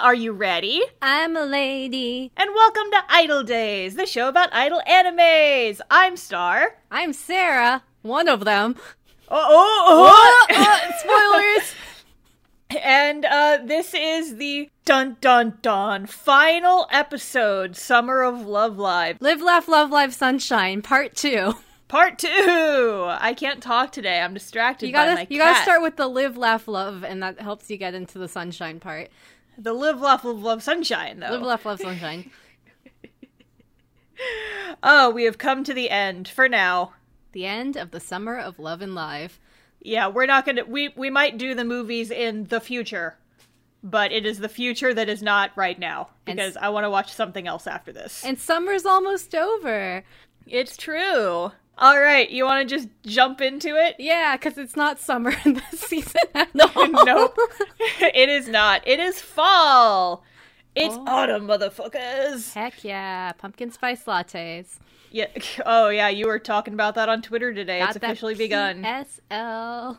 Are 0.00 0.14
you 0.14 0.32
ready? 0.32 0.82
I'm 1.02 1.36
a 1.36 1.44
lady. 1.44 2.32
And 2.34 2.50
welcome 2.54 2.90
to 2.90 3.02
Idol 3.10 3.42
Days, 3.42 3.96
the 3.96 4.06
show 4.06 4.30
about 4.30 4.48
idol 4.50 4.80
animes. 4.88 5.78
I'm 5.90 6.16
Star. 6.16 6.78
I'm 6.90 7.12
Sarah. 7.12 7.82
One 8.00 8.26
of 8.26 8.46
them. 8.46 8.76
Oh, 9.28 9.46
oh, 9.50 10.46
oh. 10.48 10.90
spoilers. 12.70 12.82
And 12.82 13.26
uh, 13.26 13.58
this 13.62 13.92
is 13.92 14.36
the 14.36 14.70
dun 14.86 15.18
dun 15.20 15.58
dun 15.60 16.06
final 16.06 16.86
episode, 16.90 17.76
Summer 17.76 18.22
of 18.22 18.46
Love 18.46 18.78
Live, 18.78 19.18
Live, 19.20 19.42
Laugh, 19.42 19.68
Love, 19.68 19.90
Live, 19.90 20.14
Sunshine, 20.14 20.80
Part 20.80 21.14
Two. 21.14 21.56
part 21.88 22.18
two. 22.18 22.28
I 22.30 23.34
can't 23.36 23.62
talk 23.62 23.92
today. 23.92 24.20
I'm 24.20 24.32
distracted 24.32 24.86
You 24.86 24.92
gotta, 24.92 25.26
you 25.28 25.38
gotta 25.38 25.60
start 25.62 25.82
with 25.82 25.96
the 25.96 26.06
Live, 26.08 26.38
Laugh, 26.38 26.68
Love, 26.68 27.04
and 27.04 27.22
that 27.22 27.38
helps 27.38 27.68
you 27.68 27.76
get 27.76 27.92
into 27.92 28.18
the 28.18 28.28
Sunshine 28.28 28.80
part. 28.80 29.10
The 29.62 29.72
live, 29.72 30.00
laugh, 30.00 30.24
love, 30.24 30.42
love, 30.42 30.62
sunshine. 30.62 31.20
Though. 31.20 31.30
Live, 31.32 31.42
Laugh, 31.42 31.64
Love, 31.66 31.80
Sunshine. 31.80 32.30
oh, 34.82 35.10
we 35.10 35.24
have 35.24 35.38
come 35.38 35.64
to 35.64 35.74
the 35.74 35.90
end 35.90 36.28
for 36.28 36.48
now. 36.48 36.92
the 37.32 37.46
end 37.46 37.76
of 37.76 37.90
the 37.90 38.00
Summer 38.00 38.36
of 38.38 38.58
Love 38.58 38.82
and 38.82 38.94
Live. 38.94 39.38
Yeah, 39.80 40.08
we're 40.08 40.26
not 40.26 40.44
gonna. 40.44 40.64
We 40.64 40.92
we 40.96 41.08
might 41.10 41.38
do 41.38 41.54
the 41.54 41.64
movies 41.64 42.10
in 42.10 42.44
the 42.44 42.60
future, 42.60 43.16
but 43.82 44.12
it 44.12 44.26
is 44.26 44.38
the 44.38 44.48
future 44.48 44.92
that 44.92 45.08
is 45.08 45.22
not 45.22 45.52
right 45.56 45.78
now 45.78 46.08
And 46.26 46.36
because 46.36 46.56
s- 46.56 46.62
I 46.62 46.68
want 46.68 46.84
to 46.84 46.90
watch 46.90 47.12
something 47.12 47.46
else 47.46 47.66
after 47.66 47.92
this. 47.92 48.22
And 48.24 48.38
summer's 48.38 48.84
almost 48.84 49.34
over. 49.34 50.04
it's 50.46 50.76
true. 50.76 51.52
All 51.80 51.98
right, 51.98 52.28
you 52.28 52.44
want 52.44 52.68
to 52.68 52.74
just 52.76 52.88
jump 53.06 53.40
into 53.40 53.68
it? 53.74 53.96
Yeah, 53.98 54.36
because 54.36 54.58
it's 54.58 54.76
not 54.76 54.98
summer 55.00 55.32
in 55.46 55.54
this 55.54 55.80
season 55.88 56.20
all. 56.34 56.88
nope, 57.04 57.38
it 58.00 58.28
is 58.28 58.48
not. 58.48 58.86
It 58.86 59.00
is 59.00 59.20
fall. 59.20 60.22
It's 60.76 60.94
Oh. 60.94 61.04
autumn, 61.06 61.46
motherfuckers. 61.48 62.52
Heck 62.54 62.84
yeah, 62.84 63.32
pumpkin 63.32 63.70
spice 63.70 64.04
lattes. 64.04 64.76
Yeah. 65.10 65.26
Oh 65.66 65.88
yeah, 65.88 66.08
you 66.08 66.26
were 66.26 66.38
talking 66.38 66.74
about 66.74 66.94
that 66.96 67.08
on 67.08 67.22
Twitter 67.22 67.52
today. 67.54 67.78
Got 67.80 67.96
it's 67.96 68.04
officially 68.04 68.34
begun. 68.34 68.84
SL. 68.84 69.96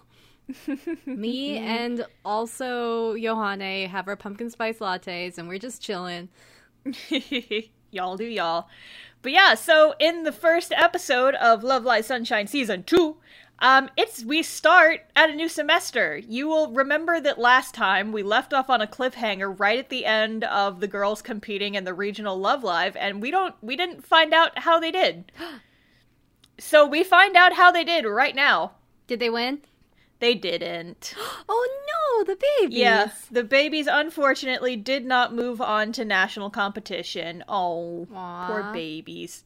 Me 1.05 1.57
and 1.57 2.05
also 2.25 3.15
Yohane 3.15 3.87
have 3.87 4.07
our 4.07 4.15
pumpkin 4.15 4.49
spice 4.49 4.79
lattes, 4.79 5.37
and 5.37 5.47
we're 5.47 5.57
just 5.59 5.81
chilling. 5.81 6.29
y'all 7.91 8.17
do 8.17 8.25
y'all. 8.25 8.67
But 9.21 9.31
yeah, 9.33 9.53
so 9.53 9.93
in 9.99 10.23
the 10.23 10.31
first 10.31 10.71
episode 10.75 11.35
of 11.35 11.63
Love 11.63 11.83
Live 11.83 12.05
Sunshine 12.05 12.47
season 12.47 12.83
two, 12.83 13.17
um, 13.59 13.89
it's 13.95 14.25
we 14.25 14.41
start 14.41 15.01
at 15.15 15.29
a 15.29 15.35
new 15.35 15.47
semester. 15.47 16.17
You 16.17 16.47
will 16.47 16.71
remember 16.71 17.19
that 17.19 17.37
last 17.37 17.75
time 17.75 18.11
we 18.11 18.23
left 18.23 18.53
off 18.53 18.71
on 18.71 18.81
a 18.81 18.87
cliffhanger 18.87 19.59
right 19.59 19.77
at 19.77 19.89
the 19.89 20.05
end 20.05 20.43
of 20.45 20.79
the 20.79 20.87
girls 20.87 21.21
competing 21.21 21.75
in 21.75 21.83
the 21.83 21.93
regional 21.93 22.39
Love 22.39 22.63
Live, 22.63 22.95
and 22.95 23.21
we 23.21 23.29
don't 23.29 23.53
we 23.61 23.75
didn't 23.75 24.03
find 24.03 24.33
out 24.33 24.57
how 24.57 24.79
they 24.79 24.91
did. 24.91 25.31
so 26.57 26.87
we 26.87 27.03
find 27.03 27.35
out 27.35 27.53
how 27.53 27.71
they 27.71 27.83
did 27.83 28.05
right 28.05 28.35
now. 28.35 28.71
Did 29.05 29.19
they 29.19 29.29
win? 29.29 29.61
They 30.21 30.35
didn't. 30.35 31.13
Oh 31.49 31.67
no, 31.87 32.23
the 32.23 32.39
babies. 32.59 32.77
Yeah, 32.77 33.11
the 33.29 33.43
babies 33.43 33.87
unfortunately 33.87 34.75
did 34.77 35.05
not 35.05 35.33
move 35.35 35.59
on 35.59 35.91
to 35.93 36.05
national 36.05 36.49
competition. 36.49 37.43
Oh, 37.49 38.07
Aw. 38.13 38.47
poor 38.47 38.73
babies. 38.73 39.43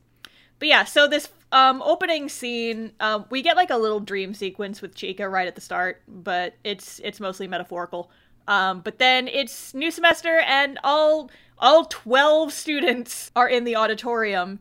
But 0.60 0.68
yeah, 0.68 0.84
so 0.84 1.08
this 1.08 1.30
um 1.52 1.82
opening 1.82 2.30
scene, 2.30 2.92
um, 3.00 3.26
we 3.32 3.42
get 3.42 3.56
like 3.56 3.72
a 3.72 3.78
little 3.78 4.00
dream 4.00 4.34
sequence 4.34 4.82
with 4.82 4.94
Chika 4.96 5.30
right 5.32 5.48
at 5.48 5.56
the 5.56 5.62
start, 5.62 6.04
but 6.08 6.54
it's 6.64 7.00
it's 7.04 7.20
mostly 7.20 7.48
metaphorical. 7.48 8.12
Um, 8.48 8.82
but 8.82 9.00
then 9.00 9.28
it's 9.28 9.74
new 9.74 9.90
semester 9.90 10.40
and 10.40 10.78
all 10.84 11.32
all 11.58 11.86
twelve 11.86 12.54
students 12.54 13.32
are 13.36 13.50
in 13.50 13.64
the 13.64 13.76
auditorium, 13.78 14.60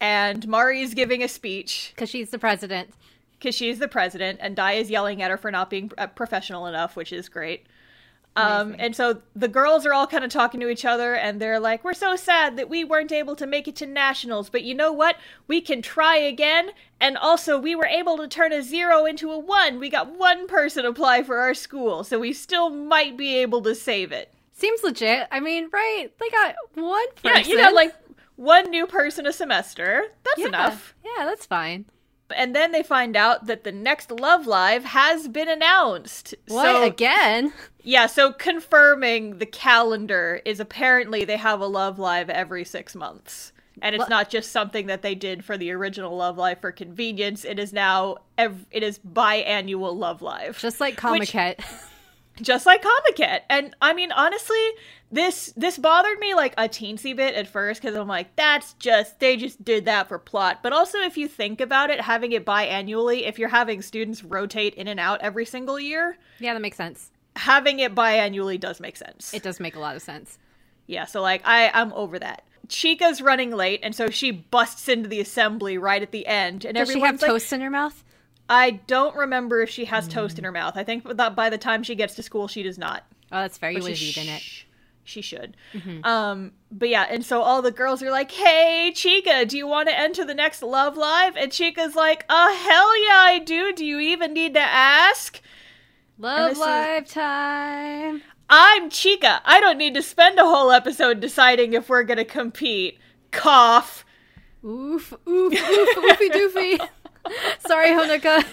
and 0.00 0.46
Mari's 0.48 0.94
giving 0.94 1.22
a 1.22 1.28
speech 1.28 1.92
Because 1.94 2.08
she's 2.08 2.30
the 2.30 2.38
president. 2.38 2.90
Because 3.38 3.54
she's 3.54 3.78
the 3.78 3.88
president, 3.88 4.38
and 4.42 4.56
Dia 4.56 4.72
is 4.72 4.90
yelling 4.90 5.22
at 5.22 5.30
her 5.30 5.36
for 5.36 5.50
not 5.50 5.68
being 5.68 5.90
uh, 5.98 6.06
professional 6.06 6.66
enough, 6.66 6.96
which 6.96 7.12
is 7.12 7.28
great. 7.28 7.66
Um, 8.36 8.76
and 8.78 8.94
so 8.94 9.22
the 9.34 9.48
girls 9.48 9.86
are 9.86 9.94
all 9.94 10.06
kind 10.06 10.22
of 10.22 10.30
talking 10.30 10.60
to 10.60 10.68
each 10.68 10.84
other, 10.84 11.14
and 11.14 11.40
they're 11.40 11.58
like, 11.58 11.82
"We're 11.82 11.94
so 11.94 12.16
sad 12.16 12.58
that 12.58 12.68
we 12.68 12.84
weren't 12.84 13.10
able 13.10 13.34
to 13.36 13.46
make 13.46 13.66
it 13.66 13.76
to 13.76 13.86
nationals, 13.86 14.50
but 14.50 14.62
you 14.62 14.74
know 14.74 14.92
what? 14.92 15.16
We 15.48 15.62
can 15.62 15.80
try 15.80 16.16
again. 16.18 16.72
And 17.00 17.16
also, 17.16 17.58
we 17.58 17.74
were 17.74 17.86
able 17.86 18.18
to 18.18 18.28
turn 18.28 18.52
a 18.52 18.62
zero 18.62 19.06
into 19.06 19.32
a 19.32 19.38
one. 19.38 19.78
We 19.78 19.88
got 19.88 20.18
one 20.18 20.46
person 20.48 20.84
apply 20.84 21.22
for 21.22 21.38
our 21.38 21.54
school, 21.54 22.04
so 22.04 22.18
we 22.18 22.34
still 22.34 22.68
might 22.68 23.16
be 23.16 23.36
able 23.36 23.62
to 23.62 23.74
save 23.74 24.12
it. 24.12 24.34
Seems 24.52 24.82
legit. 24.82 25.28
I 25.30 25.40
mean, 25.40 25.70
right? 25.72 26.08
They 26.18 26.28
got 26.28 26.54
one 26.74 27.08
person. 27.22 27.40
Yeah, 27.40 27.46
you 27.46 27.56
know, 27.56 27.72
like 27.72 27.94
one 28.36 28.70
new 28.70 28.86
person 28.86 29.26
a 29.26 29.32
semester. 29.32 30.08
That's 30.24 30.40
Yeah. 30.40 30.48
enough." 30.48 30.94
Yeah, 31.02 31.24
that's 31.24 31.46
fine. 31.46 31.86
And 32.34 32.54
then 32.56 32.72
they 32.72 32.82
find 32.82 33.16
out 33.16 33.46
that 33.46 33.64
the 33.64 33.72
next 33.72 34.10
Love 34.10 34.46
Live 34.46 34.84
has 34.84 35.28
been 35.28 35.48
announced. 35.48 36.34
What 36.48 36.64
So, 36.64 36.82
again? 36.82 37.52
Yeah, 37.82 38.06
so 38.06 38.32
confirming 38.32 39.38
the 39.38 39.46
calendar 39.46 40.40
is 40.44 40.58
apparently 40.58 41.24
they 41.24 41.36
have 41.36 41.60
a 41.60 41.66
Love 41.66 41.98
Live 41.98 42.28
every 42.28 42.64
six 42.64 42.94
months. 42.94 43.52
And 43.82 43.94
it's 43.94 44.02
Lo- 44.02 44.08
not 44.08 44.30
just 44.30 44.52
something 44.52 44.86
that 44.86 45.02
they 45.02 45.14
did 45.14 45.44
for 45.44 45.56
the 45.58 45.70
original 45.70 46.16
Love 46.16 46.38
Live 46.38 46.60
for 46.60 46.72
convenience. 46.72 47.44
It 47.44 47.58
is 47.58 47.72
now 47.72 48.16
ev- 48.38 48.66
it 48.70 48.82
is 48.82 48.98
biannual 48.98 49.94
Love 49.96 50.22
Live, 50.22 50.58
Just 50.58 50.80
like 50.80 50.96
Comiket. 50.96 51.60
just 52.40 52.64
like 52.66 52.82
Comiket. 52.82 53.40
And 53.50 53.76
I 53.82 53.92
mean, 53.92 54.12
honestly, 54.12 54.66
this 55.10 55.52
this 55.56 55.78
bothered 55.78 56.18
me 56.18 56.34
like 56.34 56.52
a 56.58 56.68
teensy 56.68 57.14
bit 57.14 57.34
at 57.34 57.46
first 57.46 57.80
because 57.80 57.96
I'm 57.96 58.08
like, 58.08 58.34
that's 58.36 58.72
just 58.74 59.20
they 59.20 59.36
just 59.36 59.64
did 59.64 59.84
that 59.84 60.08
for 60.08 60.18
plot. 60.18 60.60
But 60.62 60.72
also, 60.72 60.98
if 60.98 61.16
you 61.16 61.28
think 61.28 61.60
about 61.60 61.90
it, 61.90 62.00
having 62.00 62.32
it 62.32 62.44
biannually, 62.44 63.26
if 63.26 63.38
you're 63.38 63.48
having 63.48 63.82
students 63.82 64.24
rotate 64.24 64.74
in 64.74 64.88
and 64.88 64.98
out 64.98 65.20
every 65.20 65.44
single 65.44 65.78
year, 65.78 66.18
yeah, 66.40 66.54
that 66.54 66.60
makes 66.60 66.76
sense. 66.76 67.10
having 67.36 67.78
it 67.78 67.94
biannually 67.94 68.58
does 68.58 68.80
make 68.80 68.96
sense. 68.96 69.32
It 69.32 69.42
does 69.42 69.60
make 69.60 69.76
a 69.76 69.80
lot 69.80 69.96
of 69.96 70.02
sense. 70.02 70.38
Yeah, 70.86 71.04
so 71.04 71.22
like 71.22 71.42
I 71.44 71.70
I'm 71.72 71.92
over 71.92 72.18
that. 72.18 72.42
Chika's 72.68 73.22
running 73.22 73.52
late, 73.52 73.80
and 73.84 73.94
so 73.94 74.10
she 74.10 74.32
busts 74.32 74.88
into 74.88 75.08
the 75.08 75.20
assembly 75.20 75.78
right 75.78 76.02
at 76.02 76.10
the 76.10 76.26
end, 76.26 76.64
and 76.64 76.76
Does 76.76 76.90
she 76.90 76.98
have 76.98 77.22
like, 77.22 77.30
toast 77.30 77.52
in 77.52 77.60
her 77.60 77.70
mouth? 77.70 78.02
I 78.48 78.72
don't 78.72 79.14
remember 79.16 79.62
if 79.62 79.70
she 79.70 79.84
has 79.84 80.08
toast 80.08 80.36
in 80.38 80.44
her 80.44 80.50
mouth. 80.52 80.76
I 80.76 80.82
think 80.82 81.04
that 81.16 81.36
by 81.36 81.48
the 81.48 81.58
time 81.58 81.84
she 81.84 81.94
gets 81.94 82.16
to 82.16 82.22
school, 82.24 82.48
she 82.48 82.64
does 82.64 82.76
not. 82.76 83.04
Oh, 83.30 83.40
that's 83.40 83.56
fair. 83.58 83.70
You 83.70 83.76
Which 83.76 83.84
would 83.84 83.92
is 83.92 84.00
have 84.16 84.24
eaten 84.24 84.34
it. 84.34 84.64
Sh- 85.06 85.12
She 85.12 85.22
should. 85.22 85.56
Um, 86.04 86.52
but 86.70 86.88
yeah, 86.88 87.06
and 87.08 87.24
so 87.24 87.40
all 87.42 87.62
the 87.62 87.70
girls 87.70 88.02
are 88.02 88.10
like, 88.10 88.30
"Hey, 88.30 88.92
Chika, 88.94 89.46
do 89.48 89.56
you 89.56 89.66
want 89.66 89.88
to 89.88 89.98
enter 89.98 90.24
the 90.24 90.34
next 90.34 90.62
Love 90.62 90.96
Live?" 90.96 91.36
And 91.36 91.50
Chika's 91.52 91.94
like, 91.94 92.24
"Uh, 92.28 92.52
hell 92.54 93.02
yeah, 93.04 93.18
I 93.18 93.38
do. 93.44 93.72
Do 93.72 93.84
you 93.84 93.98
even 94.00 94.32
need 94.34 94.54
to 94.54 94.60
ask?" 94.60 95.40
Love 96.18 96.50
this 96.50 96.58
is- 96.58 96.64
lifetime. 96.64 98.22
I'm 98.48 98.90
Chika. 98.90 99.40
I 99.44 99.60
don't 99.60 99.78
need 99.78 99.94
to 99.94 100.02
spend 100.02 100.38
a 100.38 100.44
whole 100.44 100.70
episode 100.70 101.20
deciding 101.20 101.72
if 101.72 101.88
we're 101.88 102.04
gonna 102.04 102.24
compete. 102.24 102.98
Cough. 103.32 104.04
Oof, 104.64 105.12
oof, 105.28 105.52
oof, 105.52 105.96
oofy 105.96 106.30
doofy. 106.30 106.88
sorry, 107.66 107.88
Honoka. 107.90 108.44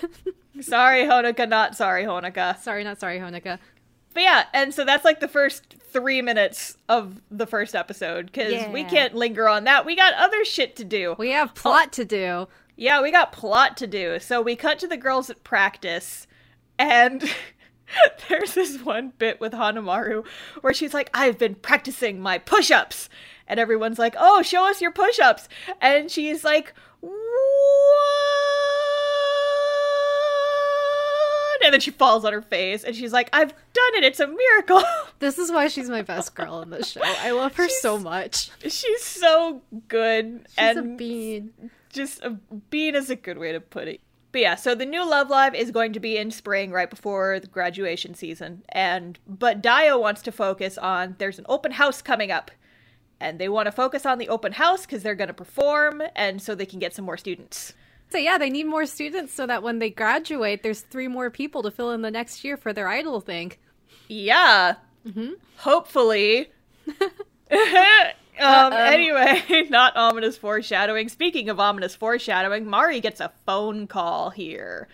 Sorry, 0.62 1.04
Honoka, 1.06 1.48
not 1.48 1.76
sorry, 1.76 2.04
Honoka. 2.06 2.60
sorry, 2.60 2.84
not 2.84 3.00
sorry, 3.00 3.20
Honoka. 3.20 3.60
But 4.14 4.24
yeah, 4.24 4.46
and 4.54 4.74
so 4.74 4.86
that's 4.86 5.04
like 5.06 5.20
the 5.20 5.28
first 5.28 5.76
three 5.92 6.22
minutes 6.22 6.78
of 6.90 7.22
the 7.32 7.48
first 7.48 7.76
episode 7.76 8.28
because 8.28 8.68
we 8.72 8.84
can't 8.84 9.16
linger 9.16 9.48
on 9.48 9.64
that. 9.66 9.86
We 9.86 9.96
got 9.96 10.14
other 10.16 10.44
shit 10.46 10.76
to 10.78 10.84
do. 10.84 11.16
We 11.18 11.32
have 11.32 11.54
plot 11.56 11.92
to 11.94 12.06
do. 12.06 12.48
Yeah, 12.76 13.02
we 13.02 13.12
got 13.12 13.32
plot 13.32 13.78
to 13.78 13.88
do. 13.88 14.20
So 14.20 14.42
we 14.42 14.56
cut 14.56 14.80
to 14.80 14.88
the 14.88 14.98
girls 14.98 15.30
at 15.30 15.44
practice, 15.44 16.28
and 16.80 17.24
there's 18.30 18.54
this 18.54 18.82
one 18.82 19.14
bit 19.18 19.40
with 19.40 19.54
Hanamaru 19.54 20.26
where 20.62 20.74
she's 20.74 20.94
like, 20.94 21.10
I've 21.14 21.38
been 21.38 21.56
practicing 21.56 22.20
my 22.20 22.38
push 22.38 22.72
ups. 22.72 23.10
And 23.48 23.60
everyone's 23.60 24.00
like, 24.00 24.16
Oh, 24.18 24.42
show 24.42 24.68
us 24.70 24.82
your 24.82 24.92
push 24.92 25.20
ups. 25.20 25.50
And 25.82 26.10
she's 26.10 26.44
like, 26.44 26.74
What? 27.02 27.14
And 31.64 31.74
then 31.74 31.80
she 31.80 31.92
falls 31.92 32.26
on 32.26 32.34
her 32.34 32.42
face, 32.42 32.84
and 32.84 32.96
she's 32.96 33.14
like, 33.14 33.30
I've 33.32 33.50
done 33.50 33.94
it. 33.96 34.04
It's 34.04 34.20
a 34.20 34.28
miracle. 34.28 34.84
This 35.20 35.38
is 35.40 35.54
why 35.54 35.70
she's 35.70 35.90
my 35.90 36.02
best 36.02 36.36
girl 36.36 36.62
in 36.62 36.70
this 36.70 36.92
show. 36.92 37.02
I 37.02 37.32
love 37.32 37.56
her 37.56 37.70
so 37.70 37.98
much. 37.98 38.52
she's 38.62 39.02
so 39.02 39.62
good. 39.88 40.46
She's 40.50 40.58
and 40.58 40.80
a 40.80 40.82
bean. 40.82 41.54
just 41.94 42.22
a 42.24 42.32
bean 42.70 42.94
is 42.94 43.10
a 43.10 43.16
good 43.16 43.38
way 43.38 43.54
to 43.54 43.62
put 43.62 43.88
it. 43.88 44.02
But 44.34 44.42
yeah, 44.42 44.56
so 44.56 44.76
the 44.76 44.86
new 44.86 45.08
Love 45.08 45.30
Live 45.30 45.56
is 45.56 45.72
going 45.72 45.94
to 45.94 46.00
be 46.02 46.18
in 46.18 46.30
spring, 46.32 46.72
right 46.72 46.90
before 46.90 47.40
the 47.40 47.48
graduation 47.48 48.16
season, 48.16 48.64
and 48.70 49.18
but 49.26 49.62
Dia 49.62 49.98
wants 49.98 50.24
to 50.24 50.32
focus 50.32 50.78
on 50.78 51.16
there's 51.20 51.40
an 51.40 51.46
open 51.48 51.72
house 51.72 52.02
coming 52.02 52.32
up, 52.32 52.52
and 53.22 53.40
they 53.40 53.48
want 53.48 53.68
to 53.68 53.72
focus 53.72 54.06
on 54.06 54.18
the 54.18 54.28
open 54.28 54.54
house 54.54 54.86
because 54.86 55.04
they're 55.04 55.16
going 55.16 55.28
to 55.30 55.34
perform, 55.34 56.02
and 56.16 56.42
so 56.42 56.54
they 56.54 56.66
can 56.66 56.80
get 56.80 56.94
some 56.94 57.06
more 57.06 57.16
students. 57.16 57.74
So 58.14 58.20
yeah, 58.20 58.38
they 58.38 58.52
need 58.52 58.68
more 58.68 58.86
students 58.86 59.34
so 59.34 59.48
that 59.48 59.64
when 59.64 59.80
they 59.80 59.90
graduate, 59.90 60.62
there's 60.62 60.82
three 60.82 61.08
more 61.08 61.32
people 61.32 61.64
to 61.64 61.72
fill 61.72 61.90
in 61.90 62.04
the 62.04 62.12
next 62.12 62.44
year 62.44 62.58
for 62.58 62.72
their 62.72 62.88
idol 62.88 63.22
thing. 63.22 63.54
Yeah, 64.08 64.76
Hopefully. 65.58 66.52
um, 68.40 68.74
anyway, 68.74 69.66
not 69.72 69.98
ominous 69.98 70.38
foreshadowing. 70.38 71.10
Speaking 71.10 71.50
of 71.50 71.60
ominous 71.60 71.96
foreshadowing, 71.96 72.68
Mari 72.68 73.00
gets 73.00 73.20
a 73.20 73.32
phone 73.48 73.88
call 73.88 74.30
here. 74.30 74.88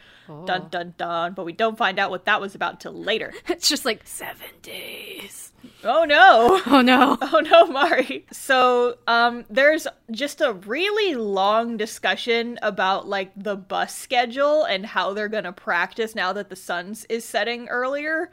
Dun 0.45 0.69
dun 0.69 0.93
dun. 0.97 1.33
But 1.33 1.43
we 1.43 1.51
don't 1.51 1.77
find 1.77 1.99
out 1.99 2.11
what 2.11 2.23
that 2.23 2.39
was 2.39 2.55
about 2.55 2.79
till 2.79 2.93
later. 2.93 3.33
It's 3.49 3.67
just 3.67 3.83
like 3.83 4.07
seven 4.07 4.47
days. 4.61 5.48
Oh 5.83 6.03
no. 6.05 6.61
Oh 6.67 6.81
no. 6.81 7.17
Oh 7.21 7.39
no, 7.41 7.67
Mari. 7.67 8.25
So, 8.31 8.97
um, 9.07 9.45
there's 9.49 9.87
just 10.11 10.41
a 10.41 10.53
really 10.53 11.15
long 11.15 11.77
discussion 11.77 12.59
about 12.61 13.07
like 13.07 13.31
the 13.35 13.55
bus 13.55 13.95
schedule 13.95 14.63
and 14.63 14.85
how 14.85 15.13
they're 15.13 15.29
gonna 15.29 15.53
practice 15.53 16.15
now 16.15 16.33
that 16.33 16.49
the 16.49 16.55
sun's 16.55 17.05
is 17.05 17.25
setting 17.25 17.67
earlier. 17.69 18.31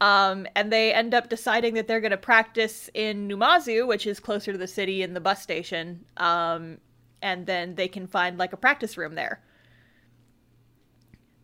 Um, 0.00 0.46
and 0.56 0.72
they 0.72 0.92
end 0.92 1.14
up 1.14 1.28
deciding 1.28 1.74
that 1.74 1.86
they're 1.88 2.00
gonna 2.00 2.16
practice 2.16 2.90
in 2.94 3.28
Numazu, 3.28 3.86
which 3.86 4.06
is 4.06 4.20
closer 4.20 4.52
to 4.52 4.58
the 4.58 4.66
city 4.66 5.02
in 5.02 5.14
the 5.14 5.20
bus 5.20 5.42
station. 5.42 6.04
Um, 6.16 6.78
and 7.22 7.46
then 7.46 7.74
they 7.74 7.88
can 7.88 8.06
find 8.06 8.38
like 8.38 8.52
a 8.52 8.56
practice 8.58 8.96
room 8.98 9.14
there. 9.14 9.40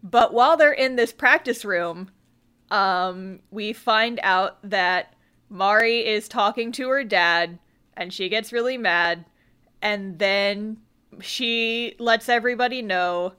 But 0.02 0.32
while 0.34 0.56
they're 0.56 0.72
in 0.72 0.96
this 0.96 1.12
practice 1.12 1.64
room, 1.64 2.10
um, 2.70 3.40
we 3.50 3.72
find 3.72 4.20
out 4.22 4.58
that 4.68 5.14
Mari 5.48 6.06
is 6.06 6.28
talking 6.28 6.72
to 6.72 6.88
her 6.88 7.04
dad, 7.04 7.58
and 7.96 8.12
she 8.12 8.28
gets 8.28 8.52
really 8.52 8.78
mad, 8.78 9.24
and 9.82 10.18
then 10.18 10.76
she 11.20 11.96
lets 11.98 12.28
everybody 12.28 12.82
know 12.82 13.32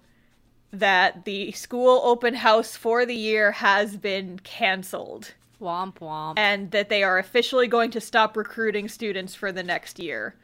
that 0.71 1.25
the 1.25 1.51
school 1.51 2.01
open 2.03 2.33
house 2.33 2.75
for 2.75 3.05
the 3.05 3.15
year 3.15 3.51
has 3.51 3.97
been 3.97 4.39
canceled 4.39 5.33
Womp 5.59 5.99
womp. 5.99 6.33
and 6.37 6.71
that 6.71 6.89
they 6.89 7.03
are 7.03 7.19
officially 7.19 7.67
going 7.67 7.91
to 7.91 8.01
stop 8.01 8.35
recruiting 8.35 8.87
students 8.87 9.35
for 9.35 9.51
the 9.51 9.63
next 9.63 9.99
year. 9.99 10.35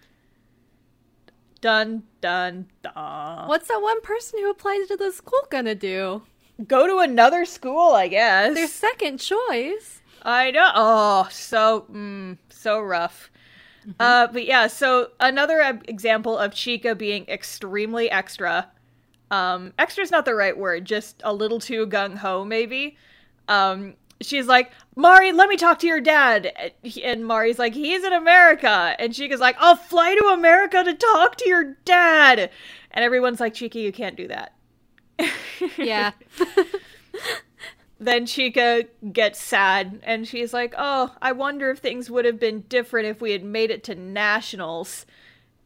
Dun 1.59 2.03
dun 2.21 2.67
dun. 2.83 3.47
What's 3.47 3.67
that 3.67 3.81
one 3.81 4.01
person 4.01 4.39
who 4.39 4.49
applied 4.49 4.85
to 4.89 4.97
the 4.97 5.11
school 5.11 5.47
gonna 5.49 5.75
do? 5.75 6.21
Go 6.65 6.87
to 6.87 6.99
another 6.99 7.45
school, 7.45 7.93
I 7.93 8.07
guess. 8.07 8.55
Their 8.55 8.67
second 8.67 9.19
choice. 9.19 10.01
I 10.23 10.51
know. 10.51 10.71
Oh, 10.73 11.27
so 11.31 11.85
mm, 11.91 12.37
so 12.49 12.79
rough. 12.79 13.29
Uh, 13.99 14.27
but 14.27 14.45
yeah, 14.45 14.67
so 14.67 15.11
another 15.19 15.79
example 15.87 16.37
of 16.37 16.51
Chika 16.51 16.97
being 16.97 17.25
extremely 17.27 18.11
extra. 18.11 18.69
Um, 19.31 19.73
extra 19.79 20.03
is 20.03 20.11
not 20.11 20.25
the 20.25 20.35
right 20.35 20.57
word, 20.57 20.85
just 20.85 21.21
a 21.23 21.33
little 21.33 21.59
too 21.59 21.87
gung 21.87 22.17
ho, 22.17 22.43
maybe. 22.43 22.97
Um, 23.47 23.95
she's 24.21 24.47
like, 24.47 24.71
Mari, 24.95 25.31
let 25.31 25.47
me 25.47 25.55
talk 25.55 25.79
to 25.79 25.87
your 25.87 26.01
dad. 26.01 26.73
And 27.03 27.25
Mari's 27.25 27.59
like, 27.59 27.73
he's 27.73 28.03
in 28.03 28.13
America. 28.13 28.95
And 28.99 29.13
Chika's 29.13 29.39
like, 29.39 29.55
I'll 29.59 29.75
fly 29.75 30.15
to 30.15 30.27
America 30.27 30.83
to 30.83 30.93
talk 30.93 31.37
to 31.37 31.47
your 31.47 31.77
dad. 31.85 32.49
And 32.91 33.05
everyone's 33.05 33.39
like, 33.39 33.53
Chika, 33.53 33.75
you 33.75 33.91
can't 33.91 34.17
do 34.17 34.27
that. 34.27 34.53
Yeah. 35.77 36.11
then 37.99 38.25
Chika 38.25 38.87
gets 39.11 39.41
sad 39.41 39.99
and 40.03 40.27
she's 40.27 40.53
like, 40.53 40.73
"Oh, 40.77 41.15
I 41.21 41.31
wonder 41.31 41.71
if 41.71 41.79
things 41.79 42.09
would 42.09 42.25
have 42.25 42.39
been 42.39 42.61
different 42.61 43.07
if 43.07 43.21
we 43.21 43.31
had 43.31 43.43
made 43.43 43.71
it 43.71 43.83
to 43.85 43.95
nationals." 43.95 45.05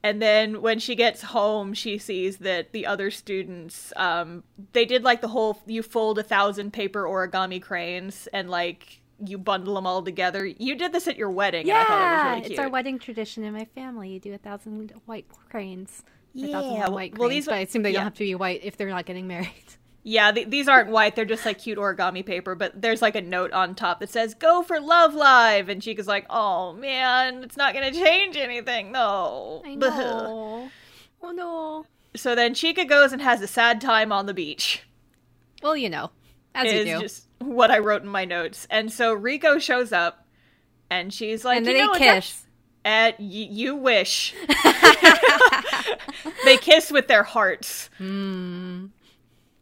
And 0.04 0.22
then 0.22 0.62
when 0.62 0.80
she 0.80 0.96
gets 0.96 1.22
home, 1.22 1.74
she 1.74 1.98
sees 1.98 2.38
that 2.38 2.72
the 2.72 2.88
other 2.88 3.12
students, 3.12 3.94
um, 3.96 4.44
they 4.74 4.86
did 4.86 5.04
like 5.04 5.22
the 5.22 5.28
whole 5.28 5.62
you 5.68 5.84
fold 5.84 6.18
a 6.18 6.24
thousand 6.24 6.74
paper 6.74 7.04
origami 7.04 7.62
cranes 7.62 8.28
and 8.34 8.50
like 8.50 9.02
you 9.24 9.38
bundle 9.38 9.76
them 9.76 9.86
all 9.86 10.02
together. 10.02 10.46
You 10.46 10.76
did 10.76 10.92
this 10.92 11.08
at 11.08 11.18
your 11.18 11.30
wedding. 11.30 11.68
and 11.70 11.78
I 11.78 11.84
thought 11.84 11.92
it 11.92 12.02
was 12.02 12.02
yeah. 12.02 12.30
really 12.30 12.42
cute. 12.42 12.52
It's 12.52 12.60
our 12.60 12.70
wedding 12.70 13.00
tradition 13.00 13.44
in 13.44 13.54
my 13.54 13.66
family. 13.66 14.10
You 14.10 14.20
do 14.20 14.34
a 14.34 14.38
thousand 14.40 14.92
white 15.06 15.28
cranes. 15.50 16.04
Or 16.36 16.46
a 16.46 16.48
thousand 16.52 16.74
Yeah, 16.74 16.90
white 16.90 17.18
well, 17.18 17.30
these- 17.30 17.46
but 17.46 17.56
I 17.56 17.60
assume 17.60 17.84
they 17.84 17.92
yeah. 17.92 17.98
don't 18.00 18.04
have 18.06 18.14
to 18.16 18.24
be 18.24 18.36
white 18.36 18.62
if 18.64 18.78
they're 18.78 18.90
not 18.90 19.06
getting 19.06 19.28
married. 19.28 19.52
Yeah, 20.04 20.32
th- 20.32 20.50
these 20.50 20.68
aren't 20.68 20.90
white. 20.90 21.16
They're 21.16 21.26
just 21.26 21.46
like 21.46 21.60
cute 21.60 21.78
origami 21.78 22.26
paper. 22.26 22.56
But 22.56 22.82
there's 22.82 23.04
like 23.04 23.16
a 23.16 23.22
note 23.22 23.52
on 23.52 23.76
top 23.76 24.00
that 24.00 24.10
says 24.10 24.34
"Go 24.34 24.64
for 24.64 24.80
Love 24.82 25.14
Live," 25.14 25.70
and 25.70 25.80
Chika's 25.80 26.08
like, 26.08 26.26
"Oh 26.28 26.74
man, 26.74 27.44
it's 27.44 27.56
not 27.56 27.76
gonna 27.76 27.92
change 27.92 28.36
anything, 28.36 28.92
no." 28.92 29.62
I 29.64 29.76
know. 29.76 30.72
oh 31.22 31.32
no. 31.32 31.86
So 32.16 32.34
then 32.34 32.56
Chika 32.56 32.90
goes 32.90 33.14
and 33.14 33.22
has 33.22 33.44
a 33.44 33.48
sad 33.48 33.80
time 33.80 34.12
on 34.12 34.26
the 34.26 34.34
beach. 34.34 34.82
Well, 35.62 35.78
you 35.78 35.88
know, 35.92 36.10
as 36.56 36.74
you 36.74 36.84
do. 36.84 37.00
just 37.00 37.28
what 37.38 37.70
I 37.70 37.78
wrote 37.78 38.02
in 38.02 38.08
my 38.08 38.26
notes. 38.26 38.66
And 38.72 38.92
so 38.92 39.16
Riko 39.16 39.62
shows 39.62 39.92
up, 39.94 40.26
and 40.90 41.14
she's 41.14 41.46
like, 41.46 41.58
and 41.58 41.68
"You 41.68 41.78
know, 41.78 41.94
they 41.94 42.00
kiss. 42.00 42.44
At 42.84 43.20
y- 43.20 43.26
you 43.26 43.76
wish. 43.76 44.34
they 46.46 46.58
kiss 46.58 46.92
with 46.92 47.08
their 47.08 47.24
hearts. 47.24 47.90
Hmm. 47.98 48.88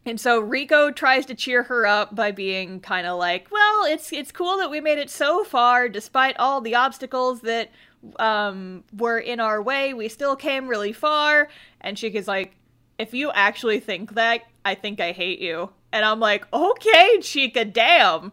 And 0.06 0.18
so 0.18 0.42
Riko 0.42 0.94
tries 0.94 1.26
to 1.26 1.34
cheer 1.34 1.62
her 1.64 1.86
up 1.86 2.14
by 2.14 2.30
being 2.32 2.80
kind 2.80 3.06
of 3.06 3.18
like, 3.18 3.48
"Well, 3.50 3.84
it's 3.84 4.12
it's 4.12 4.32
cool 4.32 4.56
that 4.58 4.70
we 4.70 4.80
made 4.80 4.98
it 4.98 5.10
so 5.10 5.44
far 5.44 5.88
despite 5.88 6.36
all 6.38 6.60
the 6.60 6.74
obstacles 6.74 7.42
that 7.42 7.70
um 8.18 8.82
were 8.96 9.18
in 9.18 9.40
our 9.40 9.60
way. 9.60 9.92
We 9.92 10.08
still 10.08 10.36
came 10.36 10.66
really 10.68 10.92
far." 10.94 11.48
And 11.82 11.96
Chika's 11.98 12.26
like, 12.26 12.56
"If 12.98 13.12
you 13.12 13.30
actually 13.32 13.80
think 13.80 14.14
that, 14.14 14.42
I 14.64 14.74
think 14.74 15.00
I 15.00 15.12
hate 15.12 15.38
you." 15.40 15.70
And 15.92 16.04
I'm 16.04 16.20
like, 16.20 16.46
"Okay, 16.52 17.18
Chika, 17.18 17.70
damn." 17.70 18.32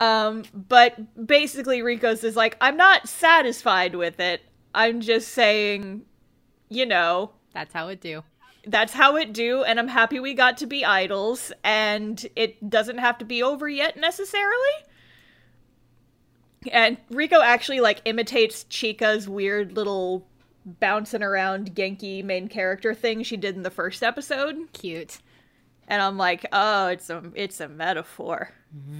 Um, 0.00 0.44
but 0.54 1.26
basically 1.26 1.80
Riko's 1.80 2.22
is 2.24 2.36
like, 2.36 2.56
"I'm 2.60 2.76
not 2.76 3.08
satisfied 3.08 3.94
with 3.96 4.20
it. 4.20 4.42
I'm 4.74 5.00
just 5.00 5.28
saying, 5.28 6.02
you 6.68 6.86
know, 6.86 7.32
That's 7.52 7.72
how 7.72 7.88
it 7.88 8.00
do. 8.00 8.22
that's 8.66 8.92
how 8.92 9.16
it 9.16 9.32
do 9.32 9.62
and 9.62 9.78
i'm 9.78 9.88
happy 9.88 10.20
we 10.20 10.34
got 10.34 10.58
to 10.58 10.66
be 10.66 10.84
idols 10.84 11.52
and 11.64 12.26
it 12.36 12.68
doesn't 12.68 12.98
have 12.98 13.16
to 13.16 13.24
be 13.24 13.42
over 13.42 13.66
yet 13.68 13.96
necessarily 13.96 14.74
and 16.72 16.98
riko 17.10 17.40
actually 17.42 17.80
like 17.80 18.02
imitates 18.04 18.64
chika's 18.64 19.28
weird 19.28 19.72
little 19.72 20.26
bouncing 20.80 21.22
around 21.22 21.74
genki 21.74 22.22
main 22.22 22.48
character 22.48 22.92
thing 22.94 23.22
she 23.22 23.36
did 23.36 23.56
in 23.56 23.62
the 23.62 23.70
first 23.70 24.02
episode 24.02 24.56
Cute. 24.72 25.18
and 25.86 26.02
i'm 26.02 26.18
like 26.18 26.44
oh 26.52 26.88
it's 26.88 27.08
a 27.08 27.22
it's 27.34 27.60
a 27.60 27.68
metaphor 27.68 28.50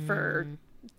for 0.07 0.47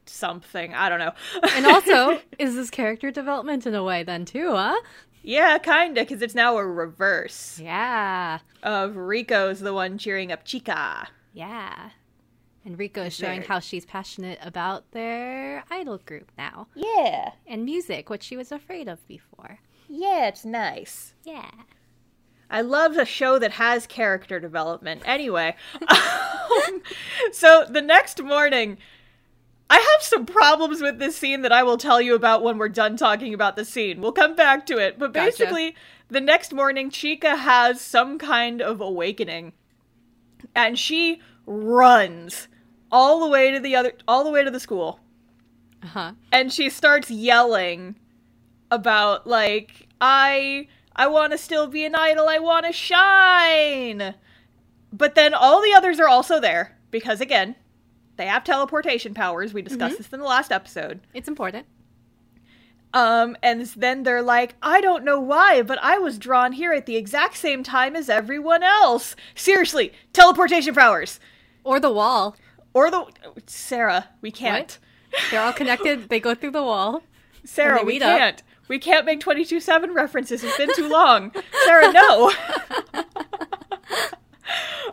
something 0.10 0.74
i 0.74 0.90
don't 0.90 1.00
know 1.00 1.14
And 1.56 1.66
also, 1.66 2.20
is 2.40 2.56
this 2.56 2.70
character 2.70 3.12
development 3.12 3.66
in 3.68 3.76
a 3.76 3.84
way 3.84 4.04
then 4.04 4.26
too, 4.26 4.52
huh? 4.52 4.80
yeah 5.22 5.58
kinda 5.58 6.02
because 6.02 6.22
it's 6.22 6.36
now 6.36 6.58
a 6.58 6.66
reverse 6.66 7.60
Yeah. 7.62 8.40
of 8.64 8.94
riko's 8.96 9.60
the 9.60 9.74
one 9.74 9.98
cheering 9.98 10.32
up 10.32 10.46
chika 10.46 11.08
Yeah. 11.34 11.90
And 12.66 12.78
Riko 12.78 13.08
is 13.08 13.16
showing 13.16 13.42
how 13.42 13.60
she's 13.60 13.86
passionate 13.86 14.38
about 14.44 14.92
their 14.92 15.64
idol 15.72 15.98
group 16.06 16.30
now. 16.38 16.68
yeah 16.76 17.32
And 17.48 17.64
music, 17.66 18.10
which 18.10 18.22
she 18.24 18.36
was 18.38 18.52
afraid 18.52 18.88
of 18.90 19.06
before. 19.08 19.60
yeah 19.88 20.28
it's 20.28 20.44
nice 20.46 21.14
Yeah. 21.24 21.50
I 22.52 22.62
love 22.62 22.98
a 22.98 23.06
show 23.06 23.38
that 23.40 23.52
has 23.52 23.86
character 23.86 24.40
development. 24.40 25.04
Anyway, 25.06 25.56
um, 25.88 26.82
so 27.32 27.66
the 27.70 27.82
next 27.82 28.24
morning, 28.24 28.80
I 29.70 29.76
have 29.76 30.02
some 30.02 30.26
problems 30.26 30.82
with 30.82 30.98
this 31.00 31.16
scene 31.16 31.42
that 31.44 31.52
I 31.52 31.62
will 31.64 31.78
tell 31.78 32.02
you 32.02 32.16
about 32.16 32.44
when 32.44 32.58
we're 32.58 32.70
done 32.70 32.98
talking 32.98 33.34
about 33.34 33.56
the 33.56 33.66
scene. 33.66 34.02
We'll 34.02 34.12
come 34.12 34.36
back 34.36 34.66
to 34.68 34.78
it. 34.78 34.98
But 34.98 35.14
Gotcha. 35.14 35.26
basically, 35.28 35.76
the 36.10 36.22
next 36.22 36.54
morning, 36.54 36.90
Chika 36.90 37.38
has 37.38 37.80
some 37.80 38.18
kind 38.18 38.62
of 38.62 38.82
awakening. 38.82 39.54
And 40.56 40.80
she 40.80 41.22
runs 41.46 42.48
all 42.92 43.20
the 43.20 43.28
way 43.28 43.52
to 43.52 43.60
the 43.60 43.76
other 43.76 43.94
all 44.08 44.24
the 44.24 44.32
way 44.32 44.44
to 44.44 44.52
the 44.52 44.60
school 44.60 45.00
Uh 45.84 45.88
huh. 45.88 46.12
and 46.32 46.52
she 46.52 46.70
starts 46.70 47.10
yelling 47.12 47.96
about 48.72 49.26
like 49.28 49.88
i 50.02 50.68
i 50.96 51.08
want 51.08 51.32
to 51.32 51.38
still 51.38 51.68
be 51.68 51.86
an 51.86 51.96
idol 51.96 52.28
i 52.28 52.38
want 52.40 52.66
to 52.66 52.72
shine 52.72 54.14
but 54.92 55.16
then 55.16 55.34
all 55.34 55.62
the 55.62 55.74
others 55.74 56.00
are 56.00 56.08
also 56.08 56.40
there 56.40 56.78
because 56.92 57.22
again 57.22 57.56
they 58.20 58.28
have 58.28 58.44
teleportation 58.44 59.14
powers 59.16 59.54
we 59.54 59.62
discussed 59.64 59.98
this 59.98 60.14
in 60.14 60.20
the 60.20 60.26
last 60.26 60.52
episode 60.52 61.00
It's 61.14 61.28
important. 61.28 61.66
um 62.94 63.36
and 63.42 63.66
then 63.68 64.04
they're 64.04 64.22
like 64.22 64.56
i 64.62 64.82
don't 64.82 65.04
know 65.04 65.20
why 65.20 65.62
but 65.64 65.80
i 65.82 65.98
was 65.98 66.18
drawn 66.18 66.52
here 66.52 66.74
at 66.74 66.86
the 66.86 66.96
exact 66.96 67.38
same 67.38 67.64
time 67.64 67.96
as 67.96 68.10
everyone 68.10 68.62
else 68.64 69.16
seriously 69.36 69.92
teleportation 70.14 70.74
powers 70.76 71.20
Or 71.64 71.80
the 71.80 71.92
wall. 71.92 72.36
or 72.74 72.92
the 72.92 73.06
sarah 73.48 74.10
we 74.22 74.32
can't 74.32 74.78
They're 75.32 75.42
all 75.42 75.54
connected. 75.54 76.10
they 76.12 76.20
go 76.20 76.36
through 76.36 76.52
the 76.52 76.62
wall. 76.62 77.02
Sarah, 77.44 77.84
we 77.84 78.00
up. 78.00 78.16
can't. 78.16 78.44
We 78.68 78.78
can't 78.78 79.08
make 79.08 79.22
22-7 79.22 79.96
references. 79.96 80.44
It's 80.44 80.56
been 80.56 80.70
too 80.76 80.88
long. 80.88 81.32
Sarah, 81.66 81.92
no. 81.92 82.32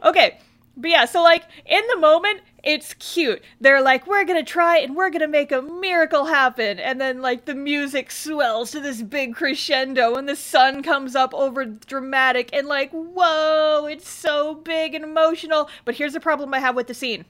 okay. 0.05 0.39
But 0.77 0.91
yeah, 0.91 1.05
so 1.05 1.23
like 1.23 1.45
in 1.67 1.83
the 1.89 1.97
moment, 1.99 2.41
it's 2.67 2.95
cute. 2.95 3.43
They're 3.61 3.81
like, 3.81 4.09
we're 4.09 4.25
gonna 4.25 4.43
try 4.43 4.79
and 4.79 4.97
we're 4.97 5.09
gonna 5.09 5.29
make 5.29 5.53
a 5.53 5.63
miracle 5.63 6.25
happen. 6.25 6.81
And 6.81 7.01
then, 7.01 7.23
like, 7.23 7.45
the 7.45 7.55
music 7.55 8.11
swells 8.11 8.73
to 8.73 8.81
this 8.81 9.03
big 9.03 9.37
crescendo 9.37 10.17
and 10.17 10.29
the 10.29 10.35
sun 10.35 10.83
comes 10.83 11.15
up 11.15 11.33
over 11.33 11.65
dramatic 11.65 12.51
and, 12.53 12.67
like, 12.67 12.91
whoa, 12.91 13.87
it's 13.87 14.09
so 14.09 14.57
big 14.57 14.95
and 14.95 15.05
emotional. 15.05 15.71
But 15.85 15.95
here's 15.95 16.13
the 16.13 16.21
problem 16.21 16.53
I 16.53 16.59
have 16.59 16.75
with 16.75 16.89
the 16.89 16.95
scene 16.95 17.25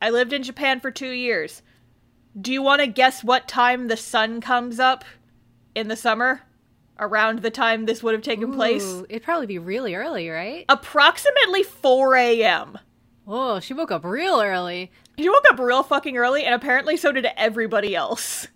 I 0.00 0.10
lived 0.10 0.32
in 0.32 0.44
Japan 0.44 0.78
for 0.78 0.92
two 0.92 1.10
years. 1.10 1.62
Do 2.40 2.52
you 2.52 2.62
want 2.62 2.80
to 2.80 2.86
guess 2.86 3.24
what 3.24 3.48
time 3.48 3.88
the 3.88 3.96
sun 3.96 4.40
comes 4.40 4.78
up 4.78 5.04
in 5.74 5.88
the 5.88 5.96
summer? 5.96 6.42
Around 6.98 7.40
the 7.40 7.50
time 7.50 7.84
this 7.84 8.02
would 8.02 8.14
have 8.14 8.22
taken 8.22 8.52
place? 8.52 9.02
It'd 9.08 9.22
probably 9.22 9.46
be 9.46 9.58
really 9.58 9.94
early, 9.94 10.28
right? 10.30 10.64
Approximately 10.68 11.64
4 11.64 12.14
a.m. 12.16 12.78
Oh, 13.26 13.58
she 13.60 13.74
woke 13.74 13.90
up 13.90 14.04
real 14.04 14.40
early. 14.40 14.90
She 15.18 15.28
woke 15.28 15.44
up 15.50 15.58
real 15.58 15.82
fucking 15.82 16.16
early, 16.16 16.44
and 16.44 16.54
apparently 16.54 16.96
so 16.96 17.10
did 17.12 17.26
everybody 17.36 17.96
else. 17.96 18.48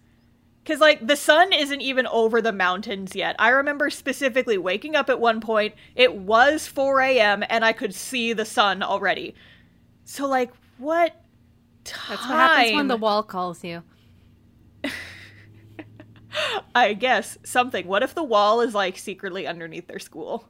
Because, 0.62 0.80
like, 0.80 1.04
the 1.06 1.16
sun 1.16 1.52
isn't 1.52 1.80
even 1.80 2.06
over 2.06 2.40
the 2.40 2.52
mountains 2.52 3.16
yet. 3.16 3.34
I 3.38 3.48
remember 3.48 3.90
specifically 3.90 4.58
waking 4.58 4.94
up 4.94 5.10
at 5.10 5.18
one 5.18 5.40
point, 5.40 5.74
it 5.96 6.14
was 6.14 6.68
4 6.68 7.00
a.m., 7.00 7.42
and 7.48 7.64
I 7.64 7.72
could 7.72 7.94
see 7.94 8.32
the 8.32 8.44
sun 8.44 8.82
already. 8.82 9.34
So, 10.04 10.28
like, 10.28 10.52
what 10.78 11.16
time? 11.84 12.06
That's 12.10 12.28
what 12.28 12.36
happens 12.36 12.76
when 12.76 12.88
the 12.88 12.96
wall 12.96 13.22
calls 13.22 13.64
you. 13.64 13.82
I 16.74 16.94
guess 16.94 17.38
something. 17.42 17.86
What 17.86 18.02
if 18.02 18.14
the 18.14 18.22
wall 18.22 18.60
is 18.60 18.74
like 18.74 18.96
secretly 18.96 19.46
underneath 19.46 19.88
their 19.88 19.98
school? 19.98 20.48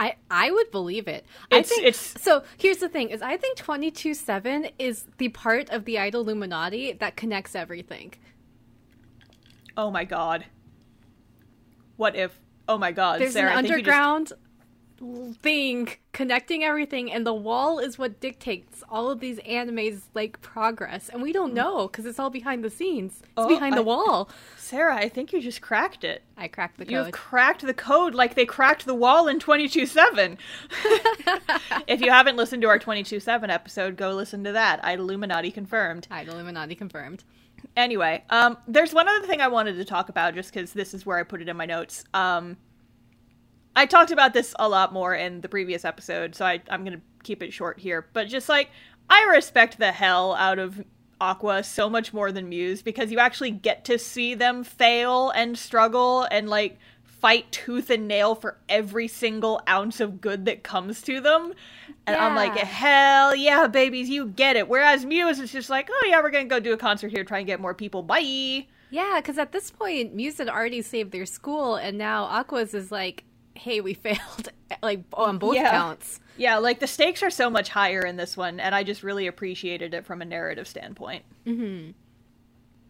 I, 0.00 0.14
I 0.30 0.50
would 0.50 0.70
believe 0.70 1.06
it. 1.08 1.26
It's- 1.50 1.58
I 1.58 1.62
think 1.62 1.82
it's- 1.82 2.22
so. 2.22 2.42
Here's 2.56 2.78
the 2.78 2.88
thing: 2.88 3.10
is 3.10 3.20
I 3.22 3.36
think 3.36 3.58
twenty 3.58 3.90
two 3.90 4.14
seven 4.14 4.68
is 4.78 5.06
the 5.18 5.28
part 5.28 5.68
of 5.70 5.84
the 5.84 5.98
idol 5.98 6.22
Illuminati 6.22 6.92
that 6.92 7.16
connects 7.16 7.54
everything. 7.54 8.14
Oh 9.76 9.90
my 9.90 10.04
god. 10.04 10.46
What 11.96 12.16
if? 12.16 12.38
Oh 12.66 12.78
my 12.78 12.92
god, 12.92 13.20
There's 13.20 13.34
Sarah, 13.34 13.50
an 13.52 13.58
I 13.58 13.62
think 13.62 13.76
you 13.76 13.82
just- 13.82 13.88
underground 13.90 14.32
thing 15.40 15.88
connecting 16.12 16.62
everything, 16.62 17.10
and 17.10 17.26
the 17.26 17.32
wall 17.34 17.78
is 17.78 17.98
what 17.98 18.20
dictates 18.20 18.82
all 18.90 19.10
of 19.10 19.20
these 19.20 19.38
animes 19.40 20.02
like 20.14 20.40
progress, 20.42 21.08
and 21.08 21.22
we 21.22 21.32
don't 21.32 21.54
know 21.54 21.86
because 21.88 22.04
it's 22.04 22.18
all 22.18 22.28
behind 22.30 22.62
the 22.62 22.68
scenes. 22.70 23.20
It's 23.22 23.30
Oh, 23.36 23.48
behind 23.48 23.74
the 23.74 23.78
I- 23.80 23.84
wall. 23.84 24.28
Sarah, 24.58 24.96
I 24.96 25.08
think 25.08 25.32
you 25.32 25.40
just 25.40 25.60
cracked 25.62 26.04
it. 26.04 26.22
I 26.36 26.48
cracked 26.48 26.78
the 26.78 26.84
code. 26.86 27.12
cracked 27.12 27.62
the 27.66 27.74
code 27.74 28.14
like 28.14 28.34
they 28.34 28.44
cracked 28.46 28.84
the 28.86 28.94
wall 28.94 29.26
in 29.28 29.38
22-7 29.38 30.36
if 31.86 32.00
you 32.00 32.10
haven't 32.10 32.36
listened 32.36 32.62
to 32.62 32.68
our 32.68 32.78
22-7 32.78 33.48
episode, 33.48 33.96
go 33.96 34.10
listen 34.12 34.44
to 34.44 34.52
that. 34.52 34.84
I 34.84 34.94
Illuminati 34.94 35.50
confirmed. 35.50 36.06
i 36.10 36.22
Illuminati 36.22 36.74
confirmed. 36.74 37.24
Anyway, 37.76 38.24
um, 38.30 38.56
there's 38.66 38.92
one 38.94 39.08
other 39.08 39.26
thing 39.26 39.40
I 39.40 39.48
wanted 39.48 39.74
to 39.76 39.84
talk 39.84 40.08
about 40.08 40.34
just 40.34 40.52
because 40.52 40.72
this 40.72 40.94
is 40.94 41.04
where 41.04 41.18
I 41.18 41.22
put 41.22 41.42
it 41.42 41.48
in 41.48 41.56
my 41.56 41.66
notes. 41.66 42.04
Um, 42.14 42.56
I 43.76 43.86
talked 43.86 44.10
about 44.10 44.32
this 44.34 44.54
a 44.58 44.68
lot 44.68 44.92
more 44.92 45.14
in 45.14 45.40
the 45.40 45.48
previous 45.48 45.84
episode, 45.84 46.34
so 46.34 46.44
I, 46.44 46.60
I'm 46.68 46.84
going 46.84 46.96
to 46.98 47.02
keep 47.22 47.42
it 47.42 47.52
short 47.52 47.78
here. 47.78 48.06
But 48.12 48.28
just 48.28 48.48
like, 48.48 48.70
I 49.08 49.24
respect 49.24 49.78
the 49.78 49.92
hell 49.92 50.34
out 50.34 50.58
of 50.58 50.82
Aqours 51.20 51.66
so 51.66 51.88
much 51.88 52.12
more 52.12 52.32
than 52.32 52.48
Muse 52.48 52.82
because 52.82 53.12
you 53.12 53.18
actually 53.18 53.50
get 53.50 53.84
to 53.86 53.98
see 53.98 54.34
them 54.34 54.64
fail 54.64 55.30
and 55.30 55.56
struggle 55.56 56.26
and 56.30 56.48
like 56.48 56.78
fight 57.04 57.52
tooth 57.52 57.90
and 57.90 58.08
nail 58.08 58.34
for 58.34 58.56
every 58.68 59.06
single 59.06 59.60
ounce 59.68 60.00
of 60.00 60.20
good 60.22 60.46
that 60.46 60.62
comes 60.62 61.02
to 61.02 61.20
them. 61.20 61.52
And 62.06 62.16
I'm 62.16 62.34
like, 62.34 62.54
Yeah. 62.56 62.64
hell 62.64 63.36
yeah, 63.36 63.66
babies, 63.66 64.08
you 64.08 64.26
get 64.26 64.56
it. 64.56 64.68
Whereas 64.68 65.04
Muse 65.04 65.38
is 65.38 65.52
just 65.52 65.68
like, 65.68 65.90
oh 65.92 66.06
yeah, 66.08 66.22
we're 66.22 66.30
gonna 66.30 66.46
go 66.46 66.58
do 66.60 66.72
a 66.72 66.78
concert 66.78 67.10
here, 67.10 67.22
try 67.22 67.38
and 67.38 67.46
get 67.46 67.60
more 67.60 67.74
people. 67.74 68.02
Bye. 68.02 68.66
Yeah, 68.88 69.16
because 69.16 69.36
at 69.38 69.52
this 69.52 69.70
point, 69.70 70.14
Muse 70.14 70.38
had 70.38 70.48
already 70.48 70.80
saved 70.82 71.12
their 71.12 71.26
school, 71.26 71.76
and 71.76 71.96
now 71.98 72.26
Aqours's 72.26 72.74
is 72.74 72.90
like, 72.90 73.24
"Hey, 73.60 73.80
we 73.80 73.94
failed, 74.06 74.48
like 74.82 75.00
on 75.12 75.38
both 75.38 75.54
Yeah. 75.54 75.70
counts." 75.70 76.20
Yeah, 76.36 76.56
like 76.58 76.80
the 76.80 76.86
stakes 76.86 77.22
are 77.22 77.30
so 77.30 77.50
much 77.50 77.68
higher 77.68 78.00
in 78.00 78.16
this 78.16 78.36
one, 78.36 78.60
and 78.60 78.74
I 78.74 78.82
just 78.82 79.02
really 79.02 79.26
appreciated 79.26 79.92
it 79.94 80.06
from 80.06 80.22
a 80.22 80.24
narrative 80.24 80.66
standpoint. 80.66 81.24
Mm-hmm. 81.46 81.90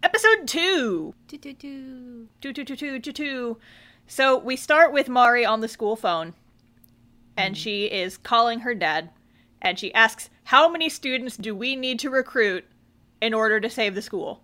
Episode 0.02 0.46
two. 0.46 1.14
Do 1.28 1.36
do 1.38 1.52
do. 1.52 2.28
Two, 2.40 2.52
two, 2.52 2.64
two, 2.64 2.98
two, 3.00 3.12
two. 3.12 3.58
So 4.06 4.38
we 4.38 4.56
start 4.56 4.92
with 4.92 5.08
Mari 5.08 5.44
on 5.44 5.60
the 5.60 5.68
school 5.68 5.96
phone, 5.96 6.34
and 7.36 7.56
she 7.56 7.86
is 7.86 8.16
calling 8.16 8.60
her 8.60 8.74
dad, 8.74 9.10
and 9.60 9.78
she 9.78 9.92
asks, 9.94 10.30
"How 10.44 10.68
many 10.68 10.88
students 10.88 11.36
do 11.36 11.54
we 11.54 11.76
need 11.76 11.98
to 12.00 12.10
recruit 12.10 12.64
in 13.20 13.34
order 13.34 13.60
to 13.60 13.68
save 13.68 13.94
the 13.94 14.02
school?" 14.02 14.42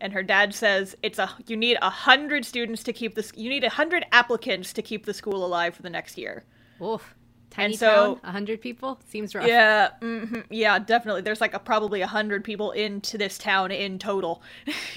And 0.00 0.12
her 0.12 0.22
dad 0.22 0.54
says, 0.54 0.94
"It's 1.02 1.18
a 1.18 1.30
you 1.46 1.56
need 1.56 1.78
a 1.80 1.88
hundred 1.90 2.44
students 2.44 2.82
to 2.84 2.92
keep 2.92 3.14
this. 3.14 3.32
You 3.34 3.48
need 3.48 3.64
a 3.64 3.70
hundred 3.70 4.04
applicants 4.12 4.72
to 4.74 4.82
keep 4.82 5.06
the 5.06 5.14
school 5.14 5.44
alive 5.44 5.74
for 5.74 5.82
the 5.82 5.90
next 5.90 6.18
year." 6.18 6.44
Oof. 6.82 7.14
Tiny 7.48 7.66
And 7.72 7.78
so- 7.78 8.14
town, 8.16 8.20
a 8.24 8.32
hundred 8.32 8.60
people 8.60 9.00
seems 9.08 9.34
rough. 9.34 9.46
Yeah, 9.46 9.90
hmm 10.00 10.40
yeah, 10.50 10.78
definitely. 10.78 11.22
There's 11.22 11.40
like 11.40 11.54
a, 11.54 11.58
probably 11.58 12.02
a 12.02 12.06
hundred 12.06 12.44
people 12.44 12.72
into 12.72 13.16
this 13.16 13.38
town 13.38 13.70
in 13.70 13.98
total. 13.98 14.42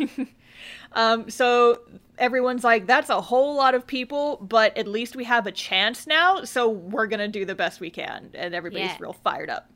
um, 0.93 1.29
so 1.29 1.79
everyone's 2.17 2.63
like, 2.63 2.85
"That's 2.87 3.09
a 3.09 3.21
whole 3.21 3.55
lot 3.55 3.75
of 3.75 3.85
people, 3.87 4.37
but 4.37 4.77
at 4.77 4.87
least 4.87 5.15
we 5.15 5.23
have 5.25 5.47
a 5.47 5.51
chance 5.51 6.07
now. 6.07 6.43
So 6.43 6.67
we're 6.69 7.07
gonna 7.07 7.27
do 7.27 7.45
the 7.45 7.55
best 7.55 7.79
we 7.79 7.89
can." 7.89 8.31
And 8.33 8.53
everybody's 8.53 8.89
Yeah. 8.89 8.97
real 8.99 9.13
fired 9.13 9.49
up. 9.49 9.69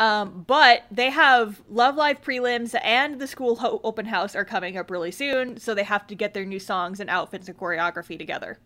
Um, 0.00 0.44
but 0.46 0.84
they 0.90 1.10
have 1.10 1.62
Love 1.68 1.94
Live 1.96 2.20
prelims 2.20 2.74
and 2.82 3.20
the 3.20 3.28
school 3.28 3.56
ho- 3.56 3.80
open 3.84 4.06
house 4.06 4.34
are 4.34 4.44
coming 4.44 4.76
up 4.76 4.90
really 4.90 5.12
soon, 5.12 5.56
so 5.58 5.72
they 5.74 5.84
have 5.84 6.06
to 6.08 6.14
get 6.16 6.34
their 6.34 6.44
new 6.44 6.58
songs 6.58 6.98
and 6.98 7.08
outfits 7.08 7.46
and 7.48 7.56
choreography 7.56 8.18
together. 8.18 8.58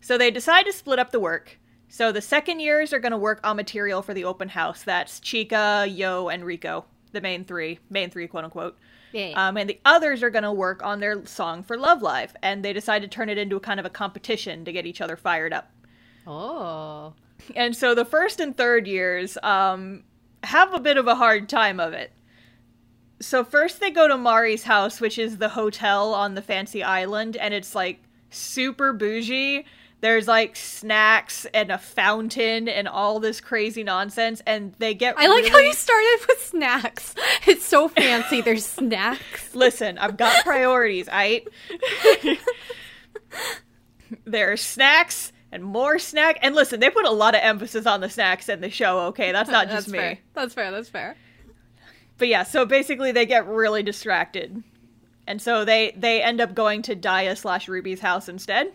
So 0.00 0.16
they 0.16 0.30
decide 0.30 0.64
to 0.66 0.72
split 0.72 1.00
up 1.00 1.10
the 1.10 1.18
work. 1.18 1.58
So 1.88 2.12
the 2.12 2.20
second 2.20 2.60
years 2.60 2.92
are 2.92 3.00
going 3.00 3.12
to 3.12 3.18
work 3.18 3.40
on 3.42 3.56
material 3.56 4.02
for 4.02 4.14
the 4.14 4.24
open 4.24 4.48
house. 4.50 4.82
That's 4.84 5.18
Chika, 5.20 5.86
Yo, 5.92 6.28
and 6.28 6.44
Riko, 6.44 6.84
the 7.12 7.20
main 7.20 7.44
three, 7.44 7.80
main 7.90 8.10
three, 8.10 8.28
quote 8.28 8.44
unquote. 8.44 8.76
Yeah. 9.12 9.32
Um, 9.34 9.56
and 9.56 9.68
the 9.68 9.80
others 9.84 10.22
are 10.22 10.30
going 10.30 10.44
to 10.44 10.52
work 10.52 10.84
on 10.84 11.00
their 11.00 11.24
song 11.26 11.62
for 11.64 11.76
Love 11.76 12.02
Live. 12.02 12.36
And 12.42 12.64
they 12.64 12.72
decide 12.72 13.02
to 13.02 13.08
turn 13.08 13.28
it 13.30 13.38
into 13.38 13.56
a 13.56 13.60
kind 13.60 13.80
of 13.80 13.86
a 13.86 13.90
competition 13.90 14.64
to 14.66 14.72
get 14.72 14.86
each 14.86 15.00
other 15.00 15.16
fired 15.16 15.52
up. 15.52 15.72
oh. 16.26 17.14
And 17.54 17.76
so 17.76 17.94
the 17.94 18.04
first 18.04 18.40
and 18.40 18.56
third 18.56 18.86
years 18.86 19.38
um, 19.42 20.04
have 20.42 20.74
a 20.74 20.80
bit 20.80 20.96
of 20.96 21.06
a 21.06 21.14
hard 21.14 21.48
time 21.48 21.80
of 21.80 21.92
it. 21.92 22.12
So 23.20 23.44
first 23.44 23.80
they 23.80 23.90
go 23.90 24.06
to 24.06 24.16
Mari's 24.16 24.62
house, 24.62 25.00
which 25.00 25.18
is 25.18 25.38
the 25.38 25.48
hotel 25.48 26.14
on 26.14 26.34
the 26.34 26.42
fancy 26.42 26.82
island, 26.82 27.36
and 27.36 27.52
it's 27.52 27.74
like 27.74 28.00
super 28.30 28.92
bougie. 28.92 29.64
There's 30.00 30.28
like 30.28 30.54
snacks 30.54 31.44
and 31.52 31.72
a 31.72 31.78
fountain 31.78 32.68
and 32.68 32.86
all 32.86 33.18
this 33.18 33.40
crazy 33.40 33.82
nonsense, 33.82 34.40
and 34.46 34.72
they 34.78 34.94
get. 34.94 35.16
I 35.18 35.26
like 35.26 35.46
how 35.48 35.58
you 35.58 35.72
started 35.72 36.18
with 36.28 36.40
snacks. 36.40 37.14
It's 37.46 37.64
so 37.64 37.88
fancy. 37.88 38.40
There's 38.40 38.64
snacks. 38.66 39.54
Listen, 39.56 39.98
I've 39.98 40.16
got 40.16 40.44
priorities, 40.44 41.08
I. 41.10 41.44
there 44.24 44.52
are 44.52 44.56
snacks 44.56 45.32
and 45.50 45.62
more 45.62 45.98
snack, 45.98 46.38
and 46.42 46.54
listen, 46.54 46.80
they 46.80 46.90
put 46.90 47.06
a 47.06 47.10
lot 47.10 47.34
of 47.34 47.40
emphasis 47.42 47.86
on 47.86 48.00
the 48.00 48.08
snacks 48.10 48.48
in 48.48 48.60
the 48.60 48.70
show. 48.70 49.00
Okay, 49.06 49.32
that's 49.32 49.50
not 49.50 49.66
just 49.70 49.86
That's 49.86 49.88
me. 49.88 49.98
fair. 49.98 50.18
That's 50.34 50.54
fair. 50.54 50.70
That's 50.70 50.88
fair. 50.88 51.16
But 52.18 52.28
yeah, 52.28 52.42
so 52.42 52.66
basically 52.66 53.12
they 53.12 53.26
get 53.26 53.46
really 53.46 53.82
distracted, 53.82 54.62
and 55.26 55.40
so 55.40 55.64
they 55.64 55.92
they 55.96 56.22
end 56.22 56.40
up 56.40 56.54
going 56.54 56.82
to 56.82 56.94
Dia 56.94 57.36
slash 57.36 57.68
Ruby's 57.68 58.00
house 58.00 58.28
instead. 58.28 58.72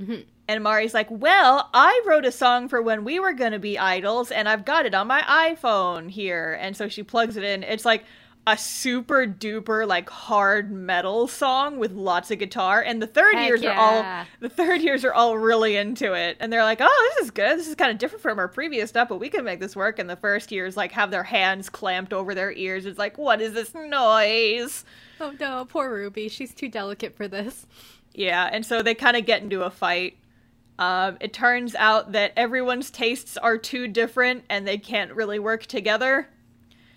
Mm-hmm. 0.00 0.20
And 0.46 0.62
Mari's 0.62 0.94
like, 0.94 1.08
"Well, 1.10 1.68
I 1.74 2.00
wrote 2.06 2.24
a 2.24 2.32
song 2.32 2.68
for 2.68 2.80
when 2.80 3.04
we 3.04 3.18
were 3.18 3.32
gonna 3.32 3.58
be 3.58 3.78
idols, 3.78 4.30
and 4.30 4.48
I've 4.48 4.64
got 4.64 4.86
it 4.86 4.94
on 4.94 5.06
my 5.08 5.20
iPhone 5.22 6.08
here." 6.08 6.56
And 6.60 6.76
so 6.76 6.88
she 6.88 7.02
plugs 7.02 7.36
it 7.36 7.44
in. 7.44 7.62
It's 7.64 7.84
like 7.84 8.04
a 8.48 8.56
super 8.56 9.26
duper 9.26 9.86
like 9.86 10.08
hard 10.08 10.72
metal 10.72 11.28
song 11.28 11.78
with 11.78 11.92
lots 11.92 12.30
of 12.30 12.38
guitar. 12.38 12.80
And 12.80 13.02
the 13.02 13.06
third 13.06 13.34
Heck 13.34 13.48
years 13.48 13.62
are 13.64 13.74
all 13.74 14.24
the 14.40 14.48
third 14.48 14.80
years 14.80 15.04
are 15.04 15.12
all 15.12 15.36
really 15.36 15.76
into 15.76 16.14
it, 16.14 16.36
and 16.40 16.52
they're 16.52 16.64
like, 16.64 16.78
"Oh, 16.80 17.10
this 17.14 17.26
is 17.26 17.30
good. 17.30 17.58
This 17.58 17.68
is 17.68 17.74
kind 17.74 17.90
of 17.90 17.98
different 17.98 18.22
from 18.22 18.38
our 18.38 18.48
previous 18.48 18.88
stuff, 18.88 19.08
but 19.08 19.18
we 19.20 19.28
can 19.28 19.44
make 19.44 19.60
this 19.60 19.76
work." 19.76 19.98
And 19.98 20.08
the 20.08 20.16
first 20.16 20.50
years 20.50 20.76
like 20.76 20.92
have 20.92 21.10
their 21.10 21.24
hands 21.24 21.68
clamped 21.68 22.12
over 22.12 22.34
their 22.34 22.52
ears. 22.52 22.86
It's 22.86 22.98
like, 22.98 23.18
"What 23.18 23.40
is 23.40 23.52
this 23.52 23.74
noise?" 23.74 24.84
Oh 25.20 25.34
no, 25.38 25.66
poor 25.66 25.92
Ruby. 25.92 26.28
She's 26.28 26.54
too 26.54 26.68
delicate 26.68 27.16
for 27.16 27.28
this. 27.28 27.66
Yeah, 28.14 28.48
and 28.50 28.64
so 28.64 28.82
they 28.82 28.94
kind 28.94 29.16
of 29.16 29.26
get 29.26 29.42
into 29.42 29.62
a 29.62 29.70
fight. 29.70 30.16
Um, 30.78 31.18
it 31.20 31.32
turns 31.32 31.74
out 31.74 32.12
that 32.12 32.32
everyone's 32.36 32.90
tastes 32.90 33.36
are 33.36 33.58
too 33.58 33.88
different 33.88 34.44
and 34.48 34.66
they 34.66 34.78
can't 34.78 35.12
really 35.12 35.38
work 35.38 35.66
together. 35.66 36.28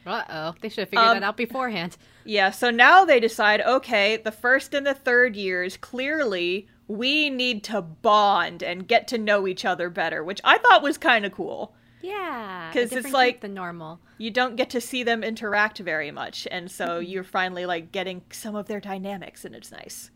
Uh 0.06 0.24
oh. 0.30 0.56
They 0.62 0.70
should 0.70 0.80
have 0.82 0.90
figured 0.90 1.06
Um, 1.08 1.20
that 1.20 1.24
out 1.26 1.38
beforehand. 1.38 1.98
Yeah, 2.26 2.52
so 2.52 2.70
now 2.72 3.06
they 3.06 3.20
decide 3.20 3.62
okay, 3.62 4.18
the 4.18 4.32
first 4.32 4.74
and 4.74 4.86
the 4.86 4.94
third 4.94 5.36
years, 5.36 5.78
clearly, 5.78 6.68
we 6.88 7.30
need 7.30 7.64
to 7.66 7.82
bond 7.82 8.64
and 8.64 8.88
get 8.88 9.08
to 9.10 9.18
know 9.18 9.48
each 9.48 9.64
other 9.66 9.90
better, 9.90 10.24
which 10.24 10.42
I 10.44 10.58
thought 10.58 10.82
was 10.84 10.98
kind 10.98 11.26
of 11.26 11.32
cool. 11.32 11.74
Yeah, 12.02 12.70
because 12.74 12.92
it's 12.92 13.12
like- 13.14 13.42
the 13.42 13.48
normal. 13.48 14.00
You 14.18 14.32
don't 14.32 14.56
get 14.56 14.72
to 14.72 14.82
see 14.82 15.04
them 15.04 15.24
interact 15.24 15.78
very 15.80 16.10
much, 16.12 16.48
and 16.50 16.70
so 16.72 16.98
you're 17.00 17.24
finally 17.24 17.66
like 17.66 17.92
getting 17.92 18.24
some 18.32 18.56
of 18.56 18.68
their 18.68 18.80
dynamics, 18.80 19.46
and 19.46 19.56
it's 19.56 19.72
nice. 19.72 20.10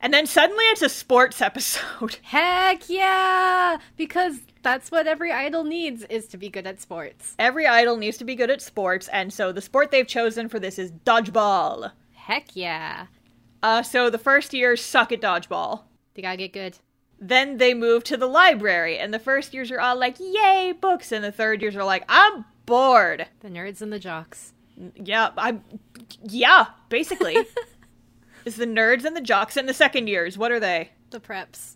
And 0.00 0.14
then 0.14 0.26
suddenly 0.26 0.64
it's 0.66 0.82
a 0.82 0.88
sports 0.88 1.42
episode. 1.42 2.18
Heck 2.22 2.88
yeah! 2.88 3.78
Because 3.96 4.40
that's 4.62 4.90
what 4.90 5.06
every 5.06 5.32
idol 5.32 5.64
needs 5.64 6.04
is 6.04 6.28
to 6.28 6.36
be 6.36 6.48
good 6.48 6.66
at 6.66 6.80
sports. 6.80 7.34
Every 7.38 7.66
idol 7.66 7.96
needs 7.96 8.16
to 8.18 8.24
be 8.24 8.36
good 8.36 8.50
at 8.50 8.62
sports, 8.62 9.08
and 9.08 9.32
so 9.32 9.50
the 9.50 9.60
sport 9.60 9.90
they've 9.90 10.06
chosen 10.06 10.48
for 10.48 10.60
this 10.60 10.78
is 10.78 10.92
dodgeball. 10.92 11.92
Heck 12.14 12.54
yeah! 12.54 13.06
Uh, 13.62 13.82
so 13.82 14.08
the 14.08 14.18
first 14.18 14.54
years 14.54 14.84
suck 14.84 15.10
at 15.10 15.20
dodgeball. 15.20 15.82
They 16.14 16.22
gotta 16.22 16.36
get 16.36 16.52
good. 16.52 16.78
Then 17.20 17.56
they 17.56 17.74
move 17.74 18.04
to 18.04 18.16
the 18.16 18.28
library, 18.28 18.98
and 18.98 19.12
the 19.12 19.18
first 19.18 19.52
years 19.52 19.72
are 19.72 19.80
all 19.80 19.98
like, 19.98 20.16
yay, 20.20 20.72
books, 20.80 21.10
and 21.10 21.24
the 21.24 21.32
third 21.32 21.60
years 21.60 21.74
are 21.74 21.84
like, 21.84 22.04
I'm 22.08 22.44
bored. 22.66 23.26
The 23.40 23.48
nerds 23.48 23.82
and 23.82 23.92
the 23.92 23.98
jocks. 23.98 24.52
Yeah, 24.94 25.30
I'm. 25.36 25.64
Yeah, 26.22 26.66
basically. 26.88 27.36
it's 28.44 28.56
the 28.56 28.66
nerds 28.66 29.04
and 29.04 29.16
the 29.16 29.20
jocks, 29.20 29.56
and 29.56 29.68
the 29.68 29.74
second 29.74 30.08
years. 30.08 30.36
What 30.38 30.52
are 30.52 30.60
they? 30.60 30.90
The 31.10 31.20
preps. 31.20 31.74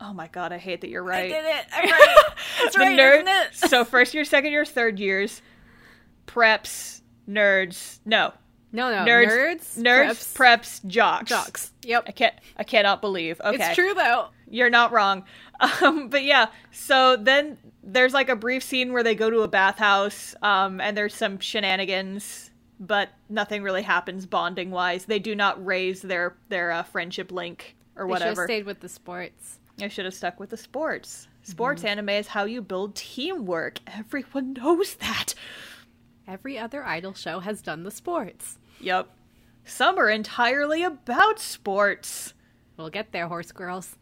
Oh 0.00 0.12
my 0.14 0.28
god, 0.28 0.52
I 0.52 0.58
hate 0.58 0.80
that 0.80 0.88
you're 0.88 1.02
right. 1.02 1.30
it. 1.30 1.66
I'm 1.74 1.90
right. 1.90 2.16
That's 2.62 2.74
the 2.74 2.84
nerds. 2.84 3.68
so 3.68 3.84
first 3.84 4.14
year, 4.14 4.24
second 4.24 4.52
year, 4.52 4.64
third 4.64 4.98
years, 4.98 5.42
preps, 6.26 7.02
nerds. 7.28 7.98
No, 8.06 8.32
No, 8.72 8.90
no. 8.90 9.04
nerds, 9.10 9.78
Nerds. 9.78 9.78
nerds, 9.78 10.34
preps, 10.34 10.86
jocks. 10.86 11.28
Jocks. 11.28 11.72
Yep. 11.82 12.04
I 12.06 12.12
can't. 12.12 12.34
I 12.56 12.64
cannot 12.64 13.00
believe. 13.02 13.40
Okay, 13.44 13.56
It's 13.62 13.74
true 13.74 13.92
though. 13.94 14.28
You're 14.48 14.70
not 14.70 14.92
wrong. 14.92 15.24
Um, 15.82 16.08
but 16.08 16.24
yeah, 16.24 16.46
so 16.72 17.16
then 17.16 17.58
there's 17.82 18.14
like 18.14 18.30
a 18.30 18.34
brief 18.36 18.62
scene 18.62 18.94
where 18.94 19.02
they 19.02 19.14
go 19.14 19.28
to 19.28 19.40
a 19.42 19.48
bathhouse, 19.48 20.34
um, 20.40 20.80
and 20.80 20.96
there's 20.96 21.14
some 21.14 21.38
shenanigans, 21.38 22.49
but 22.80 23.10
nothing 23.28 23.62
really 23.62 23.82
happens 23.82 24.26
bonding 24.26 24.70
wise. 24.70 25.04
They 25.04 25.18
do 25.20 25.34
not 25.36 25.64
raise 25.64 26.02
their 26.02 26.34
their 26.48 26.72
uh, 26.72 26.82
friendship 26.82 27.30
link 27.30 27.76
or 27.94 28.06
They 28.06 28.10
whatever. 28.10 28.44
stayed 28.44 28.64
with 28.64 28.80
the 28.80 28.88
sports. 28.88 29.58
I 29.80 29.88
should 29.88 30.04
have 30.06 30.14
stuck 30.14 30.40
with 30.40 30.50
the 30.50 30.56
sports. 30.56 31.28
Sports 31.42 31.84
anime 31.84 32.08
is 32.10 32.28
how 32.28 32.44
you 32.44 32.60
build 32.62 32.94
teamwork. 32.94 33.78
Everyone 33.86 34.52
knows 34.58 34.94
that. 34.96 35.34
Every 36.28 36.58
other 36.58 36.84
idol 36.84 37.14
show 37.14 37.40
has 37.40 37.60
done 37.62 37.82
the 37.82 37.90
sports. 37.90 38.58
Yep. 38.80 39.08
Some 39.64 39.98
are 39.98 40.08
entirely 40.10 40.82
about 40.82 41.38
sports. 41.38 42.34
We'll 42.76 42.90
get 42.90 43.12
there, 43.12 43.26
horse 43.28 43.52
girls. 43.52 43.96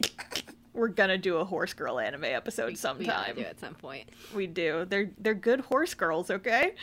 We're 0.72 0.88
gonna 0.88 1.18
do 1.18 1.36
a 1.36 1.44
horse 1.44 1.72
girl 1.72 2.00
anime 2.00 2.24
episode 2.24 2.66
We 2.70 2.74
sometime. 2.74 3.36
do 3.36 3.42
at 3.42 3.60
some 3.60 3.74
point. 3.74 4.08
We 4.34 4.46
do. 4.46 4.84
They're 4.88 5.10
they're 5.18 5.34
good 5.34 5.60
horse 5.60 5.94
girls, 5.94 6.30
okay? 6.30 6.74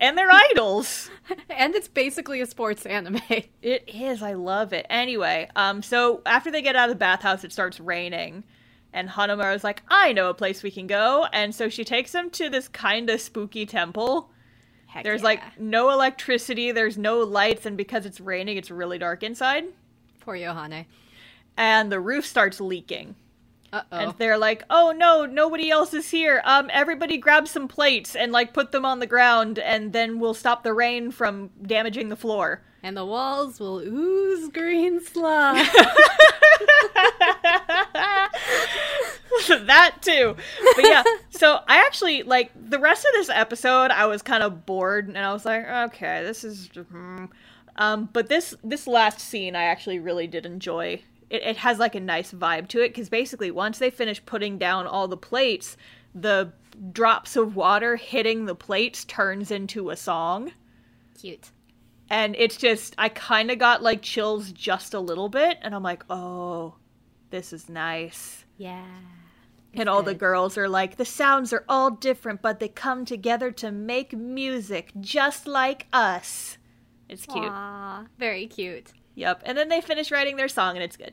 And 0.00 0.16
they're 0.16 0.30
idols. 0.30 1.10
and 1.50 1.74
it's 1.74 1.88
basically 1.88 2.40
a 2.40 2.46
sports 2.46 2.86
anime. 2.86 3.20
It 3.62 3.88
is. 3.92 4.22
I 4.22 4.34
love 4.34 4.72
it. 4.72 4.86
Anyway, 4.88 5.48
um, 5.56 5.82
so 5.82 6.22
after 6.24 6.50
they 6.50 6.62
get 6.62 6.76
out 6.76 6.88
of 6.88 6.94
the 6.94 6.98
bathhouse, 6.98 7.42
it 7.44 7.52
starts 7.52 7.80
raining, 7.80 8.44
and 8.92 9.08
Hanamaru 9.08 9.54
is 9.56 9.64
like, 9.64 9.82
"I 9.88 10.12
know 10.12 10.30
a 10.30 10.34
place 10.34 10.62
we 10.62 10.70
can 10.70 10.86
go," 10.86 11.26
and 11.32 11.54
so 11.54 11.68
she 11.68 11.84
takes 11.84 12.12
them 12.12 12.30
to 12.30 12.48
this 12.48 12.68
kind 12.68 13.10
of 13.10 13.20
spooky 13.20 13.66
temple. 13.66 14.30
Heck 14.86 15.04
There's 15.04 15.20
yeah. 15.20 15.26
like 15.26 15.60
no 15.60 15.90
electricity, 15.90 16.70
there's 16.72 16.96
no 16.96 17.18
lights, 17.18 17.66
and 17.66 17.76
because 17.76 18.06
it's 18.06 18.20
raining, 18.20 18.56
it's 18.56 18.70
really 18.70 18.98
dark 18.98 19.22
inside, 19.22 19.64
poor 20.20 20.36
Yohane. 20.36 20.86
and 21.56 21.90
the 21.92 22.00
roof 22.00 22.24
starts 22.24 22.60
leaking. 22.60 23.14
Uh 23.72 23.82
And 23.90 24.14
they're 24.18 24.38
like, 24.38 24.64
"Oh 24.70 24.92
no, 24.96 25.26
nobody 25.26 25.70
else 25.70 25.92
is 25.92 26.10
here. 26.10 26.40
Um, 26.44 26.70
everybody 26.72 27.18
grab 27.18 27.48
some 27.48 27.68
plates 27.68 28.16
and 28.16 28.32
like 28.32 28.52
put 28.52 28.72
them 28.72 28.84
on 28.84 28.98
the 29.00 29.06
ground, 29.06 29.58
and 29.58 29.92
then 29.92 30.20
we'll 30.20 30.34
stop 30.34 30.62
the 30.62 30.72
rain 30.72 31.10
from 31.10 31.50
damaging 31.62 32.08
the 32.08 32.16
floor." 32.16 32.62
And 32.82 32.96
the 32.96 33.04
walls 33.04 33.58
will 33.58 33.80
ooze 33.80 34.48
green 34.48 35.04
slime. 35.04 35.66
that 39.48 39.96
too. 40.00 40.36
But 40.76 40.84
yeah, 40.84 41.02
so 41.30 41.60
I 41.66 41.78
actually 41.78 42.22
like 42.22 42.52
the 42.54 42.78
rest 42.78 43.04
of 43.04 43.12
this 43.12 43.28
episode. 43.28 43.90
I 43.90 44.06
was 44.06 44.22
kind 44.22 44.42
of 44.42 44.66
bored, 44.66 45.08
and 45.08 45.18
I 45.18 45.32
was 45.32 45.44
like, 45.44 45.66
"Okay, 45.66 46.22
this 46.24 46.44
is." 46.44 46.68
hmm." 46.68 47.26
Um, 47.76 48.08
but 48.12 48.28
this 48.28 48.54
this 48.64 48.86
last 48.86 49.20
scene, 49.20 49.54
I 49.54 49.64
actually 49.64 49.98
really 49.98 50.26
did 50.26 50.46
enjoy. 50.46 51.02
It, 51.30 51.42
it 51.42 51.56
has 51.58 51.78
like 51.78 51.94
a 51.94 52.00
nice 52.00 52.32
vibe 52.32 52.68
to 52.68 52.80
it 52.80 52.88
because 52.88 53.08
basically, 53.08 53.50
once 53.50 53.78
they 53.78 53.90
finish 53.90 54.24
putting 54.24 54.58
down 54.58 54.86
all 54.86 55.08
the 55.08 55.16
plates, 55.16 55.76
the 56.14 56.52
drops 56.92 57.36
of 57.36 57.56
water 57.56 57.96
hitting 57.96 58.44
the 58.46 58.54
plates 58.54 59.04
turns 59.04 59.50
into 59.50 59.90
a 59.90 59.96
song. 59.96 60.52
Cute. 61.20 61.50
and 62.10 62.36
it's 62.38 62.56
just 62.56 62.94
I 62.96 63.08
kind 63.08 63.50
of 63.50 63.58
got 63.58 63.82
like 63.82 64.02
chills 64.02 64.52
just 64.52 64.94
a 64.94 65.00
little 65.00 65.28
bit, 65.28 65.58
and 65.62 65.74
I'm 65.74 65.82
like, 65.82 66.04
oh, 66.08 66.74
this 67.30 67.52
is 67.52 67.68
nice. 67.68 68.44
Yeah. 68.56 68.84
and 69.74 69.88
all 69.88 70.02
the 70.02 70.14
girls 70.14 70.56
are 70.58 70.68
like, 70.68 70.96
the 70.96 71.04
sounds 71.04 71.52
are 71.52 71.64
all 71.68 71.90
different, 71.90 72.42
but 72.42 72.58
they 72.60 72.68
come 72.68 73.04
together 73.04 73.50
to 73.52 73.70
make 73.70 74.12
music 74.16 74.92
just 75.00 75.46
like 75.46 75.86
us. 75.92 76.58
It's 77.08 77.26
cute. 77.26 77.44
Aw, 77.44 78.06
very 78.18 78.46
cute. 78.46 78.92
Yep. 79.18 79.42
And 79.44 79.58
then 79.58 79.68
they 79.68 79.80
finish 79.80 80.12
writing 80.12 80.36
their 80.36 80.48
song, 80.48 80.76
and 80.76 80.84
it's 80.84 80.96
good. 80.96 81.12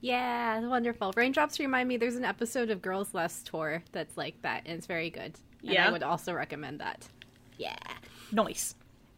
Yeah, 0.00 0.60
wonderful. 0.60 1.12
Raindrops 1.16 1.58
remind 1.58 1.88
me 1.88 1.96
there's 1.96 2.14
an 2.14 2.24
episode 2.24 2.70
of 2.70 2.80
Girls 2.80 3.12
Last 3.12 3.44
Tour 3.46 3.82
that's 3.90 4.16
like 4.16 4.40
that, 4.42 4.62
and 4.66 4.78
it's 4.78 4.86
very 4.86 5.10
good. 5.10 5.34
And 5.62 5.72
Yeah? 5.72 5.88
I 5.88 5.90
would 5.90 6.04
also 6.04 6.32
recommend 6.32 6.78
that. 6.80 7.08
Yeah. 7.58 7.76
Nice. 8.30 8.76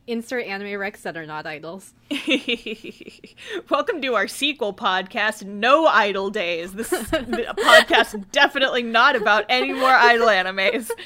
Insert 0.08 0.46
anime 0.46 0.66
recs 0.80 1.02
that 1.02 1.16
are 1.16 1.26
not 1.26 1.46
idols. 1.46 1.94
Welcome 3.70 4.02
to 4.02 4.14
our 4.16 4.26
sequel 4.26 4.74
podcast, 4.74 5.44
No 5.44 5.86
Idol 5.86 6.28
Days. 6.28 6.72
This 6.72 6.92
is 6.92 7.12
a 7.12 7.18
podcast 7.22 8.28
definitely 8.32 8.82
not 8.82 9.14
about 9.14 9.44
any 9.48 9.72
more 9.72 9.90
idol 9.90 10.26
animes. 10.26 10.90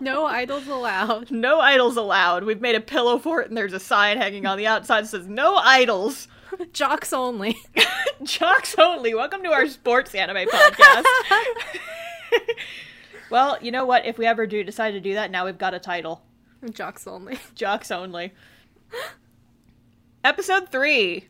No 0.00 0.26
idols 0.26 0.66
allowed. 0.66 1.30
No 1.30 1.60
idols 1.60 1.96
allowed. 1.96 2.42
We've 2.42 2.60
made 2.60 2.74
a 2.74 2.80
pillow 2.80 3.18
for 3.20 3.40
it, 3.40 3.48
and 3.48 3.56
there's 3.56 3.72
a 3.72 3.78
sign 3.78 4.16
hanging 4.16 4.46
on 4.46 4.58
the 4.58 4.66
outside 4.66 5.04
that 5.04 5.08
says 5.08 5.28
"No 5.28 5.54
idols." 5.54 6.26
Jocks 6.72 7.12
only. 7.12 7.56
Jocks 8.24 8.74
only. 8.78 9.14
Welcome 9.14 9.44
to 9.44 9.52
our 9.52 9.68
sports 9.68 10.12
anime 10.16 10.48
podcast. 10.48 11.04
well, 13.30 13.58
you 13.60 13.70
know 13.70 13.84
what? 13.84 14.04
If 14.04 14.18
we 14.18 14.26
ever 14.26 14.44
do 14.44 14.64
decide 14.64 14.90
to 14.92 15.00
do 15.00 15.14
that, 15.14 15.30
now 15.30 15.44
we've 15.44 15.58
got 15.58 15.72
a 15.72 15.78
title. 15.78 16.20
Jocks 16.72 17.06
only. 17.06 17.38
Jocks 17.54 17.90
only. 17.90 18.32
Episode 20.24 20.68
three. 20.70 21.26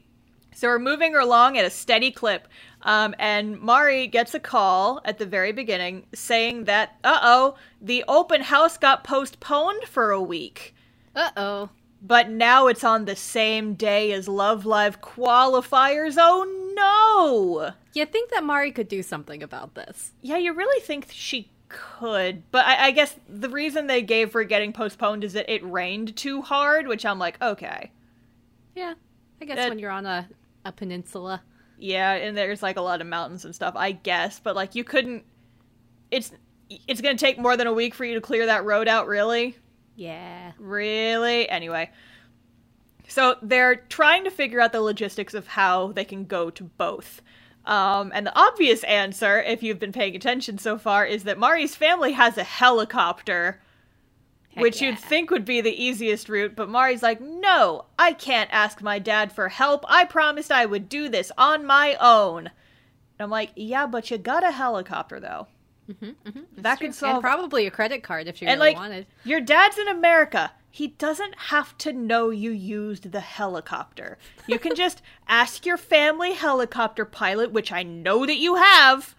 So 0.54 0.68
we're 0.68 0.78
moving 0.78 1.16
along 1.16 1.56
at 1.56 1.64
a 1.64 1.70
steady 1.70 2.10
clip, 2.10 2.46
um, 2.82 3.14
and 3.18 3.58
Mari 3.58 4.06
gets 4.06 4.34
a 4.34 4.40
call 4.40 5.00
at 5.04 5.16
the 5.16 5.24
very 5.24 5.52
beginning 5.52 6.04
saying 6.14 6.64
that, 6.64 6.98
uh 7.02 7.20
oh, 7.22 7.54
the 7.80 8.04
open 8.06 8.42
house 8.42 8.76
got 8.76 9.02
postponed 9.02 9.84
for 9.84 10.10
a 10.10 10.20
week. 10.20 10.74
Uh 11.16 11.30
oh. 11.36 11.70
But 12.02 12.28
now 12.28 12.66
it's 12.66 12.84
on 12.84 13.04
the 13.06 13.16
same 13.16 13.74
day 13.74 14.12
as 14.12 14.28
Love 14.28 14.66
Live 14.66 15.00
qualifiers. 15.00 16.16
Oh 16.18 16.44
no! 16.74 17.72
You 17.94 18.04
think 18.04 18.30
that 18.30 18.44
Mari 18.44 18.72
could 18.72 18.88
do 18.88 19.02
something 19.02 19.42
about 19.42 19.74
this? 19.74 20.12
Yeah, 20.20 20.36
you 20.36 20.52
really 20.52 20.80
think 20.80 21.06
she 21.10 21.51
could, 21.72 22.42
but 22.50 22.64
I, 22.66 22.86
I 22.86 22.90
guess 22.92 23.14
the 23.28 23.48
reason 23.48 23.86
they 23.86 24.02
gave 24.02 24.30
for 24.30 24.44
getting 24.44 24.72
postponed 24.72 25.24
is 25.24 25.32
that 25.32 25.52
it 25.52 25.64
rained 25.64 26.14
too 26.16 26.42
hard, 26.42 26.86
which 26.86 27.04
I'm 27.06 27.18
like, 27.18 27.40
okay. 27.42 27.90
Yeah. 28.76 28.94
I 29.40 29.44
guess 29.44 29.56
That- 29.56 29.70
when 29.70 29.78
you're 29.78 29.90
on 29.90 30.06
a, 30.06 30.28
a 30.64 30.70
peninsula. 30.72 31.42
Yeah, 31.78 32.12
and 32.12 32.36
there's 32.36 32.62
like 32.62 32.76
a 32.76 32.80
lot 32.80 33.00
of 33.00 33.08
mountains 33.08 33.44
and 33.44 33.52
stuff, 33.54 33.74
I 33.76 33.90
guess, 33.92 34.38
but 34.38 34.54
like 34.54 34.76
you 34.76 34.84
couldn't. 34.84 35.24
It's 36.12 36.30
it's 36.86 37.00
gonna 37.00 37.18
take 37.18 37.38
more 37.38 37.56
than 37.56 37.66
a 37.66 37.72
week 37.72 37.94
for 37.94 38.04
you 38.04 38.14
to 38.14 38.20
clear 38.20 38.46
that 38.46 38.64
road 38.64 38.86
out, 38.86 39.08
really? 39.08 39.56
Yeah. 39.96 40.52
Really? 40.58 41.48
Anyway. 41.48 41.90
So 43.08 43.36
they're 43.42 43.74
trying 43.76 44.22
to 44.24 44.30
figure 44.30 44.60
out 44.60 44.70
the 44.72 44.80
logistics 44.80 45.34
of 45.34 45.48
how 45.48 45.90
they 45.92 46.04
can 46.04 46.24
go 46.24 46.50
to 46.50 46.64
both. 46.64 47.20
Um, 47.64 48.10
and 48.14 48.26
the 48.26 48.38
obvious 48.38 48.82
answer, 48.84 49.40
if 49.40 49.62
you've 49.62 49.78
been 49.78 49.92
paying 49.92 50.16
attention 50.16 50.58
so 50.58 50.78
far, 50.78 51.06
is 51.06 51.24
that 51.24 51.38
Mari's 51.38 51.76
family 51.76 52.12
has 52.12 52.36
a 52.36 52.42
helicopter, 52.44 53.60
Heck 54.50 54.62
which 54.62 54.82
yeah. 54.82 54.90
you'd 54.90 54.98
think 54.98 55.30
would 55.30 55.44
be 55.44 55.60
the 55.60 55.82
easiest 55.82 56.28
route, 56.28 56.56
but 56.56 56.68
Mari's 56.68 57.02
like, 57.02 57.20
no, 57.20 57.84
I 57.98 58.14
can't 58.14 58.50
ask 58.52 58.82
my 58.82 58.98
dad 58.98 59.32
for 59.32 59.48
help. 59.48 59.84
I 59.88 60.04
promised 60.04 60.50
I 60.50 60.66
would 60.66 60.88
do 60.88 61.08
this 61.08 61.30
on 61.38 61.64
my 61.64 61.96
own. 62.00 62.46
And 62.46 63.20
I'm 63.20 63.30
like, 63.30 63.50
yeah, 63.54 63.86
but 63.86 64.10
you 64.10 64.18
got 64.18 64.42
a 64.44 64.50
helicopter, 64.50 65.20
though. 65.20 65.46
That 66.58 66.80
could 66.80 66.94
solve 66.94 67.14
And 67.16 67.22
probably 67.22 67.66
a 67.66 67.70
credit 67.70 68.02
card 68.02 68.26
if 68.26 68.40
you 68.42 68.48
and 68.48 68.60
really 68.60 68.70
like 68.72 68.76
wanted. 68.78 69.06
your 69.24 69.40
dad's 69.40 69.78
in 69.78 69.88
America. 69.88 70.50
He 70.74 70.88
doesn't 70.88 71.34
have 71.36 71.76
to 71.78 71.92
know 71.92 72.30
you 72.30 72.50
used 72.50 73.12
the 73.12 73.20
helicopter. 73.20 74.16
You 74.46 74.58
can 74.58 74.74
just 74.74 75.02
ask 75.28 75.66
your 75.66 75.76
family 75.76 76.32
helicopter 76.32 77.04
pilot, 77.04 77.52
which 77.52 77.70
I 77.70 77.82
know 77.82 78.24
that 78.24 78.38
you 78.38 78.54
have, 78.54 79.14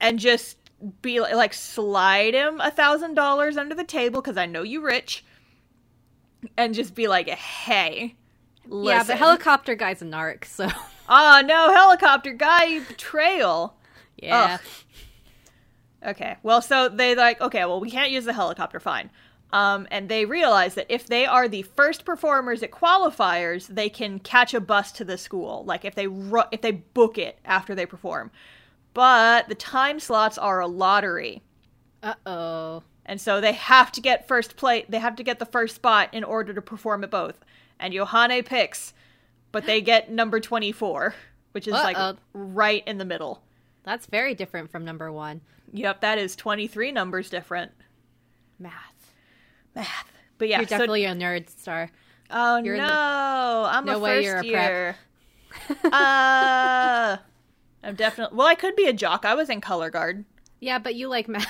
and 0.00 0.18
just 0.18 0.56
be 1.02 1.20
like 1.20 1.52
slide 1.52 2.32
him 2.32 2.62
a 2.62 2.70
thousand 2.70 3.12
dollars 3.14 3.58
under 3.58 3.74
the 3.74 3.84
table 3.84 4.22
because 4.22 4.38
I 4.38 4.46
know 4.46 4.62
you 4.62 4.80
rich, 4.80 5.22
and 6.56 6.72
just 6.72 6.94
be 6.94 7.08
like, 7.08 7.28
hey, 7.28 8.16
listen. 8.66 8.96
Yeah, 8.96 9.04
but 9.04 9.18
helicopter 9.18 9.74
guy's 9.74 10.00
a 10.00 10.06
narc, 10.06 10.46
so 10.46 10.66
Ah, 11.10 11.42
no, 11.44 11.74
helicopter 11.74 12.32
guy 12.32 12.78
betrayal. 12.80 13.76
yeah. 14.16 14.56
Okay. 16.04 16.36
Well, 16.42 16.62
so 16.62 16.88
they 16.88 17.14
like, 17.14 17.40
okay, 17.40 17.66
well, 17.66 17.80
we 17.80 17.90
can't 17.90 18.10
use 18.10 18.24
the 18.24 18.32
helicopter, 18.32 18.80
fine. 18.80 19.10
Um, 19.52 19.86
and 19.90 20.08
they 20.08 20.24
realize 20.24 20.74
that 20.76 20.86
if 20.88 21.06
they 21.06 21.26
are 21.26 21.46
the 21.46 21.62
first 21.62 22.06
performers 22.06 22.62
at 22.62 22.70
qualifiers, 22.70 23.66
they 23.66 23.90
can 23.90 24.18
catch 24.18 24.54
a 24.54 24.60
bus 24.60 24.92
to 24.92 25.04
the 25.04 25.18
school. 25.18 25.62
Like 25.66 25.84
if 25.84 25.94
they 25.94 26.06
ru- 26.06 26.44
if 26.52 26.62
they 26.62 26.70
book 26.72 27.18
it 27.18 27.38
after 27.44 27.74
they 27.74 27.84
perform. 27.84 28.30
But 28.94 29.48
the 29.48 29.54
time 29.54 30.00
slots 30.00 30.38
are 30.38 30.60
a 30.60 30.66
lottery, 30.66 31.42
Uh 32.02 32.14
oh. 32.26 32.82
and 33.06 33.20
so 33.20 33.40
they 33.40 33.52
have 33.52 33.92
to 33.92 34.00
get 34.00 34.26
first 34.28 34.56
play. 34.56 34.86
They 34.88 34.98
have 34.98 35.16
to 35.16 35.22
get 35.22 35.38
the 35.38 35.46
first 35.46 35.74
spot 35.76 36.08
in 36.12 36.24
order 36.24 36.54
to 36.54 36.62
perform 36.62 37.04
at 37.04 37.10
both. 37.10 37.36
And 37.78 37.92
Yohane 37.92 38.44
picks, 38.46 38.94
but 39.50 39.66
they 39.66 39.80
get 39.82 40.10
number 40.20 40.40
twenty 40.40 40.72
four, 40.72 41.14
which 41.52 41.66
is 41.66 41.72
like 41.74 41.96
Uh-oh. 41.98 42.16
right 42.32 42.82
in 42.86 42.96
the 42.98 43.04
middle. 43.04 43.42
That's 43.84 44.06
very 44.06 44.34
different 44.34 44.70
from 44.70 44.84
number 44.84 45.10
one. 45.12 45.40
Yep, 45.74 46.00
that 46.00 46.16
is 46.18 46.36
twenty 46.36 46.66
three 46.66 46.90
numbers 46.92 47.28
different. 47.30 47.72
Math. 48.58 48.91
Math. 49.74 50.10
But 50.38 50.48
yeah, 50.48 50.58
You're 50.58 50.66
so 50.68 50.70
definitely 50.78 51.04
a 51.04 51.14
nerd 51.14 51.48
star. 51.50 51.90
Oh 52.30 52.56
You're 52.58 52.76
no, 52.76 52.86
the- 52.86 52.90
I'm 53.76 53.84
No 53.84 53.96
a 53.96 53.98
way 53.98 54.16
first 54.16 54.24
you're 54.26 54.38
a 54.38 54.44
year. 54.44 54.96
uh, 55.84 57.16
I'm 57.84 57.94
definitely. 57.94 58.36
Well, 58.36 58.46
I 58.46 58.54
could 58.54 58.76
be 58.76 58.86
a 58.86 58.92
jock. 58.92 59.24
I 59.24 59.34
was 59.34 59.50
in 59.50 59.60
color 59.60 59.90
guard. 59.90 60.24
Yeah, 60.60 60.78
but 60.78 60.94
you 60.94 61.08
like 61.08 61.28
math. 61.28 61.46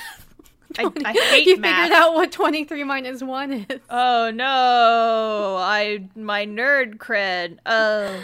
I- 0.77 0.91
I 1.05 1.13
hate 1.13 1.45
you 1.45 1.57
math. 1.57 1.83
figured 1.83 1.97
out 1.97 2.13
what 2.15 2.31
23 2.31 2.83
minus 2.83 3.21
1 3.21 3.53
is. 3.53 3.79
Oh 3.89 4.31
no, 4.33 5.57
I 5.59 6.07
my 6.15 6.45
nerd 6.45 6.97
cred. 6.97 7.57
Oh. 7.65 8.23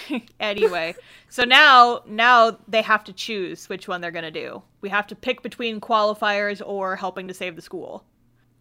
anyway, 0.40 0.94
so 1.28 1.44
now 1.44 2.02
now 2.06 2.58
they 2.68 2.82
have 2.82 3.04
to 3.04 3.12
choose 3.12 3.68
which 3.68 3.88
one 3.88 4.00
they're 4.00 4.10
gonna 4.10 4.30
do. 4.30 4.62
We 4.80 4.88
have 4.90 5.06
to 5.08 5.14
pick 5.14 5.42
between 5.42 5.80
qualifiers 5.80 6.60
or 6.64 6.96
helping 6.96 7.26
to 7.28 7.34
save 7.34 7.56
the 7.56 7.62
school. 7.62 8.04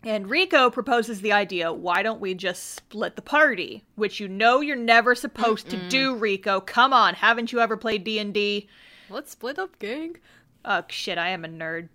And 0.03 0.27
Riko 0.27 0.71
proposes 0.71 1.21
the 1.21 1.31
idea, 1.31 1.73
why 1.73 2.03
don't 2.03 2.21
we 2.21 2.33
just 2.33 2.75
split 2.75 3.15
the 3.15 3.21
party? 3.21 3.83
Which 3.95 4.19
you 4.19 4.27
know 4.27 4.61
you're 4.61 4.75
never 4.75 5.15
supposed 5.15 5.69
to 5.69 5.89
do, 5.89 6.15
Riko. 6.15 6.65
Come 6.65 6.93
on, 6.93 7.15
haven't 7.15 7.51
you 7.51 7.59
ever 7.59 7.75
played 7.75 8.03
D&D? 8.03 8.69
Let's 9.09 9.31
split 9.31 9.57
up, 9.57 9.79
gang. 9.79 10.17
Oh 10.63 10.83
shit, 10.87 11.17
I 11.17 11.29
am 11.29 11.43
a 11.43 11.47
nerd. 11.47 11.89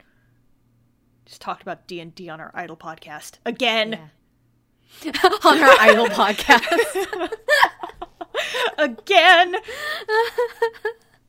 Just 1.27 1.41
talked 1.41 1.63
about 1.63 1.87
D&D 1.87 2.29
on 2.29 2.41
our 2.41 2.51
Idol 2.55 2.77
podcast. 2.77 3.39
Again. 3.47 3.99
On 5.45 5.63
our 5.63 5.77
Idol 5.81 6.07
podcast. 6.07 7.31
Again. 8.79 9.57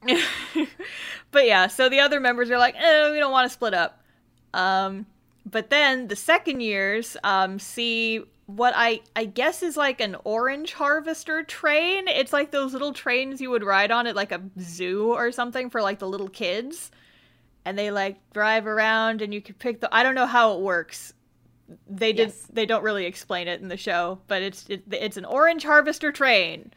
but 1.31 1.45
yeah, 1.45 1.67
so 1.67 1.87
the 1.87 2.01
other 2.01 2.19
members 2.19 2.51
are 2.51 2.57
like, 2.57 2.75
eh, 2.75 3.11
we 3.11 3.19
don't 3.19 3.31
want 3.31 3.47
to 3.47 3.53
split 3.53 3.73
up. 3.73 4.03
Um, 4.53 5.05
but 5.45 5.69
then 5.69 6.07
the 6.07 6.15
second 6.15 6.61
years 6.61 7.17
um, 7.23 7.59
see 7.59 8.23
what 8.45 8.73
I 8.75 9.01
I 9.15 9.25
guess 9.25 9.63
is 9.63 9.77
like 9.77 10.01
an 10.01 10.15
orange 10.23 10.73
harvester 10.73 11.43
train. 11.43 12.07
It's 12.07 12.33
like 12.33 12.51
those 12.51 12.73
little 12.73 12.93
trains 12.93 13.41
you 13.41 13.49
would 13.51 13.63
ride 13.63 13.91
on 13.91 14.07
at 14.07 14.15
like 14.15 14.31
a 14.31 14.41
zoo 14.59 15.13
or 15.13 15.31
something 15.31 15.69
for 15.69 15.81
like 15.81 15.99
the 15.99 16.07
little 16.07 16.27
kids. 16.29 16.91
And 17.65 17.77
they 17.77 17.91
like 17.91 18.17
drive 18.33 18.67
around 18.67 19.21
and 19.21 19.33
you 19.33 19.41
could 19.41 19.59
pick 19.59 19.79
the 19.81 19.93
I 19.95 20.03
don't 20.03 20.15
know 20.15 20.27
how 20.27 20.53
it 20.55 20.61
works. 20.61 21.13
They 21.89 22.13
did 22.13 22.35
Yes. 22.35 22.47
they 22.51 22.65
don't 22.65 22.83
really 22.83 23.05
explain 23.05 23.47
it 23.47 23.61
in 23.61 23.69
the 23.69 23.77
show, 23.77 24.19
but 24.27 24.41
it's 24.41 24.65
it, 24.69 24.83
it's 24.91 25.17
an 25.17 25.25
orange 25.25 25.63
harvester 25.63 26.11
train. 26.11 26.71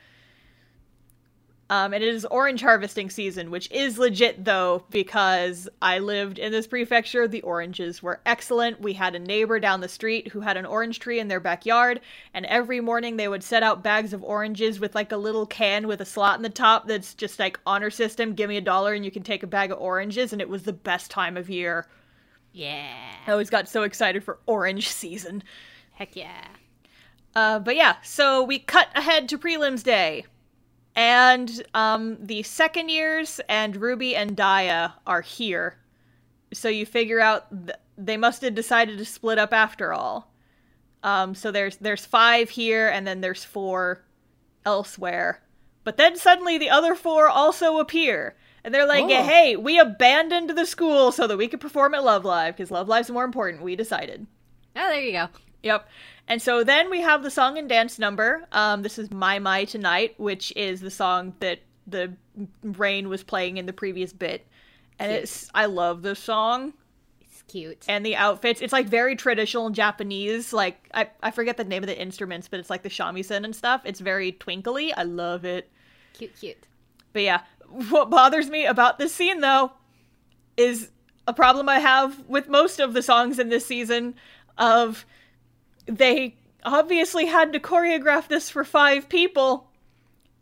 Um, 1.68 1.92
and 1.94 2.04
it 2.04 2.14
is 2.14 2.24
orange 2.26 2.62
harvesting 2.62 3.10
season, 3.10 3.50
which 3.50 3.68
is 3.72 3.98
legit 3.98 4.44
though, 4.44 4.84
because 4.90 5.68
I 5.82 5.98
lived 5.98 6.38
in 6.38 6.52
this 6.52 6.66
prefecture. 6.68 7.26
The 7.26 7.42
oranges 7.42 8.00
were 8.00 8.20
excellent. 8.24 8.80
We 8.80 8.92
had 8.92 9.16
a 9.16 9.18
neighbor 9.18 9.58
down 9.58 9.80
the 9.80 9.88
street 9.88 10.28
who 10.28 10.40
had 10.40 10.56
an 10.56 10.64
orange 10.64 11.00
tree 11.00 11.18
in 11.18 11.26
their 11.26 11.40
backyard, 11.40 12.00
and 12.32 12.46
every 12.46 12.80
morning 12.80 13.16
they 13.16 13.26
would 13.26 13.42
set 13.42 13.64
out 13.64 13.82
bags 13.82 14.12
of 14.12 14.22
oranges 14.22 14.78
with 14.78 14.94
like 14.94 15.10
a 15.10 15.16
little 15.16 15.44
can 15.44 15.88
with 15.88 16.00
a 16.00 16.04
slot 16.04 16.36
in 16.36 16.42
the 16.42 16.48
top 16.50 16.86
that's 16.86 17.14
just 17.14 17.40
like 17.40 17.58
honor 17.66 17.90
system, 17.90 18.34
give 18.34 18.48
me 18.48 18.58
a 18.58 18.60
dollar 18.60 18.94
and 18.94 19.04
you 19.04 19.10
can 19.10 19.24
take 19.24 19.42
a 19.42 19.48
bag 19.48 19.72
of 19.72 19.80
oranges, 19.80 20.32
and 20.32 20.40
it 20.40 20.48
was 20.48 20.62
the 20.62 20.72
best 20.72 21.10
time 21.10 21.36
of 21.36 21.50
year. 21.50 21.84
yeah. 22.52 22.94
I 23.26 23.32
always 23.32 23.50
got 23.50 23.68
so 23.68 23.82
excited 23.82 24.22
for 24.22 24.38
orange 24.46 24.88
season. 25.02 25.42
Heck 25.94 26.14
yeah. 26.14 26.46
Uh, 27.34 27.58
but 27.58 27.74
yeah, 27.74 27.96
so 28.02 28.44
we 28.44 28.60
cut 28.60 28.88
ahead 28.94 29.28
to 29.30 29.36
prelims 29.36 29.82
day. 29.82 30.26
And 30.96 31.62
um, 31.74 32.16
the 32.20 32.42
second 32.42 32.88
years 32.88 33.40
and 33.48 33.76
Ruby 33.76 34.16
and 34.16 34.34
Dia 34.34 34.94
are 35.06 35.20
here. 35.20 35.76
So 36.54 36.68
you 36.68 36.86
figure 36.86 37.20
out 37.20 37.50
th- 37.66 37.78
they 37.98 38.16
must 38.16 38.40
have 38.42 38.54
decided 38.54 38.96
to 38.98 39.04
split 39.04 39.38
up 39.38 39.52
after 39.52 39.92
all. 39.92 40.32
Um, 41.02 41.34
so 41.34 41.50
there's 41.50 41.76
there's 41.76 42.06
five 42.06 42.48
here 42.50 42.88
and 42.88 43.06
then 43.06 43.20
there's 43.20 43.44
four 43.44 44.02
elsewhere. 44.64 45.42
But 45.84 45.98
then 45.98 46.16
suddenly 46.16 46.56
the 46.58 46.70
other 46.70 46.94
four 46.94 47.28
also 47.28 47.78
appear. 47.78 48.34
And 48.64 48.74
they're 48.74 48.86
like, 48.86 49.04
Oh. 49.04 49.08
hey, 49.22 49.54
we 49.54 49.78
abandoned 49.78 50.50
the 50.50 50.66
school 50.66 51.12
so 51.12 51.26
that 51.28 51.36
we 51.36 51.46
could 51.46 51.60
perform 51.60 51.94
at 51.94 52.02
Love 52.04 52.24
Live 52.24 52.56
because 52.56 52.70
Love 52.72 52.88
Live's 52.88 53.10
more 53.10 53.24
important, 53.24 53.62
we 53.62 53.76
decided. 53.76 54.26
Oh, 54.74 54.88
there 54.88 55.00
you 55.00 55.12
go. 55.12 55.28
Yep. 55.62 55.88
And 56.28 56.42
so 56.42 56.64
then 56.64 56.90
we 56.90 57.00
have 57.02 57.22
the 57.22 57.30
song 57.30 57.56
and 57.58 57.68
dance 57.68 57.98
number. 57.98 58.46
Um, 58.52 58.82
this 58.82 58.98
is 58.98 59.10
My 59.12 59.38
My 59.38 59.64
Tonight, 59.64 60.14
which 60.18 60.52
is 60.56 60.80
the 60.80 60.90
song 60.90 61.34
that 61.40 61.60
the 61.86 62.12
rain 62.62 63.08
was 63.08 63.22
playing 63.22 63.58
in 63.58 63.66
the 63.66 63.72
previous 63.72 64.12
bit. 64.12 64.46
And 64.98 65.10
Cute. 65.10 65.22
it's 65.22 65.50
I 65.54 65.66
love 65.66 66.02
this 66.02 66.18
song 66.18 66.72
It's 67.20 67.42
cute. 67.42 67.84
and 67.88 68.04
the 68.04 68.16
outfits. 68.16 68.60
It's 68.60 68.72
like 68.72 68.86
very 68.88 69.14
traditional 69.14 69.70
Japanese. 69.70 70.52
Like 70.52 70.88
I, 70.94 71.10
I 71.22 71.30
forget 71.30 71.56
the 71.56 71.64
name 71.64 71.82
of 71.82 71.86
the 71.86 71.98
instruments, 72.00 72.48
but 72.48 72.58
it's 72.60 72.70
like 72.70 72.82
the 72.82 72.88
shamisen 72.88 73.44
and 73.44 73.54
stuff. 73.54 73.82
It's 73.84 74.00
very 74.00 74.32
twinkly. 74.32 74.92
I 74.94 75.02
love 75.04 75.44
it. 75.44 75.70
Cute, 76.14 76.34
cute. 76.40 76.66
But 77.12 77.22
yeah, 77.22 77.42
what 77.90 78.10
bothers 78.10 78.48
me 78.50 78.66
about 78.66 78.98
this 78.98 79.14
scene 79.14 79.40
though 79.42 79.70
is 80.56 80.90
a 81.28 81.32
problem 81.34 81.68
I 81.68 81.78
have 81.78 82.24
with 82.26 82.48
most 82.48 82.80
of 82.80 82.94
the 82.94 83.02
songs 83.02 83.38
in 83.38 83.48
this 83.48 83.66
season 83.66 84.14
of 84.58 85.04
they 85.86 86.36
obviously 86.64 87.26
had 87.26 87.52
to 87.52 87.60
choreograph 87.60 88.28
this 88.28 88.50
for 88.50 88.64
5 88.64 89.08
people 89.08 89.70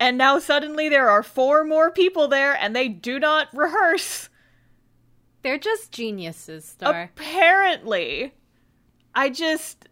and 0.01 0.19
now 0.19 0.39
suddenly 0.39 0.89
there 0.89 1.09
are 1.09 1.23
4 1.23 1.65
more 1.65 1.91
people 1.91 2.29
there 2.29 2.55
and 2.55 2.75
they 2.75 2.89
do 2.89 3.21
not 3.21 3.49
rehearse. 3.55 4.29
They're 5.43 5.59
just 5.59 5.93
geniuses, 5.93 6.65
Star. 6.65 7.11
Apparently. 7.15 8.33
I 9.15 9.29
just 9.29 9.89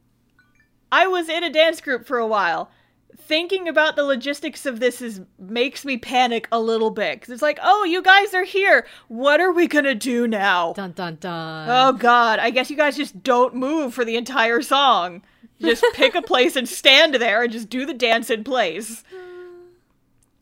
I 0.90 1.06
was 1.06 1.28
in 1.28 1.44
a 1.44 1.50
dance 1.50 1.80
group 1.80 2.06
for 2.06 2.18
a 2.18 2.26
while. 2.26 2.70
Thinking 3.16 3.68
about 3.68 3.94
the 3.94 4.02
logistics 4.02 4.66
of 4.66 4.80
this 4.80 5.00
is 5.00 5.20
makes 5.38 5.84
me 5.84 5.96
panic 5.98 6.48
a 6.50 6.58
little 6.58 6.90
bit 6.90 7.20
cuz 7.20 7.28
it's 7.28 7.42
like, 7.42 7.58
"Oh, 7.62 7.84
you 7.84 8.02
guys 8.02 8.34
are 8.34 8.44
here. 8.44 8.86
What 9.08 9.40
are 9.40 9.52
we 9.52 9.68
to 9.68 9.94
do 9.94 10.26
now?" 10.26 10.72
Dun 10.72 10.92
dun 10.92 11.16
dun. 11.20 11.68
Oh 11.70 11.92
god, 11.92 12.40
I 12.40 12.50
guess 12.50 12.70
you 12.70 12.76
guys 12.76 12.96
just 12.96 13.22
don't 13.22 13.54
move 13.54 13.94
for 13.94 14.04
the 14.04 14.16
entire 14.16 14.62
song. 14.62 15.22
Just 15.62 15.84
pick 15.94 16.14
a 16.14 16.22
place 16.22 16.56
and 16.56 16.68
stand 16.68 17.14
there 17.14 17.42
and 17.42 17.52
just 17.52 17.68
do 17.70 17.86
the 17.86 17.94
dance 17.94 18.28
in 18.30 18.44
place. 18.44 19.02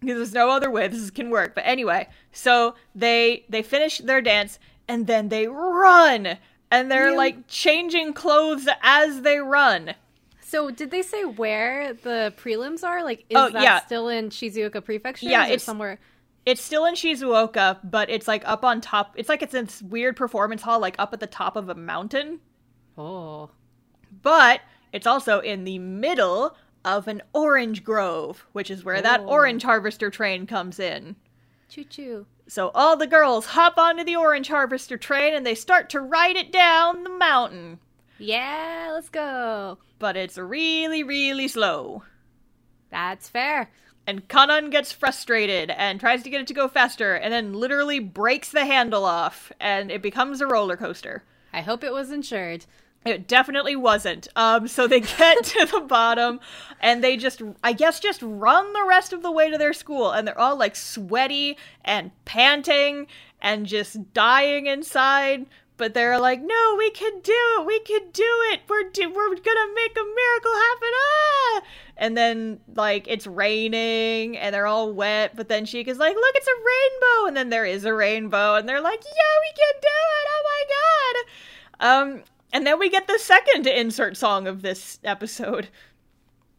Because 0.00 0.16
there's 0.16 0.33
no 0.33 0.50
other 0.50 0.70
way 0.70 0.88
this 0.88 1.11
can 1.11 1.30
work. 1.30 1.54
But 1.54 1.64
anyway, 1.66 2.09
so 2.33 2.74
they 2.94 3.44
they 3.48 3.62
finish 3.62 3.98
their 3.98 4.20
dance 4.22 4.59
and 4.88 5.06
then 5.06 5.28
they 5.28 5.46
run. 5.46 6.38
And 6.72 6.90
they're 6.90 7.11
Yeah. 7.11 7.16
like 7.16 7.48
changing 7.48 8.12
clothes 8.14 8.68
as 8.83 9.22
they 9.22 9.38
run. 9.38 9.94
So, 10.40 10.70
did 10.70 10.90
they 10.90 11.02
say 11.02 11.24
where 11.24 11.92
the 11.92 12.33
prelims 12.37 12.83
are? 12.83 13.04
Like, 13.04 13.20
is 13.28 13.37
Oh, 13.37 13.50
that 13.50 13.62
yeah. 13.62 13.80
still 13.80 14.09
in 14.09 14.30
Shizuoka 14.30 14.85
Prefecture? 14.85 15.26
Yeah, 15.26 15.44
it's- 15.44 15.62
somewhere. 15.62 15.98
It's 16.46 16.61
still 16.62 16.87
in 16.87 16.94
Shizuoka, 16.94 17.78
but 17.85 18.09
it's 18.11 18.26
like 18.26 18.42
up 18.48 18.64
on 18.64 18.80
top. 18.80 19.12
It's 19.16 19.28
like 19.28 19.42
it's 19.42 19.54
in 19.54 19.66
this 19.66 19.83
weird 19.83 20.16
performance 20.16 20.62
hall, 20.62 20.80
like 20.80 20.96
up 20.98 21.12
at 21.12 21.20
the 21.20 21.26
top 21.26 21.54
of 21.54 21.68
a 21.68 21.74
mountain. 21.74 22.40
Oh, 22.96 23.50
but 24.22 24.61
it's 24.92 25.07
also 25.07 25.40
in 25.40 25.64
the 25.64 25.79
middle 25.79 26.57
of 26.85 27.09
an 27.09 27.22
orange 27.33 27.85
grove, 27.85 28.46
which 28.53 28.70
is 28.70 28.85
where 28.85 29.03
that 29.03 29.20
Oh. 29.20 29.26
orange 29.29 29.62
harvester 29.62 30.11
train 30.11 30.46
comes 30.46 30.79
in. 30.81 31.16
choo 31.68 31.85
choo. 31.85 32.26
So 32.48 32.70
all 32.74 32.96
the 32.96 33.07
girls 33.07 33.46
hop 33.46 33.79
onto 33.79 34.03
the 34.03 34.16
orange 34.16 34.48
harvester 34.48 34.96
train 34.96 35.35
and 35.35 35.46
they 35.46 35.55
start 35.55 35.88
to 35.90 36.00
ride 36.00 36.35
it 36.37 36.50
down 36.50 37.05
the 37.05 37.11
mountain. 37.11 37.79
Yeah, 38.18 38.90
let's 38.92 39.09
go. 39.09 39.79
But 40.00 40.16
it's 40.16 40.37
really, 40.37 41.03
really 41.05 41.46
slow. 41.46 42.03
That's 42.90 43.29
fair. 43.29 43.70
And 44.07 44.26
Kanan 44.29 44.70
gets 44.72 44.90
frustrated 44.92 45.70
and 45.70 46.00
tries 46.00 46.22
to 46.24 46.31
get 46.31 46.40
it 46.40 46.46
to 46.48 46.55
go 46.55 46.66
faster 46.66 47.14
and 47.14 47.33
then 47.33 47.53
literally 47.53 48.00
breaks 48.00 48.50
the 48.50 48.64
handle 48.64 49.05
off 49.05 49.53
and 49.61 49.90
it 49.92 50.03
becomes 50.03 50.40
a 50.40 50.46
roller 50.46 50.76
coaster. 50.76 51.22
I 51.53 51.61
hope 51.61 51.85
it 51.85 51.92
was 51.92 52.11
insured. 52.11 52.66
It 53.05 53.27
definitely 53.27 53.77
wasn't. 53.77 54.29
Um, 54.37 54.69
so 54.69 54.87
they 54.87 55.01
get 55.01 55.45
to 55.45 55.67
the 55.67 55.81
bottom 55.81 56.41
and 56.81 57.03
they 57.03 57.17
just, 57.17 57.41
I 57.65 57.73
guess, 57.73 57.99
just 57.99 58.21
run 58.23 58.73
the 58.73 58.85
rest 58.87 59.13
of 59.13 59.23
the 59.23 59.33
way 59.33 59.51
to 59.51 59.57
their 59.59 59.73
school. 59.73 60.11
And 60.11 60.27
they're 60.29 60.39
all 60.39 60.57
like 60.57 60.77
sweaty 60.77 61.57
and 61.85 62.11
panting 62.27 63.07
and 63.41 63.65
just 63.67 64.13
dying 64.13 64.67
inside. 64.67 65.47
But 65.79 65.95
they're 65.95 66.19
like, 66.21 66.43
no, 66.43 66.75
we 66.77 66.91
can 66.91 67.21
do 67.21 67.33
it. 67.33 67.67
We 67.67 67.81
can 67.81 68.11
do 68.13 68.31
it. 68.53 68.61
We're, 68.69 68.91
do- 68.91 69.09
we're 69.09 69.35
gonna 69.35 69.75
make 69.75 69.97
a 69.97 70.05
miracle 70.05 70.53
happen. 70.53 70.89
Ah! 70.95 71.63
And 71.97 72.17
then, 72.19 72.61
like, 72.75 73.09
it's 73.09 73.27
raining 73.27 74.37
and 74.37 74.55
they're 74.55 74.67
all 74.67 74.93
wet. 74.93 75.37
But 75.37 75.49
then 75.49 75.65
Sheik 75.65 75.89
is 75.89 75.97
like, 75.97 76.15
look, 76.15 76.35
it's 76.35 76.47
a 76.47 76.51
rainbow. 76.51 77.29
And 77.29 77.37
then 77.37 77.49
there 77.49 77.65
is 77.65 77.87
a 77.87 77.95
rainbow. 77.95 78.57
And 78.57 78.69
they're 78.69 78.83
like, 78.83 79.03
yeah, 79.03 79.41
we 79.41 79.53
can 79.57 79.81
do 79.81 79.89
it. 79.89 80.27
Oh 80.29 80.43
my 81.81 81.87
God. 81.89 82.17
Um, 82.19 82.25
and 82.53 82.67
then 82.67 82.79
we 82.79 82.89
get 82.91 83.07
the 83.07 83.19
second 83.19 83.67
insert 83.67 84.17
song 84.17 84.47
of 84.47 84.63
this 84.63 84.99
episode. 85.05 85.69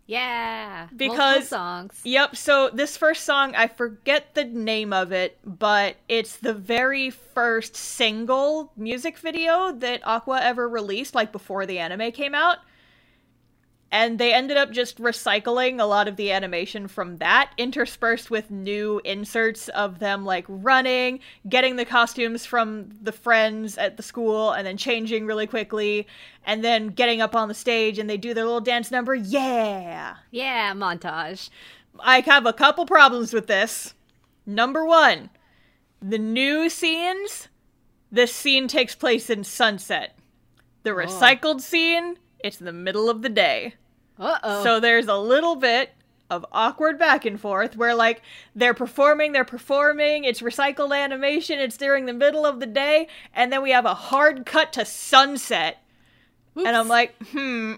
Yeah. 0.07 0.87
Because- 0.95 1.17
multiple 1.17 1.47
songs. 1.47 2.01
Yep, 2.03 2.35
so 2.35 2.69
this 2.73 2.97
first 2.97 3.23
song, 3.23 3.55
I 3.55 3.67
forget 3.67 4.33
the 4.33 4.43
name 4.43 4.91
of 4.91 5.11
it, 5.11 5.37
but 5.45 5.95
it's 6.09 6.35
the 6.37 6.53
very 6.53 7.09
first 7.09 7.75
single 7.75 8.73
music 8.75 9.17
video 9.17 9.71
that 9.71 10.01
Aqours 10.03 10.41
ever 10.41 10.67
released, 10.67 11.15
like 11.15 11.31
before 11.31 11.65
the 11.65 11.79
anime 11.79 12.11
came 12.11 12.35
out. 12.35 12.57
And 13.93 14.19
they 14.19 14.33
ended 14.33 14.55
up 14.55 14.71
just 14.71 14.99
recycling 14.99 15.81
a 15.81 15.85
lot 15.85 16.07
of 16.07 16.15
the 16.15 16.31
animation 16.31 16.87
from 16.87 17.17
that, 17.17 17.51
interspersed 17.57 18.31
with 18.31 18.49
new 18.49 19.01
inserts 19.03 19.67
of 19.69 19.99
them 19.99 20.23
like 20.25 20.45
running, 20.47 21.19
getting 21.49 21.75
the 21.75 21.83
costumes 21.83 22.45
from 22.45 22.89
the 23.01 23.11
friends 23.11 23.77
at 23.77 23.97
the 23.97 24.03
school, 24.03 24.51
and 24.51 24.65
then 24.65 24.77
changing 24.77 25.25
really 25.25 25.45
quickly, 25.45 26.07
and 26.45 26.63
then 26.63 26.87
getting 26.87 27.19
up 27.19 27.35
on 27.35 27.49
the 27.49 27.53
stage 27.53 27.99
and 27.99 28.09
they 28.09 28.15
do 28.15 28.33
their 28.33 28.45
little 28.45 28.61
dance 28.61 28.91
number. 28.91 29.13
Yeah! 29.13 30.15
Yeah, 30.31 30.73
montage. 30.73 31.49
I 31.99 32.21
have 32.21 32.45
a 32.45 32.53
couple 32.53 32.85
problems 32.85 33.33
with 33.33 33.47
this. 33.47 33.93
Number 34.45 34.85
one, 34.85 35.29
the 36.01 36.17
new 36.17 36.69
scenes, 36.69 37.49
this 38.09 38.33
scene 38.33 38.69
takes 38.69 38.95
place 38.95 39.29
in 39.29 39.43
sunset. 39.43 40.17
The 40.83 40.91
oh. 40.91 40.95
recycled 40.95 41.59
scene, 41.59 42.17
it's 42.39 42.57
the 42.57 42.73
middle 42.73 43.09
of 43.09 43.21
the 43.21 43.29
day. 43.29 43.75
Uh 44.21 44.37
oh. 44.43 44.63
So 44.63 44.79
there's 44.79 45.07
a 45.07 45.17
little 45.17 45.55
bit 45.55 45.91
of 46.29 46.45
awkward 46.53 46.97
back 46.97 47.25
and 47.25 47.39
forth 47.39 47.75
where 47.75 47.93
like 47.93 48.21
they're 48.55 48.73
performing, 48.73 49.33
they're 49.33 49.43
performing, 49.43 50.23
it's 50.23 50.41
recycled 50.41 50.97
animation, 50.97 51.59
it's 51.59 51.75
during 51.75 52.05
the 52.05 52.13
middle 52.13 52.45
of 52.45 52.61
the 52.61 52.65
day, 52.65 53.07
and 53.33 53.51
then 53.51 53.61
we 53.61 53.71
have 53.71 53.85
a 53.85 53.93
hard 53.93 54.45
cut 54.45 54.71
to 54.73 54.85
sunset. 54.85 55.83
And 56.55 56.67
I'm 56.67 56.87
like, 56.87 57.15
hmm, 57.31 57.75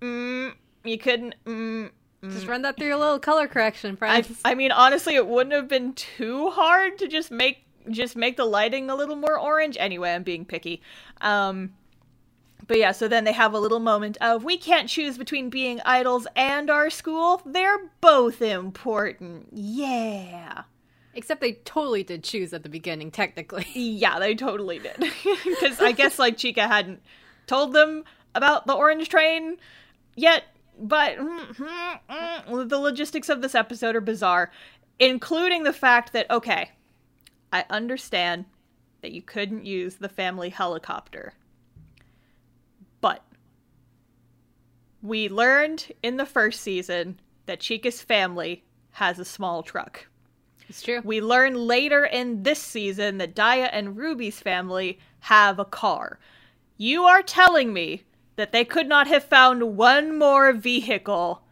mm, 0.00 0.52
you 0.84 0.98
couldn't, 0.98 1.34
mm, 1.44 1.90
just 2.30 2.46
run 2.46 2.62
that 2.62 2.76
through 2.76 2.86
your 2.86 2.96
little 2.96 3.18
color 3.18 3.46
correction, 3.46 3.96
I. 4.00 4.24
I 4.44 4.54
mean, 4.54 4.72
honestly, 4.72 5.14
it 5.14 5.26
wouldn't 5.26 5.54
have 5.54 5.68
been 5.68 5.92
too 5.92 6.50
hard 6.50 6.98
to 6.98 7.08
just 7.08 7.30
make 7.30 7.64
just 7.90 8.16
make 8.16 8.36
the 8.36 8.46
lighting 8.46 8.88
a 8.88 8.94
little 8.94 9.16
more 9.16 9.38
orange. 9.38 9.76
Anyway, 9.78 10.10
I'm 10.10 10.22
being 10.22 10.44
picky. 10.44 10.80
Um, 11.20 11.74
but 12.66 12.78
yeah, 12.78 12.92
so 12.92 13.08
then 13.08 13.24
they 13.24 13.32
have 13.32 13.52
a 13.52 13.58
little 13.58 13.80
moment 13.80 14.16
of 14.20 14.44
we 14.44 14.56
can't 14.56 14.88
choose 14.88 15.18
between 15.18 15.50
being 15.50 15.80
idols 15.84 16.26
and 16.34 16.70
our 16.70 16.88
school. 16.90 17.42
They're 17.44 17.90
both 18.00 18.40
important. 18.40 19.48
Yeah. 19.52 20.62
Except 21.14 21.40
they 21.40 21.52
totally 21.52 22.02
did 22.02 22.24
choose 22.24 22.52
at 22.52 22.62
the 22.62 22.68
beginning, 22.68 23.10
technically. 23.10 23.66
Yeah, 23.74 24.18
they 24.18 24.34
totally 24.34 24.78
did. 24.78 24.96
Because 25.44 25.80
I 25.80 25.92
guess 25.92 26.18
like 26.18 26.36
Chika 26.36 26.66
hadn't 26.66 27.02
told 27.46 27.72
them 27.72 28.04
about 28.34 28.66
the 28.66 28.72
orange 28.72 29.08
train 29.08 29.58
yet, 30.16 30.44
but 30.78 31.16
the 31.58 32.78
logistics 32.78 33.28
of 33.28 33.42
this 33.42 33.54
episode 33.54 33.94
are 33.94 34.00
bizarre, 34.00 34.50
including 34.98 35.64
the 35.64 35.72
fact 35.72 36.12
that, 36.12 36.30
okay, 36.30 36.70
I 37.52 37.64
understand 37.70 38.46
that 39.02 39.12
you 39.12 39.22
couldn't 39.22 39.66
use 39.66 39.96
the 39.96 40.08
family 40.08 40.48
helicopter. 40.48 41.34
But 43.04 43.22
we 45.02 45.28
learned 45.28 45.92
in 46.02 46.16
the 46.16 46.24
first 46.24 46.62
season 46.62 47.20
that 47.44 47.60
Chika's 47.60 48.00
family 48.00 48.64
has 48.92 49.18
a 49.18 49.26
small 49.26 49.62
truck. 49.62 50.06
It's 50.70 50.80
true. 50.80 51.02
We 51.04 51.20
learn 51.20 51.54
later 51.54 52.06
in 52.06 52.44
this 52.44 52.62
season 52.62 53.18
that 53.18 53.34
Dia 53.34 53.66
and 53.66 53.98
Ruby's 53.98 54.40
family 54.40 54.98
have 55.20 55.58
a 55.58 55.66
car. 55.66 56.18
You 56.78 57.02
are 57.02 57.20
telling 57.20 57.74
me 57.74 58.04
that 58.36 58.52
they 58.52 58.64
could 58.64 58.88
not 58.88 59.06
have 59.06 59.24
found 59.24 59.76
one 59.76 60.16
more 60.16 60.54
vehicle 60.54 61.42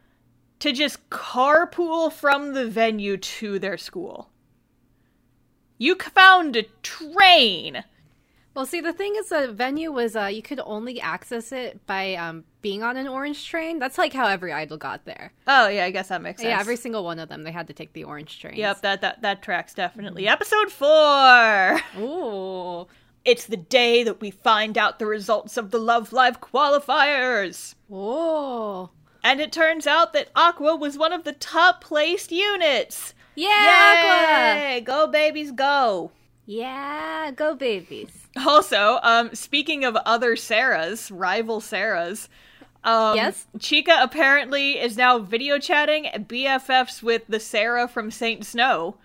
to 0.61 0.73
just 0.73 1.11
carpool 1.11 2.11
from 2.11 2.55
the 2.55 2.67
venue 2.67 3.19
to 3.19 3.59
their 3.59 3.77
school. 3.77 4.31
You 5.77 5.97
found 5.97 6.57
a 6.57 6.63
train. 6.83 7.85
Well, 8.55 8.67
see, 8.67 8.81
the 8.81 8.93
thing 8.93 9.15
is, 9.17 9.31
the 9.31 9.51
venue 9.51 9.91
was 9.91 10.15
uh, 10.15 10.27
you 10.27 10.43
could 10.43 10.61
only 10.65 11.01
access 11.01 11.53
it 11.53 11.87
by 11.87 12.15
um, 12.15 12.45
being 12.61 12.83
on 12.83 12.97
an 12.99 13.09
orange 13.09 13.49
train. 13.49 13.79
That's 13.79 13.97
like 13.97 14.13
how 14.13 14.27
every 14.27 14.53
idol 14.53 14.77
got 14.77 15.07
there. 15.07 15.33
Oh 15.47 15.69
yeah, 15.69 15.85
I 15.85 15.91
guess 15.91 16.09
that 16.09 16.21
makes 16.21 16.43
sense. 16.43 16.51
Yeah, 16.51 16.61
every 16.61 16.77
single 16.77 17.03
one 17.03 17.19
of 17.19 17.29
them, 17.31 17.45
they 17.45 17.53
had 17.53 17.67
to 17.69 17.73
take 17.73 17.95
the 17.95 18.05
orange 18.05 18.41
train. 18.41 18.57
Yep, 18.57 18.83
that 18.83 19.01
that 19.01 19.23
that 19.23 19.43
tracks 19.43 19.73
definitely. 19.73 20.29
Episode 20.29 20.71
4. 20.71 21.81
Ooh. 21.99 22.87
It's 23.25 23.47
the 23.47 23.57
day 23.57 24.03
that 24.03 24.21
we 24.21 24.33
find 24.33 24.77
out 24.77 24.99
the 24.99 25.07
results 25.07 25.57
of 25.57 25.71
the 25.71 25.79
Love 25.79 26.13
Live 26.13 26.41
qualifiers. 26.41 27.75
Oh. 27.91 28.91
And 29.25 29.41
it 29.41 29.53
turns 29.53 29.87
out 29.87 30.13
that 30.13 30.35
Aqours 30.35 30.81
was 30.81 30.99
one 30.99 31.13
of 31.13 31.23
the 31.23 31.33
top 31.33 31.83
placed 31.83 32.33
units. 32.33 33.15
Yeah, 33.37 34.81
Aqours! 34.81 34.85
Go 34.85 35.07
babies 35.07 35.53
go. 35.53 36.11
Yeah, 36.45 37.31
go 37.31 37.55
babies. 37.55 38.22
Also, 38.47 38.99
um, 39.03 39.35
speaking 39.35 39.85
of 39.85 39.95
other 39.97 40.37
Sarahs, 40.37 41.11
rival 41.15 41.61
Sarahs, 41.61 42.29
um, 42.85 43.17
Yes? 43.17 43.47
Chika 43.59 44.03
apparently 44.03 44.81
is 44.81 44.97
now 44.97 45.19
video 45.19 45.59
chatting 45.59 46.07
BFFs 46.15 47.03
with 47.03 47.23
the 47.29 47.39
Sarah 47.39 47.87
from 47.87 48.11
Saint 48.11 48.45
Snow. 48.45 48.97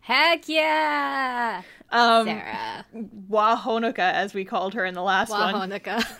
Heck 0.00 0.48
yeah! 0.48 1.62
Um, 1.90 2.26
Sarah. 2.26 2.86
Wahonoka, 3.28 3.98
as 3.98 4.32
we 4.34 4.44
called 4.44 4.74
her 4.74 4.84
in 4.84 4.94
the 4.94 5.02
last 5.02 5.30
one. 5.30 5.54
Wahonica. 5.54 6.04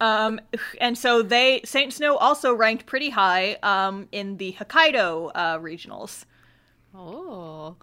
Um, 0.00 0.40
and 0.80 0.98
so 0.98 1.22
they 1.22 1.60
Saint 1.64 1.92
Snow 1.92 2.16
also 2.16 2.52
ranked 2.52 2.84
pretty 2.84 3.10
high 3.10 3.58
um, 3.62 4.08
in 4.10 4.36
the 4.36 4.52
Hokkaido 4.54 5.30
uh, 5.32 5.58
regionals. 5.58 6.24
oh. 6.96 7.76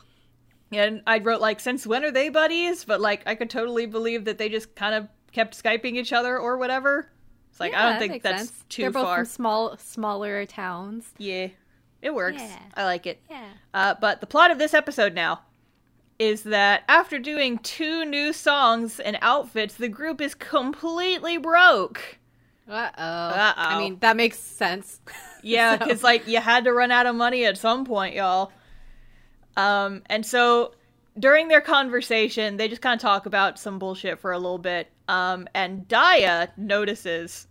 And 0.71 1.01
I 1.08 1.19
wrote 1.19 1.41
like, 1.41 1.60
since 1.60 1.86
when 1.88 2.04
are 2.04 2.12
they 2.12 2.30
buddies? 2.30 2.84
But 2.86 2.99
like, 3.01 3.23
I 3.25 3.36
could 3.36 3.49
totally 3.49 3.86
believe 3.86 4.25
that 4.25 4.38
they 4.38 4.49
just 4.49 4.75
kind 4.75 4.95
of 4.95 5.08
kept 5.32 5.62
skyping 5.62 5.93
each 5.95 6.12
other 6.13 6.38
or 6.38 6.58
whatever. 6.58 7.10
It's 7.51 7.60
like 7.60 7.71
Yeah, 7.71 7.80
I 7.80 7.89
don't 7.91 7.99
that 7.99 8.10
think 8.10 8.23
that's 8.23 8.47
sense. 8.49 8.63
too 8.69 8.82
They're 8.84 8.91
both 8.91 9.04
far. 9.06 9.17
from 9.17 9.25
small, 9.25 9.78
smaller 9.78 10.45
towns. 10.45 11.06
Yeah, 11.17 11.47
it 12.01 12.13
works. 12.13 12.41
Yeah. 12.41 12.60
I 12.73 12.84
like 12.86 13.06
it. 13.08 13.21
Yeah. 13.30 13.45
Uh, 13.73 13.95
but 13.99 14.19
the 14.21 14.28
plot 14.28 14.51
of 14.51 14.58
this 14.58 14.73
episode 14.73 15.13
now 15.13 15.41
is 16.17 16.43
that 16.43 16.84
after 16.88 17.19
doing 17.19 17.58
two 17.60 18.06
new 18.06 18.32
songs 18.34 18.99
and 18.99 19.17
outfits, 19.21 19.75
the 19.75 19.89
group 19.89 20.19
is 20.21 20.34
completely 20.36 21.38
broke. 21.38 22.17
Uh 22.67 22.89
oh. 22.97 23.54
I 23.58 23.78
mean, 23.80 23.97
that 23.99 24.15
makes 24.17 24.39
sense. 24.39 24.99
Yeah, 25.43 25.73
So- 25.78 25.86
because 25.86 26.01
like 26.04 26.28
you 26.28 26.39
had 26.39 26.63
to 26.63 26.73
run 26.73 26.89
out 26.89 27.06
of 27.06 27.15
money 27.15 27.45
at 27.45 27.56
some 27.58 27.86
point, 27.86 28.15
y'all. 28.15 28.51
Um, 29.57 30.01
and 30.07 30.25
so 30.25 30.73
during 31.17 31.47
their 31.47 31.61
conversation, 31.61 32.57
they 32.57 32.67
just 32.67 32.81
kind 32.81 32.95
of 32.95 33.01
talk 33.01 33.25
about 33.25 33.57
some 33.57 33.79
bullshit 33.79 34.19
for 34.19 34.31
a 34.31 34.37
little 34.37 34.57
bit. 34.57 34.89
Um, 35.07 35.47
and 35.53 35.87
Dia 35.87 36.51
notices 36.57 37.47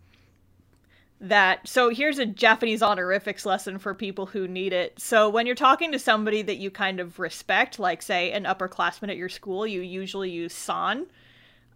that. 1.21 1.67
So 1.67 1.89
here's 1.89 2.19
a 2.19 2.27
Japanese 2.27 2.83
honorifics 2.83 3.47
lesson 3.47 3.79
for 3.79 3.95
people 3.95 4.27
who 4.27 4.47
need 4.47 4.73
it. 4.73 4.99
So 5.01 5.29
when 5.29 5.47
you're 5.47 5.55
talking 5.55 5.93
to 5.93 5.99
somebody 5.99 6.43
that 6.43 6.57
you 6.57 6.71
kind 6.71 7.01
of 7.01 7.19
respect, 7.19 7.79
like 7.79 8.03
say 8.03 8.33
an 8.33 8.45
upperclassman 8.45 9.09
at 9.09 9.17
your 9.17 9.29
school, 9.31 9.67
you 9.67 9.81
usually 9.81 10.31
use 10.31 10.53
san. 10.53 11.07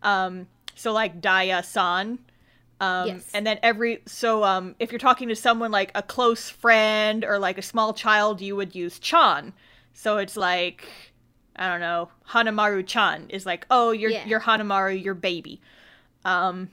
Um, 0.02 0.46
so 0.74 0.92
like 0.92 1.20
Dia 1.20 1.62
san. 1.62 2.18
Um, 2.80 3.08
Yes. 3.08 3.30
And 3.34 3.46
then 3.46 3.58
every 3.62 4.02
so 4.06 4.44
um, 4.44 4.74
if 4.78 4.92
you're 4.92 4.98
talking 4.98 5.28
to 5.28 5.36
someone 5.36 5.70
like 5.70 5.90
a 5.94 6.02
close 6.02 6.50
friend 6.50 7.24
or 7.24 7.38
like 7.38 7.58
a 7.58 7.62
small 7.62 7.94
child, 7.94 8.40
you 8.40 8.54
would 8.56 8.74
use 8.74 8.98
chan. 8.98 9.52
So 9.98 10.18
it's 10.18 10.36
like 10.36 10.86
I 11.56 11.68
don't 11.68 11.80
know, 11.80 12.08
Hanamaru 12.30 12.86
chan 12.86 13.30
is 13.30 13.44
like, 13.44 13.66
oh, 13.68 13.90
you're 13.90 14.12
Yeah. 14.12 14.26
you're 14.26 14.40
Hanamaru, 14.40 15.02
your 15.02 15.14
baby. 15.14 15.60
Um, 16.24 16.70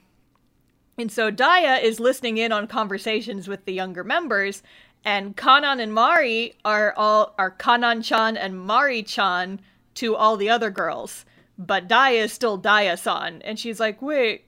and 0.96 1.10
so 1.10 1.32
Dia 1.32 1.78
is 1.78 1.98
listening 1.98 2.38
in 2.38 2.52
on 2.52 2.68
conversations 2.68 3.48
with 3.48 3.64
the 3.64 3.72
younger 3.72 4.04
members, 4.04 4.62
And 5.04 5.36
Kanan 5.36 5.80
and 5.80 5.92
Mari 5.92 6.54
are 6.64 6.94
all 6.96 7.34
are 7.36 7.50
Kanan-chan 7.50 8.36
and 8.36 8.60
Mari-chan 8.60 9.60
to 9.94 10.14
all 10.16 10.36
the 10.36 10.50
other 10.50 10.70
girls. 10.70 11.24
But 11.58 11.88
Dia 11.88 12.24
is 12.24 12.32
still 12.32 12.56
Dia-san. 12.56 13.42
And 13.42 13.58
she's 13.58 13.80
like, 13.80 14.00
wait, 14.02 14.44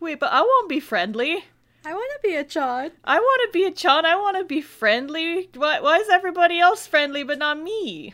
wait, 0.00 0.18
but 0.20 0.32
I 0.32 0.40
won't 0.42 0.68
be 0.68 0.80
friendly. 0.80 1.44
I 1.88 1.94
want 1.94 2.10
to 2.20 2.28
be 2.28 2.34
a 2.34 2.44
Chan. 2.44 2.90
I 3.02 3.18
want 3.18 3.48
to 3.48 3.58
be 3.58 3.64
a 3.64 3.70
Chan. 3.70 4.04
I 4.04 4.14
want 4.14 4.36
to 4.36 4.44
be 4.44 4.60
friendly. 4.60 5.48
Why, 5.54 5.80
why 5.80 5.96
is 5.96 6.10
everybody 6.10 6.60
else 6.60 6.86
friendly 6.86 7.22
but 7.22 7.38
not 7.38 7.58
me? 7.58 8.12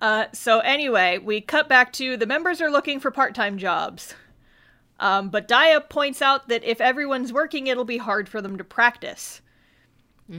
Uh, 0.00 0.24
so 0.32 0.58
anyway, 0.58 1.18
we 1.18 1.40
cut 1.40 1.68
back 1.68 1.92
to 1.92 2.16
the 2.16 2.26
members 2.26 2.60
are 2.60 2.68
looking 2.68 2.98
for 2.98 3.12
part-time 3.12 3.58
jobs. 3.58 4.12
Um, 4.98 5.28
but 5.28 5.46
Dia 5.46 5.80
points 5.80 6.20
out 6.20 6.48
that 6.48 6.64
if 6.64 6.80
everyone's 6.80 7.32
working, 7.32 7.68
it'll 7.68 7.84
be 7.84 7.96
hard 7.96 8.28
for 8.28 8.42
them 8.42 8.58
to 8.58 8.64
practice. 8.64 9.40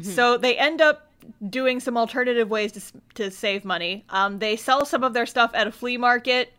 So 0.01 0.37
they 0.37 0.57
end 0.57 0.81
up 0.81 1.09
doing 1.49 1.79
some 1.79 1.95
alternative 1.95 2.49
ways 2.49 2.73
to, 2.73 2.81
to 3.13 3.31
save 3.31 3.63
money. 3.63 4.03
Um, 4.09 4.39
they 4.39 4.57
sell 4.57 4.85
some 4.85 5.05
of 5.05 5.13
their 5.13 5.25
stuff 5.25 5.51
at 5.53 5.67
a 5.67 5.71
flea 5.71 5.95
market. 5.95 6.51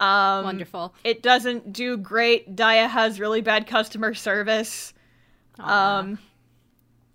Um, 0.00 0.44
Wonderful. 0.44 0.94
It 1.04 1.22
doesn't 1.22 1.74
do 1.74 1.98
great. 1.98 2.56
Dia 2.56 2.88
has 2.88 3.20
really 3.20 3.42
bad 3.42 3.66
customer 3.66 4.14
service. 4.14 4.93
Um, 5.58 6.18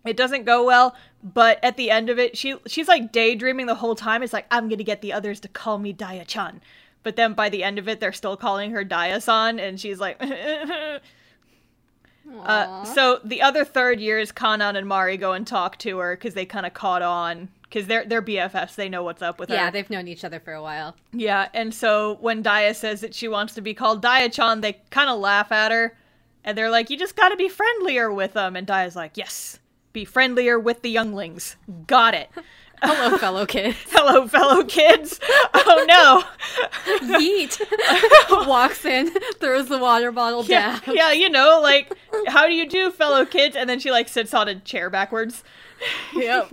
it 0.05 0.17
doesn't 0.17 0.45
go 0.45 0.65
well. 0.65 0.95
But 1.21 1.59
at 1.63 1.75
the 1.75 1.91
end 1.91 2.09
of 2.09 2.17
it, 2.17 2.37
she 2.37 2.55
she's 2.65 2.87
like 2.87 3.11
daydreaming 3.11 3.65
the 3.65 3.75
whole 3.75 3.95
time. 3.95 4.23
It's 4.23 4.33
like 4.33 4.45
I'm 4.51 4.69
gonna 4.69 4.83
get 4.83 5.01
the 5.01 5.13
others 5.13 5.39
to 5.41 5.47
call 5.49 5.77
me 5.77 5.91
Dia-chan. 5.91 6.61
But 7.03 7.15
then 7.15 7.33
by 7.33 7.49
the 7.49 7.63
end 7.63 7.79
of 7.79 7.87
it, 7.87 7.99
they're 7.99 8.13
still 8.13 8.37
calling 8.37 8.71
her 8.71 8.83
Dia-san, 8.83 9.59
and 9.59 9.79
she's 9.79 9.99
like. 9.99 10.21
Uh, 12.43 12.83
so 12.83 13.19
the 13.23 13.41
other 13.41 13.65
third 13.65 13.99
years, 13.99 14.31
Kanan 14.31 14.77
and 14.77 14.87
Mari 14.87 15.17
go 15.17 15.33
and 15.33 15.47
talk 15.47 15.77
to 15.79 15.97
her 15.97 16.15
because 16.15 16.35
they 16.35 16.45
kind 16.45 16.65
of 16.65 16.75
caught 16.75 17.01
on 17.01 17.49
because 17.63 17.87
they're 17.87 18.05
they're 18.05 18.21
BFFs. 18.21 18.75
They 18.75 18.89
know 18.89 19.03
what's 19.03 19.21
up 19.21 19.39
with 19.39 19.49
yeah, 19.49 19.57
her. 19.57 19.63
Yeah, 19.63 19.71
they've 19.71 19.89
known 19.89 20.07
each 20.07 20.23
other 20.23 20.39
for 20.39 20.53
a 20.53 20.61
while. 20.61 20.95
Yeah, 21.11 21.49
and 21.53 21.73
so 21.73 22.17
when 22.21 22.41
Dia 22.41 22.73
says 22.73 23.01
that 23.01 23.15
she 23.15 23.27
wants 23.27 23.55
to 23.55 23.61
be 23.61 23.73
called 23.73 24.01
Dia-chan, 24.01 24.61
they 24.61 24.79
kind 24.91 25.09
of 25.09 25.19
laugh 25.19 25.51
at 25.51 25.71
her, 25.71 25.97
and 26.49 26.57
they're 26.57 26.69
like, 26.71 26.89
"You 26.89 26.97
just 26.97 27.15
got 27.15 27.29
to 27.29 27.35
be 27.37 27.47
friendlier 27.47 28.11
with 28.11 28.33
them." 28.33 28.55
And 28.55 28.65
Dia's 28.67 28.95
like, 28.95 29.11
"Yes, 29.15 29.59
be 29.93 30.03
friendlier 30.05 30.59
with 30.59 30.81
the 30.81 30.89
younglings. 30.89 31.55
Got 31.87 32.13
it." 32.15 32.29
Hello, 32.81 33.17
fellow 33.17 33.45
kids. 33.45 33.75
Hello, 33.89 34.25
fellow 34.27 34.63
kids. 34.63 35.19
Oh 35.53 35.85
no. 35.87 36.23
Yeet 37.19 37.59
walks 38.47 38.85
in, 38.85 39.11
throws 39.39 39.67
the 39.67 39.77
water 39.77 40.13
bottle 40.13 40.45
Yeah, 40.45 40.79
down. 40.85 40.95
yeah, 40.95 41.11
you 41.11 41.29
know, 41.29 41.59
like, 41.61 41.93
how 42.27 42.47
do 42.47 42.53
you 42.53 42.65
do, 42.69 42.89
fellow 42.89 43.25
kids? 43.25 43.57
And 43.57 43.69
then 43.69 43.79
she 43.79 43.91
like 43.91 44.07
sits 44.07 44.33
on 44.33 44.47
a 44.47 44.55
chair 44.61 44.89
backwards. 44.89 45.43
Yep. 46.15 46.51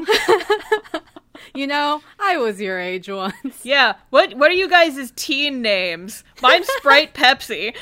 You 1.54 1.66
know, 1.66 2.02
I 2.18 2.37
was 2.37 2.61
your 2.61 2.78
age 2.78 3.09
once. 3.09 3.64
Yeah. 3.64 3.94
What 4.11 4.35
what 4.35 4.50
are 4.50 4.54
you 4.54 4.68
guys' 4.68 5.12
teen 5.16 5.62
names? 5.62 6.24
Mine's 6.42 6.68
Sprite 6.78 7.14
Pepsi. 7.14 7.74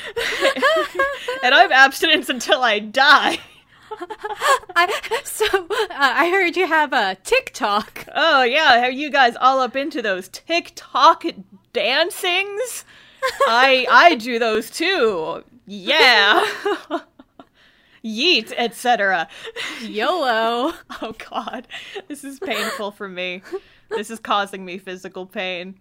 and 1.43 1.55
I'm 1.55 1.71
abstinence 1.71 2.29
until 2.29 2.61
I 2.63 2.79
die. 2.79 3.39
I, 4.75 5.01
so 5.23 5.45
uh, 5.45 5.87
I 5.91 6.29
heard 6.29 6.57
you 6.57 6.67
have 6.67 6.91
a 6.93 7.15
TikTok. 7.23 8.07
Oh 8.13 8.43
yeah, 8.43 8.81
are 8.83 8.91
you 8.91 9.09
guys 9.09 9.35
all 9.39 9.59
up 9.59 9.75
into 9.75 10.01
those 10.01 10.27
TikTok 10.29 11.23
dancings? 11.73 12.85
I 13.47 13.87
I 13.89 14.15
do 14.15 14.39
those 14.39 14.69
too. 14.69 15.43
Yeah. 15.65 16.45
Yeet, 18.05 18.53
etc. 18.55 19.27
YOLO. 19.81 20.73
Oh 21.01 21.13
god. 21.29 21.67
This 22.07 22.23
is 22.23 22.39
painful 22.39 22.91
for 22.91 23.07
me. 23.07 23.41
This 23.89 24.09
is 24.09 24.19
causing 24.19 24.63
me 24.63 24.77
physical 24.77 25.25
pain. 25.25 25.75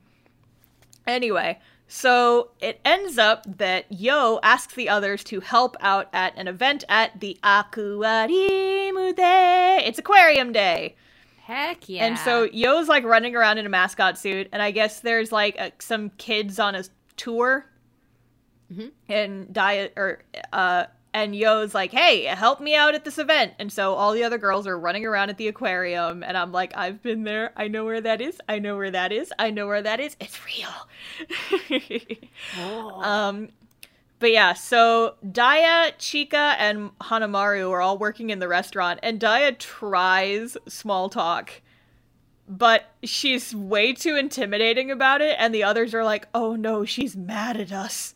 Anyway, 1.07 1.61
so 1.87 2.51
it 2.61 2.81
ends 2.85 3.19
up 3.19 3.45
that 3.59 3.85
You 3.93 4.41
asks 4.43 4.75
the 4.75 4.89
others 4.89 5.23
to 5.25 5.41
help 5.41 5.77
out 5.81 6.09
at 6.13 6.37
an 6.37 6.49
event 6.49 6.83
at 6.89 7.21
the 7.21 7.39
Aquarium 7.45 9.15
Day. 9.15 9.83
It's 9.85 9.99
Aquarium 9.99 10.53
Day. 10.53 10.97
Heck 11.43 11.89
yeah. 11.89 12.07
And 12.07 12.19
so 12.19 12.45
You's 12.45 12.89
like 12.89 13.05
running 13.05 13.37
around 13.37 13.59
in 13.59 13.67
a 13.67 13.69
mascot 13.69 14.17
suit, 14.19 14.49
and 14.51 14.63
I 14.63 14.71
guess 14.71 15.01
there's 15.01 15.31
like 15.31 15.61
uh 15.61 15.71
some 15.79 16.11
kids 16.17 16.59
on 16.59 16.75
a 16.75 16.85
tour, 17.17 17.67
and 19.09 19.53
Diet 19.53 19.93
or 19.97 20.23
uh, 20.53 20.87
and 21.14 21.35
You's 21.35 21.74
like, 21.74 21.92
"Hey, 21.92 22.24
help 22.24 22.61
me 22.61 22.74
out 22.74 22.94
at 22.94 23.05
this 23.05 23.18
event." 23.18 23.55
And 23.59 23.72
so 23.72 23.94
all 23.94 24.12
the 24.12 24.24
other 24.24 24.37
girls 24.37 24.66
are 24.66 24.79
running 24.79 25.07
around 25.07 25.31
at 25.31 25.38
the 25.38 25.48
aquarium, 25.48 26.22
and 26.24 26.37
I'm 26.37 26.53
like, 26.53 26.77
"I've 26.77 27.00
been 27.03 27.22
there. 27.22 27.53
I 27.57 27.68
know 27.68 27.85
where 27.85 28.00
that 28.00 28.20
is. 28.20 28.40
I 28.48 28.59
know 28.59 28.77
where 28.77 28.90
that 28.90 29.12
is. 29.12 29.33
I 29.38 29.50
know 29.50 29.66
where 29.68 29.81
that 29.83 30.00
is. 30.00 30.16
It's 30.20 30.38
real." 30.44 30.68
Oh. 32.59 33.00
Um, 33.05 33.48
but 34.18 34.33
yeah, 34.33 34.55
so 34.55 35.16
Dia, 35.31 35.92
Chika, 35.98 36.55
and 36.59 36.96
Hanamaru 36.98 37.70
are 37.70 37.81
all 37.81 37.98
working 37.98 38.31
in 38.31 38.38
the 38.38 38.48
restaurant, 38.48 39.00
and 39.03 39.20
Dia 39.20 39.53
tries 39.53 40.57
small 40.66 41.11
talk, 41.11 41.61
but 42.48 42.85
she's 43.03 43.55
way 43.55 43.92
too 43.92 44.16
intimidating 44.16 44.90
about 44.90 45.20
it, 45.20 45.37
and 45.38 45.55
the 45.55 45.62
others 45.62 45.94
are 45.94 46.05
like, 46.05 46.27
oh 46.35 46.57
no, 46.57 46.85
she's 46.85 47.14
mad 47.16 47.59
at 47.59 47.70
us. 47.72 48.14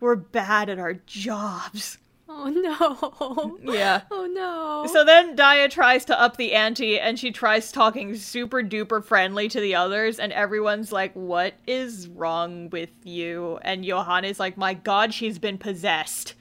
We're 0.00 0.16
bad 0.16 0.68
at 0.68 0.78
our 0.78 0.94
jobs. 0.94 1.98
Oh 2.28 2.48
no. 2.48 3.72
Yeah. 3.72 4.02
Oh 4.10 4.26
no. 4.26 4.86
So 4.92 5.04
then 5.04 5.34
Dia 5.34 5.68
tries 5.68 6.04
to 6.06 6.20
up 6.20 6.36
the 6.36 6.52
ante 6.52 7.00
and 7.00 7.18
she 7.18 7.30
tries 7.32 7.72
talking 7.72 8.14
super 8.14 8.62
duper 8.62 9.02
friendly 9.02 9.48
to 9.48 9.60
the 9.60 9.74
others, 9.74 10.18
and 10.18 10.32
everyone's 10.32 10.92
like, 10.92 11.12
What 11.14 11.54
is 11.66 12.06
wrong 12.08 12.70
with 12.70 12.90
you? 13.04 13.58
And 13.62 13.84
Yohane's 13.84 14.38
like, 14.38 14.56
My 14.56 14.74
god, 14.74 15.14
she's 15.14 15.38
been 15.38 15.58
possessed. 15.58 16.34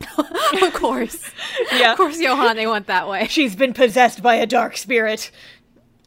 of 0.18 0.74
course. 0.74 1.30
Yeah. 1.72 1.92
Of 1.92 1.96
course, 1.96 2.18
Yohane, 2.18 2.54
they 2.54 2.66
went 2.66 2.86
that 2.86 3.08
way. 3.08 3.26
She's 3.28 3.56
been 3.56 3.72
possessed 3.72 4.22
by 4.22 4.36
a 4.36 4.46
dark 4.46 4.76
spirit. 4.76 5.30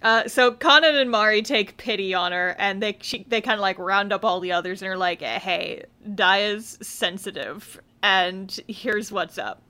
Uh, 0.01 0.27
so 0.27 0.51
Kanan 0.51 0.99
and 0.99 1.11
Mari 1.11 1.41
take 1.41 1.75
pity 1.77 2.13
on 2.13 2.31
her, 2.31 2.55
and 2.57 2.81
they 2.81 2.97
she, 3.01 3.25
they 3.27 3.41
kind 3.41 3.55
of 3.55 3.61
like 3.61 3.77
round 3.77 4.13
up 4.13 4.23
all 4.23 4.39
the 4.39 4.51
others 4.51 4.81
and 4.81 4.89
are 4.89 4.97
like, 4.97 5.21
"Hey, 5.21 5.83
Dia's 6.15 6.77
sensitive, 6.81 7.81
and 8.01 8.57
here's 8.67 9.11
what's 9.11 9.37
up." 9.37 9.61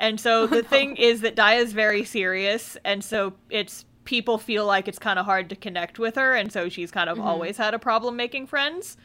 And 0.00 0.20
so 0.20 0.46
the 0.48 0.62
thing 0.62 0.96
is 0.96 1.20
that 1.20 1.36
Dia's 1.36 1.72
very 1.72 2.04
serious, 2.04 2.76
and 2.84 3.04
so 3.04 3.34
it's 3.50 3.84
people 4.04 4.38
feel 4.38 4.66
like 4.66 4.88
it's 4.88 4.98
kind 4.98 5.18
of 5.18 5.26
hard 5.26 5.48
to 5.50 5.56
connect 5.56 5.98
with 5.98 6.16
her, 6.16 6.34
and 6.34 6.50
so 6.52 6.68
she's 6.68 6.90
kind 6.90 7.08
of 7.08 7.20
always 7.20 7.56
had 7.56 7.74
a 7.74 7.78
problem 7.78 8.16
making 8.16 8.46
friends. 8.46 8.96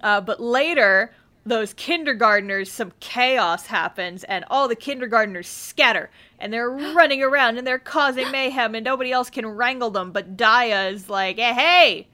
Uh, 0.00 0.20
but 0.20 0.40
later, 0.40 1.12
those 1.44 1.74
kindergartners, 1.74 2.70
some 2.70 2.92
chaos 3.00 3.66
happens, 3.66 4.24
and 4.24 4.44
all 4.48 4.68
the 4.68 4.76
kindergartners 4.76 5.48
scatter, 5.48 6.10
and 6.44 6.52
they're 6.52 6.68
running 6.68 7.22
around 7.22 7.56
and 7.56 7.66
they're 7.66 7.78
causing 7.78 8.30
mayhem, 8.30 8.74
and 8.74 8.84
nobody 8.84 9.10
else 9.10 9.30
can 9.30 9.46
wrangle 9.46 9.88
them. 9.88 10.12
But 10.12 10.36
Dia 10.36 10.88
is 10.88 11.08
like, 11.08 11.38
hey, 11.38 11.54
hey, 11.54 12.06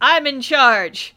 I'm 0.00 0.26
in 0.26 0.40
charge. 0.40 1.14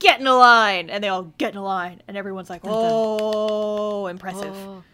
Get 0.00 0.20
in 0.20 0.26
a 0.26 0.36
line. 0.36 0.90
And 0.90 1.02
they 1.02 1.08
all 1.08 1.32
get 1.38 1.52
in 1.52 1.56
a 1.56 1.64
line, 1.64 2.02
and 2.06 2.14
everyone's 2.14 2.50
like, 2.50 2.60
oh, 2.64 4.06
impressive. 4.06 4.54
Oh. 4.54 4.84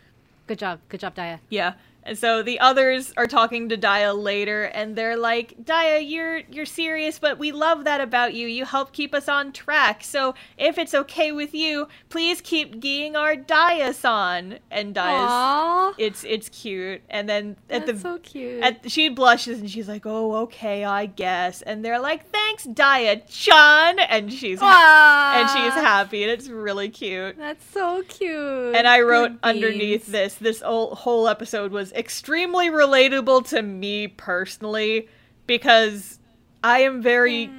Good 0.47 0.61
job. 0.61 0.79
Good 0.89 1.01
job, 1.01 1.17
Dia. 1.17 1.41
Yeah. 1.49 1.75
And 2.03 2.17
so 2.19 2.43
the 2.43 2.59
others 2.61 3.13
are 3.17 3.27
talking 3.27 3.69
to 3.69 3.77
Dia 3.77 4.13
later 4.15 4.65
and 4.65 4.97
they're 4.97 5.17
like, 5.17 5.55
"Dia, 5.65 6.01
you're 6.01 6.39
you're 6.51 6.65
serious, 6.67 7.19
but 7.19 7.39
we 7.39 7.53
love 7.53 7.85
that 7.85 8.01
about 8.01 8.33
you. 8.35 8.47
You 8.47 8.65
help 8.65 8.93
keep 8.93 9.15
us 9.15 9.29
on 9.29 9.53
track. 9.53 10.03
So 10.03 10.35
if 10.57 10.79
it's 10.79 10.95
okay 10.95 11.31
with 11.31 11.55
you, 11.55 11.89
please 12.09 12.41
keep 12.41 12.77
geeing 12.81 13.15
our 13.17 13.37
Dia-san." 13.37 14.59
And 14.71 14.95
Dia's 14.95 15.31
Aww. 15.31 15.95
it's 15.99 16.25
it's 16.25 16.49
cute. 16.49 17.03
And 17.11 17.29
then 17.29 17.57
at 17.69 17.87
That's 17.87 18.03
the 18.03 18.09
so 18.09 18.19
cute. 18.19 18.63
at 18.63 18.91
she 18.91 19.09
blushes 19.09 19.61
and 19.61 19.71
she's 19.71 19.89
like, 19.89 20.07
"Oh, 20.07 20.35
okay, 20.45 20.85
I 20.85 21.07
guess." 21.07 21.63
And 21.63 21.85
they're 21.85 22.01
like, 22.01 22.31
"Thanks, 22.31 22.65
Dia-chan." 22.65 23.99
And 23.99 24.33
she's 24.33 24.59
Ah. 24.63 25.39
and 25.41 25.49
she's 25.51 25.75
happy 25.75 26.23
and 26.23 26.33
it's 26.33 26.49
really 26.49 26.89
cute. 26.89 27.37
That's 27.37 27.65
so 27.71 28.03
cute. 28.09 28.75
And 28.75 28.87
I 28.87 29.01
wrote 29.03 29.33
Good 29.33 29.39
underneath 29.43 30.07
beans. 30.07 30.13
this 30.13 30.35
this 30.35 30.61
whole, 30.61 30.95
whole 30.95 31.29
episode 31.29 31.73
was 31.73 31.90
extremely 31.93 32.69
relatable 32.71 33.49
to 33.51 33.63
me 33.63 34.09
personally 34.09 35.09
because 35.47 36.19
I 36.63 36.81
am 36.81 37.03
very 37.03 37.51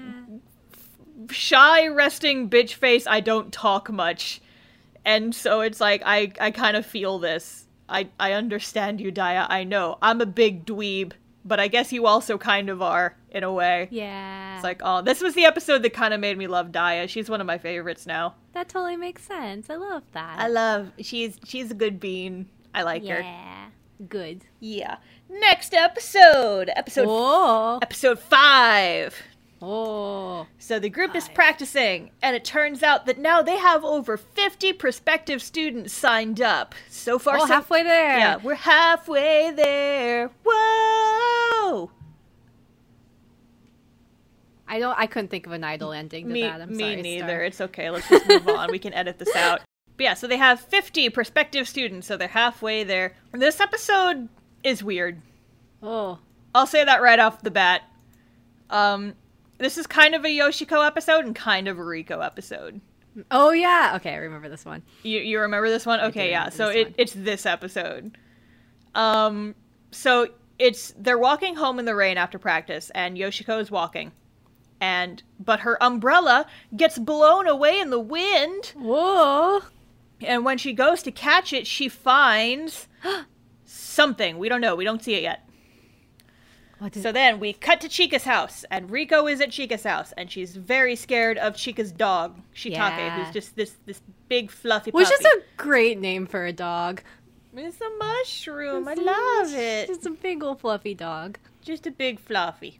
shy, 1.29 1.87
resting 1.87 2.49
bitch 2.49 2.73
face. 2.73 3.07
I 3.07 3.19
don't 3.19 3.51
talk 3.51 3.89
much. 3.91 4.41
And 5.05 5.33
so 5.33 5.61
it's 5.61 5.79
like 5.81 6.01
I 6.05 6.31
I 6.39 6.51
kind 6.51 6.77
of 6.77 6.85
feel 6.85 7.19
this. 7.19 7.65
I 7.89 8.09
I 8.19 8.33
understand 8.33 9.01
you, 9.01 9.11
Dia. 9.11 9.47
I 9.49 9.63
know. 9.63 9.97
I'm 10.01 10.21
a 10.21 10.25
big 10.25 10.65
dweeb, 10.65 11.13
but 11.43 11.59
I 11.59 11.67
guess 11.67 11.91
you 11.91 12.05
also 12.05 12.37
kind 12.37 12.69
of 12.69 12.81
are 12.81 13.15
in 13.31 13.43
a 13.43 13.51
way. 13.51 13.87
Yeah. 13.91 14.55
It's 14.55 14.63
like, 14.63 14.81
oh, 14.83 15.01
this 15.01 15.21
was 15.21 15.33
the 15.33 15.45
episode 15.45 15.83
that 15.83 15.93
kind 15.93 16.13
of 16.13 16.19
made 16.19 16.37
me 16.37 16.47
love 16.47 16.71
Dia. 16.71 17.07
She's 17.07 17.29
one 17.29 17.41
of 17.41 17.47
my 17.47 17.57
favorites 17.57 18.05
now. 18.05 18.35
that 18.53 18.69
totally 18.69 18.97
makes 18.97 19.23
sense. 19.23 19.69
I 19.69 19.75
love 19.75 20.03
that. 20.13 20.39
I 20.39 20.47
love 20.47 20.91
she's 20.99 21.37
she's 21.45 21.71
a 21.71 21.75
good 21.75 21.99
bean. 21.99 22.47
I 22.73 22.83
like 22.83 23.05
her. 23.07 23.21
Good. 24.09 24.45
Yeah. 24.59 24.97
Next 25.29 25.73
episode, 25.73 26.69
episode 26.75 27.05
Oh. 27.09 27.79
episode 27.81 28.19
five. 28.19 29.15
Oh. 29.61 30.47
So 30.57 30.79
the 30.79 30.89
group 30.89 31.15
is 31.15 31.29
practicing, 31.29 32.09
and 32.21 32.35
it 32.35 32.43
turns 32.43 32.81
out 32.81 33.05
that 33.05 33.19
now 33.19 33.43
they 33.43 33.57
have 33.57 33.83
over 33.85 34.17
50 34.17 34.73
prospective 34.73 35.41
students 35.41 35.93
signed 35.93 36.41
up. 36.41 36.73
So 36.89 37.19
far, 37.19 37.37
Oh, 37.37 37.41
so 37.41 37.53
halfway 37.53 37.83
there. 37.83 38.17
Yeah, 38.17 38.37
we're 38.37 38.55
halfway 38.55 39.51
there. 39.51 40.31
Whoa! 40.43 41.91
I 44.67 44.79
don't. 44.79 44.97
I 44.97 45.05
couldn't 45.05 45.27
think 45.29 45.45
of 45.45 45.51
an 45.51 45.63
idol 45.63 45.91
ending 45.91 46.27
to 46.27 46.33
Me, 46.33 46.41
that. 46.43 46.61
I'm 46.61 46.75
me 46.75 46.79
sorry, 46.83 47.01
neither. 47.01 47.27
Star. 47.27 47.43
It's 47.43 47.61
okay. 47.61 47.89
Let's 47.89 48.07
just 48.09 48.27
move 48.27 48.47
on. 48.47 48.71
We 48.71 48.79
can 48.79 48.93
edit 48.93 49.19
this 49.19 49.35
out. 49.35 49.61
But 50.01 50.05
yeah, 50.05 50.13
so 50.15 50.25
they 50.25 50.37
have 50.37 50.59
50 50.59 51.11
prospective 51.11 51.67
students, 51.67 52.07
so 52.07 52.17
they're 52.17 52.27
halfway 52.27 52.83
there. 52.83 53.13
This 53.33 53.59
episode 53.59 54.29
is 54.63 54.83
weird. 54.83 55.21
Oh. 55.83 56.17
I'll 56.55 56.65
say 56.65 56.83
that 56.83 57.03
right 57.03 57.19
off 57.19 57.43
the 57.43 57.51
bat. 57.51 57.83
Um, 58.71 59.13
this 59.59 59.77
is 59.77 59.85
kind 59.85 60.15
of 60.15 60.25
a 60.25 60.27
Yoshiko 60.27 60.83
episode 60.83 61.25
and 61.25 61.35
kind 61.35 61.67
of 61.67 61.77
a 61.77 61.83
Riko 61.83 62.25
episode. 62.25 62.81
Oh 63.29 63.51
yeah. 63.51 63.93
Okay, 63.97 64.13
I 64.13 64.15
remember 64.15 64.49
this 64.49 64.65
one. 64.65 64.81
You 65.03 65.19
you 65.19 65.39
remember 65.39 65.69
this 65.69 65.85
one? 65.85 65.99
Okay, 65.99 66.31
yeah. 66.31 66.49
So 66.49 66.69
it 66.69 66.87
one. 66.87 66.95
it's 66.97 67.13
this 67.13 67.45
episode. 67.45 68.17
Um, 68.95 69.53
so 69.91 70.29
it's 70.57 70.95
they're 70.97 71.19
walking 71.19 71.53
home 71.53 71.77
in 71.77 71.85
the 71.85 71.93
rain 71.93 72.17
after 72.17 72.39
practice, 72.39 72.89
and 72.95 73.17
Yoshiko 73.17 73.61
is 73.61 73.69
walking, 73.69 74.13
and 74.79 75.21
but 75.39 75.59
her 75.59 75.77
umbrella 75.83 76.47
gets 76.75 76.97
blown 76.97 77.47
away 77.47 77.79
in 77.79 77.91
the 77.91 77.99
wind, 77.99 78.73
Whoa. 78.75 79.61
And 80.23 80.45
when 80.45 80.57
she 80.57 80.73
goes 80.73 81.01
to 81.03 81.11
catch 81.11 81.53
it, 81.53 81.65
she 81.67 81.89
finds 81.89 82.87
something. 83.65 84.37
We 84.37 84.49
don't 84.49 84.61
know. 84.61 84.75
We 84.75 84.83
don't 84.83 85.03
see 85.03 85.15
it 85.15 85.23
yet. 85.23 85.47
Is 86.95 87.03
So 87.03 87.11
then 87.11 87.39
we 87.39 87.53
cut 87.53 87.79
to 87.81 87.87
Chika's 87.89 88.23
house, 88.23 88.65
and 88.71 88.89
Riko 88.89 89.31
is 89.31 89.39
at 89.39 89.51
Chika's 89.51 89.83
house, 89.83 90.13
and 90.17 90.31
she's 90.31 90.55
very 90.55 90.95
scared 90.95 91.37
of 91.37 91.55
Chika's 91.55 91.91
dog, 91.91 92.39
Shiitake, 92.55 92.71
Yeah. 92.73 93.23
who's 93.23 93.31
just 93.33 93.55
this 93.55 93.75
this 93.85 94.01
big 94.29 94.49
fluffy 94.49 94.89
Which 94.89 95.07
puppy. 95.07 95.23
is 95.23 95.25
a 95.25 95.43
great 95.57 95.99
name 95.99 96.25
for 96.25 96.43
a 96.45 96.51
dog. 96.51 97.03
It's 97.55 97.79
a 97.81 97.89
mushroom. 97.99 98.87
I 98.87 98.93
It's 98.93 99.01
a- 99.01 99.03
love 99.03 99.53
it. 99.53 99.89
It's 99.91 100.05
a 100.07 100.09
big 100.11 100.43
old 100.43 100.59
fluffy 100.61 100.95
dog. 100.95 101.37
Just 101.61 101.85
a 101.85 101.91
big 101.91 102.19
fluffy. 102.19 102.79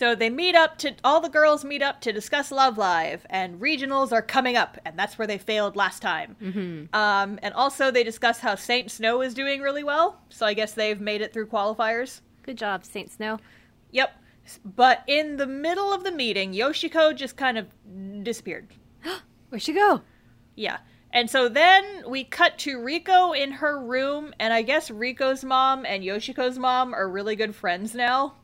So 0.00 0.14
they 0.14 0.30
meet 0.30 0.54
up 0.54 0.78
to 0.78 0.94
all 1.04 1.20
the 1.20 1.28
girls 1.28 1.62
meet 1.62 1.82
up 1.82 2.00
to 2.00 2.10
discuss 2.10 2.50
Love 2.50 2.78
Live, 2.78 3.26
and 3.28 3.60
regionals 3.60 4.12
are 4.12 4.22
coming 4.22 4.56
up, 4.56 4.78
and 4.86 4.98
that's 4.98 5.18
where 5.18 5.26
they 5.26 5.36
failed 5.36 5.76
last 5.76 6.00
time. 6.00 6.36
Mm-hmm. 6.40 6.94
Um, 6.96 7.38
and 7.42 7.52
also 7.52 7.90
they 7.90 8.02
discuss 8.02 8.38
how 8.38 8.54
Saint 8.54 8.90
Snow 8.90 9.20
is 9.20 9.34
doing 9.34 9.60
really 9.60 9.84
well, 9.84 10.22
so 10.30 10.46
I 10.46 10.54
guess 10.54 10.72
they've 10.72 10.98
made 10.98 11.20
it 11.20 11.34
through 11.34 11.48
qualifiers. 11.48 12.22
Good 12.44 12.56
job, 12.56 12.86
Saint 12.86 13.10
Snow. 13.10 13.40
Yep. 13.90 14.10
But 14.64 15.04
in 15.06 15.36
the 15.36 15.46
middle 15.46 15.92
of 15.92 16.02
the 16.02 16.12
meeting, 16.12 16.54
Yoshiko 16.54 17.14
just 17.14 17.36
kind 17.36 17.58
of 17.58 17.66
disappeared. 18.24 18.68
Where'd 19.50 19.60
she 19.60 19.74
go? 19.74 20.00
Yeah. 20.56 20.78
And 21.12 21.28
so 21.28 21.50
then 21.50 21.84
we 22.08 22.24
cut 22.24 22.56
to 22.60 22.78
Riko 22.78 23.36
in 23.36 23.50
her 23.50 23.78
room, 23.78 24.32
and 24.40 24.54
I 24.54 24.62
guess 24.62 24.88
Riko's 24.88 25.44
mom 25.44 25.84
and 25.84 26.02
Yoshiko's 26.02 26.58
mom 26.58 26.94
are 26.94 27.06
really 27.06 27.36
good 27.36 27.54
friends 27.54 27.94
now. 27.94 28.36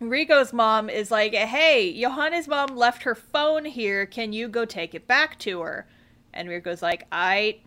Riko's 0.00 0.52
mom 0.52 0.88
is 0.88 1.10
like, 1.10 1.34
hey, 1.34 1.88
Yohane's 1.90 2.48
mom 2.48 2.76
left 2.76 3.02
her 3.02 3.14
phone 3.14 3.64
here. 3.64 4.06
Can 4.06 4.32
you 4.32 4.48
go 4.48 4.64
take 4.64 4.94
it 4.94 5.06
back 5.06 5.38
to 5.40 5.60
her? 5.60 5.86
And 6.32 6.48
Riko's 6.48 6.82
like, 6.82 7.06
I. 7.12 7.58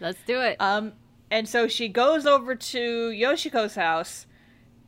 Let's 0.00 0.22
do 0.26 0.40
it. 0.40 0.56
Um, 0.60 0.94
and 1.30 1.48
so 1.48 1.68
she 1.68 1.88
goes 1.88 2.26
over 2.26 2.54
to 2.54 3.10
Yoshiko's 3.10 3.74
house, 3.76 4.26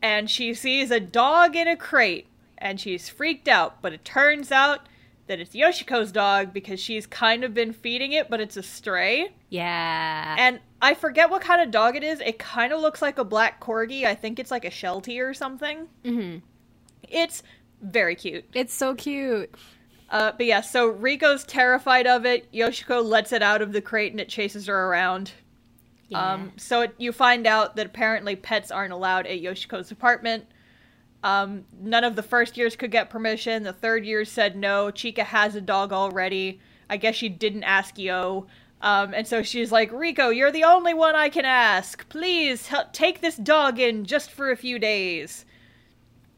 and 0.03 0.29
she 0.29 0.55
sees 0.55 0.91
a 0.91 0.99
dog 0.99 1.55
in 1.55 1.69
a 1.69 1.77
crate, 1.77 2.27
and 2.59 2.81
she's 2.81 3.09
freaked 3.09 3.47
out. 3.49 3.81
But 3.83 3.93
it 3.93 4.05
turns 4.05 4.51
out 4.51 4.89
that 5.29 5.39
it's 5.39 5.55
Yoshiko's 5.55 6.11
dog 6.11 6.53
because 6.53 6.81
she's 6.81 7.07
kind 7.07 7.45
of 7.45 7.55
been 7.55 7.73
feeding 7.73 8.13
it, 8.13 8.29
but 8.29 8.41
it's 8.41 8.57
a 8.57 8.63
stray. 8.63 9.33
yeah. 9.51 10.35
And 10.39 10.59
I 10.81 10.95
forget 10.95 11.31
what 11.31 11.43
kind 11.43 11.63
of 11.63 11.71
dog 11.71 11.95
it 11.95 12.03
is. 12.03 12.19
It 12.21 12.41
kind 12.41 12.73
of 12.73 12.81
looks 12.81 13.01
like 13.01 13.19
a 13.19 13.25
black 13.25 13.61
corgi. 13.61 14.05
I 14.05 14.17
think 14.17 14.41
it's 14.41 14.51
like 14.51 14.65
a 14.65 14.71
Sheltie 14.71 15.21
or 15.21 15.33
something. 15.33 15.87
hmm 16.05 16.39
It's 17.09 17.43
very 17.81 18.15
cute. 18.15 18.45
It's 18.55 18.73
so 18.73 18.95
cute. 18.95 19.55
Uh, 20.11 20.33
but 20.37 20.47
yeah, 20.47 20.61
so 20.61 20.93
Riko's 20.93 21.45
terrified 21.45 22.07
of 22.07 22.27
it. 22.27 22.53
Yoshiko 22.53 23.03
lets 23.03 23.33
it 23.33 23.43
out 23.43 23.63
of 23.63 23.73
the 23.73 23.81
crate 23.81 24.13
and 24.13 24.21
it 24.21 24.29
chases 24.29 24.67
her 24.67 24.87
around. 24.89 25.33
Yeah. 26.09 26.33
Um, 26.33 26.53
so 26.59 26.83
it, 26.83 26.95
you 26.99 27.13
find 27.13 27.47
out 27.47 27.77
that 27.77 27.87
apparently 27.87 28.37
pets 28.37 28.71
aren't 28.71 28.93
allowed 28.93 29.27
at 29.27 29.41
Yoshiko's 29.41 29.91
apartment. 29.91 30.45
Um, 31.25 31.65
none 31.81 32.05
of 32.05 32.17
the 32.17 32.23
first 32.23 32.59
years 32.59 32.77
could 32.77 32.91
get 32.91 33.09
permission. 33.09 33.63
The 33.63 33.73
third 33.73 34.05
year 34.05 34.25
said 34.25 34.55
no. 34.55 34.87
Chika 34.87 35.25
has 35.25 35.55
a 35.55 35.61
dog 35.61 35.93
already. 35.93 36.61
I 36.91 36.99
guess 36.99 37.15
she 37.15 37.31
didn't 37.31 37.65
ask 37.65 37.97
You. 37.97 38.47
Um, 38.83 39.15
and 39.15 39.27
so 39.27 39.43
she's 39.43 39.71
like, 39.71 39.93
Riko, 39.93 40.35
you're 40.35 40.51
the 40.51 40.65
only 40.65 40.93
one 40.93 41.15
I 41.15 41.29
can 41.29 41.45
ask. 41.45 42.07
Please 42.09 42.67
help 42.67 42.93
take 42.93 43.21
this 43.21 43.37
dog 43.37 43.79
in 43.79 44.05
just 44.05 44.31
for 44.31 44.51
a 44.51 44.57
few 44.57 44.79
days. 44.79 45.47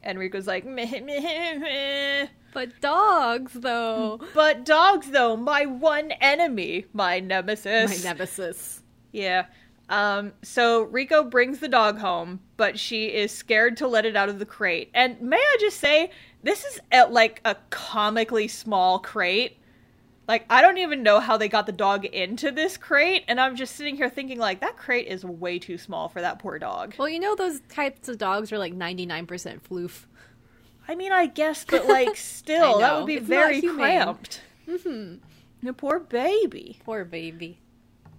And 0.05 0.19
Riko's 0.19 0.47
like, 0.47 0.65
meh, 0.65 1.01
meh, 1.01 1.59
meh. 1.59 2.27
but 2.53 2.81
dogs, 2.81 3.53
though. 3.55 4.21
But 4.35 4.65
dogs, 4.65 5.11
though, 5.11 5.37
my 5.37 5.65
one 5.67 6.13
enemy, 6.21 6.85
my 6.93 7.21
nemesis. 7.21 8.05
My 8.05 8.11
nemesis. 8.11 8.83
Yeah. 9.13 9.47
Um, 9.89 10.33
so 10.43 10.87
Riko 10.87 11.29
brings 11.29 11.59
the 11.59 11.69
dog 11.69 11.99
home, 11.99 12.41
but 12.57 12.79
she 12.79 13.07
is 13.07 13.33
scared 13.33 13.77
to 13.79 13.89
let 13.89 14.05
it 14.07 14.15
out 14.15 14.29
of 14.29 14.39
the 14.39 14.47
crate. 14.47 14.91
And 14.95 15.21
may 15.21 15.37
I 15.37 15.57
just 15.61 15.81
say, 15.81 16.11
this 16.43 16.65
is 16.65 16.81
at 16.93 17.13
like 17.13 17.41
a 17.45 17.57
comically 17.71 18.49
small 18.49 18.99
crate. 18.99 19.59
Like, 20.27 20.47
I 20.49 20.63
don't 20.63 20.79
even 20.79 21.03
know 21.03 21.21
how 21.21 21.37
they 21.37 21.49
got 21.49 21.67
the 21.67 21.73
dog 21.73 22.07
into 22.07 22.51
this 22.51 22.77
crate, 22.77 23.25
and 23.29 23.39
I'm 23.39 23.57
just 23.57 23.77
sitting 23.77 23.97
here 23.97 24.09
thinking, 24.09 24.39
like, 24.39 24.61
that 24.61 24.77
crate 24.77 25.07
is 25.07 25.25
way 25.25 25.59
too 25.59 25.77
small 25.77 26.09
for 26.09 26.21
that 26.23 26.39
poor 26.39 26.59
dog. 26.59 26.95
Well, 26.99 27.09
you 27.09 27.21
know 27.21 27.35
those 27.35 27.61
types 27.69 28.09
of 28.09 28.17
dogs 28.17 28.51
are 28.51 28.59
like 28.59 28.75
99% 28.75 29.27
floof. 29.61 30.05
I 30.89 30.95
mean, 30.95 31.13
I 31.13 31.27
guess, 31.27 31.65
but 31.65 31.87
like, 31.89 32.17
still, 32.17 32.79
that 32.79 32.97
would 32.97 33.07
be 33.07 33.17
It's 33.17 33.27
very 33.27 33.61
cramped. 33.61 34.41
hmm 34.67 35.17
The 35.63 35.73
poor 35.75 36.01
baby. 36.01 36.79
Poor 36.85 37.05
baby. 37.05 37.59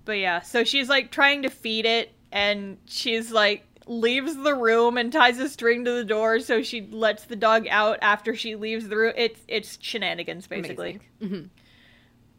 But 0.05 0.19
yeah, 0.19 0.41
so 0.41 0.63
she's 0.63 0.87
like 0.87 1.09
trying 1.09 1.41
to 1.41 1.49
feed 1.49 1.85
it, 1.87 2.11
and 2.31 2.77
she's 2.85 3.31
like 3.31 3.65
leaves 3.87 4.35
the 4.35 4.53
room 4.53 4.97
and 4.97 5.11
ties 5.11 5.37
a 5.37 5.47
string 5.47 5.85
to 5.85 5.91
the 5.91 6.03
door 6.03 6.39
so 6.39 6.63
she 6.63 6.81
lets 6.91 7.25
the 7.25 7.35
dog 7.35 7.67
out 7.69 7.99
after 8.01 8.35
she 8.35 8.55
leaves 8.55 8.87
the 8.87 8.97
room. 8.97 9.13
It's 9.15 9.39
it's 9.47 9.77
shenanigans 9.81 10.47
basically. 10.47 10.99
Amazing. 11.21 11.49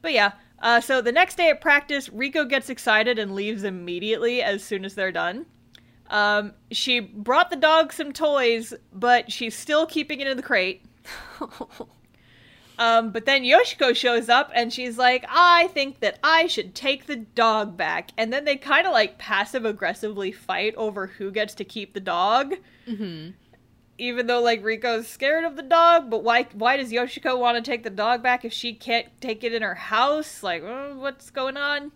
But 0.06 0.12
yeah, 0.12 0.32
uh, 0.60 0.80
so 0.80 1.00
the 1.00 1.10
next 1.10 1.36
day 1.36 1.50
at 1.50 1.60
practice, 1.60 2.08
Riko 2.10 2.48
gets 2.48 2.70
excited 2.70 3.18
and 3.18 3.34
leaves 3.34 3.64
immediately 3.64 4.40
as 4.40 4.62
soon 4.62 4.84
as 4.84 4.94
they're 4.94 5.10
done. 5.10 5.46
Um, 6.10 6.52
she 6.70 7.00
brought 7.00 7.50
the 7.50 7.56
dog 7.56 7.92
some 7.92 8.12
toys, 8.12 8.72
but 8.92 9.32
she's 9.32 9.56
still 9.56 9.84
keeping 9.84 10.20
it 10.20 10.28
in 10.28 10.36
the 10.36 10.44
crate. 10.44 10.84
Um, 12.78 13.10
but 13.10 13.24
then 13.24 13.42
Yoshiko 13.42 13.96
shows 13.96 14.28
up 14.28 14.50
and 14.54 14.70
she's 14.70 14.98
like, 14.98 15.24
I 15.30 15.68
think 15.68 16.00
that 16.00 16.18
I 16.22 16.46
should 16.46 16.74
take 16.74 17.06
the 17.06 17.16
dog 17.16 17.74
back. 17.74 18.10
And 18.18 18.30
then 18.30 18.44
they 18.44 18.56
kind 18.56 18.86
of 18.86 18.92
like 18.92 19.16
passive 19.16 19.64
aggressively 19.64 20.30
fight 20.30 20.74
over 20.76 21.06
who 21.06 21.30
gets 21.30 21.54
to 21.54 21.64
keep 21.64 21.94
the 21.94 22.00
dog. 22.00 22.54
Mhm. 22.86 23.32
Even 23.98 24.26
though 24.26 24.42
like 24.42 24.62
Riko's 24.62 25.08
scared 25.08 25.44
of 25.44 25.56
the 25.56 25.62
dog, 25.62 26.10
but 26.10 26.22
why 26.22 26.44
why 26.52 26.76
does 26.76 26.92
Yoshiko 26.92 27.38
want 27.38 27.56
to 27.56 27.62
take 27.70 27.82
the 27.82 27.90
dog 27.90 28.22
back 28.22 28.44
if 28.44 28.52
she 28.52 28.74
can't 28.74 29.06
take 29.20 29.42
it 29.42 29.54
in 29.54 29.62
her 29.62 29.74
house? 29.74 30.42
Like, 30.42 30.62
uh, 30.62 30.90
what's 30.94 31.30
going 31.30 31.56
on? 31.56 31.92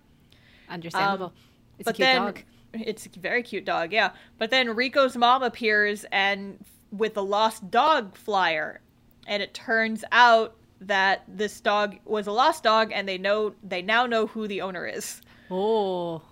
Understandable. 0.69 1.33
it's 1.79 1.89
a 1.89 1.91
Um, 1.91 1.95
cute 1.95 2.07
then 2.07 2.23
dog. 2.23 2.43
it's 2.73 3.07
a 3.07 3.19
very 3.19 3.43
cute 3.43 3.65
dog, 3.67 3.93
yeah. 3.93 4.13
But 4.39 4.51
then 4.51 4.69
Riko's 4.69 5.17
mom 5.17 5.43
appears 5.43 6.05
and 6.11 6.65
with 6.91 7.17
a 7.17 7.23
lost 7.23 7.71
dog 7.71 8.17
flyer, 8.17 8.81
and 9.27 9.43
it 9.43 9.53
turns 9.53 10.03
out 10.11 10.57
that 10.81 11.25
this 11.29 11.61
dog 11.61 11.99
was 12.07 12.27
a 12.27 12.33
lost 12.33 12.63
dog, 12.63 12.93
and 12.95 13.07
they 13.07 13.19
know 13.19 13.55
they 13.63 13.83
now 13.83 14.07
know 14.07 14.27
who 14.27 14.49
the 14.49 14.63
owner 14.63 14.87
is. 14.87 15.21
Oh. 15.51 16.23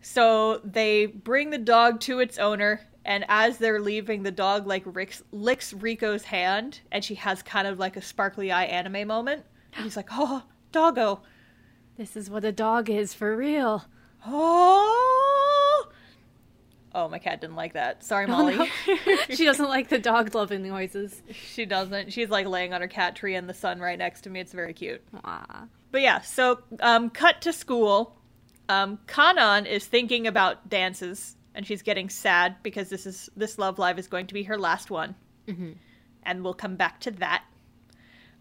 So 0.00 0.60
they 0.64 1.06
bring 1.06 1.50
the 1.50 1.58
dog 1.58 2.00
to 2.02 2.20
its 2.20 2.38
owner, 2.38 2.80
and 3.06 3.24
as 3.28 3.56
they're 3.58 3.80
leaving, 3.80 4.22
the 4.22 4.30
dog 4.30 4.66
like 4.66 4.84
licks, 4.86 5.22
licks 5.32 5.72
Riko's 5.72 6.24
hand, 6.24 6.80
and 6.92 7.02
she 7.02 7.14
has 7.14 7.42
kind 7.42 7.66
of 7.66 7.78
like 7.78 7.96
a 7.96 8.02
sparkly 8.02 8.52
eye 8.52 8.64
anime 8.64 9.08
moment. 9.08 9.44
And 9.74 9.84
he's 9.84 9.96
like, 9.96 10.08
"Oh, 10.12 10.42
doggo." 10.72 11.22
This 11.96 12.14
is 12.16 12.28
what 12.28 12.44
a 12.44 12.52
dog 12.52 12.90
is 12.90 13.14
for 13.14 13.34
real. 13.34 13.84
Oh. 14.26 15.88
Oh, 16.94 17.08
my 17.08 17.18
cat 17.18 17.40
didn't 17.42 17.56
like 17.56 17.74
that. 17.74 18.02
Sorry, 18.04 18.24
Oh, 18.24 18.28
Molly. 18.28 18.56
no. 18.56 18.66
she 19.30 19.44
doesn't 19.44 19.68
like 19.68 19.88
the 19.88 19.98
dog 19.98 20.34
loving 20.34 20.66
noises. 20.66 21.22
she 21.32 21.66
doesn't. 21.66 22.12
She's 22.12 22.30
like 22.30 22.46
laying 22.46 22.72
on 22.72 22.80
her 22.80 22.88
cat 22.88 23.16
tree 23.16 23.34
in 23.34 23.46
the 23.46 23.54
sun 23.54 23.80
right 23.80 23.98
next 23.98 24.22
to 24.22 24.30
me. 24.30 24.40
It's 24.40 24.52
very 24.52 24.72
cute. 24.72 25.02
Aw. 25.24 25.64
But 25.90 26.00
yeah, 26.02 26.20
so 26.22 26.60
um, 26.80 27.10
cut 27.10 27.42
to 27.42 27.52
school. 27.52 28.16
Um, 28.68 28.98
Kanan 29.06 29.66
is 29.66 29.84
thinking 29.86 30.26
about 30.26 30.68
dances, 30.68 31.36
and 31.56 31.66
she's 31.66 31.82
getting 31.82 32.08
sad 32.08 32.54
because 32.62 32.88
this 32.88 33.06
is 33.06 33.28
this 33.36 33.58
love 33.58 33.80
live 33.80 33.98
is 33.98 34.06
going 34.06 34.28
to 34.28 34.34
be 34.34 34.44
her 34.44 34.56
last 34.58 34.90
one, 34.90 35.16
Mm-hmm. 35.48 35.72
and 36.22 36.44
we'll 36.44 36.54
come 36.54 36.76
back 36.76 37.00
to 37.00 37.10
that. 37.12 37.42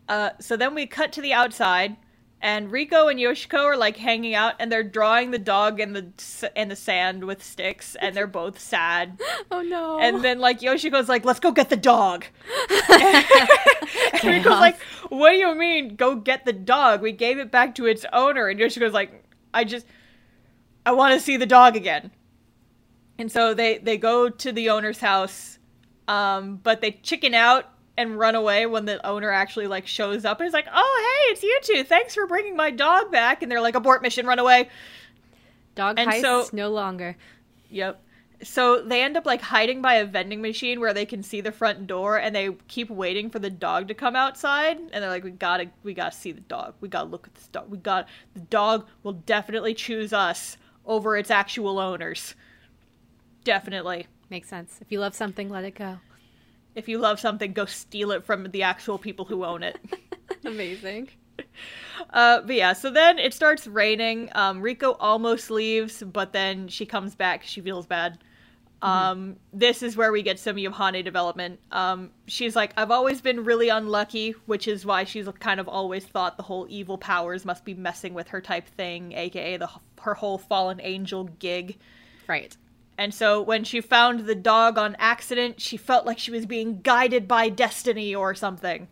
Uh, 0.08 0.30
so 0.40 0.56
then 0.56 0.76
we 0.76 0.86
cut 0.86 1.12
to 1.14 1.22
the 1.22 1.34
outside, 1.34 1.96
and 2.42 2.70
Riko 2.70 3.10
and 3.10 3.20
Yoshiko 3.20 3.64
are 3.64 3.78
like 3.78 3.98
hanging 3.98 4.36
out, 4.36 4.54
and 4.60 4.72
they're 4.72 4.84
drawing 4.84 5.32
the 5.32 5.40
dog 5.40 5.80
in 5.80 5.94
the 5.94 6.52
in 6.56 6.68
the 6.70 6.76
sand 6.76 7.24
with 7.24 7.44
sticks, 7.44 7.96
and 7.96 8.16
they're 8.16 8.28
both 8.28 8.60
sad. 8.60 9.20
Oh 9.52 9.62
no. 9.62 10.00
And 10.00 10.24
then 10.24 10.40
like 10.40 10.60
Yoshiko's 10.60 11.08
like, 11.08 11.24
"Let's 11.24 11.40
go 11.40 11.52
get 11.52 11.70
the 11.70 11.78
dog." 11.78 12.26
and 12.92 13.26
Riko's 14.22 14.46
like, 14.60 14.80
"What 15.10 15.32
do 15.32 15.38
you 15.38 15.56
mean, 15.56 15.96
go 15.96 16.16
get 16.16 16.46
the 16.46 16.54
dog? 16.54 17.02
We 17.02 17.12
gave 17.12 17.38
it 17.38 17.52
back 17.52 17.76
to 17.76 17.86
its 17.86 18.06
owner." 18.12 18.48
And 18.50 18.60
Yoshiko's 18.60 18.94
like, 18.94 19.24
"I 19.54 19.64
just, 19.64 19.86
I 20.86 20.92
want 20.92 21.14
to 21.14 21.20
see 21.20 21.38
the 21.38 21.46
dog 21.46 21.76
again." 21.76 22.12
And 23.18 23.32
so 23.32 23.54
they 23.54 23.78
they 23.78 23.98
go 23.98 24.30
to 24.30 24.52
the 24.52 24.70
owner's 24.70 25.00
house, 25.00 25.58
um, 26.08 26.58
but 26.58 26.82
they 26.82 26.92
chicken 26.92 27.34
out 27.34 27.70
and 27.98 28.20
run 28.20 28.36
away 28.36 28.66
when 28.66 28.86
the 28.86 29.06
owner 29.06 29.32
actually 29.32 29.68
like 29.68 29.88
shows 29.88 30.26
up 30.26 30.40
and 30.40 30.48
is 30.48 30.54
like, 30.54 30.68
"Oh, 30.74 31.24
hey, 31.28 31.32
it's 31.32 31.44
you 31.44 31.60
two. 31.64 31.84
Thanks 31.84 32.14
for 32.14 32.28
bringing 32.28 32.56
my 32.56 32.72
dog 32.72 33.12
back." 33.12 33.42
And 33.42 33.52
they're 33.52 33.62
like, 33.62 33.76
"Abort 33.76 34.02
mission, 34.02 34.26
run 34.26 34.40
away." 34.40 34.70
Dog 35.76 36.00
and 36.00 36.10
heists 36.10 36.22
so- 36.22 36.50
no 36.52 36.70
longer. 36.70 37.16
Yep. 37.70 38.02
So 38.44 38.82
they 38.82 39.02
end 39.02 39.16
up 39.16 39.26
like 39.26 39.42
hiding 39.42 39.82
by 39.82 39.96
a 39.96 40.06
vending 40.06 40.42
machine 40.42 40.82
where 40.82 40.94
they 40.94 41.06
can 41.06 41.24
see 41.24 41.40
the 41.40 41.54
front 41.54 41.88
door 41.88 42.18
and 42.18 42.36
they 42.36 42.50
keep 42.68 42.90
waiting 42.90 43.30
for 43.30 43.40
the 43.40 43.50
dog 43.50 43.88
to 43.88 43.94
come 43.94 44.16
outside 44.16 44.78
and 44.78 44.92
they're 44.92 45.10
like 45.10 45.24
we 45.24 45.32
got 45.32 45.58
to 45.58 45.68
we 45.84 45.94
got 45.94 46.12
to 46.12 46.18
see 46.18 46.34
the 46.34 46.42
dog. 46.42 46.74
We 46.82 46.90
got 46.90 47.04
to 47.04 47.10
look 47.10 47.28
at 47.28 47.36
this 47.36 47.48
dog. 47.48 47.70
We 47.70 47.78
got 47.78 48.10
the 48.34 48.42
dog 48.42 48.88
will 49.04 49.14
definitely 49.14 49.74
choose 49.74 50.12
us 50.12 50.58
over 50.86 51.16
its 51.18 51.32
actual 51.32 51.80
owners. 51.80 52.36
Definitely. 53.46 54.08
Makes 54.30 54.50
sense. 54.50 54.80
If 54.82 54.92
you 54.92 55.00
love 55.00 55.16
something, 55.16 55.50
let 55.50 55.64
it 55.64 55.76
go. 55.76 56.00
If 56.76 56.90
you 56.90 56.98
love 56.98 57.22
something, 57.22 57.54
go 57.54 57.66
steal 57.66 58.12
it 58.12 58.26
from 58.26 58.52
the 58.52 58.64
actual 58.64 58.98
people 58.98 59.24
who 59.24 59.46
own 59.46 59.64
it. 59.64 59.80
Amazing. 60.46 61.10
Uh, 62.12 62.42
but 62.42 62.56
yeah, 62.56 62.72
so 62.72 62.90
then 62.90 63.18
it 63.18 63.34
starts 63.34 63.68
raining. 63.68 64.30
Um, 64.36 64.62
Riko 64.62 64.96
almost 65.00 65.50
leaves, 65.50 66.02
but 66.04 66.32
then 66.32 66.68
she 66.68 66.86
comes 66.86 67.16
back. 67.16 67.44
She 67.44 67.62
feels 67.62 67.86
bad. 67.86 68.20
Um, 68.82 69.38
this 69.52 69.82
is 69.82 69.98
where 69.98 70.12
we 70.12 70.22
get 70.22 70.40
some 70.40 70.58
Yohane 70.58 71.04
development. 71.04 71.60
Um, 71.72 72.12
she's 72.28 72.56
like, 72.56 72.74
I've 72.78 72.92
always 72.92 73.20
been 73.20 73.44
really 73.44 73.70
unlucky, 73.70 74.32
which 74.46 74.68
is 74.68 74.86
why 74.86 75.06
she's 75.06 75.28
kind 75.40 75.60
of 75.60 75.68
always 75.68 76.06
thought 76.06 76.38
the 76.38 76.44
whole 76.44 76.68
evil 76.70 76.98
powers 76.98 77.46
must 77.46 77.66
be 77.66 77.74
messing 77.74 78.14
with 78.14 78.28
her 78.28 78.42
type 78.42 78.68
thing, 78.68 79.14
aka 79.14 79.58
the 79.58 79.70
her 80.02 80.14
whole 80.14 80.38
fallen 80.38 80.80
angel 80.84 81.26
gig. 81.40 81.78
Right. 82.28 82.56
And 82.98 83.14
so 83.14 83.42
when 83.42 83.64
she 83.64 83.82
found 83.82 84.22
the 84.22 84.36
dog 84.36 84.78
on 84.78 84.96
accident, 85.00 85.60
she 85.60 85.78
felt 85.78 86.06
like 86.06 86.18
she 86.18 86.32
was 86.32 86.46
being 86.46 86.82
guided 86.82 87.28
by 87.28 87.50
destiny 87.50 88.16
or 88.16 88.34
something. 88.34 88.88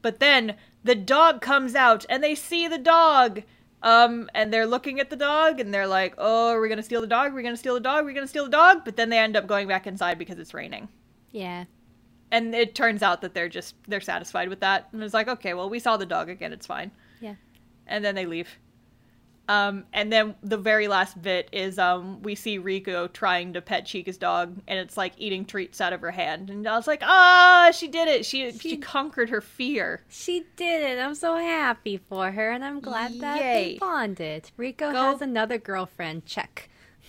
But 0.00 0.20
then 0.20 0.56
the 0.84 0.94
dog 0.94 1.40
comes 1.40 1.74
out 1.74 2.06
and 2.08 2.22
they 2.22 2.34
see 2.34 2.68
the 2.68 2.78
dog. 2.78 3.42
Um, 3.82 4.28
and 4.34 4.52
they're 4.52 4.66
looking 4.66 4.98
at 4.98 5.10
the 5.10 5.16
dog 5.16 5.60
and 5.60 5.72
they're 5.72 5.86
like, 5.86 6.14
oh, 6.18 6.50
are 6.50 6.60
we're 6.60 6.68
gonna 6.68 6.82
steal 6.82 7.00
the 7.00 7.06
dog, 7.06 7.30
Are 7.30 7.34
we're 7.34 7.42
gonna 7.42 7.56
steal 7.56 7.74
the 7.74 7.80
dog, 7.80 8.02
Are 8.02 8.04
we're 8.04 8.14
gonna 8.14 8.26
steal 8.26 8.44
the 8.44 8.50
dog. 8.50 8.84
But 8.84 8.96
then 8.96 9.08
they 9.08 9.18
end 9.18 9.36
up 9.36 9.46
going 9.46 9.68
back 9.68 9.86
inside 9.86 10.18
because 10.18 10.38
it's 10.38 10.54
raining. 10.54 10.88
Yeah. 11.30 11.64
And 12.30 12.54
it 12.54 12.74
turns 12.74 13.02
out 13.02 13.22
that 13.22 13.34
they're 13.34 13.48
just, 13.48 13.74
they're 13.86 14.00
satisfied 14.00 14.48
with 14.48 14.60
that. 14.60 14.88
And 14.92 15.02
it's 15.02 15.14
like, 15.14 15.28
okay, 15.28 15.54
well, 15.54 15.70
we 15.70 15.78
saw 15.78 15.96
the 15.96 16.06
dog 16.06 16.28
again, 16.28 16.52
it's 16.52 16.66
fine. 16.66 16.90
Yeah. 17.20 17.34
And 17.86 18.04
then 18.04 18.14
they 18.14 18.26
leave. 18.26 18.48
Um, 19.48 19.84
and 19.94 20.12
then 20.12 20.34
the 20.42 20.58
very 20.58 20.88
last 20.88 21.20
bit 21.22 21.48
is 21.52 21.78
um, 21.78 22.20
we 22.22 22.34
see 22.34 22.58
Riko 22.58 23.10
trying 23.10 23.54
to 23.54 23.62
pet 23.62 23.86
Chika's 23.86 24.18
dog, 24.18 24.58
and 24.68 24.78
it's 24.78 24.98
like 24.98 25.14
eating 25.16 25.46
treats 25.46 25.80
out 25.80 25.94
of 25.94 26.02
her 26.02 26.10
hand. 26.10 26.50
And 26.50 26.68
I 26.68 26.76
was 26.76 26.86
like, 26.86 27.00
ah, 27.02 27.70
she 27.72 27.88
did 27.88 28.08
it. 28.08 28.26
She 28.26 28.52
she, 28.52 28.58
She- 28.58 28.76
conquered 28.76 29.30
her 29.30 29.40
fear. 29.40 30.02
She 30.10 30.44
did 30.56 30.82
it. 30.82 31.00
I'm 31.02 31.14
so 31.14 31.36
happy 31.36 31.96
for 31.96 32.30
her, 32.30 32.50
and 32.50 32.62
I'm 32.62 32.80
glad 32.80 33.18
that 33.20 33.38
they 33.38 33.78
bonded. 33.80 34.50
Riko 34.58 34.92
Go- 34.92 34.92
has 34.92 35.22
another 35.22 35.56
girlfriend. 35.56 36.26
Check. 36.26 36.68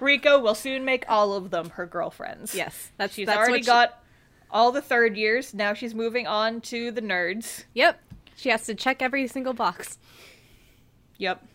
Riko 0.00 0.42
will 0.42 0.54
soon 0.54 0.84
make 0.84 1.04
all 1.08 1.34
of 1.34 1.50
them 1.50 1.70
her 1.70 1.86
girlfriends. 1.86 2.54
Yes, 2.54 2.90
that's 2.96 3.14
she's 3.14 3.26
that's 3.26 3.38
already 3.38 3.62
she- 3.62 3.66
got 3.66 4.02
all 4.50 4.72
the 4.72 4.82
third 4.82 5.16
years. 5.16 5.52
Now 5.54 5.74
she's 5.74 5.94
moving 5.94 6.26
on 6.26 6.60
to 6.62 6.90
the 6.90 7.02
nerds. 7.02 7.64
Yep. 7.74 8.00
She 8.36 8.48
has 8.48 8.64
to 8.66 8.74
check 8.74 9.02
every 9.02 9.26
single 9.26 9.52
box. 9.52 9.98
Yep. 11.22 11.46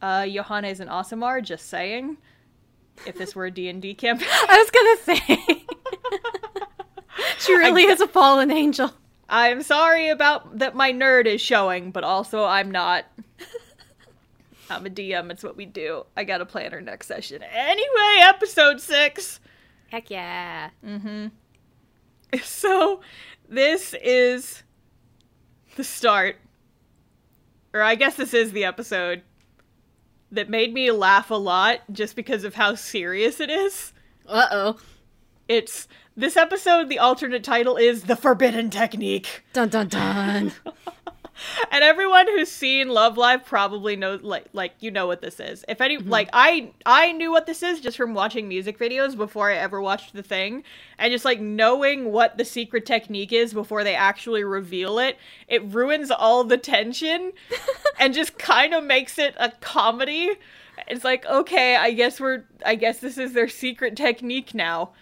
Uh, 0.00 0.22
Yohane 0.22 0.70
is 0.70 0.80
an 0.80 0.88
Aasimar, 0.88 1.42
just 1.42 1.68
saying. 1.68 2.16
If 3.06 3.18
this 3.18 3.34
were 3.34 3.44
a 3.44 3.50
D&D 3.50 3.94
campaign. 3.96 4.28
I 4.32 4.58
was 4.58 4.70
gonna 4.70 5.18
say. 5.18 5.64
she 7.38 7.54
really 7.54 7.82
is 7.82 8.00
a 8.00 8.08
fallen 8.08 8.50
angel. 8.50 8.90
I'm 9.28 9.62
sorry 9.62 10.08
about 10.08 10.58
that 10.58 10.74
my 10.74 10.90
nerd 10.90 11.26
is 11.26 11.42
showing, 11.42 11.90
but 11.90 12.02
also 12.02 12.44
I'm 12.44 12.70
not. 12.70 13.04
I'm 14.70 14.86
a 14.86 14.90
DM, 14.90 15.30
it's 15.30 15.42
what 15.42 15.56
we 15.56 15.66
do. 15.66 16.06
I 16.16 16.24
gotta 16.24 16.46
plan 16.46 16.72
our 16.72 16.80
next 16.80 17.06
session. 17.06 17.42
Anyway, 17.42 18.20
episode 18.20 18.80
six. 18.80 19.38
Heck 19.88 20.10
yeah. 20.10 20.70
Mm-hmm. 20.84 21.26
So, 22.42 23.00
this 23.48 23.94
is 24.02 24.64
the 25.76 25.84
start. 25.84 26.36
Or 27.74 27.82
I 27.82 27.96
guess 27.96 28.14
this 28.14 28.32
is 28.32 28.52
the 28.52 28.64
episode 28.64 29.22
that 30.30 30.48
made 30.48 30.72
me 30.72 30.90
laugh 30.92 31.30
a 31.30 31.34
lot 31.34 31.80
just 31.92 32.14
because 32.14 32.44
of 32.44 32.54
how 32.54 32.76
serious 32.76 33.40
it 33.40 33.50
is. 33.50 33.92
Uh 34.26 34.46
oh. 34.50 34.80
It's 35.48 35.88
this 36.16 36.36
episode, 36.36 36.88
the 36.88 37.00
alternate 37.00 37.42
title 37.42 37.76
is 37.76 38.04
The 38.04 38.16
Forbidden 38.16 38.70
Technique. 38.70 39.42
Dun 39.52 39.68
dun 39.68 39.88
dun. 39.88 40.52
And 41.70 41.82
everyone 41.82 42.26
who's 42.28 42.50
seen 42.50 42.88
Love 42.88 43.16
Live 43.16 43.44
probably 43.44 43.96
knows 43.96 44.22
like 44.22 44.46
like 44.52 44.74
you 44.80 44.90
know 44.90 45.06
what 45.06 45.20
this 45.20 45.40
is. 45.40 45.64
If 45.68 45.80
any 45.80 45.98
like 45.98 46.28
I 46.32 46.70
I 46.86 47.12
knew 47.12 47.30
what 47.32 47.46
this 47.46 47.62
is 47.62 47.80
just 47.80 47.96
from 47.96 48.14
watching 48.14 48.48
music 48.48 48.78
videos 48.78 49.16
before 49.16 49.50
I 49.50 49.56
ever 49.56 49.80
watched 49.80 50.14
the 50.14 50.22
thing. 50.22 50.62
And 50.98 51.10
just 51.12 51.24
like 51.24 51.40
knowing 51.40 52.12
what 52.12 52.38
the 52.38 52.44
secret 52.44 52.86
technique 52.86 53.32
is 53.32 53.52
before 53.52 53.82
they 53.82 53.94
actually 53.94 54.44
reveal 54.44 54.98
it, 54.98 55.18
it 55.48 55.64
ruins 55.64 56.10
all 56.10 56.44
the 56.44 56.58
tension 56.58 57.32
and 57.98 58.14
just 58.14 58.38
kind 58.38 58.72
of 58.74 58.84
makes 58.84 59.18
it 59.18 59.34
a 59.38 59.50
comedy. 59.60 60.30
It's 60.88 61.04
like, 61.04 61.24
okay, 61.26 61.76
I 61.76 61.92
guess 61.92 62.20
we're 62.20 62.44
I 62.64 62.76
guess 62.76 62.98
this 63.00 63.18
is 63.18 63.32
their 63.32 63.48
secret 63.48 63.96
technique 63.96 64.54
now. 64.54 64.92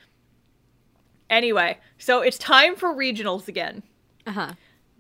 Anyway, 1.28 1.78
so 1.98 2.20
it's 2.20 2.38
time 2.38 2.76
for 2.76 2.94
regionals 2.94 3.48
again 3.48 3.82
Uh 4.26 4.32
huh. 4.32 4.52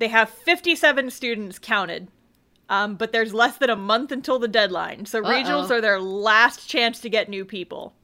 They 0.02 0.08
have 0.08 0.28
57 0.28 1.10
students 1.10 1.58
counted 1.58 2.08
um, 2.72 2.94
but 2.94 3.12
there's 3.12 3.34
less 3.34 3.58
than 3.58 3.68
a 3.68 3.76
month 3.76 4.12
until 4.12 4.38
the 4.38 4.48
deadline. 4.48 5.04
So 5.04 5.22
regionals 5.22 5.70
Uh-oh. 5.70 5.76
are 5.76 5.80
their 5.82 6.00
last 6.00 6.66
chance 6.66 7.00
to 7.00 7.10
get 7.10 7.28
new 7.28 7.44
people. 7.44 7.94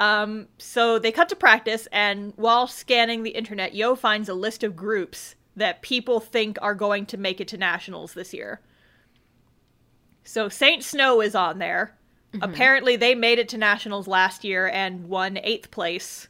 Um, 0.00 0.48
so 0.56 0.98
they 0.98 1.12
cut 1.12 1.28
to 1.28 1.36
practice 1.36 1.86
and 1.92 2.32
while 2.36 2.66
scanning 2.66 3.22
the 3.22 3.30
internet 3.30 3.74
You 3.74 3.96
finds 3.96 4.30
a 4.30 4.34
list 4.34 4.64
of 4.64 4.74
groups 4.74 5.34
that 5.56 5.82
people 5.82 6.20
think 6.20 6.56
are 6.62 6.74
going 6.74 7.04
to 7.06 7.18
make 7.18 7.38
it 7.38 7.48
to 7.48 7.58
nationals 7.58 8.14
this 8.14 8.32
year. 8.32 8.62
So 10.24 10.48
saint 10.48 10.82
snow 10.82 11.20
is 11.20 11.34
on 11.34 11.58
there. 11.58 11.98
Apparently 12.40 12.96
they 12.96 13.14
made 13.14 13.38
it 13.38 13.50
to 13.50 13.58
nationals 13.58 14.08
last 14.08 14.42
year 14.42 14.68
and 14.68 15.06
won 15.06 15.38
eighth 15.42 15.70
place. 15.70 16.28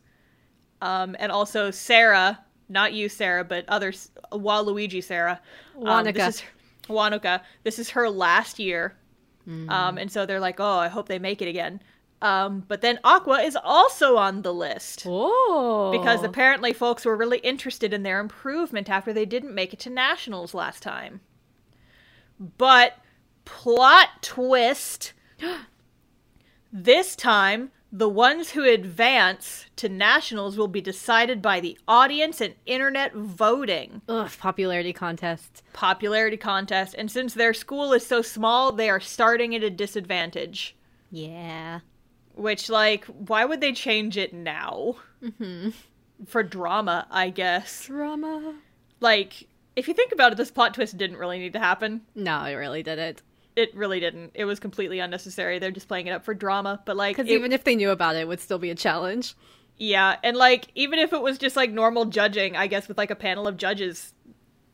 Um, 0.83 1.15
and 1.21 1.31
also 1.31 1.71
Sarah, 1.71 2.41
not 2.69 2.93
you, 2.93 3.09
Sarah, 3.09 3.45
but 3.45 3.65
others, 3.69 4.11
Waluigi 4.33 5.03
Sarah. 5.03 5.41
Um, 5.77 5.83
Wanaka. 5.85 6.13
this 6.19 6.37
is 6.37 6.43
Wanaka. 6.89 7.43
This 7.63 7.79
is 7.79 7.91
her 7.91 8.09
last 8.11 8.59
year, 8.59 8.97
um, 9.69 9.99
and 9.99 10.11
so 10.11 10.25
they're 10.27 10.41
like, 10.41 10.61
"Oh, 10.61 10.79
I 10.79 10.89
hope 10.89 11.09
they 11.09 11.19
make 11.19 11.43
it 11.43 11.49
again." 11.49 11.81
Um, 12.23 12.65
but 12.69 12.81
then 12.81 12.99
Aqours 13.05 13.45
is 13.45 13.59
also 13.63 14.17
on 14.17 14.41
the 14.43 14.55
list 14.55 15.05
Oh. 15.07 15.91
because 15.93 16.23
apparently 16.23 16.73
folks 16.73 17.05
were 17.05 17.17
really 17.17 17.39
interested 17.39 17.93
in 17.93 18.03
their 18.03 18.19
improvement 18.19 18.89
after 18.89 19.13
they 19.13 19.27
didn't 19.27 19.55
make 19.55 19.75
it 19.75 19.79
to 19.81 19.91
nationals 19.91 20.55
last 20.55 20.83
time. 20.83 21.21
But 22.57 22.97
plot 23.45 24.09
twist. 24.23 25.13
this 26.73 27.15
time, 27.15 27.71
the 27.97 28.09
ones 28.09 28.51
who 28.51 28.65
advance 28.65 29.67
to 29.77 29.89
nationals 29.89 30.59
will 30.59 30.67
be 30.67 30.81
decided 30.81 31.41
by 31.41 31.61
the 31.61 31.79
audience 31.87 32.41
and 32.41 32.53
internet 32.67 33.15
voting 33.15 34.03
Ugh, 34.09 34.29
popularity 34.37 34.93
contest. 34.93 35.63
popularity 35.73 36.37
contest. 36.37 36.97
And 36.99 37.09
since 37.09 37.35
their 37.35 37.55
school 37.55 37.93
is 37.93 38.05
so 38.05 38.21
small, 38.21 38.73
they 38.73 38.91
are 38.91 38.99
starting 38.99 39.55
at 39.55 39.63
a 39.63 39.71
disadvantage. 39.71 40.75
Yeah. 41.13 41.81
Which, 42.35 42.69
like, 42.69 43.05
why 43.05 43.45
would 43.45 43.61
they 43.61 43.73
change 43.73 44.17
it 44.17 44.35
now? 44.35 44.97
Mm-hmm. 45.23 45.71
For 46.27 46.43
drama, 46.43 47.07
I 47.13 47.31
guess. 47.31 47.87
Drama. 47.87 48.57
Like, 48.99 49.47
if 49.77 49.87
you 49.87 49.95
think 49.95 50.11
about 50.11 50.33
it, 50.33 50.37
this 50.37 50.51
plot 50.51 50.75
twist 50.75 50.99
didn't 50.99 51.19
really 51.19 51.39
need 51.39 51.53
to 51.53 51.61
happen. 51.61 52.01
No, 52.17 52.43
it 52.43 52.55
really 52.55 52.83
didn't. 52.83 53.23
It 53.57 53.75
really 53.75 54.01
didn't. 54.01 54.33
It 54.35 54.45
was 54.45 54.59
completely 54.61 54.99
unnecessary. 54.99 55.59
They're 55.59 55.71
just 55.71 55.89
playing 55.89 56.07
it 56.09 56.11
up 56.11 56.25
for 56.25 56.35
drama. 56.35 56.81
But 56.85 56.97
like, 56.97 57.17
Because 57.17 57.31
even 57.31 57.53
if 57.53 57.65
they 57.65 57.77
knew 57.77 57.91
about 57.91 58.17
it, 58.17 58.21
it 58.21 58.29
would 58.29 58.41
still 58.41 58.59
be 58.59 58.71
a 58.71 58.75
challenge. 58.75 59.35
yeah, 59.77 60.17
and 60.23 60.37
like 60.37 60.67
even 60.75 60.99
if 60.99 61.13
it 61.13 61.21
was 61.23 61.39
just 61.39 61.57
like 61.57 61.71
normal 61.71 62.05
judging, 62.07 62.57
I 62.57 62.67
guess 62.67 62.89
with 62.89 62.99
like 62.99 63.11
a 63.11 63.17
panel 63.17 63.47
of 63.47 63.57
judges, 63.57 64.13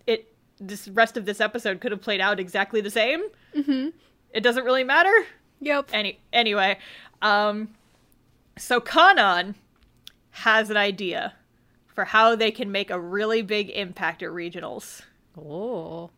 it 0.06 0.32
this 0.58 0.88
rest 0.88 1.16
of 1.16 1.24
this 1.26 1.40
episode 1.40 1.80
could 1.80 1.92
have 1.92 2.00
played 2.02 2.20
out 2.20 2.38
exactly 2.40 2.80
the 2.80 2.90
same. 2.90 3.22
Mm-hmm. 3.54 3.88
It 4.32 4.40
doesn't 4.42 4.64
really 4.64 4.84
matter. 4.84 5.12
Yep. 5.60 5.90
Any 5.92 6.18
anyway, 6.32 6.78
um, 7.20 7.68
so 8.56 8.80
Kanan 8.80 9.54
has 10.30 10.70
an 10.70 10.76
idea 10.76 11.34
for 11.86 12.04
how 12.04 12.34
they 12.36 12.50
can 12.50 12.70
make 12.72 12.90
a 12.90 12.98
really 12.98 13.42
big 13.42 13.68
impact 13.70 14.22
at 14.22 14.30
regionals. 14.30 15.02
Oh. 15.36 16.10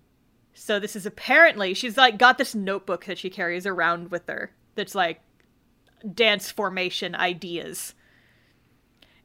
So 0.55 0.79
this 0.79 0.97
is 0.97 1.07
apparently 1.07 1.75
she's 1.75 1.97
like 1.97 2.19
got 2.19 2.39
this 2.39 2.55
notebook 2.55 3.07
that 3.07 3.19
she 3.19 3.31
carries 3.31 3.67
around 3.67 4.11
with 4.11 4.27
her 4.29 4.53
that's 4.75 4.95
like 4.95 5.21
dance 6.15 6.51
formation 6.51 7.15
ideas. 7.15 7.95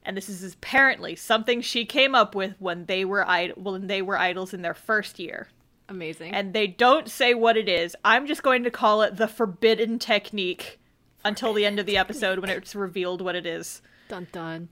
And 0.04 0.16
this 0.16 0.30
is 0.30 0.54
apparently 0.54 1.16
something 1.16 1.62
she 1.62 1.86
came 1.86 2.16
up 2.16 2.34
with 2.34 2.56
when 2.60 2.86
they 2.86 3.04
were 3.04 3.28
id- 3.28 3.58
when 3.58 3.88
they 3.88 4.02
were 4.02 4.18
idols 4.18 4.54
in 4.54 4.62
their 4.62 4.74
first 4.74 5.20
year. 5.20 5.50
Amazing. 5.90 6.34
And 6.34 6.54
they 6.54 6.68
don't 6.68 7.10
say 7.10 7.34
what 7.34 7.58
it 7.58 7.70
is. 7.70 7.96
I'm 8.04 8.28
just 8.28 8.44
going 8.44 8.64
to 8.64 8.72
call 8.72 9.02
it 9.02 9.18
the 9.18 9.28
forbidden 9.28 10.00
technique 10.00 10.80
until 11.24 11.54
the 11.54 11.66
end 11.66 11.80
of 11.80 11.86
the 11.86 11.98
episode 11.98 12.40
when 12.40 12.50
it's 12.50 12.76
revealed 12.76 13.22
what 13.22 13.36
it 13.36 13.46
is. 13.46 13.82
dun 14.08 14.28
dun. 14.32 14.70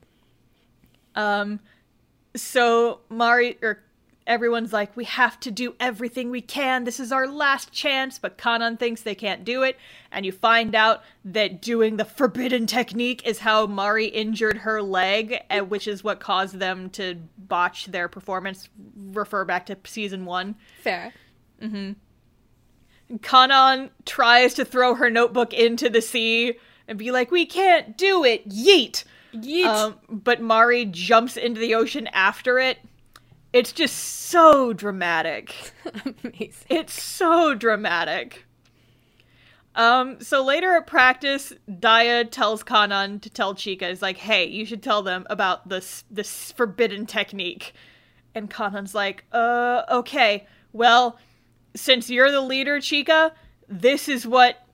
Um, 1.14 1.60
so 2.34 3.00
Mari 3.08 3.58
or 3.62 3.82
everyone's 4.26 4.72
like, 4.72 4.96
we 4.96 5.04
have 5.04 5.38
to 5.40 5.50
do 5.50 5.74
everything 5.78 6.30
we 6.30 6.40
can. 6.40 6.84
This 6.84 7.00
is 7.00 7.12
our 7.12 7.26
last 7.26 7.72
chance. 7.72 8.18
But 8.18 8.38
Kanan 8.38 8.78
thinks 8.78 9.02
they 9.02 9.14
can't 9.14 9.44
do 9.44 9.62
it, 9.62 9.78
and 10.10 10.26
you 10.26 10.32
find 10.32 10.74
out 10.74 11.02
that 11.24 11.62
doing 11.62 11.96
the 11.96 12.04
forbidden 12.04 12.66
technique 12.66 13.26
is 13.26 13.38
how 13.38 13.66
Mari 13.66 14.06
injured 14.06 14.58
her 14.58 14.82
leg, 14.82 15.38
which 15.68 15.86
is 15.86 16.02
what 16.04 16.20
caused 16.20 16.58
them 16.58 16.90
to 16.90 17.16
botch 17.38 17.86
their 17.86 18.08
performance. 18.08 18.68
Refer 18.96 19.44
back 19.44 19.66
to 19.66 19.76
season 19.84 20.24
one. 20.24 20.56
Fair. 20.82 21.12
Mm 21.62 21.70
hmm. 21.70 21.92
Kanan 23.18 23.90
tries 24.04 24.54
to 24.54 24.64
throw 24.64 24.94
her 24.94 25.08
notebook 25.08 25.52
into 25.52 25.88
the 25.88 26.02
sea 26.02 26.54
and 26.88 26.98
be 26.98 27.12
like, 27.12 27.30
"We 27.30 27.46
can't 27.46 27.96
do 27.96 28.24
it, 28.24 28.48
yeet!" 28.48 29.04
Yeet. 29.32 29.66
Um, 29.66 29.96
but 30.08 30.40
Mari 30.40 30.86
jumps 30.86 31.36
into 31.36 31.60
the 31.60 31.74
ocean 31.74 32.08
after 32.08 32.58
it. 32.58 32.78
It's 33.56 33.72
just 33.72 33.96
so 33.96 34.74
dramatic. 34.74 35.54
Amazing. 36.24 36.66
It's 36.68 37.02
so 37.02 37.54
dramatic. 37.54 38.44
Um, 39.74 40.20
so 40.20 40.44
later 40.44 40.74
at 40.74 40.86
practice, 40.86 41.54
Dia 41.80 42.26
tells 42.26 42.62
Kanan 42.62 43.18
to 43.22 43.30
tell 43.30 43.54
Chika, 43.54 43.90
is 43.90 44.02
like, 44.02 44.18
hey, 44.18 44.44
you 44.44 44.66
should 44.66 44.82
tell 44.82 45.00
them 45.00 45.26
about 45.30 45.70
this 45.70 46.04
this 46.10 46.52
forbidden 46.52 47.06
technique. 47.06 47.72
And 48.34 48.50
Kanan's 48.50 48.94
like, 48.94 49.24
uh, 49.32 49.84
okay. 49.90 50.46
Well, 50.74 51.18
since 51.74 52.10
you're 52.10 52.30
the 52.30 52.42
leader, 52.42 52.76
Chika, 52.76 53.32
this 53.70 54.06
is 54.06 54.26
what 54.26 54.66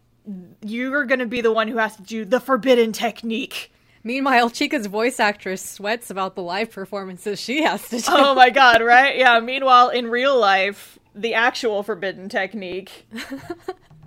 you're 0.61 1.05
gonna 1.05 1.27
be 1.27 1.41
the 1.41 1.53
one 1.53 1.69
who 1.69 1.77
has 1.77 1.95
to 1.95 2.03
do 2.03 2.25
the 2.25 2.41
forbidden 2.41 2.91
technique. 2.91 3.72
Meanwhile, 4.05 4.51
Chika's 4.51 4.87
voice 4.87 5.21
actress 5.21 5.63
sweats 5.63 6.11
about 6.11 6.35
the 6.35 6.43
live 6.43 6.73
performances 6.73 7.41
she 7.41 7.63
has 7.63 7.89
to 7.91 7.99
do. 7.99 8.05
Oh 8.09 8.35
my 8.35 8.51
god, 8.51 8.83
right? 8.83 9.17
Yeah, 9.17 9.39
meanwhile, 9.41 9.91
in 9.91 10.09
real 10.09 10.39
life, 10.39 10.99
the 11.15 11.35
actual 11.35 11.83
forbidden 11.83 12.29
technique. 12.29 13.07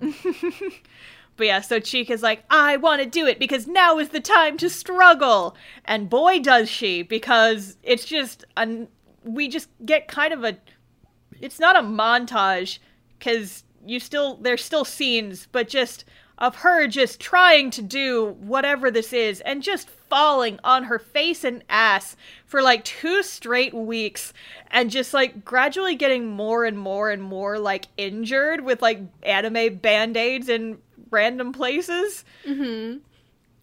but 1.36 1.46
yeah, 1.46 1.60
so 1.62 1.80
Chika's 1.80 2.22
like, 2.22 2.44
I 2.50 2.76
want 2.76 3.02
to 3.02 3.08
do 3.08 3.26
it 3.26 3.38
because 3.38 3.66
now 3.66 3.98
is 3.98 4.10
the 4.10 4.20
time 4.20 4.58
to 4.58 4.68
struggle. 4.68 5.56
And 5.86 6.10
boy, 6.10 6.40
does 6.40 6.68
she, 6.68 7.02
because 7.02 7.78
it's 7.82 8.04
just, 8.04 8.44
an, 8.56 8.88
we 9.24 9.48
just 9.48 9.70
get 9.84 10.08
kind 10.08 10.34
of 10.34 10.44
a, 10.44 10.58
it's 11.40 11.58
not 11.58 11.76
a 11.76 11.80
montage, 11.80 12.78
because 13.18 13.64
you 13.84 13.98
still, 13.98 14.36
there's 14.36 14.64
still 14.64 14.84
scenes, 14.84 15.48
but 15.52 15.68
just 15.68 16.04
of 16.38 16.56
her 16.56 16.86
just 16.86 17.18
trying 17.20 17.70
to 17.70 17.82
do 17.82 18.36
whatever 18.40 18.90
this 18.90 19.12
is 19.12 19.40
and 19.40 19.62
just 19.62 19.88
falling 19.88 20.58
on 20.62 20.84
her 20.84 20.98
face 20.98 21.44
and 21.44 21.64
ass 21.68 22.16
for 22.44 22.62
like 22.62 22.84
two 22.84 23.22
straight 23.22 23.74
weeks 23.74 24.32
and 24.70 24.90
just 24.90 25.14
like 25.14 25.44
gradually 25.44 25.94
getting 25.94 26.26
more 26.26 26.64
and 26.64 26.78
more 26.78 27.10
and 27.10 27.22
more 27.22 27.58
like 27.58 27.86
injured 27.96 28.60
with 28.60 28.82
like 28.82 29.00
anime 29.22 29.76
band-aids 29.76 30.48
in 30.48 30.78
random 31.10 31.52
places. 31.52 32.24
Mm-hmm. 32.46 32.98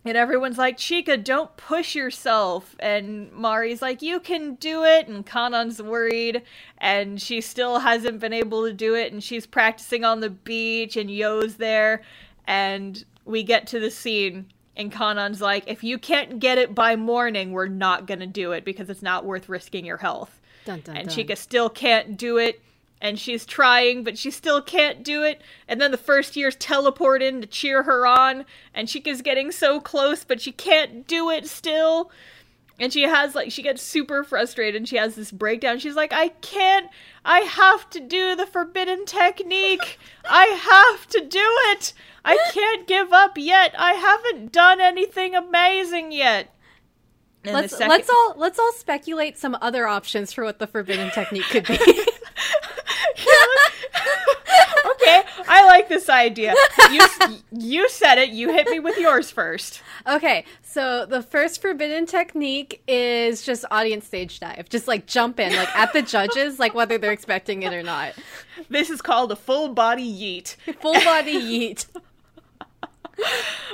And 0.05 0.17
everyone's 0.17 0.57
like, 0.57 0.77
Chika, 0.77 1.23
don't 1.23 1.55
push 1.55 1.95
yourself. 1.95 2.75
And 2.79 3.31
Mari's 3.31 3.81
like, 3.81 4.01
you 4.01 4.19
can 4.19 4.55
do 4.55 4.83
it. 4.83 5.07
And 5.07 5.25
Kanan's 5.25 5.81
worried. 5.81 6.41
And 6.79 7.21
she 7.21 7.39
still 7.39 7.79
hasn't 7.79 8.19
been 8.19 8.33
able 8.33 8.65
to 8.65 8.73
do 8.73 8.95
it. 8.95 9.13
And 9.13 9.23
she's 9.23 9.45
practicing 9.45 10.03
on 10.03 10.19
the 10.19 10.29
beach. 10.29 10.97
And 10.97 11.09
You's 11.09 11.55
there. 11.55 12.01
And 12.47 13.03
we 13.25 13.43
get 13.43 13.67
to 13.67 13.79
the 13.79 13.91
scene. 13.91 14.47
And 14.75 14.91
Kanan's 14.91 15.41
like, 15.41 15.65
if 15.67 15.83
you 15.83 15.97
can't 15.97 16.39
get 16.39 16.57
it 16.57 16.73
by 16.73 16.95
morning, 16.95 17.51
we're 17.51 17.67
not 17.67 18.07
to 18.19 18.27
do 18.27 18.51
it 18.53 18.65
because 18.65 18.89
it's 18.89 19.03
not 19.03 19.25
worth 19.25 19.47
risking 19.47 19.85
your 19.85 19.97
health. 19.97 20.41
Dun, 20.65 20.81
dun, 20.81 20.97
and 20.97 21.09
dun. 21.09 21.17
Chika 21.17 21.37
still 21.37 21.69
can't 21.69 22.17
do 22.17 22.37
it. 22.37 22.61
And 22.99 23.19
she's 23.19 23.45
trying, 23.45 24.05
but 24.05 24.17
she 24.17 24.31
still 24.31 24.61
can't 24.61 25.03
do 25.03 25.23
it. 25.23 25.41
And 25.67 25.81
then 25.81 25.91
the 25.91 25.97
first 25.97 26.37
years 26.37 26.55
teleport 26.55 27.21
in 27.21 27.41
to 27.41 27.47
cheer 27.47 27.83
her 27.83 28.07
on. 28.07 28.45
And 28.73 28.87
Chika's 28.87 29.21
getting 29.21 29.51
so 29.51 29.81
close, 29.81 30.23
but 30.23 30.39
she 30.39 30.53
can't 30.53 31.05
do 31.05 31.29
it 31.29 31.45
still. 31.47 32.09
And 32.83 32.91
she 32.91 33.03
has, 33.03 33.33
like, 33.33 33.49
she 33.49 33.61
gets 33.61 33.81
super 33.81 34.25
frustrated 34.25 34.75
and 34.75 34.89
she 34.89 34.97
has 34.97 35.15
this 35.15 35.31
breakdown. 35.31 35.79
She's 35.79 35.95
like, 35.95 36.11
I 36.11 36.27
can't, 36.27 36.89
I 37.23 37.39
have 37.39 37.89
to 37.91 38.01
do 38.01 38.35
the 38.35 38.45
forbidden 38.45 39.05
technique. 39.05 39.97
I 40.29 40.47
have 40.47 41.07
to 41.11 41.21
do 41.21 41.39
it. 41.71 41.93
I 42.25 42.37
can't 42.51 42.85
give 42.85 43.13
up 43.13 43.37
yet. 43.37 43.73
I 43.77 43.93
haven't 43.93 44.51
done 44.51 44.81
anything 44.81 45.33
amazing 45.33 46.11
yet. 46.11 46.53
And 47.45 47.53
Let's 47.53 47.71
second- 47.71 47.87
let's 47.87 48.09
all 48.09 48.33
let's 48.35 48.59
all 48.59 48.73
speculate 48.73 49.37
some 49.37 49.57
other 49.61 49.87
options 49.87 50.33
for 50.33 50.43
what 50.43 50.59
the 50.59 50.67
forbidden 50.67 51.09
technique 51.11 51.45
could 51.45 51.65
be. 51.65 51.77
okay, 55.03 55.23
I 55.47 55.65
like 55.65 55.89
this 55.89 56.09
idea. 56.09 56.53
You 56.91 57.07
you 57.51 57.89
said 57.89 58.17
it. 58.17 58.29
You 58.29 58.51
hit 58.51 58.67
me 58.69 58.79
with 58.79 58.97
yours 58.97 59.31
first. 59.31 59.81
okay, 60.07 60.45
so 60.61 61.05
the 61.05 61.21
first 61.21 61.61
forbidden 61.61 62.05
technique 62.05 62.81
is 62.87 63.43
just 63.43 63.65
audience 63.71 64.05
stage 64.05 64.39
dive. 64.39 64.69
Just 64.69 64.87
like 64.87 65.05
jump 65.05 65.39
in, 65.39 65.55
like 65.55 65.73
at 65.75 65.93
the 65.93 66.01
judges, 66.13 66.59
like 66.59 66.73
whether 66.73 66.97
they're 66.97 67.11
expecting 67.11 67.63
it 67.63 67.73
or 67.73 67.83
not. 67.83 68.13
This 68.69 68.89
is 68.89 69.01
called 69.01 69.31
a 69.31 69.35
full 69.35 69.69
body 69.69 70.05
yeet. 70.05 70.55
Full 70.81 70.93
body 70.93 71.35
yeet. 71.35 71.85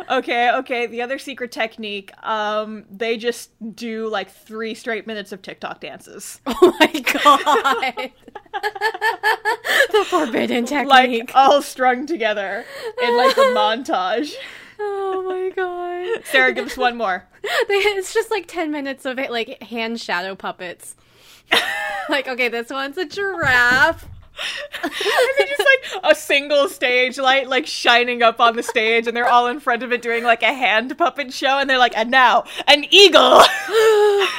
Okay, 0.09 0.51
okay. 0.51 0.87
The 0.87 1.01
other 1.01 1.19
secret 1.19 1.51
technique, 1.51 2.11
um, 2.25 2.85
they 2.89 3.15
just 3.17 3.51
do 3.75 4.07
like 4.07 4.29
three 4.31 4.73
straight 4.73 5.05
minutes 5.05 5.31
of 5.31 5.41
TikTok 5.41 5.81
dances, 5.81 6.41
Oh 6.47 6.75
my 6.79 6.99
god. 7.01 8.11
the 9.91 10.05
forbidden 10.05 10.65
technique. 10.65 10.89
like 10.89 11.31
all 11.35 11.61
strung 11.61 12.05
together 12.07 12.65
in 13.03 13.17
like 13.17 13.37
a 13.37 13.41
montage. 13.55 14.33
oh 14.79 15.23
my 15.27 15.49
god. 15.55 16.25
Sarah, 16.25 16.53
give 16.53 16.65
us 16.67 16.77
one 16.77 16.97
more. 16.97 17.27
It's 17.71 18.13
just 18.13 18.31
like 18.31 18.47
10 18.47 18.71
minutes 18.71 19.05
of 19.05 19.19
it, 19.19 19.31
like 19.31 19.61
hand 19.63 19.99
shadow 19.99 20.35
puppets. 20.35 20.95
like, 22.09 22.27
okay, 22.27 22.47
this 22.49 22.69
one's 22.69 22.97
a 22.97 23.05
giraffe. 23.05 24.07
And 24.83 24.91
then 25.37 25.47
just 25.47 25.59
like 25.59 26.11
a 26.11 26.15
single 26.15 26.67
stage 26.69 27.17
light 27.17 27.47
like 27.47 27.65
shining 27.67 28.21
up 28.23 28.39
on 28.39 28.55
the 28.55 28.63
stage 28.63 29.07
and 29.07 29.15
they're 29.15 29.27
all 29.29 29.47
in 29.47 29.59
front 29.59 29.83
of 29.83 29.91
it 29.91 30.01
doing 30.01 30.23
like 30.23 30.43
a 30.43 30.53
hand 30.53 30.97
puppet 30.97 31.31
show 31.33 31.59
and 31.59 31.69
they're 31.69 31.77
like 31.77 31.95
and 31.97 32.09
now 32.11 32.43
an 32.67 32.85
eagle 32.89 33.39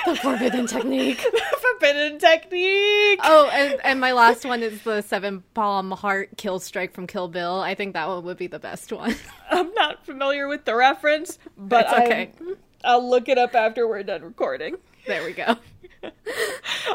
the 0.07 0.19
forbidden 0.23 0.67
technique. 0.67 1.21
forbidden 1.61 2.19
technique 2.19 3.21
Oh, 3.23 3.51
and, 3.53 3.81
and 3.85 4.01
my 4.01 4.13
last 4.13 4.45
one 4.45 4.63
is 4.63 4.83
the 4.83 5.03
seven 5.03 5.43
palm 5.55 5.91
heart 5.91 6.31
kill 6.37 6.59
strike 6.61 6.95
from 6.95 7.07
Kill 7.07 7.29
Bill. 7.29 7.61
I 7.61 7.75
think 7.75 7.95
that 7.95 8.09
one 8.09 8.25
would 8.25 8.37
be 8.39 8.47
the 8.47 8.59
best 8.59 8.93
one. 8.93 9.15
i'm 9.51 9.73
not 9.75 10.05
familiar 10.05 10.47
with 10.49 10.65
the 10.65 10.75
reference 10.75 11.39
but 11.57 11.87
It's 11.87 11.93
okay. 11.95 12.33
I'm- 12.41 12.57
i'll 12.85 13.09
look 13.11 13.29
it 13.29 13.37
up 13.37 13.55
after 13.55 13.87
we're 13.87 14.03
done 14.03 14.23
recording 14.23 14.77
there 15.07 15.23
we 15.25 15.33
go. 15.33 15.57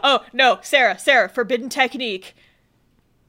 oh 0.03 0.23
no 0.33 0.57
sarah 0.63 0.97
sarah 0.97 1.29
forbidden 1.29 1.69
technique 1.69 2.35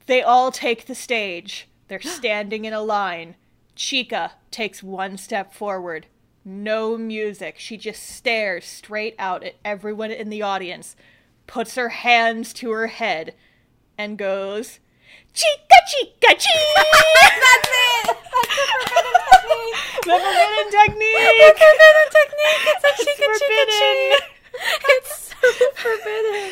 they 0.07 0.21
all 0.21 0.51
take 0.51 0.85
the 0.85 0.95
stage 0.95 1.67
they're 1.87 2.01
standing 2.01 2.65
in 2.65 2.73
a 2.73 2.81
line 2.81 3.35
chika 3.75 4.31
takes 4.49 4.81
one 4.81 5.17
step 5.17 5.53
forward 5.53 6.07
no 6.43 6.97
music 6.97 7.55
she 7.57 7.77
just 7.77 8.01
stares 8.03 8.65
straight 8.65 9.15
out 9.19 9.43
at 9.43 9.55
everyone 9.63 10.11
in 10.11 10.29
the 10.29 10.41
audience 10.41 10.95
puts 11.45 11.75
her 11.75 11.89
hands 11.89 12.51
to 12.53 12.71
her 12.71 12.87
head 12.87 13.33
and 13.97 14.17
goes 14.17 14.79
Chika 15.33 15.79
chika 15.87 16.33
chee! 16.39 16.73
That's 17.43 17.69
it. 17.69 18.17
That's 20.05 20.23
the 20.23 20.23
forbidden 20.23 20.67
technique. 20.77 21.13
the 21.13 21.53
forbidden 21.53 21.53
technique! 21.53 21.61
forbidden 21.61 22.07
technique. 22.17 22.63
It's 22.65 22.83
a 22.83 22.91
chika 22.97 23.27
chika 23.37 23.47
forbidden. 23.47 24.36
It's 24.89 25.29
so 25.29 25.47
forbidden. 25.75 26.51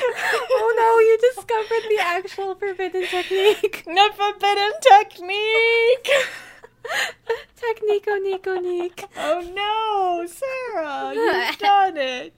Oh 0.52 0.70
no, 0.78 0.90
you 1.00 1.18
discovered 1.34 1.86
the 1.90 2.00
actual 2.02 2.56
forbidden 2.56 3.08
technique. 3.08 3.84
The 3.96 4.10
forbidden 4.16 4.74
technique! 4.82 6.10
Technico 7.60 8.10
oh, 8.10 8.20
Nico 8.22 8.56
Nick. 8.60 9.06
Oh 9.18 9.42
no, 9.56 10.28
Sarah, 10.28 11.14
you've 11.16 11.58
done 11.58 11.98
it. 11.98 12.36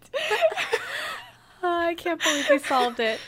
I 1.63 1.95
can't 1.95 2.21
believe 2.21 2.47
we 2.49 2.59
solved 2.59 2.99
it. 2.99 3.19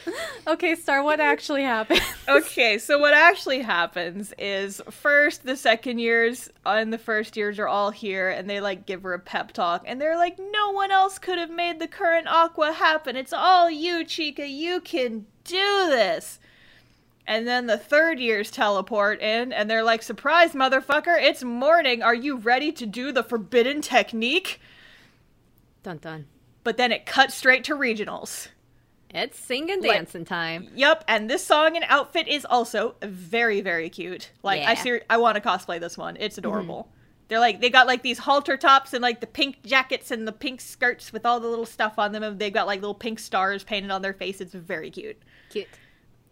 Okay, 0.48 0.76
Star, 0.76 1.04
what 1.04 1.20
actually 1.20 1.64
happened? 1.64 2.02
Okay, 2.30 2.78
so 2.78 3.00
what 3.00 3.16
actually 3.16 3.62
happens 3.62 4.36
is 4.38 4.84
first 4.92 5.44
the 5.44 5.58
second 5.58 5.98
years 5.98 6.48
and 6.64 6.94
the 6.94 7.00
first 7.00 7.36
years 7.36 7.58
are 7.58 7.68
all 7.68 7.90
here 7.90 8.30
and 8.30 8.48
they 8.48 8.62
like 8.62 8.86
give 8.86 9.02
her 9.02 9.16
a 9.16 9.20
pep 9.20 9.52
talk 9.52 9.84
and 9.88 10.00
they're 10.00 10.16
like, 10.16 10.38
no 10.38 10.70
one 10.70 10.92
else 10.92 11.18
could 11.18 11.40
have 11.40 11.50
made 11.50 11.80
the 11.80 11.88
current 11.88 12.28
Aqours 12.28 12.76
happen. 12.76 13.16
It's 13.16 13.34
all 13.34 13.72
you, 13.72 14.06
Chika. 14.06 14.48
You 14.48 14.80
can 14.80 15.26
do 15.44 15.88
this. 15.88 16.40
And 17.26 17.48
then 17.48 17.66
the 17.66 17.80
third 17.80 18.20
years 18.20 18.52
teleport 18.52 19.22
in 19.22 19.52
and 19.52 19.68
they're 19.68 19.84
like, 19.84 20.04
surprise, 20.04 20.54
motherfucker, 20.54 21.20
it's 21.20 21.44
morning. 21.44 22.04
Are 22.04 22.16
you 22.16 22.38
ready 22.38 22.72
to 22.74 22.86
do 22.86 23.12
the 23.12 23.24
forbidden 23.24 23.82
technique? 23.82 24.62
Dun 25.82 25.98
dun. 25.98 26.26
But 26.64 26.78
then 26.78 26.91
it 26.91 27.05
cuts 27.05 27.36
straight 27.36 27.64
to 27.66 27.76
regionals. 27.76 28.49
It's 29.12 29.39
sing 29.39 29.72
and 29.72 29.82
Like- 29.82 29.91
dancing 29.97 30.26
time. 30.26 30.70
Yep, 30.76 31.03
and 31.07 31.30
this 31.30 31.43
song 31.43 31.76
and 31.76 31.84
outfit 31.88 32.28
is 32.28 32.45
also 32.45 32.95
very, 33.01 33.60
very 33.62 33.89
cute. 33.89 34.30
Like 34.43 34.62
I 34.62 34.74
Yeah. 34.74 34.84
ser- 34.84 35.01
I 35.10 35.18
want 35.18 35.36
to 35.36 35.41
cosplay 35.41 35.80
this 35.80 35.97
one. 35.97 36.16
It's 36.20 36.38
adorable. 36.38 36.88
They're 37.28 37.39
like 37.39 37.60
they 37.62 37.70
got 37.70 37.88
like 37.88 38.01
these 38.03 38.20
halter 38.20 38.55
tops 38.57 38.93
and 38.93 39.01
like 39.01 39.20
the 39.20 39.28
pink 39.28 39.64
jackets 39.64 40.12
and 40.12 40.28
the 40.28 40.32
pink 40.32 40.62
skirts 40.62 41.12
with 41.14 41.26
all 41.26 41.39
the 41.39 41.47
little 41.47 41.66
stuff 41.66 41.97
on 41.97 42.12
them. 42.12 42.22
And 42.24 42.38
they've 42.39 42.53
got 42.53 42.68
like 42.68 42.82
little 42.82 42.93
pink 42.95 43.20
stars 43.20 43.64
painted 43.64 43.89
on 43.91 44.01
their 44.01 44.14
face. 44.14 44.41
It's 44.41 44.53
very 44.53 44.91
cute. 44.91 45.18
Cute. 45.49 45.68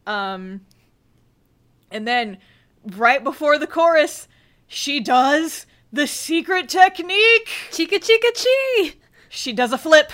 Um, 0.05 0.61
and 1.91 2.07
then 2.07 2.37
right 2.95 3.23
before 3.23 3.57
the 3.57 3.67
chorus, 3.67 4.27
she 4.67 4.99
does 4.99 5.65
the 5.91 6.05
secret 6.07 6.69
technique. 6.69 7.47
Chika 7.71 7.99
chika 7.99 8.33
chi. 8.35 8.93
She 9.29 9.53
does 9.53 9.71
a 9.73 9.77
flip. 9.77 10.11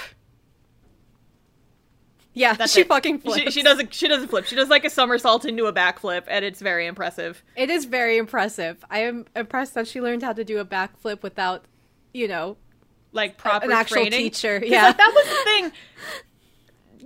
Yeah, 2.35 2.53
That's 2.55 2.73
she 2.73 2.81
it. 2.81 2.87
fucking 2.87 3.17
She, 3.17 3.21
flips. 3.21 3.53
she 3.53 3.61
does 3.61 3.79
a 3.79 3.87
she 3.91 4.07
does 4.07 4.23
a 4.23 4.27
flip. 4.27 4.45
She 4.45 4.55
does 4.55 4.67
like 4.69 4.85
a 4.85 4.89
somersault 4.89 5.45
into 5.45 5.65
a 5.67 5.73
backflip, 5.73 6.23
and 6.27 6.43
it's 6.43 6.61
very 6.61 6.87
impressive. 6.87 7.43
It 7.55 7.69
is 7.69 7.85
very 7.85 8.17
impressive. 8.17 8.83
I 8.89 8.99
am 8.99 9.25
impressed 9.35 9.75
that 9.75 9.87
she 9.87 10.01
learned 10.01 10.23
how 10.23 10.33
to 10.33 10.43
do 10.43 10.57
a 10.57 10.65
backflip 10.65 11.21
without, 11.21 11.65
you 12.11 12.27
know, 12.27 12.57
like 13.11 13.37
proper 13.37 13.65
an 13.65 13.71
actual 13.71 13.97
training. 13.97 14.19
teacher. 14.19 14.59
Yeah. 14.65 14.87
like, 14.87 14.97
that 14.97 15.11
was 15.13 15.25
the 15.27 15.43
thing. 15.43 15.71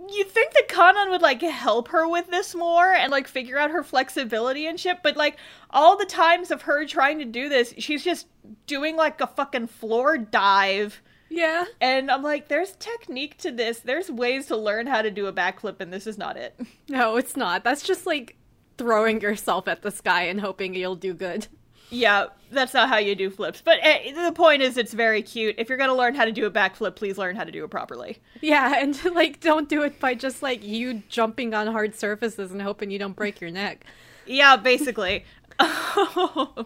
You'd 0.09 0.29
think 0.29 0.53
that 0.53 0.69
Kanan 0.69 1.09
would 1.09 1.21
like 1.21 1.41
help 1.41 1.89
her 1.89 2.07
with 2.07 2.27
this 2.29 2.55
more 2.55 2.93
and 2.93 3.11
like 3.11 3.27
figure 3.27 3.57
out 3.57 3.71
her 3.71 3.83
flexibility 3.83 4.65
and 4.65 4.79
shit, 4.79 4.99
but 5.03 5.17
like 5.17 5.35
all 5.71 5.97
the 5.97 6.05
times 6.05 6.51
of 6.51 6.61
her 6.61 6.85
trying 6.85 7.19
to 7.19 7.25
do 7.25 7.49
this, 7.49 7.73
she's 7.77 8.01
just 8.05 8.27
doing 8.65 8.95
like 8.95 9.19
a 9.19 9.27
fucking 9.27 9.67
floor 9.67 10.17
dive. 10.17 11.01
Yeah. 11.29 11.65
And 11.81 12.09
I'm 12.09 12.23
like, 12.23 12.47
there's 12.47 12.73
technique 12.73 13.37
to 13.39 13.51
this. 13.51 13.79
There's 13.79 14.09
ways 14.09 14.47
to 14.47 14.57
learn 14.57 14.87
how 14.87 15.01
to 15.01 15.11
do 15.11 15.27
a 15.27 15.33
backflip, 15.33 15.79
and 15.79 15.91
this 15.91 16.07
is 16.07 16.17
not 16.17 16.37
it. 16.37 16.59
No, 16.89 17.17
it's 17.17 17.35
not. 17.35 17.65
That's 17.65 17.83
just 17.83 18.05
like 18.05 18.37
throwing 18.77 19.19
yourself 19.19 19.67
at 19.67 19.81
the 19.81 19.91
sky 19.91 20.23
and 20.23 20.39
hoping 20.39 20.73
you'll 20.73 20.95
do 20.95 21.13
good. 21.13 21.47
Yeah, 21.89 22.27
that's 22.51 22.73
not 22.73 22.89
how 22.89 22.97
you 22.97 23.15
do 23.15 23.29
flips. 23.29 23.61
But 23.61 23.79
uh, 23.83 24.25
the 24.25 24.31
point 24.31 24.61
is, 24.61 24.77
it's 24.77 24.93
very 24.93 25.21
cute. 25.21 25.55
If 25.57 25.69
you're 25.69 25.77
gonna 25.77 25.95
learn 25.95 26.15
how 26.15 26.25
to 26.25 26.31
do 26.31 26.45
a 26.45 26.51
backflip, 26.51 26.95
please 26.95 27.17
learn 27.17 27.35
how 27.35 27.43
to 27.43 27.51
do 27.51 27.63
it 27.63 27.69
properly. 27.69 28.19
Yeah, 28.41 28.75
and 28.81 28.99
like 29.13 29.39
don't 29.39 29.69
do 29.69 29.83
it 29.83 29.99
by 29.99 30.15
just 30.15 30.41
like 30.41 30.63
you 30.63 31.03
jumping 31.09 31.53
on 31.53 31.67
hard 31.67 31.95
surfaces 31.95 32.51
and 32.51 32.61
hoping 32.61 32.91
you 32.91 32.99
don't 32.99 33.15
break 33.15 33.41
your 33.41 33.51
neck. 33.51 33.85
Yeah, 34.25 34.57
basically. 34.57 35.25
All 35.59 36.65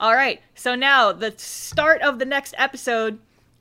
right. 0.00 0.40
So 0.54 0.74
now 0.74 1.12
the 1.12 1.34
start 1.36 2.02
of 2.02 2.18
the 2.18 2.24
next 2.24 2.54
episode. 2.58 3.18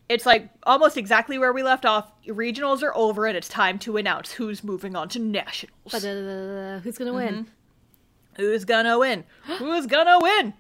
It's 0.10 0.26
like 0.26 0.50
almost 0.64 0.96
exactly 0.98 1.38
where 1.38 1.52
we 1.52 1.64
left 1.64 1.86
off. 1.86 2.12
Regionals 2.28 2.82
are 2.82 2.96
over, 2.96 3.26
and 3.26 3.36
it's 3.38 3.50
time 3.50 3.78
to 3.80 3.98
announce 3.98 4.32
who's 4.32 4.64
moving 4.64 4.96
on 4.96 5.10
to 5.10 5.20
nationals. 5.20 5.76
But 5.92 6.06
uh, 6.06 6.80
who's 6.80 6.98
gonna 6.98 7.14
win? 7.14 7.48
Who's 8.38 8.66
gonna 8.66 8.98
win? 9.00 9.24
Who's 9.58 9.86
gonna 9.88 10.20
win? 10.22 10.54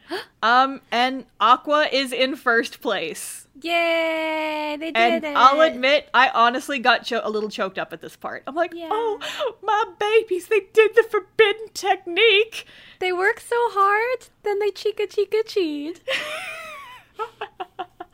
Um, 0.43 0.81
and 0.91 1.25
Aqours 1.39 1.93
is 1.93 2.11
in 2.11 2.35
first 2.35 2.81
place. 2.81 3.47
Yay! 3.61 4.75
They 4.79 4.87
did 4.91 4.97
And 4.97 5.23
it. 5.23 5.33
I'll 5.37 5.61
admit, 5.61 6.09
I 6.13 6.29
honestly 6.29 6.77
got 6.79 7.05
cho- 7.05 7.21
a 7.23 7.29
little 7.29 7.49
choked 7.49 7.79
up 7.79 7.91
at 7.93 8.01
this 8.01 8.15
part. 8.15 8.43
I'm 8.47 8.53
like, 8.55 8.71
Yeah. 8.73 8.89
oh, 8.91 9.19
my 9.63 9.85
babies, 9.99 10.47
they 10.47 10.61
did 10.73 10.93
the 10.95 11.03
forbidden 11.03 11.67
technique. 11.73 12.65
they 12.99 13.11
work 13.13 13.39
so 13.39 13.55
hard, 13.71 14.27
then 14.43 14.59
they 14.59 14.69
chika 14.71 15.07
chika 15.07 15.45
cheat. 15.45 16.01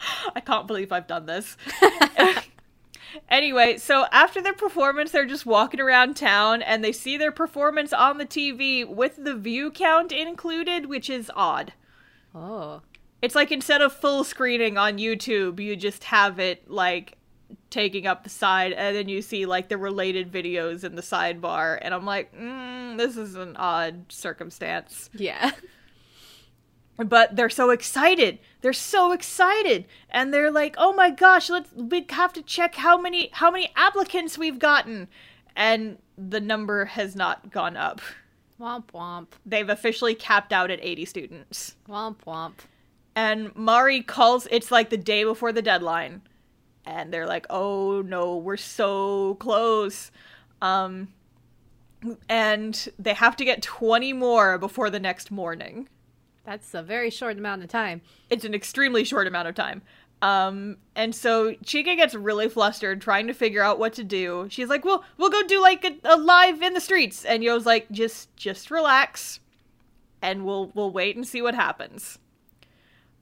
I 0.36 0.40
can't 0.40 0.68
believe 0.68 0.92
I've 0.92 1.08
done 1.08 1.26
this. 1.26 1.58
anyway, 3.30 3.78
so 3.78 4.06
after 4.12 4.42
their 4.42 4.54
performance, 4.54 5.12
they're 5.12 5.26
just 5.26 5.46
walking 5.46 5.80
around 5.80 6.16
town 6.16 6.62
and 6.62 6.84
they 6.84 6.92
see 6.92 7.18
their 7.18 7.32
performance 7.32 7.94
on 7.94 8.18
the 8.18 8.26
TV 8.26 8.88
with 8.88 9.24
the 9.24 9.36
view 9.36 9.72
count 9.72 10.12
included, 10.12 10.88
which 10.88 11.10
is 11.10 11.32
odd. 11.36 11.74
Oh. 12.34 12.82
It's 13.22 13.36
like 13.36 13.52
instead 13.52 13.82
of 13.82 13.94
full 13.94 14.24
screening 14.24 14.78
on 14.78 14.98
YouTube, 14.98 15.60
you 15.60 15.76
just 15.76 16.06
have 16.06 16.40
it 16.40 16.70
like 16.70 17.18
taking 17.70 18.06
up 18.06 18.24
the 18.24 18.30
side 18.30 18.72
and 18.74 18.96
then 18.96 19.08
you 19.10 19.22
see 19.22 19.46
like 19.46 19.70
the 19.70 19.78
related 19.78 20.32
videos 20.32 20.84
in 20.84 20.96
the 20.96 21.02
sidebar 21.02 21.80
and 21.82 21.94
I'm 21.94 22.06
like, 22.06 22.36
mm, 22.36 22.98
this 22.98 23.18
is 23.18 23.36
an 23.36 23.56
odd 23.58 24.12
circumstance. 24.12 25.10
Yeah. 25.14 25.52
but 26.98 27.36
they're 27.36 27.50
so 27.50 27.70
excited 27.70 28.40
they're 28.64 28.74
so 28.74 29.12
excited 29.12 29.86
and 30.10 30.34
they're 30.34 30.50
like 30.50 30.74
oh 30.78 30.94
my 30.94 31.12
gosh 31.12 31.50
let's 31.50 31.70
we 31.74 32.06
have 32.10 32.32
to 32.32 32.42
check 32.42 32.76
how 32.76 32.98
many 32.98 33.30
how 33.34 33.52
many 33.52 33.70
applicants 33.76 34.38
we've 34.38 34.58
gotten. 34.58 35.08
And 35.56 36.00
the 36.18 36.40
number 36.40 36.86
has 36.86 37.16
not 37.16 37.52
gone 37.52 37.78
up. 37.78 38.02
Womp 38.60 38.86
womp. 38.94 39.28
they've 39.46 39.70
officially 39.70 40.16
capped 40.16 40.54
out 40.54 40.72
at 40.72 40.80
80 40.82 41.06
students. 41.06 41.76
Womp 41.88 42.16
womp. 42.26 42.54
and 43.16 43.54
mari 43.56 44.02
calls 44.02 44.48
it's 44.50 44.72
like 44.72 44.90
the 44.90 44.98
day 44.98 45.26
before 45.26 45.52
the 45.52 45.62
deadline. 45.62 46.22
And 46.86 47.14
they're 47.14 47.28
like 47.28 47.46
oh 47.50 48.02
no 48.02 48.38
we're 48.38 48.56
so 48.58 49.36
close. 49.36 50.10
Um 50.62 51.10
and 52.30 52.90
they 52.98 53.14
have 53.14 53.36
to 53.36 53.46
get 53.46 53.62
20 53.62 54.14
more 54.14 54.58
before 54.58 54.90
the 54.90 55.00
next 55.02 55.32
morning 55.32 55.90
That's 56.46 56.74
a 56.74 56.84
very 56.84 57.10
short 57.10 57.38
amount 57.38 57.64
of 57.64 57.70
time. 57.70 58.02
it's 58.30 58.44
an 58.46 58.54
extremely 58.54 59.04
short 59.04 59.28
amount 59.28 59.48
of 59.48 59.56
time. 59.56 59.82
Um, 60.22 60.78
and 60.96 61.14
so 61.14 61.54
Chika 61.66 61.96
gets 61.98 62.16
really 62.16 62.48
flustered 62.48 63.02
trying 63.02 63.28
to 63.28 63.34
figure 63.34 63.62
out 63.62 63.78
what 63.80 63.94
to 63.94 64.04
do. 64.06 64.48
She's 64.50 64.70
like, 64.70 64.86
"Well, 64.86 65.04
we'll 65.18 65.30
go 65.30 65.44
do 65.44 65.62
like 65.62 65.84
a, 65.84 65.96
a 66.06 66.16
live 66.18 66.62
in 66.62 66.74
the 66.74 66.80
streets." 66.82 67.26
And 67.26 67.44
You's 67.44 67.66
like, 67.66 67.90
"Just, 67.92 68.34
just 68.38 68.72
relax, 68.72 69.42
and 70.22 70.46
we'll 70.46 70.72
we'll 70.76 70.92
wait 70.92 71.18
and 71.18 71.28
see 71.28 71.42
what 71.42 71.56
happens." 71.56 72.20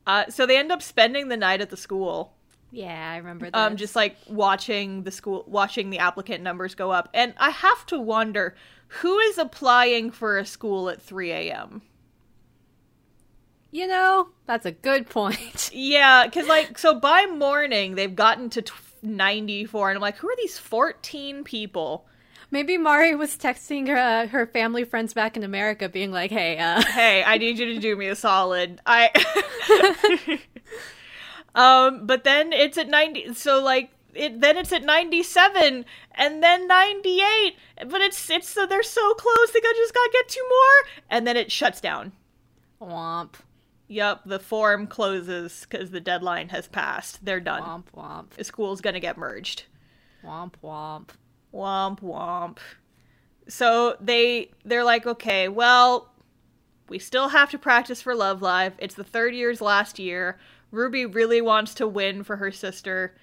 Uh, 0.05 0.25
so 0.29 0.45
they 0.45 0.57
end 0.57 0.71
up 0.71 0.81
spending 0.83 1.27
the 1.27 1.37
night 1.37 1.61
at 1.61 1.69
the 1.71 1.77
school, 1.77 2.33
Yeah, 2.71 3.11
I 3.13 3.17
remember 3.17 3.45
this. 3.45 3.53
um, 3.55 3.77
just 3.77 3.95
like 3.95 4.17
watching 4.27 5.03
the 5.03 5.11
school, 5.11 5.43
watching 5.47 5.89
the 5.91 5.99
applicant 5.99 6.43
numbers 6.43 6.73
go 6.75 6.91
up. 6.91 7.09
And 7.13 7.33
I 7.37 7.49
have 7.51 7.85
to 7.87 7.99
wonder 7.99 8.55
who 8.87 9.17
is 9.19 9.37
applying 9.37 10.09
for 10.11 10.37
a 10.37 10.45
school 10.45 10.89
at 10.89 11.01
3 11.01 11.31
a.m. 11.31 11.81
you 13.71 13.87
know, 13.87 14.29
that's 14.45 14.65
a 14.65 14.71
good 14.71 15.09
point. 15.09 15.69
Yeah, 15.73 16.25
because 16.25 16.47
like 16.47 16.77
so 16.77 16.99
by 16.99 17.25
morning 17.25 17.95
they've 17.95 18.15
gotten 18.15 18.49
to 18.51 18.61
t- 18.61 18.73
94, 19.01 19.89
and 19.89 19.97
I'm 19.97 20.01
like, 20.01 20.17
who 20.17 20.29
are 20.29 20.35
these 20.37 20.57
14 20.57 21.43
people? 21.43 22.05
Maybe 22.51 22.77
Mari 22.77 23.15
was 23.15 23.37
texting 23.37 23.87
her, 23.87 23.95
uh, 23.95 24.27
her 24.27 24.45
family 24.45 24.83
friends 24.83 25.13
back 25.13 25.37
in 25.37 25.43
America, 25.43 25.87
being 25.87 26.11
like, 26.11 26.31
"Hey, 26.31 26.57
uh, 26.57 26.81
Hey, 26.85 27.23
I 27.23 27.37
need 27.37 27.57
you 27.57 27.73
to 27.73 27.79
do 27.79 27.95
me 27.95 28.07
a 28.07 28.15
solid. 28.15 28.81
I. 28.85 29.09
um, 31.55 32.05
but 32.05 32.25
then 32.25 32.51
it's 32.53 32.77
at 32.77 32.89
90. 32.89 33.33
So 33.35 33.63
like. 33.63 33.91
It, 34.13 34.41
then 34.41 34.57
it's 34.57 34.73
at 34.73 34.83
97 34.83 35.85
and 36.15 36.43
then 36.43 36.67
98 36.67 37.55
but 37.87 38.01
it's 38.01 38.29
it's 38.29 38.49
so 38.49 38.65
they're 38.65 38.83
so 38.83 39.13
close 39.13 39.51
they 39.53 39.61
got 39.61 39.73
just 39.73 39.93
gotta 39.93 40.09
get 40.11 40.27
two 40.27 40.45
more 40.49 40.91
and 41.09 41.25
then 41.25 41.37
it 41.37 41.49
shuts 41.49 41.79
down 41.79 42.11
womp, 42.81 43.35
yep 43.91 44.21
the 44.25 44.39
form 44.39 44.87
closes 44.87 45.67
because 45.69 45.91
the 45.91 45.99
deadline 45.99 46.49
has 46.49 46.67
passed 46.67 47.23
they're 47.25 47.39
done 47.39 47.61
womp, 47.61 47.83
womp, 47.95 48.29
the 48.31 48.43
school's 48.43 48.81
gonna 48.81 48.99
get 48.99 49.17
merged 49.17 49.63
womp, 50.23 50.53
womp." 50.63 51.09
Womp 51.53 51.99
womp. 51.99 52.59
So 53.49 53.97
they 53.99 54.51
they're 54.63 54.85
like, 54.85 55.05
okay, 55.05 55.49
well, 55.49 56.07
We 56.89 56.99
still 56.99 57.29
have 57.29 57.49
to 57.51 57.57
practice 57.57 58.01
for 58.01 58.13
Love 58.13 58.41
Live. 58.41 58.73
It's 58.77 58.95
the 58.95 59.03
third 59.03 59.33
year's 59.33 59.61
last 59.61 59.97
year. 59.97 60.37
Ruby 60.71 61.05
really 61.05 61.41
wants 61.41 61.73
to 61.75 61.87
win 61.87 62.23
for 62.23 62.35
her 62.37 62.51
sister. 62.51 63.15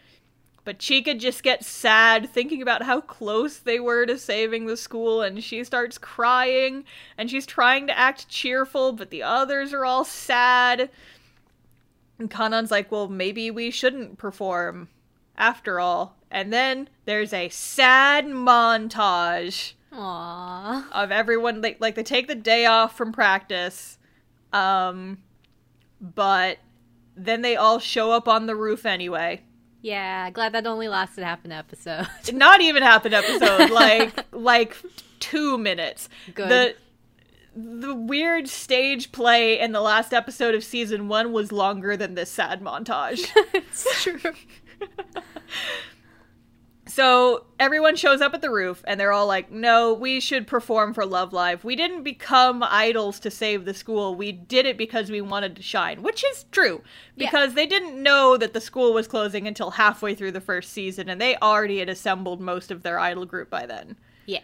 But 0.69 0.81
Chika 0.81 1.19
just 1.19 1.43
gets 1.43 1.67
sad 1.67 2.29
thinking 2.29 2.61
about 2.61 2.83
how 2.83 3.01
close 3.01 3.57
they 3.57 3.81
were 3.81 4.05
to 4.05 4.19
saving 4.19 4.67
the 4.67 4.77
school, 4.77 5.23
and 5.23 5.43
she 5.43 5.65
starts 5.65 5.97
crying, 5.97 6.85
and 7.17 7.31
she's 7.31 7.47
trying 7.47 7.87
to 7.87 7.99
act 7.99 8.29
cheerful, 8.29 8.93
but 8.93 9.09
the 9.09 9.23
others 9.23 9.73
are 9.73 9.87
all 9.87 10.05
sad. 10.05 10.91
And 12.19 12.31
Kanan's 12.31 12.71
like, 12.71 12.93
well, 12.93 13.09
maybe 13.09 13.51
we 13.51 13.71
shouldn't 13.71 14.19
perform 14.19 14.89
after 15.39 15.81
all. 15.81 16.17
And 16.31 16.53
then 16.53 16.91
there's 17.07 17.33
a 17.33 17.49
sad 17.49 18.27
montage 18.27 19.73
Aww. 19.91 20.85
of 20.93 21.11
everyone 21.11 21.63
like 21.63 21.81
like 21.81 21.95
they 21.95 22.03
take 22.03 22.29
the 22.29 22.35
day 22.35 22.67
off 22.67 22.95
from 22.95 23.11
practice 23.11 23.97
um 24.53 25.17
but 25.99 26.59
then 27.17 27.41
they 27.41 27.57
all 27.57 27.79
show 27.79 28.13
up 28.13 28.29
on 28.29 28.45
the 28.45 28.55
roof 28.55 28.85
anyway 28.85 29.41
Yeah, 29.89 30.29
glad 30.29 30.53
that 30.53 30.67
only 30.67 30.87
lasted 30.87 31.25
half 31.25 31.47
an 31.47 31.53
episode. 31.53 32.07
not 32.35 32.61
even 32.61 32.83
half 32.83 33.07
an 33.07 33.15
episode 33.15 33.71
like 33.71 34.13
like 34.33 34.77
2 35.21 35.57
minutes 35.57 36.11
Good. 36.35 36.49
the 36.51 36.75
the 37.57 37.95
weird 37.95 38.49
stage 38.49 39.11
play 39.13 39.59
in 39.59 39.73
the 39.73 39.81
last 39.81 40.13
episode 40.13 40.55
of 40.55 40.63
season 40.63 41.09
1 41.09 41.33
was 41.33 41.53
longer 41.53 41.97
than 41.97 42.15
this 42.15 42.31
sad 42.31 42.61
montage 42.61 43.27
it's 43.55 44.03
true. 44.03 44.21
So 46.99 47.45
everyone 47.61 47.95
shows 47.95 48.21
up 48.21 48.35
at 48.35 48.41
the 48.41 48.51
roof 48.51 48.83
and 48.85 48.99
they're 48.99 49.13
all 49.13 49.29
like, 49.29 49.53
no, 49.53 49.95
we 49.95 50.19
should 50.19 50.49
perform 50.49 50.93
for 50.93 51.07
Love 51.07 51.33
Live. 51.33 51.63
We 51.63 51.77
didn't 51.77 52.03
become 52.03 52.61
idols 52.61 53.21
to 53.21 53.31
save 53.31 53.65
the 53.65 53.73
school. 53.73 54.17
We 54.17 54.33
did 54.33 54.67
it 54.67 54.77
because 54.77 55.09
we 55.09 55.21
wanted 55.21 55.55
to 55.55 55.63
shine, 55.63 56.03
which 56.03 56.25
is 56.25 56.47
true. 56.51 56.83
Yeah. 57.15 57.31
Because 57.31 57.55
they 57.55 57.67
didn't 57.67 58.03
know 58.03 58.37
that 58.37 58.53
the 58.53 58.61
school 58.61 58.93
was 58.93 59.07
closing 59.07 59.47
until 59.47 59.71
halfway 59.71 60.17
through 60.17 60.33
the 60.33 60.41
first 60.41 60.73
season 60.73 61.09
and 61.09 61.21
they 61.21 61.37
already 61.37 61.79
had 61.79 61.89
assembled 61.89 62.41
most 62.41 62.73
of 62.73 62.83
their 62.83 62.99
idol 62.99 63.27
group 63.27 63.49
by 63.49 63.65
then. 63.65 63.95
Yeah. 64.27 64.41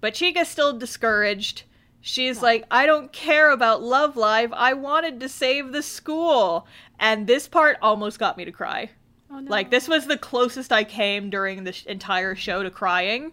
But 0.00 0.14
Chika's 0.14 0.48
still 0.48 0.76
discouraged. 0.76 1.62
She's 2.00 2.42
like, 2.42 2.64
I 2.72 2.86
don't 2.86 3.12
care 3.12 3.52
about 3.52 3.84
Love 3.84 4.16
Live. 4.16 4.52
I 4.52 4.72
wanted 4.72 5.20
to 5.20 5.28
save 5.28 5.70
the 5.70 5.84
school. 5.84 6.66
And 6.98 7.28
this 7.28 7.46
part 7.46 7.76
almost 7.80 8.18
got 8.18 8.36
me 8.36 8.44
to 8.44 8.50
cry. 8.50 8.90
Oh 9.34 9.40
no. 9.40 9.50
Like 9.50 9.70
this 9.70 9.88
was 9.88 10.06
the 10.06 10.16
closest 10.16 10.72
I 10.72 10.84
came 10.84 11.28
during 11.28 11.64
the 11.64 11.76
entire 11.86 12.36
show 12.36 12.62
to 12.62 12.70
crying. 12.70 13.32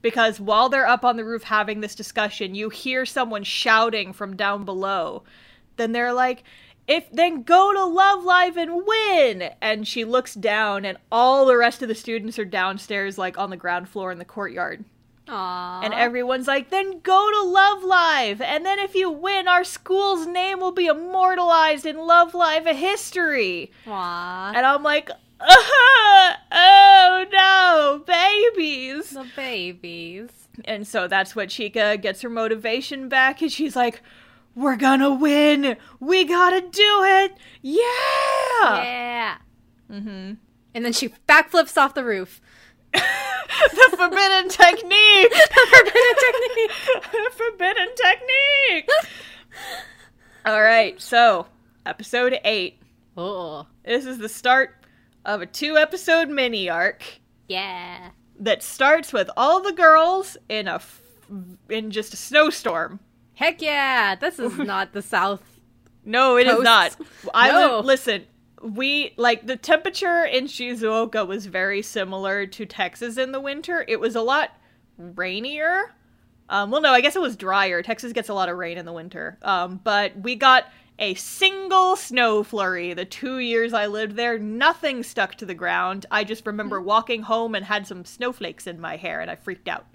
Because 0.00 0.40
while 0.40 0.68
they're 0.70 0.88
up 0.88 1.04
on 1.04 1.16
the 1.16 1.24
roof 1.24 1.44
having 1.44 1.80
this 1.80 1.94
discussion, 1.94 2.54
you 2.54 2.70
hear 2.70 3.04
someone 3.04 3.44
shouting 3.44 4.12
from 4.12 4.36
down 4.36 4.64
below. 4.64 5.22
Then 5.76 5.92
they're 5.92 6.14
like, 6.14 6.44
"If 6.88 7.10
then 7.12 7.42
go 7.42 7.74
to 7.74 7.84
Love 7.84 8.24
Live 8.24 8.56
and 8.56 8.86
win." 8.86 9.50
And 9.60 9.86
she 9.86 10.04
looks 10.04 10.34
down 10.34 10.86
and 10.86 10.96
all 11.12 11.44
the 11.44 11.58
rest 11.58 11.82
of 11.82 11.88
the 11.88 11.94
students 11.94 12.38
are 12.38 12.46
downstairs 12.46 13.18
like 13.18 13.36
on 13.36 13.50
the 13.50 13.56
ground 13.58 13.90
floor 13.90 14.12
in 14.12 14.18
the 14.18 14.24
courtyard. 14.24 14.82
Aww. 15.32 15.82
And 15.82 15.94
everyone's 15.94 16.46
like, 16.46 16.68
then 16.68 17.00
go 17.00 17.30
to 17.30 17.42
Love 17.48 17.82
Live. 17.82 18.42
And 18.42 18.66
then 18.66 18.78
if 18.78 18.94
you 18.94 19.10
win, 19.10 19.48
our 19.48 19.64
school's 19.64 20.26
name 20.26 20.60
will 20.60 20.72
be 20.72 20.86
immortalized 20.86 21.86
in 21.86 21.96
Love 21.96 22.34
Live 22.34 22.66
history. 22.66 23.72
Aww. 23.86 24.54
And 24.54 24.66
I'm 24.66 24.82
like, 24.82 25.08
uh, 25.10 26.32
oh 26.52 27.26
no, 27.32 28.04
babies. 28.06 29.10
The 29.10 29.26
babies. 29.34 30.28
And 30.66 30.86
so 30.86 31.08
that's 31.08 31.34
what 31.34 31.48
Chika 31.48 32.00
gets 32.00 32.20
her 32.20 32.28
motivation 32.28 33.08
back. 33.08 33.40
And 33.40 33.50
she's 33.50 33.74
like, 33.74 34.02
we're 34.54 34.76
gonna 34.76 35.14
win. 35.14 35.78
We 35.98 36.24
gotta 36.24 36.60
do 36.60 37.04
it. 37.04 37.38
Yeah. 37.62 37.82
Yeah. 38.60 39.36
Mm-hmm. 39.90 40.34
And 40.74 40.84
then 40.84 40.92
she 40.92 41.08
backflips 41.26 41.78
off 41.78 41.94
the 41.94 42.04
roof. 42.04 42.42
the 42.92 43.94
forbidden 43.96 44.48
technique. 44.48 45.32
The 45.32 45.66
forbidden 45.70 46.14
technique. 46.20 46.70
The 47.12 47.30
forbidden 47.36 47.88
technique. 47.94 48.88
All 50.44 50.62
right, 50.62 51.00
so 51.00 51.46
episode 51.86 52.38
eight. 52.44 52.78
Oh. 53.16 53.66
This 53.84 54.06
is 54.06 54.18
the 54.18 54.28
start 54.28 54.76
of 55.24 55.42
a 55.42 55.46
two 55.46 55.76
episode 55.76 56.28
mini 56.28 56.68
arc 56.68 57.04
Yeah. 57.48 58.10
that 58.40 58.62
starts 58.62 59.12
with 59.12 59.30
all 59.36 59.60
the 59.60 59.72
girls 59.72 60.36
in 60.48 60.66
a 60.68 60.76
f- 60.76 61.00
in 61.68 61.90
just 61.90 62.12
a 62.14 62.16
snowstorm. 62.16 63.00
Heck 63.34 63.62
yeah. 63.62 64.14
This 64.16 64.38
is 64.38 64.56
not 64.58 64.92
the 64.92 65.02
South. 65.02 65.42
No, 66.04 66.36
it 66.36 66.46
is 66.46 66.54
Coast? 66.54 66.64
not. 66.64 66.96
I 67.34 67.50
No. 67.52 67.80
li- 67.80 67.86
listen. 67.86 68.26
We 68.62 69.12
like 69.16 69.46
the 69.46 69.56
temperature 69.56 70.24
in 70.24 70.44
Shizuoka 70.44 71.26
was 71.26 71.46
very 71.46 71.82
similar 71.82 72.46
to 72.46 72.64
Texas 72.64 73.16
in 73.16 73.32
the 73.32 73.40
winter. 73.40 73.84
It 73.88 73.98
was 73.98 74.14
a 74.14 74.22
lot 74.22 74.50
rainier. 74.96 75.94
Um, 76.48 76.70
well, 76.70 76.80
no, 76.80 76.92
I 76.92 77.00
guess 77.00 77.16
it 77.16 77.22
was 77.22 77.36
drier. 77.36 77.82
Texas 77.82 78.12
gets 78.12 78.28
a 78.28 78.34
lot 78.34 78.48
of 78.48 78.56
rain 78.56 78.78
in 78.78 78.84
the 78.84 78.92
winter. 78.92 79.38
Um, 79.42 79.80
but 79.82 80.16
we 80.18 80.36
got 80.36 80.66
a 80.98 81.14
single 81.14 81.96
snow 81.96 82.44
flurry 82.44 82.94
the 82.94 83.04
two 83.04 83.38
years 83.38 83.72
I 83.72 83.86
lived 83.86 84.16
there. 84.16 84.38
Nothing 84.38 85.02
stuck 85.02 85.34
to 85.36 85.46
the 85.46 85.54
ground. 85.54 86.06
I 86.10 86.24
just 86.24 86.46
remember 86.46 86.80
walking 86.80 87.22
home 87.22 87.54
and 87.54 87.64
had 87.64 87.86
some 87.86 88.04
snowflakes 88.04 88.66
in 88.66 88.80
my 88.80 88.96
hair, 88.96 89.20
and 89.20 89.30
I 89.30 89.36
freaked 89.36 89.68
out. 89.68 89.86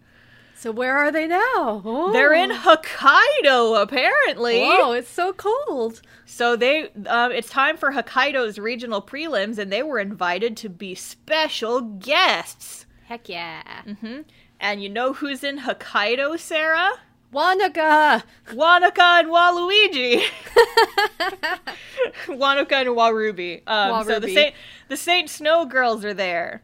So 0.59 0.71
where 0.71 0.97
are 0.97 1.11
they 1.11 1.27
now? 1.27 1.83
Oh. 1.85 2.11
They're 2.11 2.33
in 2.33 2.49
Hokkaido, 2.49 3.79
apparently. 3.79 4.59
Whoa, 4.61 4.91
it's 4.93 5.09
so 5.09 5.31
cold. 5.33 6.01
So 6.25 6.55
they, 6.55 6.89
um, 7.05 7.31
it's 7.31 7.49
time 7.49 7.77
for 7.77 7.91
Hokkaido's 7.91 8.57
regional 8.57 9.01
prelims, 9.01 9.59
and 9.59 9.71
they 9.71 9.83
were 9.83 9.99
invited 9.99 10.57
to 10.57 10.69
be 10.69 10.95
special 10.95 11.81
guests. 11.81 12.87
Heck 13.05 13.29
yeah. 13.29 13.83
hmm 13.83 14.21
And 14.59 14.81
you 14.81 14.89
know 14.89 15.13
who's 15.13 15.43
in 15.43 15.59
Hokkaido, 15.59 16.39
Sarah? 16.39 16.91
Wanaka. 17.31 18.23
Wanaka 18.53 19.19
and 19.19 19.27
Waluigi. 19.27 20.23
Wanaka 22.27 22.75
and 22.77 22.89
Waruby. 22.89 23.61
Um, 23.67 24.05
so 24.05 24.19
the 24.19 24.33
Saint, 24.33 24.55
the 24.87 24.97
Saint 24.97 25.29
Snow 25.29 25.65
girls 25.65 26.03
are 26.05 26.13
there, 26.13 26.61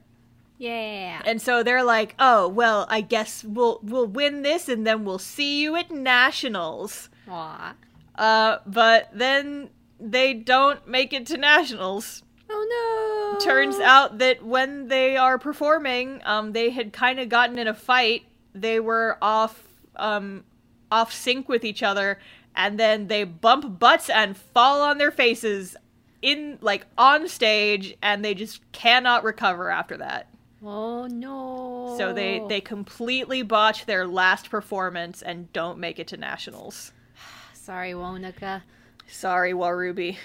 Yeah. 0.57 1.21
and 1.25 1.41
so 1.41 1.63
they're 1.63 1.83
like, 1.83 2.15
"Oh, 2.19 2.47
well, 2.47 2.85
I 2.89 3.01
guess 3.01 3.43
we'll 3.43 3.79
we'll 3.83 4.07
win 4.07 4.43
this, 4.43 4.69
and 4.69 4.85
then 4.87 5.03
we'll 5.03 5.19
see 5.19 5.61
you 5.61 5.75
at 5.75 5.91
nationals." 5.91 7.09
Aw. 7.27 7.75
Uh, 8.15 8.57
but 8.65 9.09
then 9.13 9.69
they 9.99 10.33
don't 10.33 10.87
make 10.87 11.13
it 11.13 11.25
to 11.27 11.37
nationals. 11.37 12.23
Oh 12.49 13.33
no. 13.33 13.39
turns 13.43 13.79
out 13.79 14.19
that 14.19 14.45
when 14.45 14.87
they 14.87 15.17
are 15.17 15.39
performing, 15.39 16.21
um, 16.23 16.51
they 16.51 16.69
had 16.69 16.93
kind 16.93 17.19
of 17.19 17.27
gotten 17.29 17.57
in 17.57 17.67
a 17.67 17.73
fight. 17.73 18.23
They 18.53 18.79
were 18.79 19.17
off, 19.21 19.63
um, 19.95 20.43
off 20.91 21.11
sync 21.11 21.49
with 21.49 21.63
each 21.65 21.81
other, 21.81 22.19
and 22.55 22.79
then 22.79 23.07
they 23.07 23.23
bump 23.23 23.79
butts 23.79 24.09
and 24.09 24.37
fall 24.37 24.81
on 24.81 24.99
their 24.99 25.09
faces 25.09 25.75
in 26.21 26.59
like 26.61 26.85
on 26.97 27.27
stage, 27.27 27.95
and 28.03 28.23
they 28.23 28.35
just 28.35 28.71
cannot 28.71 29.23
recover 29.23 29.71
after 29.71 29.97
that. 29.97 30.27
Oh 30.65 31.07
no. 31.07 31.95
So 31.97 32.13
they 32.13 32.41
they 32.47 32.61
completely 32.61 33.41
botch 33.41 33.85
their 33.85 34.07
last 34.07 34.49
performance 34.49 35.21
and 35.21 35.51
don't 35.51 35.77
make 35.79 35.99
it 35.99 36.07
to 36.09 36.17
nationals. 36.17 36.91
Sorry, 37.53 37.93
Wanaka. 37.93 38.63
Sorry, 39.07 39.53
Waruby. 39.53 40.17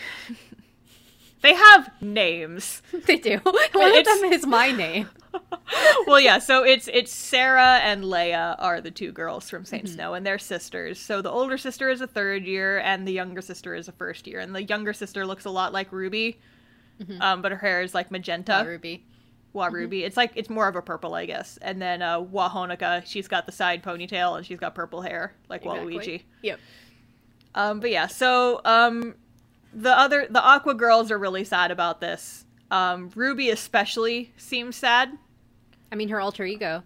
they 1.43 1.55
have 1.55 1.91
names. 2.01 2.82
They 3.07 3.16
do. 3.16 3.39
One 3.72 3.99
of 3.99 4.05
them 4.05 4.24
is 4.32 4.47
my 4.47 4.70
name. 4.70 5.09
well, 6.07 6.20
yeah. 6.20 6.39
So 6.39 6.64
it's 6.64 6.89
it's 6.93 7.12
Sarah 7.12 7.78
and 7.82 8.05
Leia 8.05 8.55
are 8.59 8.80
the 8.80 8.91
two 8.91 9.12
girls 9.12 9.51
from 9.51 9.64
Saint 9.64 9.89
Snow, 9.89 10.14
and 10.14 10.24
they're 10.24 10.39
sisters. 10.39 11.01
So 11.01 11.20
the 11.20 11.30
older 11.30 11.59
sister 11.59 11.89
is 11.91 12.01
a 12.01 12.07
third 12.07 12.45
year, 12.45 12.78
and 12.78 13.07
the 13.07 13.12
younger 13.12 13.41
sister 13.43 13.74
is 13.74 13.89
a 13.89 13.93
first 13.93 14.26
year. 14.26 14.41
And 14.41 14.55
the 14.55 14.62
younger 14.62 14.93
sister 14.93 15.26
looks 15.26 15.45
a 15.45 15.51
lot 15.51 15.72
like 15.72 15.93
Ruby, 15.93 16.39
um, 17.20 17.43
but 17.43 17.53
her 17.53 17.59
hair 17.59 17.82
is 17.82 17.95
like 17.95 18.11
magenta. 18.11 18.62
Ruby. 18.66 19.05
Wa 19.53 19.66
Ruby. 19.66 20.05
It's 20.05 20.16
like 20.16 20.32
it's 20.34 20.51
more 20.51 20.68
of 20.68 20.76
a 20.76 20.82
purple, 20.82 21.14
I 21.14 21.26
guess. 21.26 21.59
And 21.62 21.80
then 21.80 22.03
uh, 22.03 22.20
Wa 22.20 22.51
Honoka, 22.51 23.05
she's 23.07 23.28
got 23.28 23.46
the 23.46 23.53
side 23.53 23.82
ponytail 23.82 24.36
and 24.36 24.46
she's 24.46 24.59
got 24.59 24.74
purple 24.74 25.03
hair 25.03 25.34
like 25.49 25.64
Waluigi. 25.64 26.22
Yep. 26.42 26.61
Um, 27.55 27.80
but 27.80 27.90
yeah, 27.90 28.07
so 28.07 28.61
um, 28.64 29.14
the 29.72 29.96
other 29.99 30.26
the 30.28 30.40
Aqours 30.40 30.76
girls 30.76 31.11
are 31.11 31.18
really 31.18 31.44
sad 31.44 31.70
about 31.70 32.01
this. 32.01 32.44
Um, 32.70 33.11
Ruby 33.14 33.51
especially 33.51 34.32
seems 34.36 34.76
sad. 34.76 35.16
I 35.90 35.96
mean, 35.96 36.11
her 36.11 36.20
alter 36.20 36.44
ego. 36.44 36.82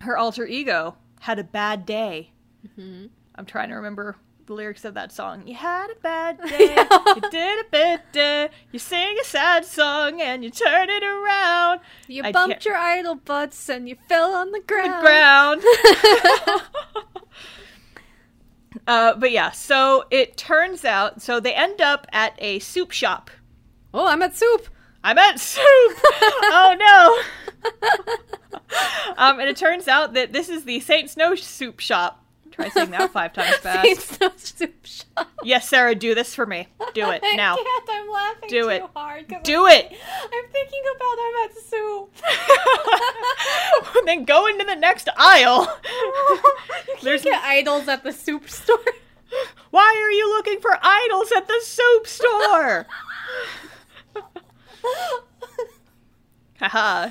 her 0.00 0.16
alter 0.16 0.46
ego 0.46 0.96
had 1.20 1.38
a 1.38 1.44
bad 1.44 1.86
day. 1.86 2.32
Mm-hmm. 2.66 3.06
I'm 3.34 3.46
trying 3.46 3.70
to 3.70 3.76
remember 3.76 4.16
the 4.46 4.54
lyrics 4.54 4.84
of 4.84 4.94
that 4.94 5.12
song. 5.12 5.46
You 5.46 5.54
had 5.54 5.88
a 5.90 5.94
bad 6.00 6.40
day, 6.48 6.76
you 6.76 7.30
did 7.30 7.66
a 7.66 7.68
bad 7.70 8.02
day, 8.12 8.48
you 8.72 8.78
sing 8.78 9.16
a 9.20 9.24
sad 9.24 9.64
song 9.64 10.20
and 10.20 10.42
you 10.44 10.50
turn 10.50 10.88
it 10.90 11.02
around. 11.02 11.80
You 12.08 12.22
I 12.24 12.32
bumped 12.32 12.54
can't- 12.54 12.64
your 12.64 12.76
idol 12.76 13.16
butts 13.16 13.68
and 13.68 13.88
you 13.88 13.96
fell 14.08 14.34
on 14.34 14.52
the 14.52 14.60
The 14.60 14.64
ground. 14.66 15.62
ground. 15.62 16.62
Uh, 18.86 19.14
but 19.14 19.32
yeah, 19.32 19.50
so 19.50 20.04
it 20.10 20.36
turns 20.36 20.84
out, 20.84 21.20
so 21.20 21.40
they 21.40 21.52
end 21.54 21.80
up 21.80 22.06
at 22.12 22.34
a 22.38 22.58
soup 22.60 22.92
shop. 22.92 23.30
Oh, 23.92 24.06
I'm 24.06 24.22
at 24.22 24.36
soup. 24.36 24.68
I'm 25.02 25.18
at 25.18 25.40
soup. 25.40 25.62
oh 25.64 26.76
no. 26.78 27.70
um, 29.16 29.40
and 29.40 29.48
it 29.48 29.56
turns 29.56 29.88
out 29.88 30.14
that 30.14 30.32
this 30.32 30.48
is 30.48 30.64
the 30.64 30.78
Saint 30.80 31.10
Snow 31.10 31.34
soup 31.34 31.80
shop. 31.80 32.24
Try 32.56 32.68
saying 32.70 32.90
that 32.90 33.12
five 33.12 33.32
times 33.32 33.56
fast. 33.62 33.86
It's 33.86 34.20
no 34.20 34.30
soup 34.36 34.74
shop. 34.84 35.28
Yes, 35.44 35.68
Sarah, 35.68 35.94
do 35.94 36.14
this 36.14 36.34
for 36.34 36.46
me. 36.46 36.66
Do 36.94 37.10
it 37.10 37.20
I 37.24 37.36
now. 37.36 37.56
can't. 37.56 37.84
I'm 37.90 38.10
laughing 38.10 38.48
Do 38.48 38.62
too 38.62 38.68
it. 38.70 38.82
hard. 38.96 39.28
'cause 39.28 39.40
Do 39.44 39.66
I'm, 39.66 39.72
it. 39.72 39.92
I'm 39.92 40.50
thinking 40.50 40.82
about 40.96 41.18
I'm 41.20 41.34
at 41.44 41.56
soup. 43.94 44.04
then 44.06 44.24
go 44.24 44.46
into 44.46 44.64
the 44.64 44.74
next 44.76 45.08
aisle. 45.16 45.68
There's- 47.02 47.24
idols 47.42 47.88
at 47.88 48.02
the 48.02 48.12
soup 48.12 48.48
store. 48.48 48.78
Why 49.70 50.00
are 50.02 50.10
you 50.10 50.28
looking 50.30 50.60
for 50.60 50.78
idols 50.82 51.32
at 51.32 51.46
the 51.48 51.60
soup 51.62 52.06
store? 52.06 52.86
Haha. 56.60 57.10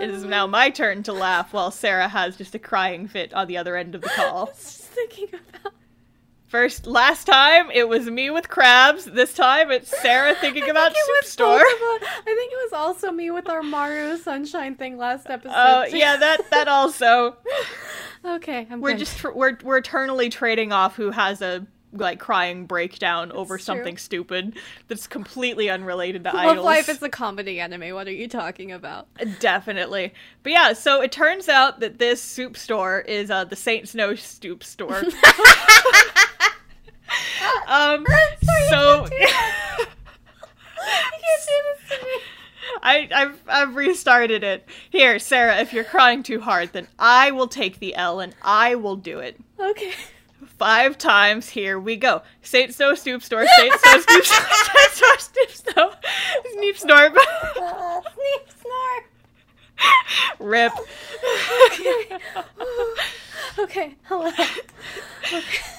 It 0.00 0.10
is 0.10 0.24
now 0.24 0.46
my 0.46 0.70
turn 0.70 1.02
to 1.04 1.12
laugh 1.12 1.52
while 1.52 1.70
Sarah 1.70 2.08
has 2.08 2.36
just 2.36 2.54
a 2.54 2.58
crying 2.58 3.08
fit 3.08 3.34
on 3.34 3.46
the 3.48 3.56
other 3.56 3.76
end 3.76 3.94
of 3.94 4.00
the 4.02 4.08
call. 4.16 4.46
Just 4.46 4.82
thinking 4.82 5.28
about. 5.32 5.72
First, 6.46 6.86
last 6.86 7.26
time 7.26 7.70
it 7.72 7.86
was 7.88 8.06
me 8.08 8.30
with 8.30 8.48
crabs. 8.48 9.04
This 9.04 9.34
time 9.34 9.70
it's 9.70 9.90
Sarah 10.00 10.34
thinking 10.34 10.62
about 10.70 10.94
think 10.94 11.06
soup 11.22 11.24
store. 11.30 11.58
both 11.58 11.60
of 11.74 12.02
us. 12.02 12.08
I 12.20 12.22
think 12.24 12.52
it 12.52 12.56
was 12.64 12.72
also 12.72 13.12
me 13.12 13.30
with 13.30 13.50
our 13.50 13.62
Maru 13.62 14.16
Sunshine 14.16 14.74
thing 14.74 14.96
last 14.96 15.28
uh, 15.28 15.34
episode. 15.34 15.52
Oh 15.54 15.86
too. 15.90 15.98
yeah, 15.98 16.16
that 16.16 16.50
that 16.50 16.66
also. 16.68 17.36
okay, 18.24 18.66
I'm 18.70 18.80
We're 18.80 18.92
good. 18.92 18.98
just 19.00 19.22
we're 19.24 19.58
we're 19.62 19.76
eternally 19.76 20.30
trading 20.30 20.72
off 20.72 20.96
who 20.96 21.10
has 21.10 21.42
a 21.42 21.66
like 21.92 22.18
crying 22.18 22.66
breakdown 22.66 23.32
over 23.32 23.58
something 23.58 23.96
stupid 23.96 24.56
that's 24.88 25.06
completely 25.06 25.70
unrelated 25.70 26.24
to 26.24 26.30
Love 26.34 26.46
idols. 26.46 26.64
Life 26.64 26.88
is 26.88 27.02
a 27.02 27.08
comedy 27.08 27.60
anime. 27.60 27.94
What 27.94 28.08
are 28.08 28.12
you 28.12 28.28
talking 28.28 28.72
about? 28.72 29.08
Definitely. 29.40 30.12
But 30.42 30.52
yeah, 30.52 30.72
so 30.72 31.00
it 31.00 31.12
turns 31.12 31.48
out 31.48 31.80
that 31.80 31.98
this 31.98 32.22
soup 32.22 32.56
store 32.56 33.00
is 33.00 33.30
uh, 33.30 33.44
the 33.44 33.56
Saint 33.56 33.88
Snow 33.88 34.14
Stoop 34.14 34.62
store. 34.62 35.02
um, 37.66 38.06
so 38.70 39.06
You 39.10 39.26
can't 39.26 39.88
do 41.46 41.46
this 41.46 41.88
to 41.88 42.04
me. 42.04 42.10
I, 42.82 43.08
I've, 43.14 43.42
I've 43.48 43.76
restarted 43.76 44.44
it. 44.44 44.68
Here, 44.90 45.18
Sarah, 45.18 45.58
if 45.58 45.72
you're 45.72 45.84
crying 45.84 46.22
too 46.22 46.40
hard, 46.40 46.72
then 46.72 46.86
I 46.98 47.30
will 47.30 47.48
take 47.48 47.78
the 47.78 47.94
L 47.94 48.20
and 48.20 48.34
I 48.42 48.74
will 48.74 48.96
do 48.96 49.18
it. 49.18 49.40
Okay. 49.58 49.92
Five 50.46 50.98
times, 50.98 51.48
here 51.50 51.78
we 51.78 51.96
go. 51.96 52.22
Saint 52.42 52.74
Snow 52.74 52.94
Stoop 52.94 53.22
Store, 53.22 53.44
Saint 53.58 53.74
Snow 53.80 54.00
Stoop 54.00 54.24
Store, 54.24 54.46
Saint 54.64 54.92
Snow 54.92 55.14
Stoop 55.18 55.50
Snow, 55.50 55.92
Sneep 56.56 56.80
Snorp. 56.80 57.14
Sneep 58.14 58.44
snark. 58.62 59.04
Rip. 60.38 60.72
Okay, 63.58 63.96
hello. 64.04 64.30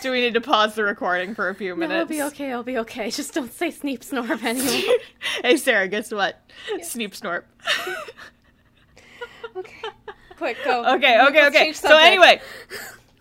Do 0.01 0.11
we 0.11 0.19
need 0.19 0.33
to 0.33 0.41
pause 0.41 0.75
the 0.75 0.83
recording 0.83 1.33
for 1.33 1.47
a 1.47 1.55
few 1.55 1.69
No, 1.75 1.87
minutes? 1.87 2.11
it'll 2.11 2.27
be 2.27 2.33
okay. 2.33 2.51
I'll 2.51 2.61
be 2.63 2.77
okay. 2.79 3.09
Just 3.09 3.33
don't 3.33 3.53
say 3.53 3.69
Sneep 3.69 3.99
Snorp 3.99 4.43
anymore. 4.43 4.97
hey 5.43 5.55
Sarah, 5.55 5.87
guess 5.87 6.11
what? 6.11 6.41
Sneep 6.79 7.11
Snorp. 7.17 7.43
okay. 9.55 9.87
Quick, 10.35 10.57
go. 10.65 10.93
Okay, 10.95 11.21
okay, 11.27 11.47
okay. 11.47 11.71
So 11.73 11.95
anyway, 11.97 12.41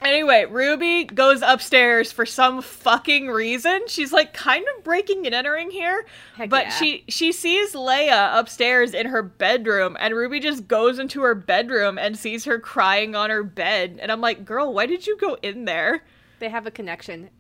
anyway, 0.02 0.46
Ruby 0.46 1.04
goes 1.04 1.42
upstairs 1.42 2.12
for 2.12 2.26
some 2.26 2.62
fucking 2.62 3.28
reason. 3.28 3.82
She's 3.88 4.12
like 4.12 4.32
kind 4.32 4.64
of 4.76 4.84
breaking 4.84 5.26
and 5.26 5.34
entering 5.34 5.70
here, 5.70 6.06
Heck 6.36 6.50
but 6.50 6.66
yeah. 6.66 6.70
she 6.70 7.04
she 7.08 7.32
sees 7.32 7.74
Leia 7.74 8.38
upstairs 8.38 8.94
in 8.94 9.06
her 9.06 9.22
bedroom, 9.22 9.96
and 10.00 10.14
Ruby 10.14 10.40
just 10.40 10.68
goes 10.68 10.98
into 10.98 11.22
her 11.22 11.34
bedroom 11.34 11.98
and 11.98 12.18
sees 12.18 12.44
her 12.44 12.58
crying 12.58 13.14
on 13.14 13.30
her 13.30 13.42
bed, 13.42 13.98
and 14.00 14.10
I'm 14.12 14.20
like, 14.20 14.44
girl, 14.44 14.72
why 14.72 14.86
did 14.86 15.06
you 15.06 15.16
go 15.16 15.36
in 15.42 15.64
there? 15.64 16.02
they 16.38 16.48
have 16.48 16.66
a 16.66 16.70
connection. 16.70 17.30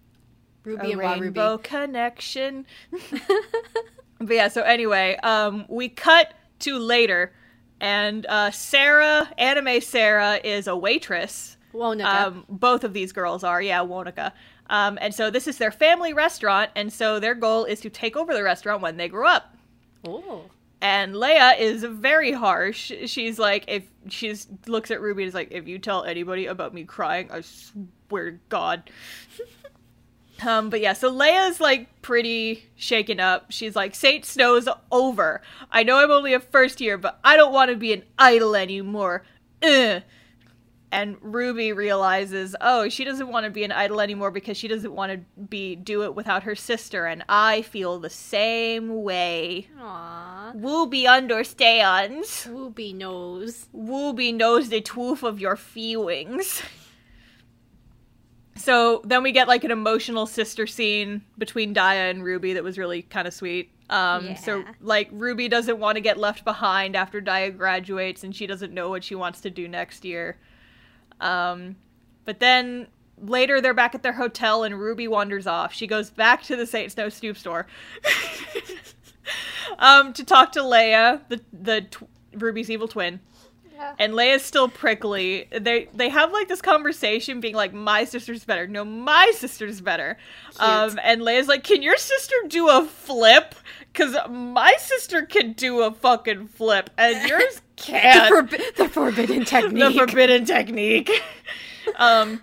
Ruby 0.64 0.88
a 0.88 0.90
and 0.90 1.00
rainbow 1.00 1.52
Ruby. 1.52 1.62
connection. 1.62 2.66
but 4.18 4.34
yeah, 4.34 4.48
so 4.48 4.62
anyway, 4.62 5.16
um, 5.22 5.64
we 5.68 5.88
cut 5.88 6.34
to 6.60 6.78
later, 6.78 7.32
and 7.80 8.26
uh, 8.26 8.50
Sarah, 8.50 9.30
anime 9.38 9.80
Sarah, 9.80 10.40
is 10.42 10.66
a 10.66 10.76
waitress. 10.76 11.56
Wonica. 11.74 12.26
Um, 12.26 12.44
both 12.48 12.84
of 12.84 12.92
these 12.92 13.12
girls 13.12 13.44
are, 13.44 13.60
yeah, 13.60 13.80
Wonica. 13.80 14.32
Um, 14.70 14.98
and 15.00 15.14
so 15.14 15.30
this 15.30 15.46
is 15.46 15.58
their 15.58 15.70
family 15.70 16.12
restaurant, 16.12 16.70
and 16.76 16.92
so 16.92 17.18
their 17.20 17.34
goal 17.34 17.64
is 17.64 17.80
to 17.80 17.90
take 17.90 18.16
over 18.16 18.34
the 18.34 18.42
restaurant 18.42 18.82
when 18.82 18.96
they 18.96 19.08
grow 19.08 19.28
up. 19.28 19.54
oh. 20.06 20.42
And 20.80 21.14
Leia 21.14 21.58
is 21.58 21.82
very 21.82 22.30
harsh. 22.30 22.92
She's 23.06 23.36
like, 23.36 23.64
if 23.66 23.82
she's 24.08 24.46
looks 24.68 24.92
at 24.92 25.00
Ruby 25.00 25.24
and 25.24 25.28
is 25.28 25.34
like, 25.34 25.50
if 25.50 25.66
you 25.66 25.80
tell 25.80 26.04
anybody 26.04 26.46
about 26.46 26.72
me 26.72 26.84
crying, 26.84 27.28
I 27.32 27.40
swear 27.40 28.30
to 28.30 28.38
God. 28.48 28.88
um, 30.46 30.70
but 30.70 30.80
yeah, 30.80 30.92
so 30.92 31.12
Leia's 31.12 31.60
like 31.60 32.00
pretty 32.00 32.64
shaken 32.76 33.18
up. 33.18 33.46
She's 33.50 33.74
like, 33.74 33.96
Saint 33.96 34.24
Snow's 34.24 34.68
over. 34.92 35.42
I 35.72 35.82
know 35.82 35.98
I'm 35.98 36.12
only 36.12 36.32
a 36.32 36.38
first 36.38 36.80
year, 36.80 36.96
but 36.96 37.18
I 37.24 37.36
don't 37.36 37.52
want 37.52 37.72
to 37.72 37.76
be 37.76 37.92
an 37.92 38.04
idol 38.16 38.54
anymore. 38.54 39.24
Ugh. 39.64 40.02
And 40.90 41.18
Ruby 41.20 41.72
realizes, 41.74 42.56
oh, 42.62 42.88
she 42.88 43.04
doesn't 43.04 43.28
want 43.28 43.44
to 43.44 43.50
be 43.50 43.62
an 43.62 43.72
idol 43.72 44.00
anymore 44.00 44.30
because 44.30 44.56
she 44.56 44.68
doesn't 44.68 44.94
want 44.94 45.12
to 45.12 45.18
be 45.38 45.76
do 45.76 46.02
it 46.04 46.14
without 46.14 46.44
her 46.44 46.54
sister, 46.54 47.04
and 47.04 47.22
I 47.28 47.60
feel 47.60 47.98
the 47.98 48.08
same 48.08 49.02
way. 49.02 49.68
Aww. 49.78 50.58
Wooby 50.58 51.06
understands. 51.06 52.46
Wooby 52.48 52.94
knows. 52.94 53.66
Wooby 53.76 54.32
knows 54.34 54.70
the 54.70 54.80
truth 54.80 55.22
of 55.22 55.38
your 55.38 55.56
feelings. 55.56 56.62
So 58.56 59.02
then 59.04 59.22
we 59.22 59.30
get 59.30 59.46
like 59.46 59.64
an 59.64 59.70
emotional 59.70 60.26
sister 60.26 60.66
scene 60.66 61.22
between 61.36 61.74
Dia 61.74 62.10
and 62.10 62.24
Ruby 62.24 62.54
that 62.54 62.64
was 62.64 62.78
really 62.78 63.02
kind 63.02 63.28
of 63.28 63.34
sweet. 63.34 63.70
Um, 63.90 64.36
So 64.36 64.64
like 64.80 65.08
Ruby 65.12 65.48
doesn't 65.48 65.78
want 65.78 65.96
to 65.96 66.00
get 66.00 66.18
left 66.18 66.44
behind 66.44 66.96
after 66.96 67.20
Dia 67.20 67.50
graduates, 67.50 68.24
and 68.24 68.34
she 68.34 68.46
doesn't 68.46 68.72
know 68.72 68.88
what 68.88 69.04
she 69.04 69.14
wants 69.14 69.42
to 69.42 69.50
do 69.50 69.68
next 69.68 70.04
year. 70.04 70.38
Um, 71.20 71.76
but 72.24 72.40
then 72.40 72.86
later 73.20 73.60
they're 73.60 73.74
back 73.74 73.94
at 73.94 74.02
their 74.02 74.12
hotel, 74.12 74.62
and 74.64 74.78
Ruby 74.78 75.08
wanders 75.08 75.46
off. 75.46 75.72
She 75.72 75.86
goes 75.86 76.10
back 76.10 76.42
to 76.44 76.56
the 76.56 76.66
Saint 76.66 76.92
Snow 76.92 77.08
Stoop 77.08 77.36
store 77.36 77.66
um, 79.78 80.12
to 80.12 80.24
talk 80.24 80.52
to 80.52 80.60
Leia, 80.60 81.20
the 81.28 81.40
the 81.52 81.82
tw- 81.82 82.08
Ruby's 82.34 82.70
evil 82.70 82.88
twin 82.88 83.20
Yeah. 83.74 83.94
and 83.98 84.12
Leia's 84.12 84.42
still 84.44 84.68
prickly. 84.68 85.48
They 85.50 85.88
they 85.94 86.08
have 86.08 86.32
like 86.32 86.48
this 86.48 86.62
conversation, 86.62 87.40
being 87.40 87.54
like, 87.54 87.72
"My 87.72 88.04
sister's 88.04 88.44
better." 88.44 88.66
No, 88.66 88.84
my 88.84 89.32
sister's 89.34 89.80
better. 89.80 90.16
Um, 90.58 90.98
and 91.02 91.20
Leia's 91.22 91.48
like, 91.48 91.64
"Can 91.64 91.82
your 91.82 91.96
sister 91.96 92.36
do 92.48 92.68
a 92.68 92.84
flip? 92.84 93.54
Because 93.92 94.16
my 94.28 94.74
sister 94.78 95.22
can 95.22 95.52
do 95.54 95.82
a 95.82 95.92
fucking 95.92 96.48
flip, 96.48 96.90
and 96.98 97.28
yours 97.28 97.62
the, 97.78 97.92
can't." 97.92 98.32
forbi- 98.32 98.76
the 98.76 98.88
forbidden 98.88 99.44
technique. 99.46 99.84
the 99.84 99.92
forbidden 100.06 100.44
technique. 100.44 101.10
um, 101.96 102.42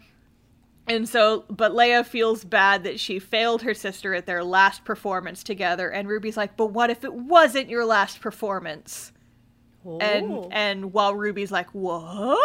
and 0.87 1.09
so, 1.09 1.45
but 1.49 1.71
Leia 1.71 2.05
feels 2.05 2.43
bad 2.43 2.83
that 2.83 2.99
she 2.99 3.17
failed 3.19 3.63
her 3.63 3.73
sister 3.73 4.13
at 4.13 4.25
their 4.25 4.43
last 4.43 4.85
performance 4.85 5.43
together, 5.43 5.89
and 5.89 6.07
Ruby's 6.07 6.37
like, 6.37 6.55
"But 6.57 6.67
what 6.67 6.89
if 6.89 7.03
it 7.03 7.13
wasn't 7.13 7.69
your 7.69 7.85
last 7.85 8.21
performance?" 8.21 9.11
Oh. 9.85 9.97
and 9.99 10.53
and 10.53 10.93
while 10.93 11.15
Ruby's 11.15 11.51
like, 11.51 11.69
"What?" 11.73 12.39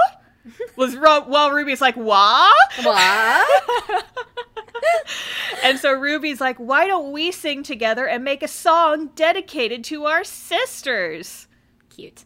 was 0.77 0.97
Ru- 0.97 1.23
while 1.27 1.51
Ruby's 1.51 1.81
like, 1.83 1.97
"What?" 1.97 2.57
what? 2.83 4.05
and 5.65 5.79
so 5.79 5.93
Ruby's 5.93 6.41
like, 6.41 6.57
"Why 6.57 6.87
don't 6.87 7.13
we 7.13 7.31
sing 7.33 7.63
together 7.63 8.07
and 8.07 8.25
make 8.25 8.43
a 8.43 8.49
song 8.49 9.09
dedicated 9.15 9.85
to 9.85 10.07
our 10.07 10.25
sisters?" 10.25 11.47
Cute. 11.91 12.25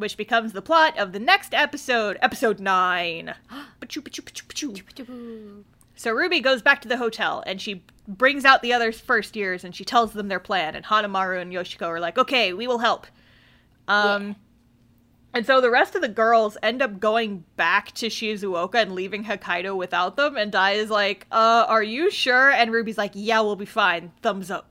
Which 0.00 0.16
becomes 0.16 0.52
the 0.52 0.62
plot 0.62 0.98
of 0.98 1.12
the 1.12 1.18
next 1.18 1.52
episode, 1.52 2.16
episode 2.22 2.58
9. 2.58 3.34
Pachoo, 3.80 4.00
pachoo, 4.02 4.22
pachoo, 4.22 4.82
pachoo. 4.82 5.64
So 5.94 6.10
Ruby 6.12 6.40
goes 6.40 6.62
back 6.62 6.80
to 6.80 6.88
the 6.88 6.96
hotel 6.96 7.42
and 7.46 7.60
she 7.60 7.84
brings 8.08 8.46
out 8.46 8.62
the 8.62 8.72
other 8.72 8.92
first 8.92 9.36
years 9.36 9.62
and 9.62 9.74
she 9.76 9.84
tells 9.84 10.14
them 10.14 10.28
their 10.28 10.40
plan. 10.40 10.74
And 10.74 10.86
Hanamaru 10.86 11.42
and 11.42 11.52
Yoshiko 11.52 11.86
are 11.86 12.00
like, 12.00 12.16
okay, 12.16 12.54
we 12.54 12.66
will 12.66 12.78
help. 12.78 13.06
Um, 13.88 14.36
And 15.34 15.44
so 15.44 15.60
the 15.60 15.70
rest 15.70 15.94
of 15.94 16.00
the 16.00 16.08
girls 16.08 16.56
end 16.62 16.80
up 16.80 16.98
going 16.98 17.44
back 17.56 17.92
to 17.92 18.06
Shizuoka 18.06 18.76
and 18.76 18.94
leaving 18.94 19.24
Hokkaido 19.24 19.76
without 19.76 20.16
them. 20.16 20.36
And 20.36 20.50
Dia 20.50 20.70
is 20.70 20.88
like, 20.90 21.26
uh, 21.30 21.66
are 21.68 21.82
you 21.82 22.10
sure? 22.10 22.50
And 22.50 22.72
Ruby's 22.72 22.96
like, 22.98 23.12
yeah, 23.14 23.40
we'll 23.40 23.54
be 23.54 23.66
fine. 23.66 24.12
Thumbs 24.22 24.50
up. 24.50 24.70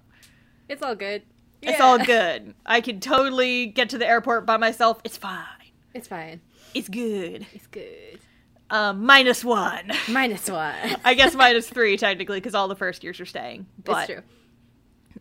It's 0.67 0.81
all 0.81 0.95
good. 0.95 1.21
It's 1.61 1.81
all 1.81 1.97
good. 1.99 2.53
I 2.65 2.81
can 2.81 2.99
totally 2.99 3.67
get 3.67 3.89
to 3.89 3.97
the 3.97 4.07
airport 4.07 4.45
by 4.45 4.57
myself. 4.57 5.01
It's 5.03 5.17
fine. 5.17 5.45
It's 5.93 6.07
fine. 6.07 6.41
It's 6.73 6.87
good. 6.89 7.45
It's 7.53 7.67
good. 7.67 8.19
Um, 8.69 9.05
minus 9.05 9.43
one. 9.43 9.91
Minus 10.07 10.49
one. 10.49 10.75
I 11.03 11.15
guess 11.15 11.33
minus 11.35 11.67
three 11.67 11.97
technically 11.97 12.37
because 12.39 12.53
all 12.55 12.67
the 12.67 12.75
first 12.75 13.03
years 13.03 13.19
are 13.19 13.25
staying. 13.25 13.65
But 13.83 14.09
it's 14.09 14.21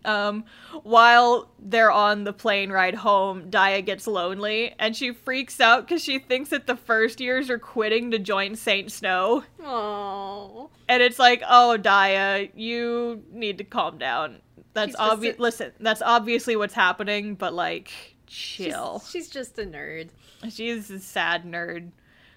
true. 0.04 0.12
um, 0.12 0.44
while 0.82 1.50
they're 1.58 1.90
on 1.90 2.24
the 2.24 2.34
plane 2.34 2.70
ride 2.70 2.94
home, 2.94 3.48
Dia 3.48 3.80
gets 3.80 4.06
lonely 4.06 4.74
and 4.78 4.94
she 4.94 5.12
freaks 5.12 5.60
out 5.60 5.86
because 5.88 6.04
she 6.04 6.18
thinks 6.18 6.50
that 6.50 6.66
the 6.66 6.76
first 6.76 7.20
years 7.20 7.48
are 7.48 7.58
quitting 7.58 8.10
to 8.10 8.18
join 8.18 8.54
Saint 8.54 8.92
Snow. 8.92 9.44
Oh. 9.64 10.68
And 10.86 11.02
it's 11.02 11.18
like, 11.18 11.42
oh, 11.48 11.78
Dia, 11.78 12.48
you 12.54 13.24
need 13.32 13.56
to 13.58 13.64
calm 13.64 13.96
down. 13.96 14.40
That's 14.74 14.94
obvious. 14.98 15.36
a- 15.38 15.42
Listen, 15.42 15.72
that's 15.80 16.02
obviously 16.02 16.56
what's 16.56 16.74
happening, 16.74 17.34
but 17.34 17.52
like, 17.54 17.90
chill. 18.26 19.02
she's 19.10 19.28
just 19.28 19.58
a 19.58 19.62
nerd. 19.64 20.10
She's, 20.50 20.90
a 20.90 21.00
sad 21.00 21.44
nerd. 21.44 21.90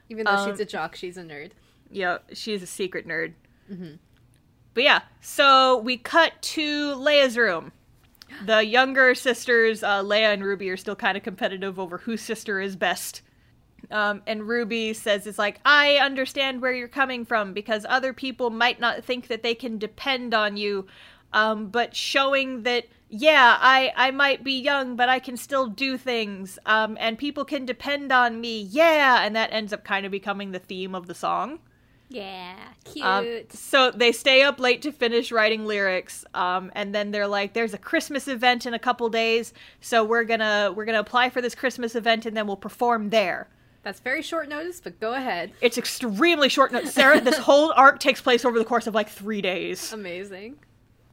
Even 0.09 0.25
though 0.25 0.31
Um, 0.31 0.49
she's 0.51 0.59
a 0.59 0.65
jock, 0.65 0.95
she's 0.95 1.17
a 1.17 1.23
nerd. 1.23 1.51
Yeah, 1.91 2.17
she's 2.33 2.63
a 2.63 2.67
secret 2.67 3.07
nerd. 3.07 3.33
But 4.73 4.83
yeah, 4.83 5.01
so 5.21 5.77
we 5.79 5.97
cut 5.97 6.33
to 6.41 6.95
Leia's 6.95 7.37
room. 7.37 7.71
The 8.45 8.65
younger 8.65 9.13
sisters, 9.13 9.83
uh, 9.83 10.01
Leia 10.03 10.33
and 10.33 10.41
Ruby, 10.43 10.69
are 10.69 10.77
still 10.77 10.95
kind 10.95 11.17
of 11.17 11.23
competitive 11.23 11.77
over 11.77 11.97
whose 11.97 12.21
sister 12.21 12.61
is 12.61 12.77
best. 12.77 13.21
Um, 13.91 14.21
and 14.25 14.47
Ruby 14.47 14.93
says, 14.93 15.27
it's 15.27 15.37
like, 15.37 15.59
I 15.65 15.97
understand 15.97 16.61
where 16.61 16.71
you're 16.71 16.87
coming 16.87 17.25
from 17.25 17.51
because 17.51 17.85
other 17.89 18.13
people 18.13 18.49
might 18.49 18.79
not 18.79 19.03
think 19.03 19.27
that 19.27 19.43
they 19.43 19.53
can 19.53 19.77
depend 19.77 20.33
on 20.33 20.55
you. 20.55 20.87
Um, 21.33 21.67
but 21.67 21.95
showing 21.95 22.63
that, 22.63 22.85
yeah, 23.09 23.57
I, 23.59 23.91
I 23.95 24.11
might 24.11 24.43
be 24.43 24.59
young, 24.59 24.95
but 24.95 25.09
I 25.09 25.19
can 25.19 25.37
still 25.37 25.67
do 25.67 25.97
things. 25.97 26.59
Um, 26.65 26.97
and 26.99 27.17
people 27.17 27.45
can 27.45 27.65
depend 27.65 28.11
on 28.11 28.39
me. 28.41 28.61
Yeah. 28.61 29.23
And 29.23 29.35
that 29.35 29.51
ends 29.51 29.73
up 29.73 29.83
kind 29.83 30.05
of 30.05 30.11
becoming 30.11 30.51
the 30.51 30.59
theme 30.59 30.95
of 30.95 31.07
the 31.07 31.15
song. 31.15 31.59
Yeah, 32.11 32.57
cute. 32.83 33.05
Um, 33.05 33.27
so 33.49 33.89
they 33.89 34.11
stay 34.11 34.43
up 34.43 34.59
late 34.59 34.81
to 34.81 34.91
finish 34.91 35.31
writing 35.31 35.65
lyrics, 35.65 36.25
um, 36.33 36.69
and 36.75 36.93
then 36.93 37.11
they're 37.11 37.27
like, 37.27 37.53
"There's 37.53 37.73
a 37.73 37.77
Christmas 37.77 38.27
event 38.27 38.65
in 38.65 38.73
a 38.73 38.79
couple 38.79 39.07
days, 39.09 39.53
so 39.79 40.03
we're 40.03 40.25
gonna 40.25 40.73
we're 40.75 40.83
gonna 40.83 40.99
apply 40.99 41.29
for 41.29 41.41
this 41.41 41.55
Christmas 41.55 41.95
event, 41.95 42.25
and 42.25 42.35
then 42.35 42.47
we'll 42.47 42.57
perform 42.57 43.11
there." 43.11 43.47
That's 43.83 44.01
very 44.01 44.21
short 44.21 44.49
notice, 44.49 44.81
but 44.81 44.99
go 44.99 45.13
ahead. 45.13 45.53
It's 45.61 45.77
extremely 45.77 46.49
short. 46.49 46.73
notice. 46.73 46.93
Sarah, 46.93 47.21
this 47.21 47.37
whole 47.37 47.71
arc 47.77 47.99
takes 47.99 48.19
place 48.19 48.43
over 48.43 48.59
the 48.59 48.65
course 48.65 48.87
of 48.87 48.93
like 48.93 49.07
three 49.07 49.41
days, 49.41 49.93
Amazing. 49.93 50.57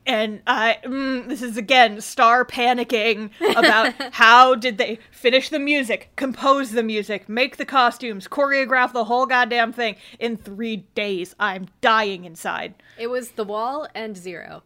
And 0.09 0.41
I 0.47 0.79
mm, 0.85 1.29
this 1.29 1.43
is 1.43 1.57
again 1.57 2.01
Star 2.01 2.45
panicking 2.45 3.31
about 3.57 3.95
how 4.15 4.55
did 4.57 4.79
they 4.79 4.99
finish 5.13 5.51
the 5.51 5.59
music, 5.61 6.11
compose 6.17 6.73
the 6.73 6.83
music, 6.83 7.29
make 7.29 7.59
the 7.59 7.65
costumes, 7.67 8.27
choreograph 8.27 8.93
the 8.93 9.05
whole 9.05 9.27
goddamn 9.27 9.73
thing 9.73 9.95
in 10.19 10.37
three 10.37 10.79
days. 10.97 11.37
I'm 11.39 11.69
dying 11.81 12.25
inside. 12.25 12.75
It 12.99 13.09
was 13.09 13.33
the 13.33 13.45
wall 13.45 13.87
and 13.95 14.17
zero. 14.17 14.63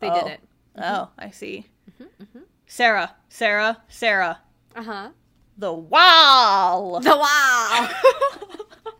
They 0.00 0.10
Oh. 0.10 0.24
did 0.24 0.32
it. 0.32 0.40
Oh, 0.76 1.08
I 1.18 1.30
see. 1.30 1.66
Sarah, 2.66 3.14
Sarah, 3.28 3.82
Sarah. 3.88 4.40
Uh 4.74 4.82
huh. 4.82 5.08
The 5.58 5.72
wall. 5.72 7.00
The 7.00 7.16
wall. 7.16 7.88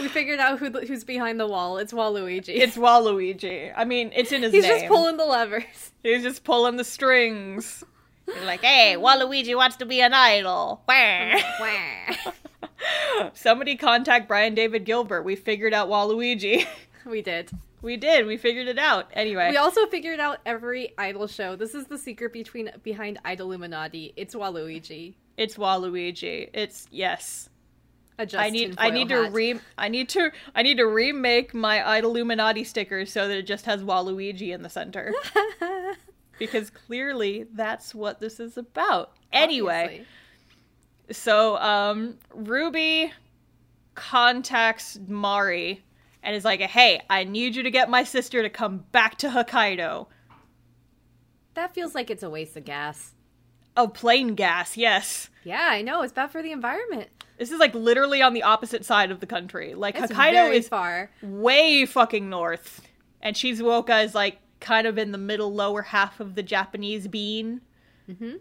we 0.00 0.08
figured 0.08 0.38
out 0.40 0.58
who 0.58 0.70
who's 0.70 1.04
behind 1.04 1.38
the 1.40 1.46
wall. 1.46 1.78
It's 1.78 1.92
Waluigi. 1.92 2.48
It's 2.56 2.76
Waluigi. 2.76 3.72
I 3.76 3.84
mean, 3.84 4.12
it's 4.14 4.32
in 4.32 4.42
his 4.42 4.52
He's 4.52 4.64
name. 4.64 4.72
just 4.80 4.86
pulling 4.86 5.16
the 5.16 5.24
levers. 5.26 5.92
He's 6.02 6.22
just 6.22 6.44
pulling 6.44 6.76
the 6.76 6.84
strings. 6.84 7.84
He's 8.26 8.42
like, 8.44 8.60
hey, 8.62 8.96
Waluigi 8.98 9.56
wants 9.56 9.76
to 9.76 9.86
be 9.86 10.00
an 10.00 10.12
idol. 10.14 10.82
Wah. 10.86 11.40
Somebody 13.34 13.76
contact 13.76 14.28
Brian 14.28 14.54
David 14.54 14.84
Gilbert. 14.84 15.22
We 15.22 15.34
figured 15.36 15.74
out 15.74 15.88
Waluigi. 15.88 16.66
we 17.06 17.22
did. 17.22 17.50
we 17.82 17.96
did. 17.96 18.26
We 18.26 18.36
figured 18.36 18.68
it 18.68 18.78
out. 18.78 19.10
Anyway. 19.14 19.50
We 19.50 19.56
also 19.56 19.86
figured 19.86 20.20
out 20.20 20.38
every 20.46 20.92
idol 20.98 21.26
show. 21.26 21.56
This 21.56 21.74
is 21.74 21.86
the 21.86 21.98
secret 21.98 22.32
between 22.32 22.70
behind 22.82 23.18
Idol 23.24 23.48
Illuminati. 23.48 24.12
It's 24.16 24.34
Waluigi. 24.34 25.14
it's 25.36 25.56
Waluigi. 25.56 26.50
It's 26.52 26.86
yes. 26.90 27.48
I 28.18 28.50
need 28.50 28.74
I 28.78 28.90
need 28.90 29.08
to 29.10 29.30
re 29.30 29.60
I 29.76 29.88
need 29.88 30.08
to 30.10 30.30
I 30.54 30.62
need 30.62 30.78
to 30.78 30.86
remake 30.86 31.54
my 31.54 31.98
Illuminati 31.98 32.64
sticker 32.64 33.06
so 33.06 33.28
that 33.28 33.36
it 33.36 33.46
just 33.46 33.66
has 33.66 33.82
Waluigi 33.82 34.52
in 34.52 34.62
the 34.62 34.68
center. 34.68 35.14
because 36.38 36.70
clearly 36.70 37.46
that's 37.54 37.94
what 37.94 38.20
this 38.20 38.40
is 38.40 38.56
about. 38.56 39.12
Anyway, 39.32 39.84
Obviously. 41.06 41.14
so 41.14 41.56
um 41.58 42.18
Ruby 42.34 43.12
contacts 43.94 44.98
Mari 45.06 45.82
and 46.22 46.34
is 46.34 46.44
like, 46.44 46.60
"Hey, 46.60 47.00
I 47.08 47.24
need 47.24 47.54
you 47.54 47.62
to 47.62 47.70
get 47.70 47.88
my 47.88 48.04
sister 48.04 48.42
to 48.42 48.50
come 48.50 48.84
back 48.92 49.18
to 49.18 49.28
Hokkaido." 49.28 50.06
that 51.58 51.74
feels 51.74 51.92
like 51.92 52.08
it's 52.08 52.22
a 52.22 52.30
waste 52.30 52.56
of 52.56 52.64
gas. 52.64 53.14
Oh, 53.78 53.88
plane 53.88 54.34
gas. 54.34 54.76
Yes. 54.76 55.30
Yeah, 55.44 55.68
I 55.70 55.80
know. 55.82 56.02
It's 56.02 56.12
bad 56.12 56.30
for 56.32 56.42
the 56.42 56.50
environment. 56.52 57.08
This 57.38 57.52
is 57.52 57.60
like 57.60 57.74
literally 57.74 58.20
on 58.20 58.34
the 58.34 58.42
opposite 58.42 58.84
side 58.84 59.10
of 59.12 59.20
the 59.20 59.26
country. 59.26 59.74
Like 59.74 59.96
It's 59.96 60.12
Hokkaido 60.12 60.52
is 60.52 60.68
far. 60.68 61.10
way 61.22 61.86
fucking 61.86 62.28
north. 62.28 62.82
And 63.22 63.36
Shizuoka 63.36 64.04
is 64.04 64.14
like 64.14 64.38
kind 64.60 64.86
of 64.88 64.98
in 64.98 65.12
the 65.12 65.18
middle 65.18 65.54
lower 65.54 65.82
half 65.82 66.18
of 66.18 66.34
the 66.34 66.42
Japanese 66.42 67.06
bean. 67.06 67.60
Mhm. 68.10 68.40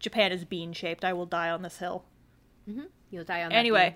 Japan 0.00 0.32
is 0.32 0.44
bean 0.44 0.72
shaped. 0.72 1.04
I 1.04 1.12
will 1.12 1.26
die 1.26 1.50
on 1.50 1.62
this 1.62 1.78
hill. 1.78 2.04
You'll 2.66 3.24
die 3.24 3.44
on 3.44 3.50
that 3.50 3.54
Anyway. 3.56 3.94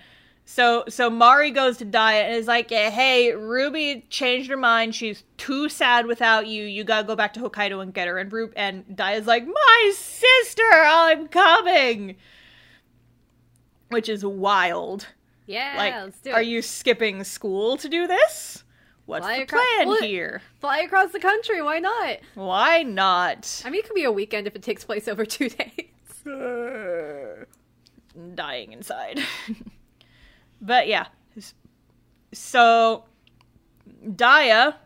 So 0.48 0.84
so 0.88 1.10
Mari 1.10 1.50
goes 1.50 1.76
to 1.78 1.84
Dia 1.84 2.00
and 2.24 2.36
is 2.36 2.46
like, 2.46 2.70
"Eh, 2.70 2.90
"Hey, 2.90 3.32
Ruby 3.34 4.06
changed 4.10 4.48
her 4.48 4.56
mind. 4.56 4.94
She's 4.94 5.24
too 5.36 5.68
sad 5.68 6.06
without 6.06 6.46
you. 6.46 6.62
You 6.64 6.84
gotta 6.84 7.04
go 7.06 7.16
back 7.16 7.34
to 7.34 7.40
Hokkaido 7.40 7.82
and 7.82 7.92
get 7.92 8.06
her." 8.06 8.16
And 8.16 8.32
Rub 8.32 8.52
and 8.54 8.96
Dia's 8.96 9.26
like, 9.26 9.44
"My 9.44 9.92
sister, 9.96 10.62
I'm 10.72 11.26
coming," 11.28 12.16
which 13.88 14.08
is 14.08 14.24
wild. 14.24 15.08
Yeah, 15.48 15.74
Like, 15.76 15.94
let's 15.94 16.18
do 16.20 16.30
it. 16.30 16.32
are 16.32 16.42
you 16.42 16.62
skipping 16.62 17.22
school 17.24 17.76
to 17.76 17.88
do 17.88 18.06
this? 18.06 18.62
What's 19.04 19.24
Fly 19.26 19.36
the 19.38 19.42
across- 19.44 19.62
plan 19.76 19.88
Well, 19.88 20.00
here? 20.02 20.42
fly 20.60 20.78
across 20.80 21.12
the 21.12 21.20
country? 21.20 21.62
Why 21.62 21.78
not? 21.78 22.18
Why 22.34 22.82
not? 22.82 23.62
I 23.64 23.70
mean, 23.70 23.78
it 23.80 23.86
could 23.86 23.94
be 23.94 24.02
a 24.04 24.10
weekend 24.10 24.46
if 24.48 24.56
it 24.56 24.62
takes 24.62 24.84
place 24.84 25.06
over 25.06 25.24
two 25.36 25.48
days. 25.48 25.86
dying 28.34 28.72
inside. 28.72 29.20
but 30.60 30.88
yeah. 30.88 31.06
So 32.32 33.04
Dia 34.14 34.76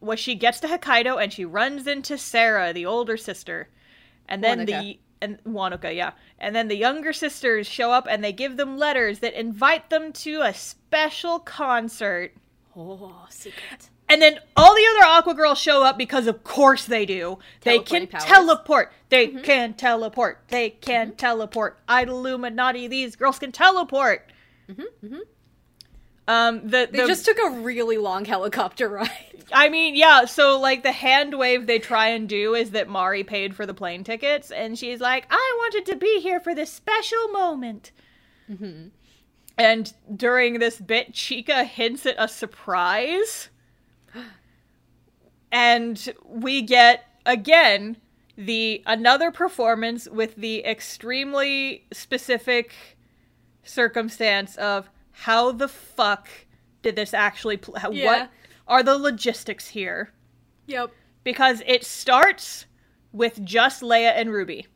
well 0.00 0.16
she 0.16 0.34
gets 0.34 0.60
to 0.60 0.68
Hokkaido 0.68 1.22
and 1.22 1.32
she 1.32 1.44
runs 1.44 1.86
into 1.86 2.18
Sarah, 2.18 2.72
the 2.72 2.86
older 2.86 3.16
sister. 3.16 3.68
And 4.28 4.42
then 4.42 4.66
the 4.66 4.98
and 5.20 5.42
Wanoka, 5.44 5.94
yeah. 5.94 6.12
And 6.38 6.54
then 6.54 6.68
the 6.68 6.76
younger 6.76 7.12
sisters 7.12 7.66
show 7.66 7.92
up 7.92 8.06
and 8.10 8.22
they 8.22 8.32
give 8.32 8.56
them 8.56 8.76
letters 8.76 9.20
that 9.20 9.38
invite 9.38 9.88
them 9.88 10.12
to 10.14 10.40
a 10.42 10.52
special 10.52 11.38
concert. 11.38 12.34
Oh, 12.76 13.26
secret. 13.30 13.88
And 14.08 14.20
then 14.20 14.40
all 14.56 14.74
the 14.74 14.86
other 14.90 15.22
Aqours 15.22 15.36
Girls 15.36 15.58
show 15.58 15.82
up 15.82 15.96
because 15.96 16.26
of 16.26 16.44
course 16.44 16.84
they 16.84 17.06
do. 17.06 17.38
They 17.62 17.78
can 17.78 18.06
powers. 18.08 18.24
teleport. 18.24 18.92
They 19.08 19.28
mm-hmm. 19.28 19.42
can 19.42 19.74
teleport. 19.74 20.42
They 20.48 20.70
can 20.70 21.08
mm-hmm. 21.08 21.16
teleport. 21.16 21.78
Idol 21.88 22.18
Illuminati, 22.18 22.88
these 22.88 23.16
girls 23.16 23.38
can 23.38 23.52
teleport. 23.52 24.30
Um, 26.28 26.62
the, 26.62 26.88
They 26.90 27.00
the 27.00 27.06
just 27.06 27.24
took 27.24 27.38
a 27.38 27.50
really 27.50 27.98
long 27.98 28.24
helicopter 28.24 28.88
ride. 29.00 29.44
I 29.52 29.68
mean, 29.68 29.96
yeah. 29.96 30.24
So 30.24 30.58
like 30.58 30.82
the 30.82 30.92
hand 30.92 31.36
wave 31.38 31.66
they 31.66 31.78
try 31.78 32.08
and 32.08 32.28
do 32.28 32.54
is 32.54 32.70
that 32.70 32.88
Mari 32.88 33.24
paid 33.24 33.54
for 33.54 33.66
the 33.66 33.74
plane 33.74 34.04
tickets, 34.04 34.50
and 34.50 34.78
she's 34.78 35.00
like, 35.00 35.26
"I 35.30 35.56
wanted 35.58 35.86
to 35.92 35.96
be 35.96 36.20
here 36.20 36.40
for 36.40 36.54
this 36.54 36.70
special 36.70 37.28
moment." 37.28 37.90
Mm-hmm. 38.50 38.88
And 39.58 39.92
during 40.16 40.58
this 40.58 40.78
bit, 40.80 41.12
Chika 41.12 41.66
hints 41.66 42.06
at 42.06 42.14
a 42.18 42.28
surprise, 42.28 43.50
and 45.52 46.12
we 46.24 46.62
get 46.62 47.04
again 47.26 47.96
the 48.38 48.82
another 48.86 49.30
performance 49.30 50.08
with 50.08 50.36
the 50.36 50.64
extremely 50.64 51.84
specific 51.92 52.72
circumstance 53.62 54.56
of 54.56 54.88
how 55.12 55.52
the 55.52 55.68
fuck 55.68 56.28
did 56.82 56.96
this 56.96 57.14
actually 57.14 57.56
pl- 57.56 57.78
how- 57.78 57.90
Yeah. 57.90 58.06
what 58.06 58.30
are 58.66 58.82
the 58.82 58.98
logistics 58.98 59.68
here 59.68 60.12
Yep. 60.66 60.90
because 61.24 61.62
it 61.66 61.84
starts 61.84 62.66
with 63.12 63.44
just 63.44 63.82
Leia 63.82 64.12
and 64.16 64.32
Ruby. 64.32 64.66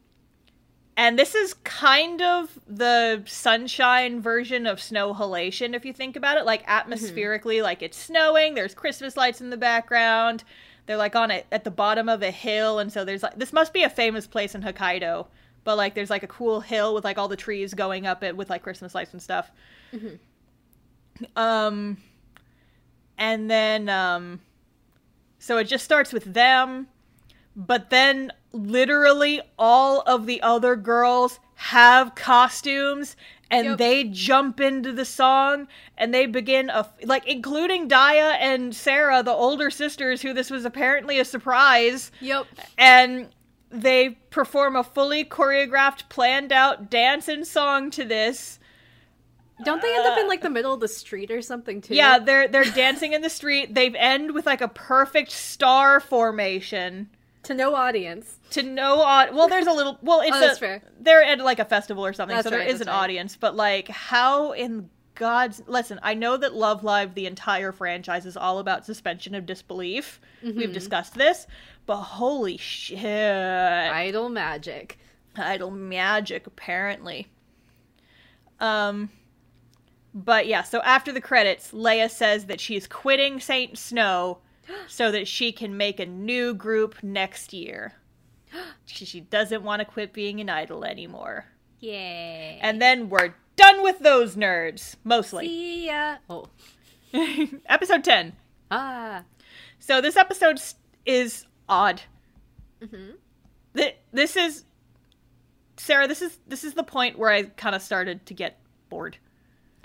And 0.98 1.18
this 1.18 1.34
is 1.34 1.52
kind 1.54 2.22
of 2.22 2.58
the 2.66 3.22
sunshine 3.26 4.20
version 4.20 4.66
of 4.66 4.80
snow 4.80 5.12
halation, 5.12 5.74
if 5.74 5.84
you 5.84 5.92
think 5.92 6.16
about 6.16 6.38
it. 6.38 6.46
Like 6.46 6.62
mm-hmm. 6.66 6.92
atmospherically, 6.92 7.62
like 7.62 7.82
it's 7.82 7.98
snowing, 7.98 8.54
there's 8.54 8.74
Christmas 8.74 9.16
lights 9.16 9.40
in 9.42 9.50
the 9.50 9.58
background. 9.58 10.42
They're 10.86 10.96
like 10.96 11.14
on 11.14 11.30
it 11.30 11.46
at 11.52 11.64
the 11.64 11.70
bottom 11.70 12.08
of 12.08 12.22
a 12.22 12.30
hill, 12.30 12.78
and 12.78 12.90
so 12.92 13.04
there's 13.04 13.22
like 13.22 13.36
this 13.36 13.52
must 13.52 13.72
be 13.72 13.82
a 13.82 13.90
famous 13.90 14.26
place 14.26 14.54
in 14.54 14.62
Hokkaido. 14.62 15.26
But 15.66 15.76
like 15.76 15.94
there's 15.96 16.10
like 16.10 16.22
a 16.22 16.28
cool 16.28 16.60
hill 16.60 16.94
with 16.94 17.02
like 17.04 17.18
all 17.18 17.26
the 17.26 17.36
trees 17.36 17.74
going 17.74 18.06
up 18.06 18.22
it 18.22 18.36
with 18.36 18.48
like 18.48 18.62
Christmas 18.62 18.94
lights 18.94 19.12
and 19.12 19.20
stuff. 19.20 19.50
Um, 21.34 21.96
and 23.18 23.50
then, 23.50 23.88
um, 23.88 24.40
so 25.40 25.58
it 25.58 25.64
just 25.64 25.84
starts 25.84 26.12
with 26.12 26.24
them, 26.24 26.86
but 27.56 27.90
then 27.90 28.32
literally 28.52 29.40
all 29.58 30.02
of 30.02 30.26
the 30.26 30.40
other 30.42 30.76
girls 30.76 31.40
have 31.54 32.14
costumes 32.14 33.16
and 33.50 33.66
Yep. 33.70 33.78
they 33.78 34.04
jump 34.04 34.60
into 34.60 34.92
the 34.92 35.04
song 35.04 35.66
and 35.98 36.12
they 36.12 36.26
begin 36.26 36.68
a 36.70 36.86
like 37.04 37.26
including 37.26 37.88
Dia 37.88 38.36
and 38.40 38.74
Sarah 38.74 39.22
the 39.22 39.32
older 39.32 39.70
sisters 39.70 40.20
who 40.20 40.32
this 40.32 40.50
was 40.50 40.64
apparently 40.64 41.18
a 41.18 41.24
surprise 41.24 42.10
Yep. 42.20 42.46
and 42.76 43.28
they 43.82 44.10
perform 44.30 44.76
a 44.76 44.84
fully 44.84 45.24
choreographed 45.24 46.08
planned 46.08 46.52
out 46.52 46.90
dance 46.90 47.28
and 47.28 47.46
song 47.46 47.90
to 47.90 48.04
this 48.04 48.58
Don't 49.64 49.80
they 49.82 49.94
end 49.94 50.06
up 50.06 50.18
in 50.18 50.28
like 50.28 50.42
the 50.42 50.50
middle 50.50 50.74
of 50.74 50.80
the 50.80 50.88
street 50.88 51.30
or 51.30 51.40
something 51.42 51.80
too? 51.80 51.94
yeah 51.94 52.18
they're 52.18 52.48
they're 52.48 52.64
dancing 52.64 53.12
in 53.12 53.22
the 53.22 53.30
street 53.30 53.74
they 53.74 53.90
end 53.90 54.32
with 54.34 54.46
like 54.46 54.60
a 54.60 54.68
perfect 54.68 55.30
star 55.30 56.00
formation 56.00 57.08
To 57.44 57.54
no 57.54 57.74
audience. 57.74 58.38
to 58.50 58.62
no 58.62 59.00
au- 59.00 59.32
well 59.34 59.48
there's 59.48 59.66
a 59.66 59.72
little 59.72 59.98
well 60.02 60.20
it's 60.20 60.36
Oh, 60.36 60.40
that's 60.40 60.56
a, 60.58 60.60
fair. 60.60 60.82
they're 61.00 61.22
at 61.22 61.38
like 61.40 61.58
a 61.58 61.64
festival 61.64 62.04
or 62.04 62.12
something 62.12 62.36
That's 62.36 62.44
so 62.46 62.50
there 62.50 62.60
right, 62.60 62.68
is 62.68 62.80
an 62.80 62.88
right. 62.88 62.94
audience 62.94 63.36
but 63.36 63.56
like 63.56 63.88
how 63.88 64.52
in 64.52 64.90
god's 65.14 65.62
listen 65.66 65.98
i 66.02 66.12
know 66.12 66.36
that 66.36 66.54
love 66.54 66.84
live 66.84 67.14
the 67.14 67.24
entire 67.24 67.72
franchise 67.72 68.26
is 68.26 68.36
all 68.36 68.58
about 68.58 68.84
suspension 68.84 69.34
of 69.34 69.46
disbelief 69.46 70.20
Mm-hmm. 70.44 70.58
we've 70.58 70.72
discussed 70.74 71.14
this 71.14 71.46
but 71.86 71.96
holy 72.02 72.56
shit 72.56 72.98
Idol 73.00 74.28
magic. 74.28 74.98
idol 75.36 75.70
magic 75.70 76.46
apparently 76.46 77.28
um 78.60 79.10
but 80.14 80.46
yeah 80.46 80.62
so 80.62 80.80
after 80.82 81.12
the 81.12 81.20
credits 81.20 81.72
leia 81.72 82.10
says 82.10 82.46
that 82.46 82.60
she's 82.60 82.86
quitting 82.86 83.38
saint 83.40 83.76
snow 83.78 84.38
so 84.88 85.10
that 85.10 85.28
she 85.28 85.52
can 85.52 85.76
make 85.76 86.00
a 86.00 86.06
new 86.06 86.54
group 86.54 86.96
next 87.02 87.52
year 87.52 87.92
she, 88.86 89.04
she 89.04 89.20
doesn't 89.20 89.62
want 89.62 89.80
to 89.80 89.84
quit 89.84 90.12
being 90.12 90.40
an 90.40 90.48
idol 90.48 90.84
anymore 90.84 91.44
Yay. 91.80 92.58
and 92.62 92.80
then 92.80 93.08
we're 93.10 93.34
done 93.56 93.82
with 93.82 93.98
those 94.00 94.36
nerds 94.36 94.96
mostly 95.04 95.46
See 95.46 95.86
ya. 95.86 96.16
Oh. 96.28 96.48
episode 97.66 98.02
10 98.04 98.32
Ah. 98.70 99.22
so 99.78 100.00
this 100.00 100.16
episode 100.16 100.60
is 101.04 101.45
odd 101.68 102.02
Mm-hmm. 102.82 103.12
Th- 103.74 103.96
this 104.12 104.36
is 104.36 104.64
sarah 105.78 106.06
this 106.06 106.20
is 106.20 106.38
this 106.46 106.62
is 106.62 106.74
the 106.74 106.82
point 106.82 107.18
where 107.18 107.30
i 107.30 107.42
kind 107.44 107.74
of 107.74 107.80
started 107.82 108.26
to 108.26 108.34
get 108.34 108.58
bored 108.90 109.16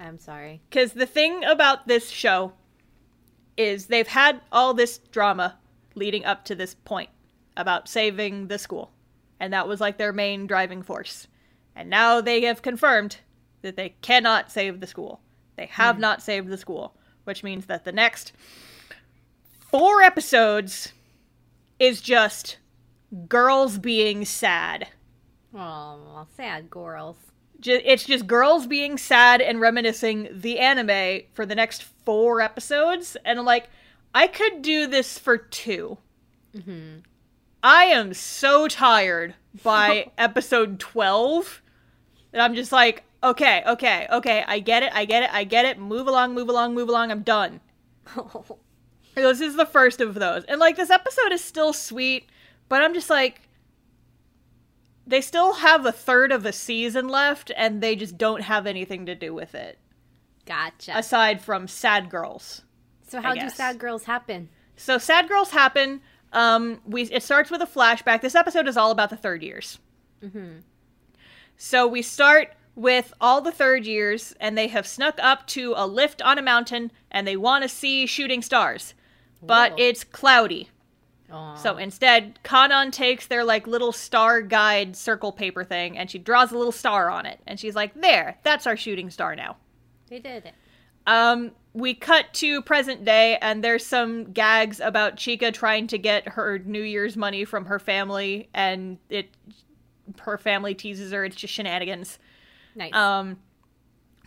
I'm 0.02 0.18
sorry. 0.18 0.62
Because 0.70 0.94
the 0.94 1.06
thing 1.06 1.44
about 1.44 1.88
this 1.88 2.10
show 2.10 2.54
is 3.56 3.86
they've 3.86 4.08
had 4.08 4.42
all 4.52 4.74
this 4.74 4.98
drama 4.98 5.58
leading 5.94 6.26
up 6.26 6.44
to 6.46 6.56
this 6.56 6.74
point 6.74 7.10
about 7.56 7.88
saving 7.88 8.48
the 8.48 8.58
school. 8.58 8.92
And 9.40 9.54
that 9.54 9.68
was 9.68 9.80
like 9.80 9.98
their 9.98 10.14
main 10.14 10.48
driving 10.48 10.82
force. 10.82 11.28
And 11.76 11.90
now 11.90 12.20
they 12.20 12.42
have 12.42 12.62
confirmed 12.62 13.18
that 13.62 13.76
they 13.76 13.90
cannot 14.02 14.52
save 14.52 14.80
the 14.80 14.88
school. 14.88 15.22
They 15.56 15.68
have 15.68 16.00
not 16.00 16.24
saved 16.24 16.48
the 16.48 16.58
school, 16.58 16.96
which 17.26 17.44
means 17.44 17.68
that 17.68 17.86
the 17.86 17.92
next 17.92 18.34
four 19.60 20.02
episodes 20.02 20.94
is 21.82 22.02
just 22.02 22.58
girls 23.28 23.78
being 23.78 24.24
sad. 24.24 24.88
Oh, 25.54 26.28
sad 26.38 26.70
girls. 26.70 27.18
It's 27.64 28.06
just 28.06 28.26
girls 28.26 28.66
being 28.66 28.98
sad 28.98 29.42
and 29.42 29.60
reminiscing 29.60 30.30
the 30.32 30.60
anime 30.60 31.22
for 31.34 31.46
the 31.46 31.56
next 31.56 31.84
four 32.06 32.42
episodes 32.42 33.16
and 33.26 33.40
I'm 33.40 33.46
like 33.46 33.70
i 34.14 34.28
could 34.28 34.62
do 34.62 34.88
this 34.88 35.18
for 35.18 35.38
2 35.38 35.98
mm-hmm. 36.56 36.98
i 37.64 37.86
am 37.86 38.14
so 38.14 38.68
tired 38.68 39.36
by 39.64 40.12
episode 40.18 40.80
12 40.80 41.62
that 42.32 42.42
i'm 42.42 42.56
just 42.56 42.72
like 42.72 43.04
okay 43.24 43.64
okay 43.68 44.08
okay 44.12 44.44
i 44.48 44.60
get 44.60 44.84
it 44.84 44.92
i 44.94 45.06
get 45.06 45.24
it 45.24 45.30
i 45.32 45.44
get 45.44 45.66
it 45.66 45.78
move 45.78 46.08
along 46.08 46.34
move 46.34 46.50
along 46.50 46.74
move 46.74 46.90
along 46.90 47.12
i'm 47.12 47.22
done 47.22 47.60
this 49.16 49.42
is 49.42 49.56
the 49.56 49.66
first 49.66 50.02
of 50.02 50.14
those 50.16 50.44
and 50.46 50.60
like 50.60 50.76
this 50.76 50.90
episode 50.90 51.32
is 51.32 51.44
still 51.44 51.74
sweet 51.74 52.30
but 52.70 52.82
i'm 52.82 52.94
just 52.94 53.10
like 53.10 53.42
they 55.06 55.22
still 55.22 55.54
have 55.54 55.86
a 55.86 55.92
third 55.92 56.32
of 56.32 56.46
a 56.46 56.54
season 56.54 57.08
left 57.08 57.52
and 57.58 57.82
they 57.82 57.96
just 57.96 58.18
don't 58.18 58.42
have 58.44 58.66
anything 58.68 59.06
to 59.06 59.16
do 59.16 59.34
with 59.34 59.54
it 59.56 59.78
gotcha. 60.46 60.98
aside 60.98 61.42
from 61.42 61.68
sad 61.68 62.10
girls 62.10 62.62
so 63.08 63.20
how 63.22 63.34
do 63.34 63.50
sad 63.50 63.78
girls 63.78 64.06
happen? 64.06 64.48
so 64.78 64.98
sad 64.98 65.28
girls 65.28 65.52
happen 65.52 66.02
um 66.34 66.80
we 66.86 67.04
it 67.04 67.22
starts 67.24 67.52
with 67.52 67.62
a 67.62 67.66
flashback 67.68 68.22
this 68.22 68.36
episode 68.36 68.68
is 68.68 68.78
all 68.78 68.92
about 68.92 69.10
the 69.10 69.18
third 69.18 69.44
years 69.44 69.80
Hmm. 70.22 70.60
so 71.58 71.88
we 71.88 72.04
start 72.04 72.54
with 72.76 73.12
all 73.20 73.42
the 73.42 73.52
third 73.52 73.86
years 73.86 74.34
and 74.40 74.56
they 74.58 74.68
have 74.68 74.86
snuck 74.88 75.16
up 75.20 75.46
to 75.48 75.74
a 75.76 75.86
lift 75.88 76.22
on 76.22 76.38
a 76.38 76.42
mountain 76.44 76.92
and 77.10 77.28
they 77.28 77.36
want 77.36 77.64
to 77.64 77.68
see 77.68 78.06
shooting 78.06 78.42
stars 78.44 78.94
but 79.42 79.72
Whoa. 79.72 79.78
it's 79.80 80.04
cloudy 80.04 80.70
Aw. 81.32 81.56
So 81.56 81.78
instead, 81.78 82.40
Kanan 82.44 82.92
takes 82.92 83.28
their 83.28 83.44
like 83.44 83.66
little 83.66 83.92
star 83.92 84.42
guide 84.42 84.96
circle 84.96 85.32
paper 85.32 85.64
thing 85.64 85.98
and 85.98 86.12
she 86.12 86.18
draws 86.20 86.52
a 86.52 86.58
little 86.58 86.72
star 86.74 87.10
on 87.10 87.26
it. 87.26 87.40
And 87.48 87.60
she's 87.60 87.76
like, 87.76 87.94
There, 88.00 88.38
that's 88.44 88.68
our 88.68 88.76
shooting 88.76 89.10
star 89.10 89.36
now. 89.36 89.58
they 90.10 90.20
did 90.20 90.46
it. 90.46 90.54
Um, 91.08 91.52
we 91.74 91.94
cut 91.94 92.32
to 92.34 92.62
present 92.62 93.06
day 93.06 93.38
and 93.42 93.64
there's 93.64 93.86
some 93.86 94.34
gags 94.34 94.80
about 94.80 95.16
Chika 95.16 95.54
trying 95.54 95.88
to 95.88 95.98
get 95.98 96.28
her 96.28 96.60
New 96.60 96.84
Year's 96.84 97.18
money 97.18 97.46
from 97.46 97.66
her 97.66 97.80
family 97.80 98.50
and 98.54 98.98
it 99.10 99.30
her 100.20 100.38
family 100.38 100.76
teases 100.76 101.14
her, 101.14 101.24
it's 101.24 101.36
just 101.38 101.54
shenanigans. 101.54 102.20
Nice. 102.76 102.94
Um 102.94 103.38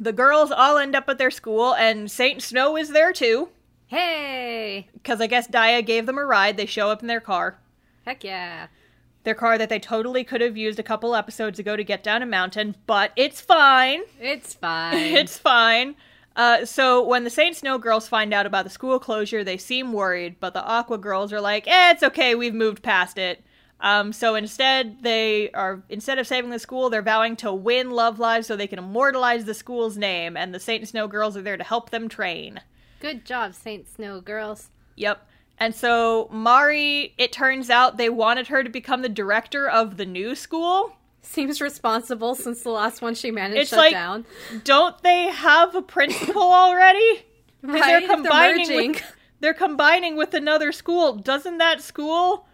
the 0.00 0.12
girls 0.12 0.50
all 0.50 0.78
end 0.78 0.96
up 0.96 1.08
at 1.08 1.18
their 1.18 1.30
school 1.30 1.74
and 1.74 2.10
Saint 2.10 2.42
Snow 2.42 2.76
is 2.76 2.88
there 2.88 3.12
too. 3.12 3.50
Hey. 3.94 4.88
Because 4.92 5.20
I 5.20 5.28
guess 5.28 5.46
Dia 5.46 5.80
gave 5.82 6.06
them 6.06 6.18
a 6.18 6.24
ride. 6.24 6.56
They 6.56 6.66
show 6.66 6.90
up 6.90 7.00
in 7.00 7.06
their 7.06 7.20
car. 7.20 7.58
Heck 8.04 8.24
yeah. 8.24 8.66
their 9.22 9.34
car 9.34 9.56
that 9.56 9.68
they 9.68 9.78
totally 9.78 10.24
could 10.24 10.40
have 10.40 10.56
used 10.56 10.78
a 10.78 10.82
couple 10.82 11.14
episodes 11.14 11.58
ago 11.58 11.76
to 11.76 11.84
get 11.84 12.02
down 12.02 12.20
a 12.22 12.26
mountain, 12.26 12.74
but 12.86 13.12
it's 13.16 13.40
fine. 13.40 14.02
It's 14.20 14.52
fine. 14.66 14.96
it's 14.96 15.38
fine. 15.38 15.94
Uh, 16.36 16.64
so 16.64 17.02
when 17.06 17.22
the 17.22 17.30
Saint 17.30 17.56
Snow 17.56 17.78
girls 17.78 18.08
find 18.08 18.34
out 18.34 18.46
about 18.46 18.64
the 18.64 18.70
school 18.70 18.98
closure, 18.98 19.44
they 19.44 19.56
seem 19.56 19.92
worried, 19.92 20.36
but 20.40 20.52
the 20.52 20.62
Aqours 20.62 21.00
girls 21.00 21.32
are 21.32 21.40
like, 21.40 21.68
"Eh, 21.68 21.92
it's 21.92 22.02
okay. 22.02 22.34
We've 22.34 22.52
moved 22.52 22.82
past 22.82 23.16
it." 23.16 23.44
Um, 23.80 24.12
so 24.12 24.34
instead, 24.34 25.02
they 25.02 25.50
are 25.52 25.82
instead 25.88 26.18
of 26.18 26.26
saving 26.26 26.50
the 26.50 26.58
school, 26.58 26.90
they're 26.90 27.02
vowing 27.02 27.36
to 27.36 27.52
win 27.52 27.92
Love 27.92 28.18
Live 28.18 28.44
so 28.44 28.56
they 28.56 28.66
can 28.66 28.80
immortalize 28.80 29.44
the 29.44 29.54
school's 29.54 29.96
name, 29.96 30.36
and 30.36 30.52
the 30.52 30.58
Saint 30.58 30.88
Snow 30.88 31.06
girls 31.06 31.36
are 31.36 31.42
there 31.42 31.56
to 31.56 31.64
help 31.64 31.90
them 31.90 32.08
train. 32.08 32.60
Good 33.00 33.24
job, 33.24 33.54
Saint 33.54 33.88
Snow 33.88 34.20
girls. 34.20 34.68
Yep. 34.96 35.26
And 35.58 35.74
so 35.74 36.28
Mari, 36.32 37.14
it 37.18 37.32
turns 37.32 37.70
out 37.70 37.96
they 37.96 38.08
wanted 38.08 38.48
her 38.48 38.62
to 38.64 38.70
become 38.70 39.02
the 39.02 39.08
director 39.08 39.68
of 39.68 39.96
the 39.96 40.06
new 40.06 40.34
school. 40.34 40.96
Seems 41.22 41.60
responsible 41.60 42.34
since 42.34 42.62
the 42.62 42.70
last 42.70 43.00
one 43.02 43.14
she 43.14 43.30
managed 43.30 43.60
It's 43.62 43.70
shut 43.70 43.78
like- 43.78 43.92
down. 43.92 44.24
Don't 44.64 45.00
they 45.02 45.28
have 45.28 45.74
a 45.74 45.82
principal 45.82 46.42
already? 46.42 47.24
Right? 47.66 47.80
They're 47.82 48.00
they're 48.00 48.16
combining 48.16 48.68
merging. 48.68 48.92
with 48.92 49.16
they're 49.40 49.54
combining 49.54 50.16
with 50.18 50.34
another 50.34 50.70
school. 50.70 51.14
Doesn't 51.14 51.56
that 51.56 51.80
school 51.80 52.46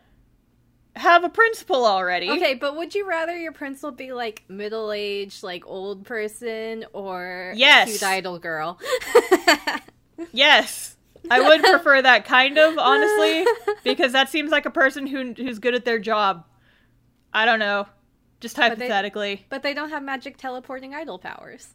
have 0.95 1.25
a 1.25 1.29
principal 1.29 1.85
already? 1.85 2.31
Okay, 2.31 2.55
but 2.55 2.77
would 2.77 2.95
you 2.95 3.09
rather 3.09 3.37
your 3.37 3.51
principal 3.51 3.91
be 3.91 4.13
like 4.13 4.45
middle 4.49 4.93
aged, 4.93 5.43
like 5.43 5.67
old 5.67 6.05
person, 6.05 6.85
or 6.93 7.53
Yes. 7.57 7.89
cute 7.89 8.03
idol 8.05 8.39
girl? 8.39 8.79
Yes. 10.33 10.97
I 11.31 11.41
would 11.41 11.61
prefer 11.61 12.01
that 12.03 12.25
kind 12.25 12.57
of, 12.59 12.79
honestly, 12.79 13.45
because 13.85 14.13
that 14.13 14.29
seems 14.31 14.51
like 14.51 14.65
a 14.67 14.71
person 14.71 15.07
who 15.07 15.35
who's 15.35 15.59
good 15.59 15.75
at 15.75 15.85
their 15.85 15.99
job. 15.99 16.45
I 17.33 17.45
don't 17.45 17.59
know. 17.59 17.87
Just 18.41 18.57
hypothetically. 18.57 19.45
but 19.51 19.63
they 19.63 19.75
don't 19.75 19.91
have 19.91 20.03
magic 20.03 20.39
teleporting 20.39 20.95
idol 20.95 21.19
powers. 21.19 21.69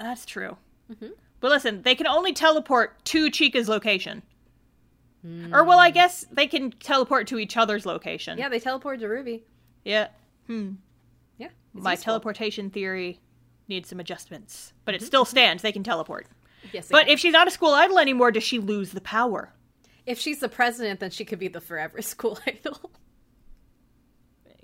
That's 0.00 0.26
true. 0.26 0.56
Mm-hmm. 0.92 1.12
But 1.38 1.50
listen, 1.52 1.82
they 1.82 1.94
can 1.94 2.08
only 2.08 2.32
teleport 2.32 3.04
to 3.06 3.30
Chika's 3.30 3.68
location. 3.68 4.22
Or, 5.52 5.62
well, 5.62 5.78
I 5.78 5.90
guess 5.90 6.26
they 6.32 6.48
can 6.48 6.72
teleport 6.72 7.28
to 7.28 7.38
each 7.38 7.56
other's 7.56 7.86
location. 7.86 8.38
Yeah, 8.38 8.48
they 8.48 8.58
teleport 8.58 8.98
to 9.00 9.06
Ruby. 9.08 9.44
Yeah. 9.84 10.08
Hmm. 10.48 10.72
Yeah, 11.38 11.50
My 11.72 11.92
useful. 11.92 12.06
teleportation 12.14 12.70
theory 12.70 13.20
needs 13.68 13.88
some 13.88 14.00
adjustments, 14.00 14.72
but 14.84 14.96
Mm-hmm. 14.96 15.04
it 15.04 15.06
still 15.06 15.24
stands. 15.24 15.62
They 15.62 15.70
can 15.70 15.84
teleport. 15.84 16.26
Yes, 16.72 16.88
But 16.90 17.08
if 17.08 17.18
she's 17.18 17.32
not 17.32 17.48
a 17.48 17.50
school 17.50 17.70
idol 17.74 17.98
anymore, 17.98 18.30
does 18.30 18.44
she 18.44 18.58
lose 18.58 18.92
the 18.92 19.00
power? 19.00 19.52
if 20.04 20.18
she's 20.18 20.40
the 20.40 20.48
president, 20.48 20.98
then 20.98 21.10
she 21.10 21.24
could 21.24 21.38
be 21.38 21.46
the 21.46 21.60
forever 21.60 22.02
school 22.02 22.36
idol. 22.46 22.90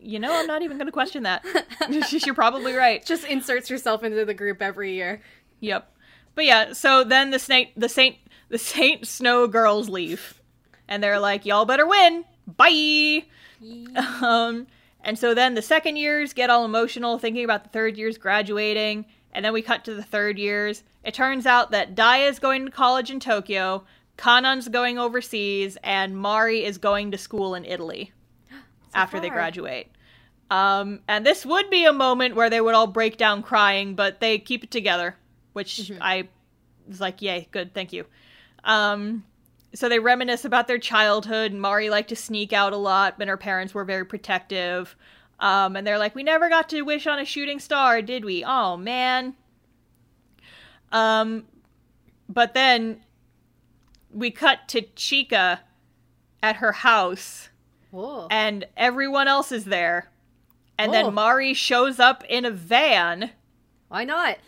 You 0.01 0.19
know, 0.19 0.33
I'm 0.33 0.47
not 0.47 0.63
even 0.63 0.79
going 0.79 0.87
to 0.87 0.93
question 0.93 1.25
that. 1.25 1.45
You're 2.27 2.35
probably 2.35 2.75
right. 2.75 3.05
Just 3.05 3.25
inserts 3.25 3.69
herself 3.69 4.03
into 4.05 4.25
the 4.25 4.35
group 4.35 4.63
every 4.63 4.95
year. 4.95 5.21
Yep. 5.61 5.93
But 6.35 6.45
yeah, 6.45 6.73
so 6.73 7.03
then 7.05 7.31
the 7.31 7.39
Saint 7.39 7.71
the 7.79 7.89
Saint 7.89 8.17
the 8.49 8.59
Saint 8.59 9.07
Snow 9.07 9.47
girls 9.49 9.89
leave. 9.89 10.41
And 10.87 11.03
they're 11.03 11.19
like, 11.19 11.45
Y'all 11.45 11.65
better 11.65 11.87
win. 11.87 12.25
Bye. 12.47 13.25
Um 14.23 14.67
and 15.03 15.19
so 15.19 15.35
then 15.35 15.55
the 15.55 15.63
second 15.63 15.97
years 15.97 16.33
get 16.33 16.51
all 16.51 16.65
emotional 16.65 17.19
thinking 17.19 17.45
about 17.45 17.65
the 17.65 17.71
third 17.71 17.97
years 17.97 18.19
graduating, 18.19 19.05
and 19.33 19.45
then 19.45 19.53
we 19.53 19.63
cut 19.63 19.85
to 19.85 19.95
the 19.95 20.03
third 20.03 20.39
years. 20.39 20.83
It 21.05 21.15
turns 21.15 21.47
out 21.47 21.71
that 21.71 21.95
Dia 21.95 22.29
is 22.29 22.39
going 22.39 22.67
to 22.67 22.71
college 22.71 23.11
in 23.11 23.21
Tokyo, 23.21 23.85
Kanan's 24.17 24.69
going 24.69 24.99
overseas, 24.99 25.79
and 25.83 26.17
Mari 26.17 26.65
is 26.65 26.77
going 26.79 27.13
to 27.13 27.19
school 27.19 27.55
in 27.55 27.65
Italy 27.65 28.13
after 28.95 29.21
they 29.21 29.31
graduate. 29.31 29.89
Um, 30.51 31.01
and 31.07 31.25
this 31.25 31.45
would 31.47 31.71
be 31.71 31.85
a 31.85 31.93
moment 31.93 32.35
where 32.35 32.51
they 32.51 32.61
would 32.61 32.75
all 32.75 32.87
break 32.87 33.17
down 33.17 33.43
crying, 33.43 33.95
but 33.95 34.21
they 34.21 34.39
keep 34.39 34.65
it 34.65 34.71
together, 34.71 35.15
which 35.53 35.93
I 36.01 36.29
was 36.89 37.01
like, 37.01 37.23
yay, 37.23 37.49
good, 37.51 37.75
thank 37.75 37.93
you. 37.93 38.07
Um, 38.65 39.25
so 39.75 39.89
they 39.89 39.99
reminisce 39.99 40.45
about 40.45 40.67
their 40.67 40.79
childhood. 40.79 41.53
Mari 41.53 41.91
liked 41.91 42.09
to 42.09 42.17
sneak 42.17 42.53
out 42.53 42.73
a 42.73 42.77
lot, 42.77 43.19
but 43.19 43.29
her 43.29 43.37
parents 43.37 43.75
were 43.75 43.85
very 43.85 44.05
protective. 44.05 44.97
Um, 45.41 45.77
and 45.77 45.87
they're 45.87 45.99
like, 45.99 46.15
we 46.15 46.23
never 46.25 46.49
got 46.49 46.69
to 46.71 46.83
wish 46.83 47.07
on 47.07 47.19
a 47.21 47.25
shooting 47.25 47.61
star, 47.61 48.03
did 48.03 48.25
we? 48.25 48.45
Oh 48.45 48.77
man. 48.77 49.35
Um, 50.91 51.45
but 52.29 52.55
then 52.55 53.03
we 54.13 54.31
cut 54.31 54.69
to 54.69 54.83
Chika 54.83 55.61
at 56.43 56.57
her 56.57 56.73
house 56.73 57.51
Whoa. 57.91 58.27
and 58.31 58.65
everyone 58.77 59.29
else 59.29 59.53
is 59.53 59.65
there. 59.67 60.11
And 60.79 60.91
Oh. 60.91 60.93
then 60.93 61.15
Mari 61.15 61.55
shows 61.55 61.99
up 61.99 62.25
in 62.29 62.45
a 62.45 62.51
van, 62.51 63.31
Why 63.89 64.05
not? 64.05 64.39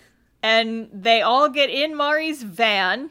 and 0.43 0.89
they 0.93 1.21
all 1.23 1.49
get 1.49 1.69
in 1.71 1.95
Mari's 1.97 2.43
van. 2.43 3.11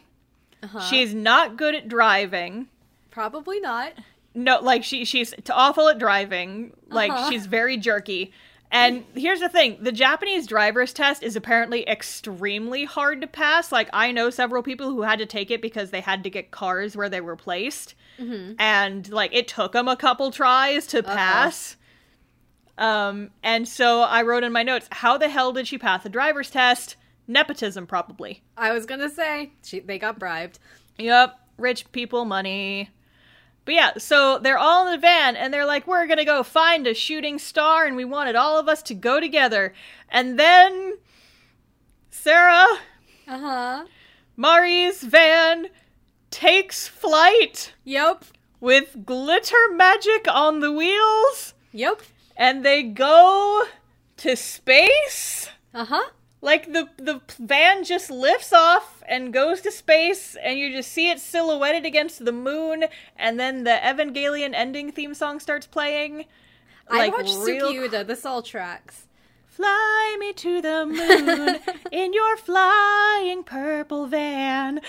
Uh-huh. 0.64 0.81
She's 0.81 1.14
not 1.14 1.56
good 1.57 1.76
at 1.76 1.88
driving. 1.88 2.68
probably 3.11 3.60
not. 3.60 3.93
No, 4.35 4.60
like 4.61 4.84
she 4.84 5.06
she's 5.06 5.34
awful 5.51 5.88
at 5.89 5.97
driving. 5.99 6.73
Like 6.89 7.11
Uh-huh. 7.11 7.30
she's 7.30 7.45
very 7.45 7.77
jerky. 7.77 8.31
And 8.72 9.03
here's 9.15 9.39
the 9.39 9.49
thing, 9.49 9.80
the 9.81 9.91
Japanese 9.91 10.45
driver's 10.45 10.93
test 10.93 11.23
is 11.23 11.35
apparently 11.35 11.88
extremely 11.89 12.85
hard 12.85 13.19
to 13.22 13.27
pass. 13.27 13.72
Like 13.72 13.89
I 13.93 14.11
know 14.11 14.30
several 14.30 14.61
people 14.61 14.89
who 14.91 15.01
had 15.01 15.18
to 15.19 15.26
take 15.26 15.49
it 15.49 15.60
because 15.60 15.89
they 15.89 16.01
had 16.01 16.23
to 16.26 16.30
get 16.30 16.51
cars 16.51 16.95
where 16.95 17.10
they 17.10 17.22
were 17.22 17.35
placed. 17.35 17.95
And 18.19 19.10
like 19.11 19.34
it 19.34 19.47
took 19.47 19.72
them 19.72 19.88
a 19.88 19.95
couple 19.95 20.30
tries 20.30 20.85
to 20.88 21.01
pass. 21.01 21.77
Um 22.77 23.31
and 23.43 23.68
so 23.68 24.01
I 24.01 24.22
wrote 24.22 24.43
in 24.43 24.51
my 24.53 24.64
notes, 24.64 24.88
how 24.91 25.18
the 25.18 25.30
hell 25.30 25.51
did 25.51 25.68
she 25.68 25.77
pass 25.77 26.03
the 26.03 26.10
driver's 26.10 26.49
test? 26.51 26.95
Nepotism 27.27 27.88
probably. 27.88 28.41
I 28.57 28.72
was 28.72 28.85
gonna 28.85 29.10
say 29.10 29.51
she, 29.64 29.80
they 29.80 29.99
got 29.99 30.19
bribed. 30.19 30.60
Yep, 30.97 31.38
rich 31.57 31.91
people 31.91 32.26
money. 32.26 32.89
But 33.69 33.75
yeah, 33.75 33.91
so 33.99 34.39
they're 34.39 34.57
all 34.57 34.87
in 34.87 34.93
the 34.93 34.97
van 34.97 35.35
and 35.35 35.53
they're 35.53 35.63
like, 35.63 35.85
we're 35.85 36.07
gonna 36.07 36.25
go 36.25 36.41
find 36.41 36.87
a 36.87 36.95
shooting 36.95 37.37
star 37.37 37.85
and 37.85 37.95
we 37.95 38.03
wanted 38.03 38.35
all 38.35 38.57
of 38.57 38.67
us 38.67 38.81
to 38.81 38.95
go 38.95 39.19
together. 39.19 39.75
And 40.09 40.39
then 40.39 40.97
Sarah, 42.09 42.65
Uh 43.27 43.37
huh. 43.37 43.85
Mari's 44.35 45.03
van 45.03 45.67
takes 46.31 46.87
flight 46.87 47.73
Yep. 47.83 48.25
with 48.59 49.05
glitter 49.05 49.67
magic 49.73 50.25
on 50.27 50.61
the 50.61 50.71
wheels 50.71 51.53
Yep. 51.71 52.01
and 52.35 52.65
they 52.65 52.81
go 52.81 53.65
to 54.17 54.35
space. 54.35 55.47
Uh 55.75 55.85
huh. 55.85 56.09
Like 56.41 56.73
the 56.73 56.89
the 56.97 57.21
van 57.37 57.83
just 57.83 58.09
lifts 58.09 58.51
off 58.51 58.98
and 59.10 59.34
goes 59.34 59.60
to 59.61 59.72
space, 59.72 60.38
and 60.41 60.57
you 60.57 60.72
just 60.72 60.91
see 60.91 61.10
it 61.10 61.19
silhouetted 61.19 61.86
against 61.86 62.23
the 62.23 62.31
moon, 62.31 62.86
and 63.18 63.38
then 63.40 63.65
the 63.65 63.72
Evangelion 63.84 64.53
ending 64.53 64.91
theme 64.91 65.14
song 65.14 65.40
starts 65.41 65.68
playing. 65.68 66.26
I 66.88 67.10
watched 67.10 67.36
real- 67.40 67.73
Sukiuda. 67.73 68.07
This 68.07 68.26
all 68.26 68.41
tracks. 68.41 69.07
Fly 69.48 70.15
me 70.19 70.31
to 70.34 70.61
the 70.61 70.86
moon 70.86 71.60
in 71.91 72.14
your 72.14 72.38
flying 72.38 73.44
purple 73.44 74.07
van. 74.07 74.80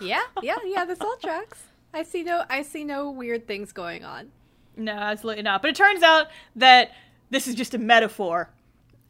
Yeah. 0.00 0.20
Yeah. 0.42 0.56
Yeah. 0.64 0.84
This 0.84 1.00
all 1.00 1.16
tracks. 1.16 1.62
I 1.94 2.02
see 2.02 2.22
no. 2.22 2.42
I 2.50 2.62
see 2.62 2.84
no 2.84 3.10
weird 3.10 3.46
things 3.46 3.72
going 3.72 4.04
on. 4.04 4.30
no, 4.76 4.92
absolutely 4.92 5.44
not. 5.44 5.62
But 5.62 5.70
it 5.70 5.76
turns 5.76 6.02
out 6.02 6.26
that 6.56 6.90
this 7.30 7.46
is 7.48 7.54
just 7.54 7.72
a 7.72 7.78
metaphor. 7.78 8.50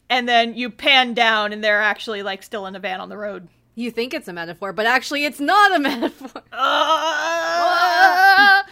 And 0.09 0.29
then 0.29 0.53
you 0.55 0.69
pan 0.69 1.13
down, 1.15 1.51
and 1.51 1.63
they're 1.63 1.81
actually 1.81 2.21
like 2.23 2.41
still 2.43 2.65
in 2.67 2.75
a 2.75 2.79
van 2.79 3.01
on 3.01 3.09
the 3.09 3.17
road. 3.17 3.47
You 3.75 3.91
think 3.91 4.13
it's 4.13 4.29
a 4.29 4.33
metaphor, 4.33 4.71
but 4.71 4.85
actually, 4.85 5.25
it's 5.25 5.41
not 5.41 5.75
a 5.75 5.79
metaphor. 5.79 6.43
Ah! 6.53 8.63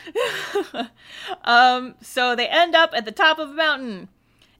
um, 1.43 1.95
so 2.01 2.35
they 2.35 2.47
end 2.47 2.73
up 2.73 2.91
at 2.93 3.05
the 3.05 3.11
top 3.11 3.37
of 3.37 3.49
a 3.49 3.53
mountain. 3.53 4.07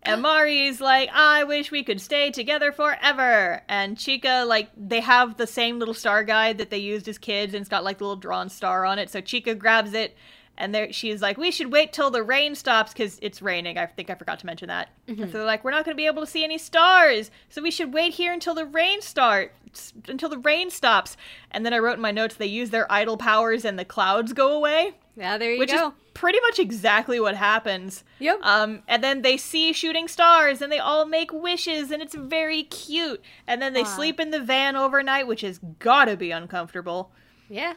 And 0.03 0.21
Mari's 0.21 0.81
like, 0.81 1.09
I 1.13 1.45
wish 1.45 1.71
we 1.71 1.83
could 1.83 2.01
stay 2.01 2.29
together 2.29 2.73
forever. 2.73 3.61
And 3.69 3.95
Chika, 3.95 4.45
like, 4.45 4.69
they 4.75 4.99
have 4.99 5.37
the 5.37 5.47
same 5.47 5.79
little 5.79 5.93
star 5.93 6.25
guide 6.25 6.57
that 6.57 6.69
they 6.69 6.77
used 6.77 7.07
as 7.07 7.17
kids, 7.17 7.53
and 7.53 7.61
it's 7.61 7.69
got 7.69 7.85
like 7.85 7.99
the 7.99 8.03
little 8.03 8.17
drawn 8.17 8.49
star 8.49 8.85
on 8.85 8.99
it. 8.99 9.09
So 9.09 9.21
Chika 9.21 9.57
grabs 9.57 9.93
it, 9.93 10.17
and 10.57 10.73
there 10.73 10.93
she's 10.93 11.21
like, 11.21 11.37
We 11.37 11.51
should 11.51 11.71
wait 11.71 11.93
till 11.93 12.11
the 12.11 12.23
rain 12.23 12.55
stops 12.55 12.93
because 12.93 13.19
it's 13.21 13.41
raining. 13.41 13.77
I 13.77 13.85
think 13.85 14.09
I 14.09 14.15
forgot 14.15 14.39
to 14.39 14.45
mention 14.45 14.67
that. 14.67 14.89
And 15.07 15.17
so 15.19 15.25
they're 15.25 15.45
like, 15.45 15.63
We're 15.63 15.71
not 15.71 15.85
going 15.85 15.95
to 15.95 16.01
be 16.01 16.05
able 16.05 16.21
to 16.23 16.31
see 16.31 16.43
any 16.43 16.57
stars. 16.57 17.31
So 17.49 17.61
we 17.61 17.71
should 17.71 17.93
wait 17.93 18.13
here 18.13 18.33
until 18.33 18.53
the 18.55 18.65
rain 18.65 19.01
starts, 19.01 19.93
until 20.07 20.29
the 20.29 20.37
rain 20.37 20.69
stops. 20.69 21.17
And 21.51 21.65
then 21.65 21.73
I 21.73 21.79
wrote 21.79 21.95
in 21.95 22.01
my 22.01 22.11
notes, 22.11 22.35
they 22.35 22.45
use 22.45 22.69
their 22.69 22.91
idle 22.91 23.17
powers 23.17 23.65
and 23.65 23.77
the 23.79 23.85
clouds 23.85 24.33
go 24.33 24.53
away 24.55 24.93
Yeah. 25.15 25.37
There 25.37 25.51
you 25.53 25.59
which 25.59 25.71
go. 25.71 25.87
Which 25.87 25.95
is 25.95 25.99
pretty 26.13 26.39
much 26.41 26.59
exactly 26.59 27.19
what 27.19 27.35
happens. 27.35 28.03
Yep. 28.19 28.39
Um, 28.43 28.83
and 28.87 29.03
then 29.03 29.23
they 29.23 29.35
see 29.37 29.73
shooting 29.73 30.07
stars, 30.07 30.61
and 30.61 30.71
they 30.71 30.77
all 30.79 31.05
make 31.05 31.33
wishes, 31.33 31.89
and 31.89 32.01
it's 32.03 32.13
very 32.15 32.63
cute. 32.63 33.21
And 33.47 33.61
then 33.61 33.73
they 33.73 33.81
Aw. 33.81 33.95
sleep 33.95 34.19
in 34.19 34.29
the 34.29 34.39
van 34.39 34.75
overnight, 34.75 35.25
which 35.27 35.41
has 35.41 35.59
gotta 35.79 36.15
be 36.15 36.29
uncomfortable. 36.31 37.11
yeah. 37.49 37.73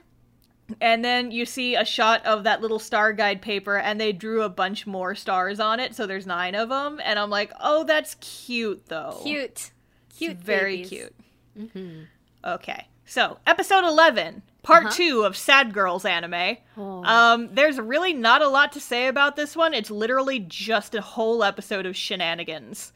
And 0.80 1.04
then 1.04 1.30
you 1.30 1.46
see 1.46 1.76
a 1.76 1.84
shot 1.84 2.24
of 2.26 2.42
that 2.44 2.60
little 2.60 2.78
star 2.80 3.12
guide 3.12 3.40
paper, 3.40 3.76
and 3.78 4.00
they 4.00 4.12
drew 4.12 4.42
a 4.42 4.48
bunch 4.48 4.86
more 4.86 5.14
stars 5.14 5.60
on 5.60 5.78
it, 5.78 5.94
so 5.94 6.06
there's 6.06 6.26
nine 6.26 6.54
of 6.56 6.68
them. 6.70 7.00
And 7.04 7.18
I'm 7.18 7.30
like, 7.30 7.52
oh, 7.60 7.84
that's 7.84 8.16
cute 8.16 8.86
though. 8.88 9.20
Cute. 9.22 9.70
Cute. 10.16 10.36
Very 10.38 10.84
cute. 10.84 11.14
Mm-hmm. 11.56 12.02
Okay, 12.44 12.86
so 13.04 13.38
episode 13.46 13.84
11, 13.84 14.42
part 14.62 14.86
Uh-huh. 14.86 14.94
two 14.94 15.22
of 15.24 15.36
Sad 15.36 15.72
Girls 15.72 16.04
anime. 16.04 16.56
Oh. 16.76 17.04
Um, 17.04 17.48
there's 17.54 17.78
really 17.78 18.12
not 18.12 18.42
a 18.42 18.48
lot 18.48 18.72
to 18.72 18.80
say 18.80 19.06
about 19.08 19.36
this 19.36 19.54
one. 19.56 19.72
It's 19.74 19.90
literally 19.90 20.40
just 20.40 20.94
a 20.94 21.00
whole 21.00 21.44
episode 21.44 21.86
of 21.86 21.96
shenanigans. 21.96 22.92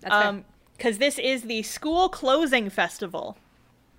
That's. 0.00 0.14
Um, 0.14 0.44
because 0.76 0.98
this 0.98 1.18
is 1.18 1.44
the 1.44 1.62
school 1.62 2.10
closing 2.10 2.68
festival. 2.68 3.38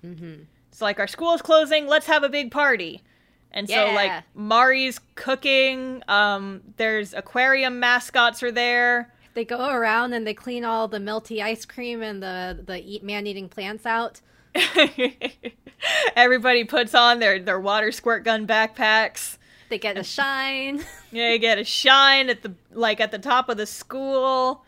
Mm-hmm. 0.06 0.42
It's 0.78 0.82
like 0.82 1.00
our 1.00 1.08
school 1.08 1.34
is 1.34 1.42
closing. 1.42 1.88
Let's 1.88 2.06
have 2.06 2.22
a 2.22 2.28
big 2.28 2.52
party. 2.52 3.02
And 3.50 3.68
so, 3.68 3.92
like, 3.94 4.22
Mari's 4.36 5.00
cooking. 5.16 6.04
Um, 6.06 6.60
there's 6.76 7.14
aquarium 7.14 7.80
mascots 7.80 8.44
are 8.44 8.52
there. 8.52 9.12
They 9.34 9.44
go 9.44 9.70
around 9.70 10.12
and 10.12 10.24
they 10.24 10.34
clean 10.34 10.64
all 10.64 10.86
the 10.86 10.98
melty 10.98 11.42
ice 11.42 11.64
cream 11.64 12.00
and 12.00 12.22
the 12.22 12.62
the 12.64 12.80
eat 12.80 13.02
man 13.02 13.26
eating 13.26 13.48
plants 13.48 13.86
out. 13.86 14.20
Everybody 16.14 16.62
puts 16.62 16.94
on 16.94 17.18
their 17.18 17.40
their 17.40 17.58
water 17.58 17.90
squirt 17.90 18.22
gun 18.22 18.46
backpacks. 18.46 19.36
They 19.70 19.78
get 19.78 19.98
a 19.98 20.04
shine. 20.04 20.84
Yeah, 21.10 21.32
you 21.32 21.38
get 21.40 21.58
a 21.58 21.64
shine 21.64 22.30
at 22.30 22.42
the 22.42 22.54
like 22.70 23.00
at 23.00 23.10
the 23.10 23.18
top 23.18 23.48
of 23.48 23.56
the 23.56 23.66
school, 23.66 24.62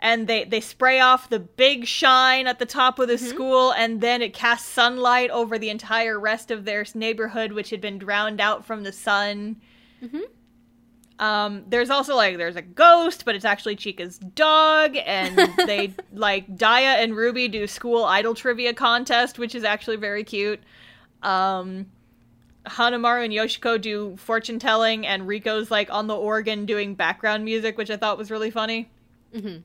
and 0.00 0.26
they 0.28 0.44
they 0.44 0.60
spray 0.60 1.00
off 1.00 1.28
the 1.28 1.40
big 1.40 1.86
shine 1.86 2.46
at 2.46 2.58
the 2.58 2.66
top 2.66 2.98
of 2.98 3.08
the 3.08 3.18
school, 3.18 3.72
and 3.72 4.00
then 4.00 4.22
it 4.22 4.32
casts 4.32 4.68
sunlight 4.68 5.30
over 5.30 5.58
the 5.58 5.70
entire 5.70 6.18
rest 6.20 6.50
of 6.50 6.64
their 6.64 6.84
neighborhood, 6.94 7.52
which 7.52 7.70
had 7.70 7.80
been 7.80 7.98
drowned 7.98 8.40
out 8.40 8.64
from 8.64 8.82
the 8.84 8.92
sun. 8.92 9.56
Um, 11.18 11.64
there's 11.66 11.90
also 11.90 12.14
like 12.14 12.36
there's 12.36 12.54
a 12.54 12.62
ghost, 12.62 13.24
but 13.24 13.34
it's 13.34 13.44
actually 13.44 13.74
Chika's 13.74 14.18
dog, 14.18 14.96
and 15.04 15.36
they 15.66 15.92
like 16.12 16.56
Dia 16.56 16.94
and 17.02 17.16
Ruby 17.16 17.48
do 17.48 17.66
school 17.66 18.04
idol 18.04 18.34
trivia 18.34 18.72
contest, 18.72 19.38
which 19.38 19.54
is 19.56 19.64
actually 19.64 19.96
very 19.96 20.22
cute. 20.22 20.60
Um, 21.24 21.86
Hanamaru 22.66 23.24
and 23.24 23.32
Yoshiko 23.32 23.80
do 23.80 24.16
fortune 24.16 24.60
telling, 24.60 25.06
and 25.06 25.24
Riko's 25.24 25.72
like 25.72 25.90
on 25.90 26.06
the 26.06 26.14
organ 26.14 26.66
doing 26.66 26.94
background 26.94 27.44
music, 27.44 27.76
which 27.76 27.90
I 27.90 27.96
thought 27.96 28.16
was 28.16 28.30
really 28.30 28.52
funny. 28.52 28.88
Mhm. 29.34 29.62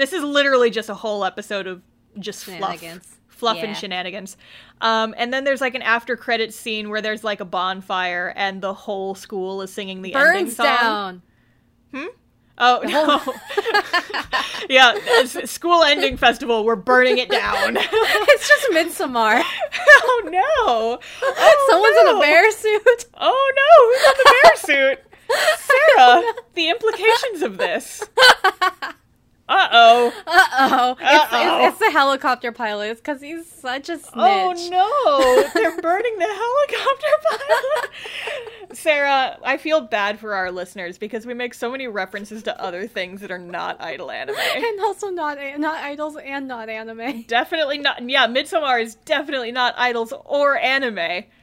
This 0.00 0.12
is 0.14 0.22
literally 0.24 0.70
just 0.70 0.88
a 0.88 0.94
whole 0.94 1.24
episode 1.26 1.66
of 1.66 1.82
just 2.18 2.44
fluff, 2.44 2.56
Shenanigans. 2.80 3.16
fluff 3.28 3.56
Yeah. 3.58 3.64
and 3.66 3.76
shenanigans. 3.76 4.36
Um, 4.80 5.14
and 5.18 5.30
then 5.32 5.44
there's 5.44 5.60
like 5.60 5.74
an 5.74 5.82
after 5.82 6.16
credit 6.16 6.54
scene 6.54 6.88
where 6.88 7.02
there's 7.02 7.22
like 7.22 7.40
a 7.40 7.44
bonfire, 7.44 8.32
and 8.34 8.62
the 8.62 8.72
whole 8.72 9.14
school 9.14 9.60
is 9.60 9.70
singing 9.72 10.00
the 10.00 10.14
ending 10.14 10.44
Burns 10.46 10.56
song. 10.56 10.64
down. 10.66 11.22
Oh 12.62 12.80
no! 12.84 13.20
yeah, 14.68 14.92
it's 14.94 15.50
school 15.50 15.82
ending 15.82 16.16
festival. 16.18 16.64
We're 16.64 16.76
burning 16.76 17.16
it 17.18 17.30
down. 17.30 17.76
it's 17.80 18.48
just 18.48 18.70
Midsommar. 18.72 19.42
Oh 20.02 20.22
no! 20.24 20.98
Oh, 21.22 21.66
Someone's 21.70 21.96
no. 21.96 22.10
in 22.10 22.16
a 22.16 22.20
bear 22.20 22.50
suit. 22.52 23.06
Oh 23.18 23.52
no! 23.56 23.72
Who's 23.86 24.04
in 24.08 24.16
the 24.18 24.34
bear 24.42 24.56
suit? 24.96 24.98
Sarah, 25.96 26.32
the 26.54 26.68
implications 26.68 27.42
of 27.42 27.56
this. 27.58 28.02
Uh 29.50 29.68
oh. 29.72 30.12
Uh 30.28 30.46
oh. 30.52 30.96
It's, 31.00 31.32
Uh-oh. 31.32 31.66
it's, 31.66 31.72
it's 31.72 31.78
the 31.80 31.90
helicopter 31.90 32.52
pilot 32.52 32.98
because 32.98 33.20
he's 33.20 33.46
such 33.50 33.88
a 33.88 33.98
snitch. 33.98 34.12
Oh 34.14 34.54
no! 34.70 35.60
They're 35.60 35.80
burning 35.80 36.16
the 36.18 36.24
helicopter 36.24 37.08
pilot. 37.30 38.76
Sarah, 38.76 39.38
I 39.42 39.56
feel 39.56 39.80
bad 39.80 40.20
for 40.20 40.34
our 40.34 40.52
listeners 40.52 40.98
because 40.98 41.26
we 41.26 41.34
make 41.34 41.54
so 41.54 41.68
many 41.68 41.88
references 41.88 42.44
to 42.44 42.62
other 42.62 42.86
things 42.86 43.20
that 43.22 43.32
are 43.32 43.38
not 43.38 43.82
idol 43.82 44.12
anime. 44.12 44.36
And 44.54 44.80
also 44.82 45.08
not 45.08 45.36
not 45.58 45.82
idols 45.82 46.16
and 46.16 46.46
not 46.46 46.68
anime. 46.68 47.22
Definitely 47.22 47.78
not. 47.78 48.08
Yeah, 48.08 48.28
Midsommar 48.28 48.80
is 48.80 48.94
definitely 48.94 49.50
not 49.50 49.74
idols 49.76 50.12
or 50.26 50.56
anime. 50.58 51.24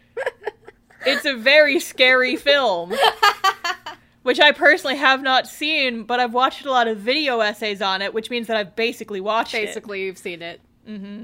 It's 1.05 1.25
a 1.25 1.35
very 1.35 1.79
scary 1.79 2.35
film. 2.35 2.91
Which 4.27 4.41
I 4.41 4.51
personally 4.51 4.97
have 4.97 5.21
not 5.21 5.47
seen, 5.47 6.03
but 6.03 6.19
I've 6.19 6.33
watched 6.33 6.65
a 6.65 6.69
lot 6.69 6.89
of 6.89 6.97
video 6.97 7.39
essays 7.39 7.81
on 7.81 8.01
it, 8.01 8.13
which 8.13 8.29
means 8.29 8.47
that 8.47 8.57
I've 8.57 8.75
basically 8.75 9.21
watched 9.21 9.53
it. 9.53 9.67
Basically, 9.67 10.03
you've 10.03 10.17
seen 10.17 10.41
it. 10.41 10.59
Mm-hmm. 10.85 11.23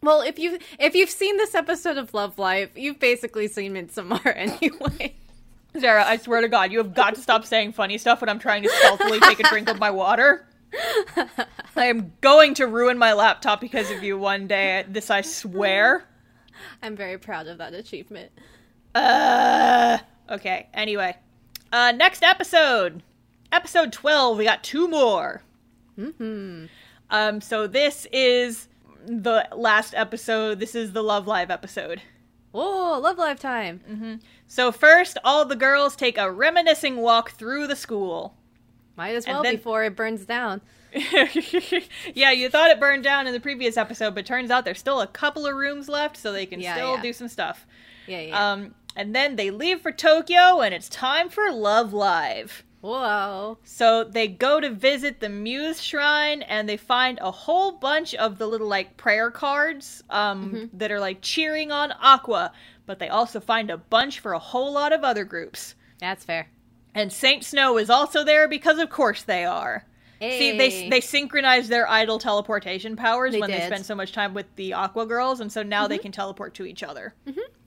Well, 0.00 0.22
if 0.22 0.38
you 0.38 0.58
if 0.78 0.94
you've 0.94 1.10
seen 1.10 1.36
this 1.36 1.54
episode 1.54 1.98
of 1.98 2.14
Love 2.14 2.38
Live, 2.38 2.70
you've 2.74 2.98
basically 2.98 3.48
seen 3.48 3.74
Midsommar 3.74 4.22
anyway. 4.34 5.14
Sarah, 5.78 6.06
I 6.06 6.16
swear 6.16 6.40
to 6.40 6.48
God, 6.48 6.72
you 6.72 6.78
have 6.78 6.94
got 6.94 7.16
to 7.16 7.20
stop 7.20 7.44
saying 7.44 7.72
funny 7.72 7.98
stuff 7.98 8.22
when 8.22 8.30
I'm 8.30 8.38
trying 8.38 8.62
to 8.62 8.70
stealthily 8.70 9.20
take 9.20 9.40
a 9.40 9.48
drink 9.50 9.68
of 9.68 9.78
my 9.78 9.90
water. 9.90 10.48
I 11.76 11.84
am 11.84 12.14
going 12.22 12.54
to 12.54 12.66
ruin 12.66 12.96
my 12.96 13.12
laptop 13.12 13.60
because 13.60 13.90
of 13.90 14.02
you 14.02 14.16
one 14.16 14.46
day. 14.46 14.86
This 14.88 15.10
I 15.10 15.20
swear. 15.20 16.08
I'm 16.82 16.96
very 16.96 17.18
proud 17.18 17.46
of 17.46 17.58
that 17.58 17.74
achievement. 17.74 18.32
Uh, 18.94 19.98
okay, 20.30 20.68
anyway. 20.72 21.14
Uh, 21.72 21.92
next 21.92 22.22
episode. 22.22 23.02
Episode 23.52 23.92
12. 23.92 24.38
We 24.38 24.44
got 24.44 24.62
two 24.62 24.88
more. 24.88 25.42
Mm-hmm. 25.98 26.66
Um, 27.10 27.40
so 27.40 27.66
this 27.66 28.06
is 28.12 28.68
the 29.06 29.46
last 29.54 29.94
episode. 29.94 30.60
This 30.60 30.74
is 30.74 30.92
the 30.92 31.02
Love 31.02 31.26
Live 31.26 31.50
episode. 31.50 32.02
Oh, 32.54 32.98
Love 33.02 33.18
Lifetime. 33.18 33.80
Mm-hmm. 33.90 34.14
So 34.46 34.72
first, 34.72 35.18
all 35.24 35.44
the 35.44 35.56
girls 35.56 35.96
take 35.96 36.18
a 36.18 36.30
reminiscing 36.30 36.96
walk 36.96 37.30
through 37.32 37.66
the 37.66 37.76
school. 37.76 38.34
Might 38.96 39.14
as 39.14 39.26
well 39.26 39.42
then- 39.42 39.56
before 39.56 39.84
it 39.84 39.96
burns 39.96 40.24
down. 40.24 40.60
yeah, 42.14 42.30
you 42.30 42.48
thought 42.48 42.70
it 42.70 42.80
burned 42.80 43.04
down 43.04 43.26
in 43.26 43.34
the 43.34 43.40
previous 43.40 43.76
episode, 43.76 44.14
but 44.14 44.24
turns 44.24 44.50
out 44.50 44.64
there's 44.64 44.78
still 44.78 45.02
a 45.02 45.06
couple 45.06 45.46
of 45.46 45.54
rooms 45.54 45.86
left, 45.86 46.16
so 46.16 46.32
they 46.32 46.46
can 46.46 46.60
Yeah, 46.60 46.74
still 46.74 46.94
yeah. 46.96 47.02
do 47.02 47.12
some 47.12 47.28
stuff. 47.28 47.66
Yeah, 48.06 48.20
yeah. 48.22 48.52
Um, 48.52 48.74
and 48.98 49.14
then 49.16 49.36
they 49.36 49.50
leave 49.50 49.80
for 49.80 49.92
Tokyo, 49.92 50.60
and 50.60 50.74
it's 50.74 50.90
time 50.90 51.30
for 51.30 51.50
Love 51.50 51.94
Live. 51.94 52.64
Whoa. 52.80 53.58
So 53.64 54.04
they 54.04 54.28
go 54.28 54.60
to 54.60 54.70
visit 54.70 55.18
the 55.20 55.28
Muse 55.28 55.82
Shrine, 55.82 56.42
and 56.42 56.68
they 56.68 56.76
find 56.76 57.18
a 57.20 57.30
whole 57.30 57.72
bunch 57.72 58.14
of 58.14 58.38
the 58.38 58.46
little 58.46 58.68
like 58.68 58.96
prayer 58.96 59.30
cards 59.30 60.02
um, 60.10 60.52
Mm-hmm. 60.52 60.78
that 60.78 60.92
are 60.92 61.00
like 61.00 61.18
cheering 61.22 61.72
on 61.72 61.90
Aqours, 62.04 62.50
but 62.86 62.98
they 62.98 63.08
also 63.08 63.40
find 63.40 63.70
a 63.70 63.76
bunch 63.78 64.20
for 64.20 64.32
a 64.32 64.38
whole 64.38 64.72
lot 64.72 64.92
of 64.92 65.02
other 65.02 65.24
groups. 65.24 65.74
That's 66.00 66.24
fair. 66.24 66.48
And 66.94 67.12
Saint 67.12 67.44
Snow 67.44 67.78
is 67.78 67.90
also 67.90 68.24
there 68.24 68.46
because, 68.48 68.78
of 68.78 68.90
course, 68.90 69.22
they 69.22 69.44
are. 69.44 69.84
See, 70.20 70.58
they 70.58 70.88
they 70.88 71.00
synchronize 71.00 71.68
their 71.68 71.88
idol 71.88 72.18
teleportation 72.18 72.96
powers 72.96 73.32
They 73.32 73.40
when 73.40 73.50
they 73.50 73.56
did. 73.56 73.62
Mm-hmm. 73.64 73.72
spend 73.72 73.86
so 73.86 73.94
much 73.94 74.12
time 74.12 74.34
with 74.34 74.46
the 74.56 74.72
Aqours 74.72 75.06
girls, 75.08 75.38
and 75.40 75.50
so 75.52 75.62
now 75.62 75.86
they 75.86 75.98
can 75.98 76.10
teleport 76.10 76.54
to 76.54 76.64
each 76.66 76.82
other. 76.82 77.14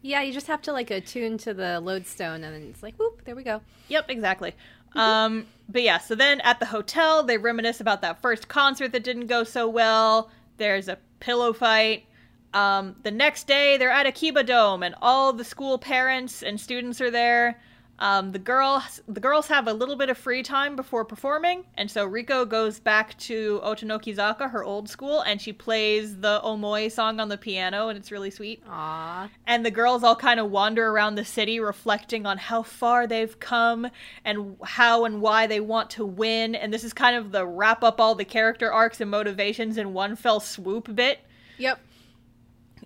Yeah, 0.02 0.22
you 0.22 0.34
just 0.34 0.48
have 0.48 0.62
to 0.64 0.72
like 0.72 0.90
attune 0.90 1.38
to 1.40 1.54
the 1.54 1.80
lodestone, 1.80 2.44
and 2.44 2.56
then 2.56 2.64
it's 2.70 2.82
like, 2.82 2.96
whoop, 2.98 3.24
there 3.26 3.36
we 3.36 3.44
go. 3.44 3.62
Yep, 3.88 4.10
exactly. 4.10 4.56
Um, 4.96 5.48
but 5.70 5.84
yeah, 5.84 6.00
so 6.00 6.16
then 6.16 6.42
at 6.42 6.60
the 6.60 6.66
hotel, 6.66 7.24
they 7.24 7.38
reminisce 7.38 7.80
about 7.80 8.02
that 8.02 8.22
first 8.22 8.48
concert 8.48 8.92
that 8.92 9.04
didn't 9.04 9.28
go 9.28 9.44
so 9.44 9.70
well. 9.70 10.30
There's 10.58 10.88
a 10.88 10.98
pillow 11.20 11.54
fight. 11.54 12.06
Um, 12.54 12.96
the 13.04 13.12
next 13.12 13.48
day, 13.48 13.78
they're 13.78 13.92
at 13.92 14.06
Akiba 14.06 14.44
Dome, 14.44 14.84
and 14.84 14.96
all 15.02 15.32
the 15.32 15.46
school 15.46 15.78
parents 15.78 16.44
and 16.44 16.60
students 16.60 17.00
are 17.00 17.12
there. 17.12 17.60
Um, 18.02 18.32
the 18.32 18.40
girls, 18.40 19.00
the 19.08 19.20
girls 19.20 19.48
have 19.48 19.68
a 19.68 19.74
little 19.74 19.96
bit 19.96 20.10
of 20.10 20.18
free 20.18 20.42
time 20.42 20.76
before 20.76 21.06
performing, 21.06 21.64
and 21.78 21.90
so 21.90 22.10
Riko 22.10 22.50
goes 22.50 22.80
back 22.80 23.16
to 23.20 23.62
Otonokizaka, 23.64 24.50
her 24.50 24.64
old 24.64 24.90
school, 24.90 25.22
and 25.22 25.40
she 25.40 25.54
plays 25.54 26.18
the 26.18 26.42
Omoi 26.44 26.92
song 26.92 27.20
on 27.20 27.30
the 27.30 27.38
piano, 27.38 27.90
and 27.90 27.98
it's 28.00 28.12
really 28.12 28.32
sweet 28.32 28.64
Aw. 28.68 29.30
and 29.46 29.64
the 29.64 29.70
girls 29.70 30.04
all 30.04 30.16
kind 30.16 30.40
of 30.40 30.50
wander 30.50 30.88
around 30.90 31.14
the 31.14 31.24
city 31.24 31.60
reflecting 31.60 32.26
on 32.26 32.40
how 32.40 32.64
far 32.64 33.06
they've 33.06 33.40
come 33.40 33.88
and 34.26 34.58
how 34.64 35.06
and 35.06 35.22
why 35.22 35.46
they 35.46 35.60
want 35.60 35.92
to 35.92 36.04
win 36.04 36.56
and 36.56 36.74
this 36.74 36.84
is 36.84 36.94
kind 36.94 37.16
of 37.16 37.32
the 37.32 37.46
wrap 37.46 37.84
up 37.84 38.02
all 38.02 38.16
the 38.16 38.26
character 38.26 38.74
arcs 38.74 39.00
and 39.00 39.12
motivations 39.12 39.78
in 39.78 39.94
one 39.94 40.16
fell 40.16 40.40
swoop 40.40 40.96
bit 40.96 41.20
Yep. 41.58 41.80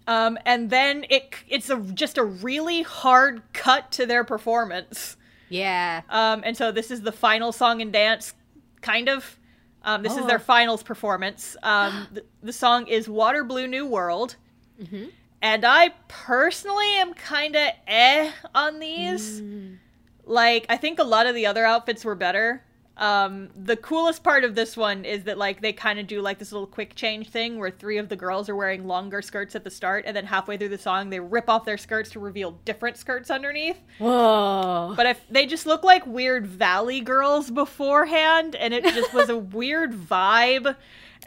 Um, 0.07 0.37
and 0.45 0.69
then 0.69 1.05
it 1.09 1.33
it's 1.47 1.69
a 1.69 1.77
just 1.77 2.17
a 2.17 2.23
really 2.23 2.81
hard 2.83 3.41
cut 3.53 3.91
to 3.93 4.05
their 4.05 4.23
performance 4.23 5.17
Yeah. 5.49 6.01
um, 6.09 6.41
and 6.45 6.55
so 6.57 6.71
this 6.71 6.91
is 6.91 7.01
the 7.01 7.11
final 7.11 7.51
song 7.51 7.81
and 7.81 7.91
dance 7.93 8.33
kind 8.81 9.09
of 9.09 9.37
um, 9.83 10.01
this 10.03 10.13
is 10.13 10.23
Oh. 10.23 10.27
their 10.27 10.39
finals 10.39 10.83
performance 10.83 11.55
um, 11.63 12.07
the, 12.13 12.23
the 12.43 12.53
song 12.53 12.87
is 12.87 13.07
water 13.09 13.43
blue 13.43 13.67
new 13.67 13.85
world 13.85 14.35
Mm-hmm. 14.81 15.05
and 15.41 15.63
I 15.63 15.93
personally 16.09 16.97
am 16.97 17.13
kind 17.13 17.55
of 17.55 17.69
eh 17.87 18.29
on 18.53 18.79
these. 18.79 19.39
Mm. 19.39 19.77
Like, 20.25 20.65
I 20.67 20.75
think 20.75 20.99
a 20.99 21.03
lot 21.05 21.27
of 21.27 21.35
the 21.35 21.45
other 21.45 21.63
outfits 21.63 22.03
were 22.03 22.15
better. 22.15 22.61
Um, 22.97 23.49
the 23.55 23.75
coolest 23.75 24.23
part 24.23 24.45
of 24.45 24.55
this 24.55 24.77
one 24.77 25.03
is 25.03 25.25
that 25.25 25.37
like 25.37 25.59
they 25.61 25.73
kind 25.73 25.99
of 25.99 26.07
do 26.07 26.21
like 26.21 26.39
this 26.39 26.53
little 26.53 26.67
quick 26.67 26.95
change 26.95 27.29
thing 27.29 27.59
where 27.59 27.69
three 27.69 27.97
of 27.97 28.07
the 28.07 28.15
girls 28.15 28.47
are 28.47 28.55
wearing 28.55 28.87
longer 28.87 29.21
skirts 29.21 29.53
at 29.55 29.63
the 29.65 29.69
start, 29.69 30.05
and 30.07 30.15
then 30.15 30.25
halfway 30.25 30.55
through 30.57 30.69
the 30.69 30.77
song 30.77 31.09
they 31.09 31.19
rip 31.19 31.49
off 31.49 31.65
their 31.65 31.77
skirts 31.77 32.11
to 32.11 32.19
reveal 32.19 32.51
different 32.63 32.95
skirts 32.97 33.29
underneath. 33.29 33.81
Whoa. 33.97 34.93
But 34.95 35.07
if 35.07 35.27
they 35.29 35.45
just 35.45 35.65
look 35.65 35.83
like 35.83 36.05
weird 36.07 36.47
valley 36.47 37.01
girls 37.01 37.51
beforehand, 37.51 38.55
and 38.55 38.73
it 38.73 38.83
just 38.85 39.13
was 39.13 39.29
a 39.29 39.37
weird 39.57 39.91
vibe. 39.93 40.75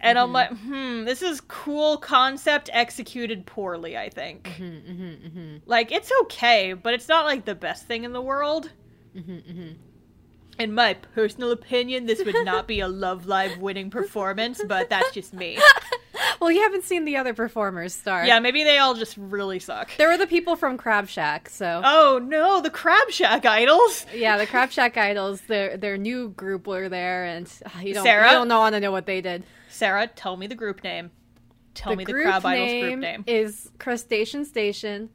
And 0.01 0.16
I'm 0.16 0.32
like, 0.32 0.51
hmm, 0.57 1.05
this 1.05 1.23
is 1.23 1.40
cool 1.40 1.97
concept 1.97 2.70
executed 2.73 3.47
poorly, 3.47 3.99
I 3.99 4.11
think. 4.11 4.45
Mm-hmm, 4.45 5.57
Like, 5.66 5.90
it's 5.90 6.12
okay, 6.23 6.73
but 6.73 6.95
it's 6.95 7.09
not 7.09 7.24
like 7.24 7.45
the 7.45 7.57
best 7.57 7.86
thing 7.86 8.05
in 8.05 8.12
the 8.12 8.23
world. 8.23 8.70
mm-hmm, 9.16 9.73
In 10.59 10.74
my 10.74 10.94
personal 10.94 11.52
opinion, 11.52 12.06
this 12.06 12.24
would 12.24 12.44
not 12.44 12.66
be 12.66 12.80
a 12.80 12.89
Love 12.89 13.26
Live 13.26 13.59
winning 13.59 13.90
performance, 13.90 14.60
but 14.66 14.90
that's 14.90 15.12
just 15.12 15.32
me. 15.32 15.59
well, 16.40 16.51
you 16.51 16.60
haven't 16.62 16.85
seen 16.85 17.05
the 17.05 17.16
other 17.16 17.32
performers 17.32 17.94
star. 17.94 18.26
Yeah, 18.26 18.40
maybe 18.40 18.64
they 18.64 18.78
all 18.78 18.94
just 18.94 19.16
really 19.16 19.60
suck. 19.60 19.90
There 19.97 20.09
were 20.09 20.16
the 20.16 20.26
people 20.26 20.56
from 20.56 20.76
Crab 20.76 21.09
Shack, 21.09 21.48
so 21.48 21.80
Oh 21.85 22.20
no, 22.22 22.60
the 22.60 22.70
Crab 22.70 23.10
Shack 23.10 23.47
idols! 23.47 24.05
yeah, 24.12 24.36
the 24.36 24.47
Crab 24.47 24.72
Shack 24.72 24.97
idols, 24.97 25.40
their 25.43 25.76
their 25.76 25.97
new 25.97 26.30
group 26.30 26.66
were 26.66 26.89
there, 26.89 27.24
and 27.24 27.51
uh, 27.64 27.80
you 27.80 27.94
don't 27.94 28.05
Sarah? 28.05 28.26
you 28.26 28.32
don't 28.32 28.48
know 28.48 28.59
want 28.59 28.74
to 28.74 28.80
know 28.80 28.90
what 28.93 29.06
they 29.06 29.20
did. 29.20 29.44
Sarah, 29.68 30.09
tell 30.09 30.36
me 30.36 30.48
the 30.48 30.56
group 30.56 30.82
name. 30.82 31.10
Tell 31.74 31.94
me 31.94 32.05
the 32.05 32.12
Crab 32.12 32.44
Idols 32.44 32.82
group 32.82 32.98
name. 32.98 33.24
is 33.28 33.70
Crustacean 33.78 34.44
Station. 34.44 35.10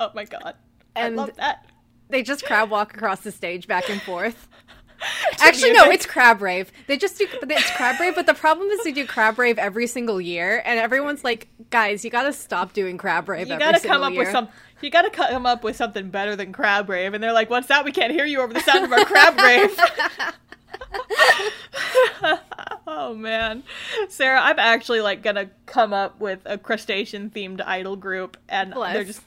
Oh 0.00 0.10
my 0.14 0.24
god. 0.24 0.56
And- 0.96 1.14
I 1.14 1.22
love 1.22 1.36
that. 1.36 1.64
They 2.10 2.22
just 2.22 2.44
crab 2.44 2.70
walk 2.70 2.94
across 2.94 3.20
the 3.20 3.30
stage 3.30 3.66
back 3.66 3.90
and 3.90 4.00
forth. 4.00 4.47
Actually, 5.40 5.72
no, 5.72 5.90
it's 5.90 6.06
Crab 6.06 6.42
Rave. 6.42 6.72
They 6.86 6.96
just 6.96 7.18
do 7.18 7.28
it's 7.30 7.70
Crab 7.76 8.00
Rave, 8.00 8.14
but 8.14 8.26
the 8.26 8.34
problem 8.34 8.68
is 8.68 8.82
they 8.84 8.92
do 8.92 9.06
Crab 9.06 9.38
Rave 9.38 9.58
every 9.58 9.86
single 9.86 10.20
year, 10.20 10.62
and 10.64 10.78
everyone's 10.78 11.24
like, 11.24 11.48
"Guys, 11.70 12.04
you 12.04 12.10
got 12.10 12.24
to 12.24 12.32
stop 12.32 12.72
doing 12.72 12.98
Crab 12.98 13.28
Rave." 13.28 13.48
You 13.48 13.58
gotta 13.58 13.80
come 13.80 14.02
up 14.02 14.12
year. 14.12 14.22
with 14.22 14.30
some. 14.30 14.48
You 14.80 14.90
gotta 14.90 15.10
come 15.10 15.46
up 15.46 15.64
with 15.64 15.76
something 15.76 16.10
better 16.10 16.36
than 16.36 16.52
Crab 16.52 16.88
Rave, 16.88 17.14
and 17.14 17.22
they're 17.22 17.32
like, 17.32 17.50
"What's 17.50 17.68
that? 17.68 17.84
We 17.84 17.92
can't 17.92 18.12
hear 18.12 18.24
you 18.24 18.40
over 18.40 18.52
the 18.52 18.60
sound 18.60 18.84
of 18.84 18.92
our 18.92 19.04
Crab 19.04 19.38
Rave." 19.38 19.78
oh 22.86 23.14
man, 23.14 23.62
Sarah, 24.08 24.40
I'm 24.40 24.58
actually 24.58 25.00
like 25.00 25.22
gonna 25.22 25.50
come 25.66 25.92
up 25.92 26.20
with 26.20 26.40
a 26.44 26.58
crustacean 26.58 27.30
themed 27.30 27.62
idol 27.64 27.96
group, 27.96 28.36
and 28.48 28.74
Bless. 28.74 28.92
they're 28.94 29.04
just. 29.04 29.22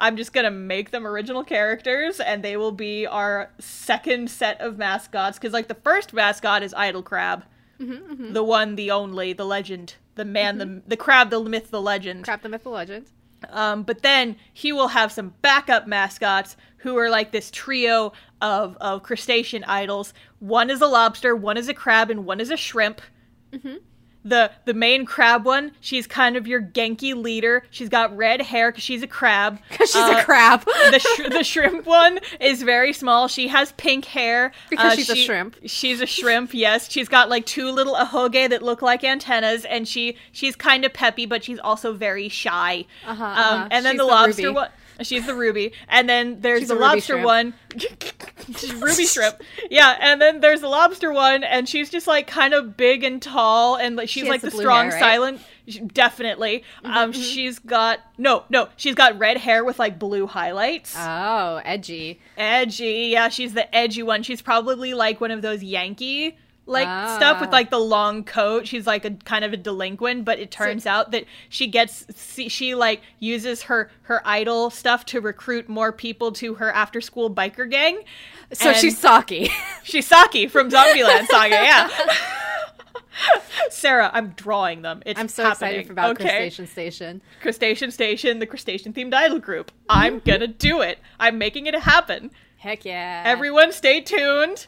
I'm 0.00 0.16
just 0.16 0.32
gonna 0.32 0.50
make 0.50 0.90
them 0.90 1.06
original 1.06 1.44
characters, 1.44 2.18
and 2.18 2.42
they 2.42 2.56
will 2.56 2.72
be 2.72 3.06
our 3.06 3.50
second 3.58 4.30
set 4.30 4.60
of 4.60 4.78
mascots. 4.78 5.38
Because 5.38 5.52
like 5.52 5.68
the 5.68 5.74
first 5.74 6.12
mascot 6.12 6.62
is 6.62 6.74
Idol 6.74 7.02
Crab, 7.02 7.44
Mm-hmm, 7.80 8.32
the 8.32 8.44
one, 8.44 8.74
the 8.74 8.90
only, 8.90 9.32
the 9.32 9.44
legend, 9.46 9.94
the 10.14 10.24
man, 10.24 10.58
the 10.58 10.82
the 10.86 10.96
crab, 10.96 11.30
the 11.30 11.42
myth, 11.42 11.70
the 11.70 11.80
legend. 11.80 12.24
Crap 12.24 12.42
the 12.42 12.48
Myth 12.48 12.64
the 12.64 12.70
Legend. 12.70 13.06
Um, 13.48 13.84
but 13.84 14.02
then 14.02 14.36
he 14.52 14.70
will 14.72 14.88
have 14.88 15.10
some 15.10 15.32
backup 15.40 15.86
mascots 15.86 16.56
who 16.78 16.98
are 16.98 17.08
like 17.08 17.32
this 17.32 17.50
trio 17.50 18.12
of, 18.42 18.76
of 18.82 19.02
crustacean 19.02 19.64
idols. 19.64 20.12
One 20.40 20.68
is 20.68 20.82
a 20.82 20.86
lobster, 20.86 21.34
one 21.34 21.56
is 21.56 21.68
a 21.68 21.74
crab, 21.74 22.10
and 22.10 22.26
one 22.26 22.40
is 22.40 22.50
a 22.50 22.56
shrimp. 22.56 23.00
The 24.24 24.50
the 24.66 24.74
main 24.74 25.06
crab 25.06 25.44
one, 25.46 25.72
she's 25.80 26.06
kind 26.06 26.36
of 26.36 26.46
your 26.46 26.60
Genki 26.60 27.14
leader. 27.14 27.62
She's 27.70 27.88
got 27.88 28.14
red 28.16 28.42
hair 28.42 28.70
because 28.70 28.84
she's 28.84 29.02
a 29.02 29.06
crab. 29.06 29.58
Because 29.70 29.88
she's 29.90 29.96
Uh, 30.02 30.16
a 30.18 30.24
crab. 30.24 30.64
the 30.64 30.98
sh- 30.98 31.28
the 31.30 31.42
shrimp 31.44 31.86
one 31.86 32.18
is 32.40 32.62
very 32.62 32.92
small. 32.92 33.28
She 33.28 33.48
has 33.48 33.72
pink 33.72 34.04
hair 34.04 34.52
Because 34.68 34.92
Uh, 34.92 34.96
she's 34.96 35.10
a 35.10 35.16
shrimp. 35.16 35.56
She's 35.64 36.00
a 36.00 36.06
shrimp. 36.06 36.52
Yes, 36.52 36.90
she's 36.90 37.08
got 37.08 37.28
like 37.30 37.46
two 37.46 37.70
little 37.70 37.94
ahoge 37.94 38.50
that 38.50 38.62
look 38.62 38.82
like 38.82 39.04
antennas, 39.04 39.64
and 39.64 39.88
she 39.88 40.16
she's 40.32 40.54
kind 40.56 40.84
of 40.84 40.92
peppy, 40.92 41.24
but 41.26 41.42
she's 41.42 41.58
also 41.58 41.92
very 41.94 42.28
shy. 42.28 42.84
Uh-huh, 43.06 43.24
Um, 43.24 43.30
uh-huh. 43.30 43.68
and 43.70 43.84
then 43.86 43.92
She's 43.94 43.98
the 43.98 44.04
lobster 44.04 44.52
one. 44.52 44.68
She's 45.02 45.26
the 45.26 45.34
ruby, 45.34 45.72
and 45.88 46.08
then 46.08 46.40
there's 46.40 46.60
She's 46.60 46.68
the 46.68 46.74
lobster 46.74 47.14
shrimp. 47.14 47.24
one. 47.24 47.54
She's 48.56 48.74
ruby 48.74 49.06
shrimp, 49.06 49.42
yeah. 49.70 49.96
And 50.00 50.20
then 50.20 50.40
there's 50.40 50.60
the 50.60 50.68
lobster 50.68 51.12
one, 51.12 51.44
and 51.44 51.68
she's 51.68 51.88
just 51.90 52.06
like 52.06 52.26
kind 52.26 52.52
of 52.54 52.76
big 52.76 53.04
and 53.04 53.20
tall, 53.22 53.76
and 53.76 53.96
like 53.96 54.08
she's 54.08 54.24
has 54.24 54.30
like 54.30 54.40
the 54.40 54.50
the 54.50 54.56
strong, 54.56 54.90
hair, 54.90 55.00
right? 55.00 55.20
Mm-hmm, 55.20 55.36
silent. 55.70 55.94
Definitely. 55.94 56.64
Um, 56.84 57.12
she's 57.12 57.58
got 57.60 58.00
no, 58.18 58.44
no. 58.50 58.68
She's 58.76 58.94
got 58.94 59.18
red 59.18 59.36
hair 59.36 59.64
with 59.64 59.78
like 59.78 59.98
blue 59.98 60.26
highlights. 60.26 60.94
oh, 60.98 61.60
edgy. 61.64 62.20
edgy. 62.36 63.10
Yeah, 63.12 63.28
she's 63.28 63.54
the 63.54 63.72
edgy 63.74 64.02
one. 64.02 64.22
She's 64.22 64.42
probably 64.42 64.94
like 64.94 65.20
one 65.20 65.30
of 65.30 65.42
those 65.42 65.62
Yankee 65.62 66.36
like 66.70 66.86
Ah. 66.88 67.16
stuff 67.16 67.40
with 67.40 67.50
like 67.52 67.68
the 67.70 67.78
long 67.78 68.24
coat. 68.24 68.66
She's 68.66 68.86
like 68.86 69.04
a 69.04 69.10
kind 69.10 69.44
of 69.44 69.52
a 69.52 69.56
delinquent, 69.56 70.24
but 70.24 70.38
it 70.38 70.50
turns 70.50 70.86
out 70.86 71.10
that 71.10 71.24
she 71.48 71.66
gets 71.66 72.06
she, 72.34 72.48
she 72.48 72.74
like 72.74 73.02
uses 73.18 73.62
her 73.64 73.90
her 74.02 74.22
idol 74.24 74.70
stuff 74.70 75.04
to 75.06 75.20
recruit 75.20 75.68
more 75.68 75.92
people 75.92 76.32
to 76.32 76.54
her 76.54 76.72
after 76.72 77.00
school 77.00 77.28
biker 77.34 77.68
gang. 77.70 78.00
So 78.52 78.70
And- 78.70 78.78
she's 78.78 78.96
Saki. 78.98 79.50
She's 79.82 80.06
Saki 80.06 80.46
from 80.48 80.70
Zombieland 80.70 81.26
Saga, 81.26 81.54
yeah. 81.54 81.88
Sarah, 83.70 84.10
I'm 84.12 84.30
drawing 84.30 84.82
them. 84.82 85.02
It's 85.04 85.18
I'm 85.20 85.28
so 85.28 85.42
happening. 85.44 85.80
excited 85.80 85.90
about 85.90 86.10
okay? 86.12 86.24
Crustacean 86.24 86.66
Station. 86.66 87.22
Crustacean 87.42 87.90
Station, 87.90 88.38
the 88.38 88.46
crustacean 88.46 88.92
themed 88.92 89.12
idol 89.14 89.38
group. 89.38 89.70
I'm 89.88 90.20
gonna 90.20 90.46
do 90.46 90.80
it. 90.80 90.98
I'm 91.18 91.38
making 91.38 91.66
it 91.66 91.74
happen. 91.74 92.30
Heck 92.56 92.84
yeah. 92.84 93.22
Everyone 93.26 93.72
stay 93.72 94.00
tuned. 94.00 94.66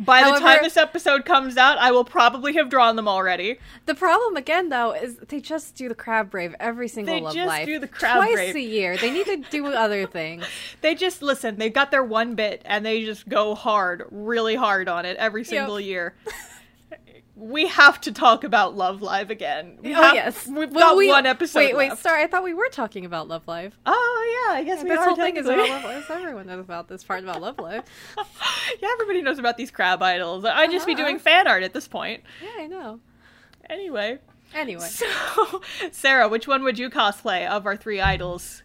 By 0.00 0.22
the 0.22 0.38
time 0.38 0.60
this 0.62 0.78
episode 0.78 1.26
comes 1.26 1.58
out, 1.58 1.76
I 1.76 1.90
will 1.90 2.04
probably 2.04 2.54
have 2.54 2.70
drawn 2.70 2.96
them 2.96 3.06
already. 3.06 3.58
The 3.84 3.94
problem 3.94 4.34
again, 4.36 4.70
though, 4.70 4.92
is 4.92 5.16
they 5.28 5.40
just 5.40 5.74
do 5.74 5.90
the 5.90 5.94
Crab 5.94 6.32
Rave 6.32 6.54
every 6.58 6.88
single 6.88 7.14
They 7.14 7.20
Love 7.20 7.34
just 7.34 7.46
Life. 7.46 7.66
do 7.66 7.78
the 7.78 7.86
crab 7.86 8.16
twice 8.16 8.34
brave. 8.34 8.56
a 8.56 8.60
year. 8.60 8.96
They 8.96 9.10
need 9.10 9.26
to 9.26 9.36
do 9.50 9.66
other 9.72 10.06
things. 10.06 10.44
They 10.80 10.94
just 10.94 11.20
listen, 11.20 11.56
they've 11.56 11.72
got 11.72 11.90
their 11.90 12.02
one 12.02 12.34
bit 12.34 12.62
and 12.64 12.84
they 12.84 13.04
just 13.04 13.28
go 13.28 13.54
hard, 13.54 14.06
really 14.10 14.54
hard 14.54 14.88
on 14.88 15.04
it 15.04 15.18
every 15.18 15.44
single 15.44 15.78
year. 15.78 16.14
we 17.40 17.66
have 17.68 18.00
to 18.02 18.12
talk 18.12 18.44
about 18.44 18.76
Love 18.76 19.00
Live 19.02 19.30
again. 19.30 19.78
We 19.82 19.92
oh 19.94 20.02
have- 20.02 20.14
yes, 20.14 20.46
We've 20.46 20.70
Well, 20.70 20.90
got 20.90 20.96
we- 20.96 21.08
one 21.08 21.24
episode 21.26 21.58
Wait, 21.60 21.76
wait, 21.76 21.88
left. 21.90 22.02
sorry. 22.02 22.22
I 22.22 22.26
thought 22.26 22.42
we 22.44 22.52
were 22.54 22.68
talking 22.68 23.04
about 23.06 23.28
Love 23.28 23.48
Live. 23.48 23.78
Oh 23.86 24.46
yeah, 24.48 24.54
I 24.58 24.62
guess 24.64 24.82
we 24.82 24.90
this 24.90 24.98
are 24.98 25.04
whole 25.06 25.16
thing 25.16 25.36
is 25.36 25.46
about. 25.46 25.68
Love 25.68 25.84
Live. 25.84 26.10
Everyone 26.10 26.46
knows 26.46 26.60
about 26.60 26.88
this 26.88 27.02
part 27.02 27.22
about 27.24 27.40
Love 27.40 27.58
Live. 27.58 27.84
yeah, 28.82 28.88
everybody 28.92 29.22
knows 29.22 29.38
about 29.38 29.56
these 29.56 29.70
crab 29.70 30.02
idols. 30.02 30.44
I'd 30.44 30.70
just 30.70 30.86
be 30.86 30.92
Uh-huh. 30.92 31.02
doing 31.04 31.18
fan 31.18 31.48
art 31.48 31.62
at 31.62 31.72
this 31.72 31.88
point. 31.88 32.22
Yeah, 32.42 32.62
I 32.62 32.66
know. 32.66 33.00
Anyway. 33.68 34.18
Anyway, 34.54 34.86
So, 34.88 35.06
Sarah, 35.92 36.28
which 36.28 36.48
one 36.48 36.64
would 36.64 36.76
you 36.78 36.90
cosplay 36.90 37.46
of 37.48 37.66
our 37.66 37.76
three 37.76 38.00
idols? 38.00 38.62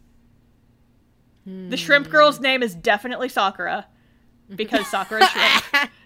The 1.46 1.78
shrimp 1.78 2.10
girl's 2.10 2.40
name 2.40 2.64
is 2.64 2.74
definitely 2.74 3.30
Sakura. 3.30 3.86
Because 4.54 4.88
Sakura's 4.88 5.30
shrimp. 5.30 5.92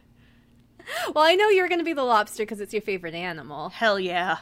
well, 1.13 1.23
I 1.23 1.35
know 1.35 1.49
you're 1.49 1.67
going 1.67 1.79
to 1.79 1.85
be 1.85 1.93
the 1.93 2.03
lobster 2.03 2.43
because 2.43 2.59
it's 2.59 2.73
your 2.73 2.81
favorite 2.81 3.15
animal. 3.15 3.69
Hell 3.69 3.99
yeah. 3.99 4.37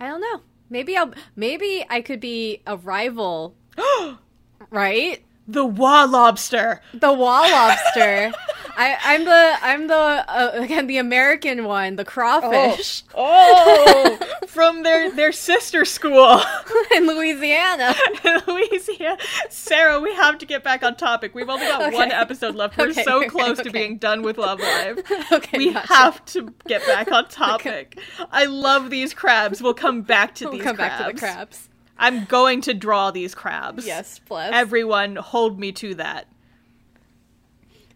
I 0.00 0.08
don't 0.08 0.20
know. 0.20 0.40
Maybe 0.70 0.96
I'll. 0.96 1.12
Maybe 1.36 1.84
I 1.88 2.00
could 2.00 2.20
be 2.20 2.62
a 2.66 2.76
rival. 2.76 3.54
right? 4.70 5.24
The 5.46 5.64
Wa 5.64 6.04
Lobster. 6.04 6.80
The 6.94 7.12
wall 7.12 7.50
lobster. 7.50 8.32
I, 8.76 8.96
I'm 9.04 9.24
the 9.24 9.56
I'm 9.62 9.86
the 9.86 9.94
uh, 9.94 10.50
again 10.54 10.86
the 10.86 10.98
American 10.98 11.64
one, 11.64 11.96
the 11.96 12.04
crawfish 12.04 13.02
Oh, 13.14 14.18
from 14.46 14.82
their, 14.82 15.10
their 15.10 15.32
sister 15.32 15.84
school 15.84 16.40
in 16.94 17.06
Louisiana. 17.06 17.94
in 18.24 18.40
Louisiana. 18.46 19.18
Sarah, 19.50 20.00
we 20.00 20.14
have 20.14 20.38
to 20.38 20.46
get 20.46 20.64
back 20.64 20.82
on 20.82 20.96
topic. 20.96 21.34
We've 21.34 21.48
only 21.48 21.66
got 21.66 21.92
one 21.92 22.10
episode 22.12 22.54
left. 22.54 22.76
We're 22.78 22.90
Okay, 22.90 23.04
so 23.04 23.18
okay, 23.18 23.28
close 23.28 23.58
to 23.60 23.70
being 23.70 23.98
done 23.98 24.22
with 24.22 24.38
Love 24.38 24.60
Live. 24.60 24.98
Okay, 25.32 25.58
we 25.58 25.72
gotcha. 25.72 25.92
have 25.94 26.24
to 26.26 26.52
get 26.66 26.84
back 26.86 27.10
on 27.12 27.28
topic. 27.28 27.98
I 28.30 28.46
love 28.46 28.90
these 28.90 29.12
crabs. 29.14 29.62
We'll 29.62 29.74
come 29.74 30.02
back 30.02 30.34
to 30.36 30.44
We'll 30.44 30.54
these 30.54 30.62
come 30.62 30.76
crabs. 30.76 30.98
back 30.98 31.06
to 31.08 31.12
the 31.14 31.18
crabs. 31.18 31.68
I'm 31.98 32.24
going 32.24 32.62
to 32.62 32.74
draw 32.74 33.10
these 33.10 33.34
crabs. 33.34 33.86
Yes, 33.86 34.18
bless. 34.28 34.52
Everyone, 34.52 35.16
hold 35.16 35.58
me 35.60 35.72
to 35.72 35.94
that. 35.96 36.26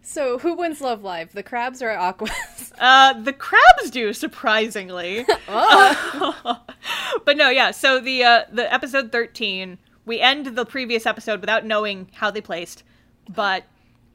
So 0.07 0.39
who 0.39 0.53
wins 0.53 0.79
Love 0.79 1.03
Live? 1.03 1.33
The 1.33 1.43
crabs 1.43 1.81
or 1.81 1.91
Aquas? 1.91 2.31
Uh, 2.79 3.13
the 3.13 3.33
crabs 3.33 3.89
do 3.89 4.13
surprisingly, 4.13 5.25
oh. 5.47 6.61
but 7.25 7.35
no, 7.35 7.49
yeah. 7.49 7.71
So 7.71 7.99
the 7.99 8.23
uh, 8.23 8.43
the 8.51 8.71
episode 8.71 9.11
thirteen, 9.11 9.79
we 10.05 10.19
end 10.19 10.45
the 10.55 10.63
previous 10.63 11.07
episode 11.07 11.41
without 11.41 11.65
knowing 11.65 12.07
how 12.13 12.29
they 12.29 12.39
placed, 12.39 12.83
but 13.33 13.63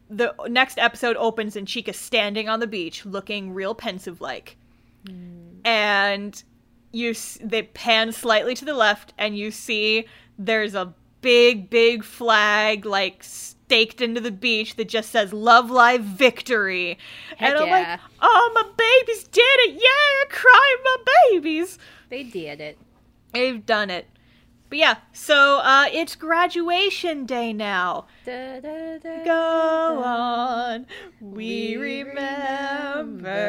the 0.09 0.33
next 0.47 0.79
episode 0.79 1.17
opens 1.17 1.57
and 1.57 1.67
Chika's 1.67 1.99
standing 1.99 2.47
on 2.47 2.61
the 2.61 2.67
beach, 2.67 3.05
looking 3.05 3.53
real 3.53 3.75
pensive 3.75 4.21
like, 4.21 4.55
and 5.65 6.41
you 6.93 7.09
s- 7.09 7.37
they 7.43 7.63
pan 7.63 8.13
slightly 8.13 8.55
to 8.55 8.63
the 8.63 8.73
left, 8.73 9.13
and 9.17 9.37
you 9.37 9.51
see 9.51 10.05
there's 10.39 10.73
a 10.73 10.93
big, 11.19 11.69
big 11.69 12.05
flag 12.05 12.85
like 12.85 13.25
staked 13.73 14.01
into 14.01 14.21
the 14.21 14.29
beach 14.31 14.75
that 14.75 14.87
just 14.87 15.09
says 15.09 15.33
"Love 15.33 15.71
Live 15.71 16.03
Victory," 16.03 16.99
Heck 17.37 17.49
and 17.49 17.57
I'm 17.57 17.67
yeah. 17.67 17.73
like, 17.73 17.99
"Oh, 18.21 18.51
my 18.53 18.61
babies 18.77 19.23
did 19.23 19.41
it! 19.41 19.73
Yeah, 19.73 20.25
crying 20.29 20.83
my 20.83 20.97
babies." 21.31 21.79
They 22.09 22.21
did 22.21 22.61
it. 22.61 22.77
They've 23.31 23.65
done 23.65 23.89
it. 23.89 24.05
But 24.69 24.77
yeah, 24.77 24.97
so 25.11 25.57
uh, 25.63 25.85
it's 25.91 26.15
graduation 26.15 27.25
day 27.25 27.51
now. 27.51 28.05
Da, 28.25 28.59
da, 28.59 28.99
da, 28.99 29.23
Go 29.25 30.03
on, 30.03 30.85
we 31.19 31.75
We 31.75 32.03
remember. 32.03 33.39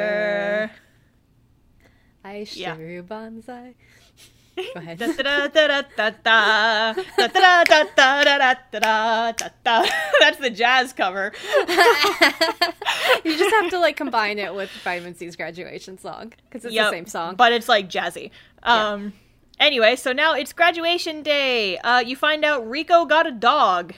I 2.24 2.46
Yeah. 2.51 2.76
sure 2.76 3.02
bonsai. 3.02 3.74
Go 4.56 4.62
ahead. 4.76 4.98
That's 10.20 10.39
the 10.39 10.51
jazz 10.51 10.93
cover. 10.93 11.32
you 13.24 13.36
just 13.36 13.55
have 13.55 13.70
to 13.70 13.78
like 13.78 13.97
combine 13.97 14.39
it 14.39 14.55
with 14.55 14.70
Vitamin 14.82 15.14
C's 15.14 15.35
graduation 15.36 15.98
song 15.98 16.32
because 16.44 16.64
it's 16.64 16.74
yep, 16.74 16.86
the 16.86 16.90
same 16.90 17.06
song, 17.06 17.35
but 17.36 17.52
it's 17.52 17.68
like 17.68 17.89
jazzy. 17.89 18.31
Um, 18.62 19.05
yeah. 19.05 19.10
Anyway, 19.66 19.97
so 19.97 20.12
now 20.12 20.35
it's 20.35 20.52
graduation 20.52 21.22
day. 21.22 21.78
Uh, 21.78 22.01
you 22.01 22.16
find 22.16 22.44
out 22.44 22.64
Riko 22.64 23.09
got 23.09 23.26
a 23.26 23.32
dog. 23.32 23.94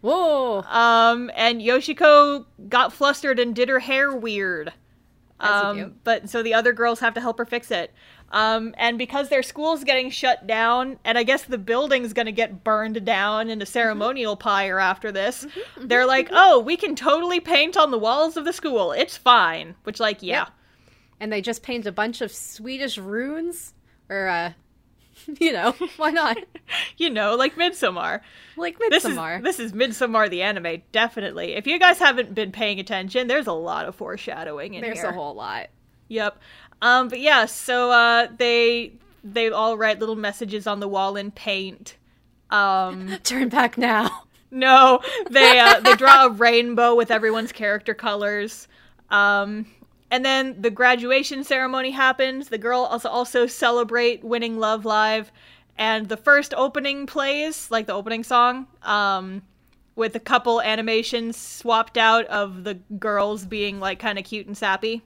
Whoa. 0.00 0.62
Um, 0.62 1.30
and 1.34 1.60
Yoshiko 1.60 2.46
got 2.68 2.92
flustered 2.92 3.38
and 3.38 3.54
did 3.54 3.68
her 3.68 3.80
hair 3.80 4.14
weird. 4.14 4.72
Um, 5.40 5.94
but 6.02 6.28
so 6.28 6.42
the 6.42 6.54
other 6.54 6.72
girls 6.72 7.00
have 7.00 7.14
to 7.14 7.20
help 7.20 7.38
her 7.38 7.44
fix 7.44 7.70
it. 7.70 7.92
Um, 8.30 8.74
and 8.76 8.98
because 8.98 9.30
their 9.30 9.42
school's 9.42 9.84
getting 9.84 10.10
shut 10.10 10.46
down, 10.46 10.98
and 11.04 11.16
I 11.16 11.22
guess 11.22 11.44
the 11.44 11.58
building's 11.58 12.12
gonna 12.12 12.32
get 12.32 12.62
burned 12.62 13.04
down 13.04 13.48
in 13.48 13.62
a 13.62 13.66
ceremonial 13.66 14.36
pyre 14.36 14.78
after 14.78 15.10
this, 15.10 15.46
they're 15.78 16.06
like, 16.06 16.28
oh, 16.30 16.60
we 16.60 16.76
can 16.76 16.94
totally 16.94 17.40
paint 17.40 17.76
on 17.76 17.90
the 17.90 17.98
walls 17.98 18.36
of 18.36 18.44
the 18.44 18.52
school. 18.52 18.92
It's 18.92 19.16
fine. 19.16 19.76
Which, 19.84 19.98
like, 20.00 20.22
yeah. 20.22 20.40
Yep. 20.40 20.48
And 21.20 21.32
they 21.32 21.40
just 21.40 21.62
paint 21.62 21.86
a 21.86 21.92
bunch 21.92 22.20
of 22.20 22.30
Swedish 22.30 22.98
runes, 22.98 23.74
or 24.08 24.28
uh, 24.28 24.52
you 25.40 25.52
know, 25.52 25.72
why 25.96 26.10
not? 26.10 26.38
You 26.98 27.08
know, 27.10 27.34
like 27.36 27.54
Midsommar. 27.54 28.20
Like 28.56 28.76
This 28.78 29.04
Midsommar. 29.04 29.38
is 29.38 29.44
this 29.44 29.58
is 29.60 29.72
Midsommar 29.72 30.28
the 30.28 30.42
anime, 30.42 30.82
definitely. 30.92 31.54
If 31.54 31.66
you 31.66 31.78
guys 31.78 31.98
haven't 31.98 32.34
been 32.34 32.52
paying 32.52 32.78
attention, 32.78 33.26
there's 33.26 33.46
a 33.46 33.52
lot 33.52 33.86
of 33.86 33.94
foreshadowing 33.94 34.74
in 34.74 34.82
There's 34.82 34.98
here. 34.98 35.04
There's 35.04 35.14
a 35.14 35.18
whole 35.18 35.34
lot. 35.34 35.68
Yep. 36.08 36.38
Um, 36.80 37.08
but 37.08 37.20
yeah, 37.20 37.46
so 37.46 37.90
uh, 37.90 38.28
they 38.36 38.92
they 39.24 39.50
all 39.50 39.76
write 39.76 39.98
little 39.98 40.16
messages 40.16 40.66
on 40.66 40.80
the 40.80 40.88
wall 40.88 41.16
in 41.16 41.30
paint. 41.30 41.96
Um, 42.50 43.18
Turn 43.24 43.48
back 43.48 43.76
now. 43.76 44.22
no, 44.50 45.00
they 45.30 45.58
uh, 45.58 45.80
they 45.80 45.94
draw 45.96 46.26
a 46.26 46.30
rainbow 46.46 46.94
with 46.94 47.10
everyone's 47.10 47.52
character 47.52 47.94
colors. 47.94 48.68
Um, 49.10 49.66
and 50.10 50.24
then 50.24 50.60
the 50.60 50.70
graduation 50.70 51.44
ceremony 51.44 51.90
happens. 51.90 52.48
The 52.48 52.58
girl 52.58 52.80
also 52.80 53.08
also 53.08 53.46
celebrate 53.46 54.24
winning 54.24 54.58
Love 54.58 54.84
Live, 54.84 55.32
and 55.76 56.08
the 56.08 56.16
first 56.16 56.54
opening 56.56 57.06
plays, 57.06 57.70
like 57.70 57.86
the 57.86 57.94
opening 57.94 58.24
song. 58.24 58.66
Um, 58.82 59.42
with 59.96 60.14
a 60.14 60.20
couple 60.20 60.62
animations 60.62 61.36
swapped 61.36 61.98
out 61.98 62.24
of 62.26 62.62
the 62.62 62.74
girls 63.00 63.44
being 63.44 63.80
like 63.80 63.98
kind 63.98 64.16
of 64.16 64.24
cute 64.24 64.46
and 64.46 64.56
sappy. 64.56 65.02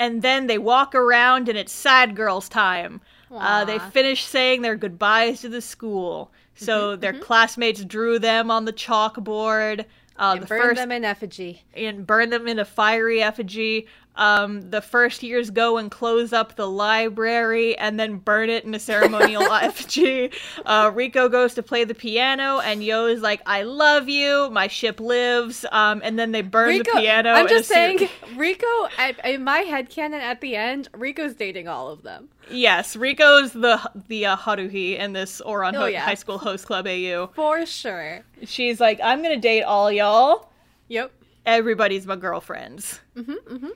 And 0.00 0.22
then 0.22 0.48
they 0.48 0.58
walk 0.58 0.94
around 0.96 1.48
and 1.48 1.56
it's 1.56 1.72
sad 1.72 2.16
girls 2.16 2.48
time. 2.48 3.00
Uh, 3.32 3.64
they 3.64 3.78
finish 3.78 4.24
saying 4.24 4.62
their 4.62 4.74
goodbyes 4.74 5.42
to 5.42 5.48
the 5.48 5.60
school. 5.60 6.32
So 6.56 6.96
their 6.96 7.12
classmates 7.12 7.84
drew 7.84 8.18
them 8.18 8.50
on 8.50 8.64
the 8.64 8.72
chalkboard. 8.72 9.84
Uh, 10.18 10.32
And 10.34 10.42
the 10.42 10.46
burn 10.46 10.60
first 10.60 10.76
them 10.76 10.92
in 10.92 11.04
effigy. 11.04 11.62
and 11.74 12.06
burn 12.06 12.30
them 12.30 12.48
in 12.48 12.58
a 12.58 12.64
fiery 12.64 13.22
effigy. 13.22 13.86
Um, 14.16 14.70
the 14.70 14.82
first 14.82 15.22
years 15.22 15.50
go 15.50 15.78
and 15.78 15.90
close 15.90 16.32
up 16.32 16.56
the 16.56 16.68
library 16.68 17.78
and 17.78 17.98
then 17.98 18.16
burn 18.18 18.50
it 18.50 18.64
in 18.64 18.74
a 18.74 18.78
ceremonial 18.78 19.42
effigy. 19.52 20.30
Uh, 20.66 20.90
Riko 20.90 21.30
goes 21.30 21.54
to 21.54 21.62
play 21.62 21.84
the 21.84 21.94
piano 21.94 22.58
and 22.58 22.82
You 22.84 23.06
is 23.06 23.22
like, 23.22 23.40
"I 23.46 23.62
love 23.62 24.08
you, 24.08 24.50
my 24.50 24.66
ship 24.66 25.00
lives." 25.00 25.64
Um, 25.72 26.02
and 26.04 26.18
then 26.18 26.32
they 26.32 26.42
burn 26.42 26.70
Riko, 26.80 26.84
the 26.92 27.00
piano. 27.00 27.30
I'm 27.30 27.48
just 27.48 27.68
saying, 27.68 27.98
Riko. 28.34 28.90
At, 28.98 29.24
in 29.24 29.44
my 29.44 29.62
headcanon, 29.62 30.20
at 30.20 30.40
the 30.40 30.56
end, 30.56 30.90
Riko's 30.92 31.34
dating 31.34 31.68
all 31.68 31.88
of 31.88 32.02
them. 32.02 32.28
yes, 32.50 32.96
Riko's 32.96 33.52
the 33.52 33.80
the 34.08 34.26
uh, 34.26 34.36
Haruhi 34.36 34.98
in 34.98 35.12
this 35.14 35.40
Ouran 35.46 35.74
Oh, 35.76 35.80
Ho- 35.80 35.86
yeah. 35.86 36.00
High 36.04 36.14
School 36.14 36.38
Host 36.38 36.66
Club 36.66 36.86
AU. 36.86 37.30
For 37.34 37.64
sure. 37.64 38.20
She's 38.44 38.80
like, 38.80 39.00
"I'm 39.02 39.22
gonna 39.22 39.36
date 39.38 39.62
all 39.62 39.90
y'all." 39.90 40.50
Yep. 40.88 41.12
everybody's 41.46 42.06
my 42.06 42.16
girlfriends. 42.16 43.00
Mm-hmm, 43.16 43.68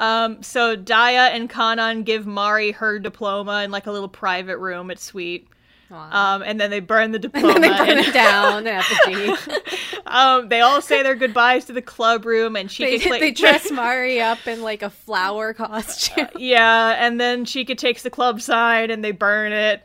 Um, 0.00 0.42
so 0.42 0.74
Dia 0.76 1.28
and 1.28 1.48
Kanan 1.48 2.04
give 2.04 2.26
Mari 2.26 2.72
her 2.72 2.98
diploma 2.98 3.62
in 3.64 3.70
like 3.70 3.86
a 3.86 3.92
little 3.92 4.08
private 4.08 4.56
room. 4.58 4.90
It's 4.90 5.04
sweet. 5.04 5.46
Um, 5.92 6.42
and 6.42 6.60
then 6.60 6.70
they 6.70 6.78
burn 6.80 7.10
the 7.10 7.18
diploma. 7.28 7.54
and 7.54 7.64
they 7.64 7.68
burn 7.68 7.88
and- 7.98 8.00
it 8.00 8.14
down 8.14 8.66
um, 10.06 10.48
they 10.48 10.60
all 10.60 10.80
say 10.80 11.02
their 11.02 11.16
goodbyes 11.16 11.64
to 11.64 11.72
the 11.72 11.82
club 11.82 12.24
room, 12.24 12.54
and 12.56 12.70
she 12.70 12.84
they, 12.84 12.98
could 12.98 13.12
they 13.20 13.32
dress 13.32 13.70
Mari 13.72 14.20
up 14.20 14.46
in 14.46 14.62
like 14.62 14.82
a 14.82 14.90
flower 14.90 15.52
costume. 15.52 16.28
yeah, 16.38 16.90
and 17.04 17.20
then 17.20 17.44
Chika 17.44 17.76
takes 17.76 18.02
the 18.04 18.10
club 18.10 18.40
sign 18.40 18.90
and 18.90 19.04
they 19.04 19.10
burn 19.10 19.52
it. 19.52 19.82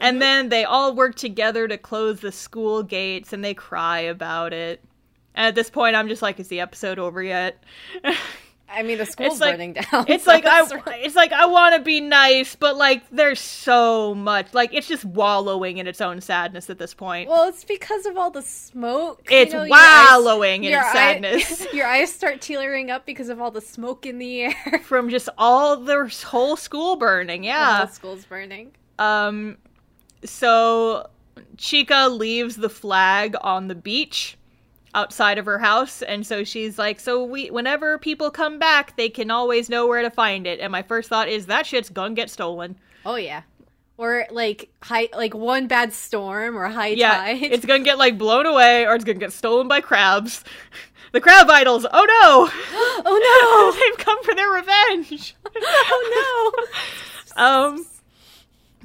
and 0.00 0.20
then 0.20 0.48
they 0.48 0.64
all 0.64 0.94
work 0.94 1.14
together 1.14 1.68
to 1.68 1.78
close 1.78 2.20
the 2.20 2.32
school 2.32 2.82
gates 2.82 3.32
and 3.32 3.44
they 3.44 3.54
cry 3.54 4.00
about 4.00 4.52
it. 4.52 4.82
And 5.34 5.46
at 5.46 5.54
this 5.54 5.70
point, 5.70 5.96
I'm 5.96 6.08
just 6.08 6.22
like, 6.22 6.38
is 6.40 6.48
the 6.48 6.60
episode 6.60 6.98
over 6.98 7.22
yet? 7.22 7.62
I 8.72 8.82
mean, 8.82 8.98
the 8.98 9.06
school's 9.06 9.40
like- 9.40 9.54
burning 9.54 9.74
down. 9.74 10.06
It's 10.08 10.24
so 10.26 10.30
like 10.32 10.46
I, 10.46 10.62
it's 10.62 10.72
really- 10.72 10.98
it's 11.02 11.14
like 11.14 11.32
I 11.32 11.46
want 11.46 11.74
to 11.76 11.80
be 11.82 12.00
nice, 12.00 12.56
but 12.56 12.76
like 12.76 13.02
there's 13.10 13.40
so 13.40 14.14
much, 14.14 14.54
like 14.54 14.72
it's 14.72 14.88
just 14.88 15.04
wallowing 15.04 15.76
in 15.78 15.86
its 15.86 16.00
own 16.00 16.20
sadness 16.20 16.70
at 16.70 16.78
this 16.78 16.94
point. 16.94 17.28
Well, 17.28 17.48
it's 17.48 17.64
because 17.64 18.06
of 18.06 18.16
all 18.16 18.30
the 18.30 18.42
smoke. 18.42 19.22
you 19.30 19.36
It's 19.36 19.52
know, 19.52 19.64
your 19.64 19.76
eyes- 19.76 20.06
wallowing 20.10 20.64
in 20.64 20.70
your 20.72 20.80
its 20.80 20.90
eye- 20.90 20.92
sadness. 20.92 21.66
your 21.74 21.86
eyes 21.86 22.12
start 22.12 22.40
tearing 22.40 22.90
up 22.90 23.04
because 23.06 23.28
of 23.28 23.40
all 23.40 23.50
the 23.50 23.60
smoke 23.60 24.06
in 24.06 24.18
the 24.18 24.40
air. 24.42 24.80
From 24.84 25.10
just 25.10 25.28
all 25.36 25.76
the 25.76 26.10
whole 26.24 26.56
school 26.56 26.96
burning, 26.96 27.42
The 27.42 27.48
yeah. 27.48 27.78
whole 27.78 27.86
school's 27.88 28.24
burning. 28.24 28.72
Um, 28.98 29.58
so 30.24 31.08
Chika 31.56 32.16
leaves 32.16 32.56
the 32.56 32.68
flag 32.68 33.34
on 33.42 33.68
the 33.68 33.74
beach 33.74 34.36
outside 34.94 35.38
of 35.38 35.46
her 35.46 35.58
house, 35.58 36.02
and 36.02 36.26
so 36.26 36.44
she's 36.44 36.78
like, 36.78 37.00
"So 37.00 37.24
we, 37.24 37.50
whenever 37.50 37.98
people 37.98 38.30
come 38.30 38.58
back, 38.58 38.96
they 38.96 39.08
can 39.08 39.30
always 39.30 39.68
know 39.68 39.86
where 39.86 40.02
to 40.02 40.10
find 40.10 40.46
it." 40.46 40.60
And 40.60 40.70
my 40.72 40.82
first 40.82 41.08
thought 41.08 41.28
is 41.28 41.46
that 41.46 41.66
shit's 41.66 41.88
gonna 41.90 42.14
get 42.14 42.30
stolen. 42.30 42.76
Oh 43.06 43.16
yeah. 43.16 43.42
Or 43.98 44.26
like 44.30 44.70
high, 44.82 45.08
like 45.14 45.34
one 45.34 45.66
bad 45.66 45.92
storm 45.92 46.56
or 46.58 46.66
high 46.68 46.88
Yeah, 46.88 47.16
tide. 47.16 47.42
it's 47.42 47.64
gonna 47.66 47.84
get 47.84 47.98
like 47.98 48.18
blown 48.18 48.46
away, 48.46 48.86
or 48.86 48.94
it's 48.94 49.04
gonna 49.04 49.18
get 49.18 49.32
stolen 49.32 49.68
by 49.68 49.80
crabs. 49.80 50.44
The 51.12 51.20
crab 51.20 51.48
idols. 51.50 51.84
Oh 51.92 52.04
no! 52.22 52.50
oh 53.04 53.72
no 53.74 53.80
They've 53.80 54.04
come 54.04 54.22
for 54.24 54.34
their 54.34 54.50
revenge. 54.50 55.36
oh 55.56 56.52
no! 56.56 56.66
Um, 57.34 57.86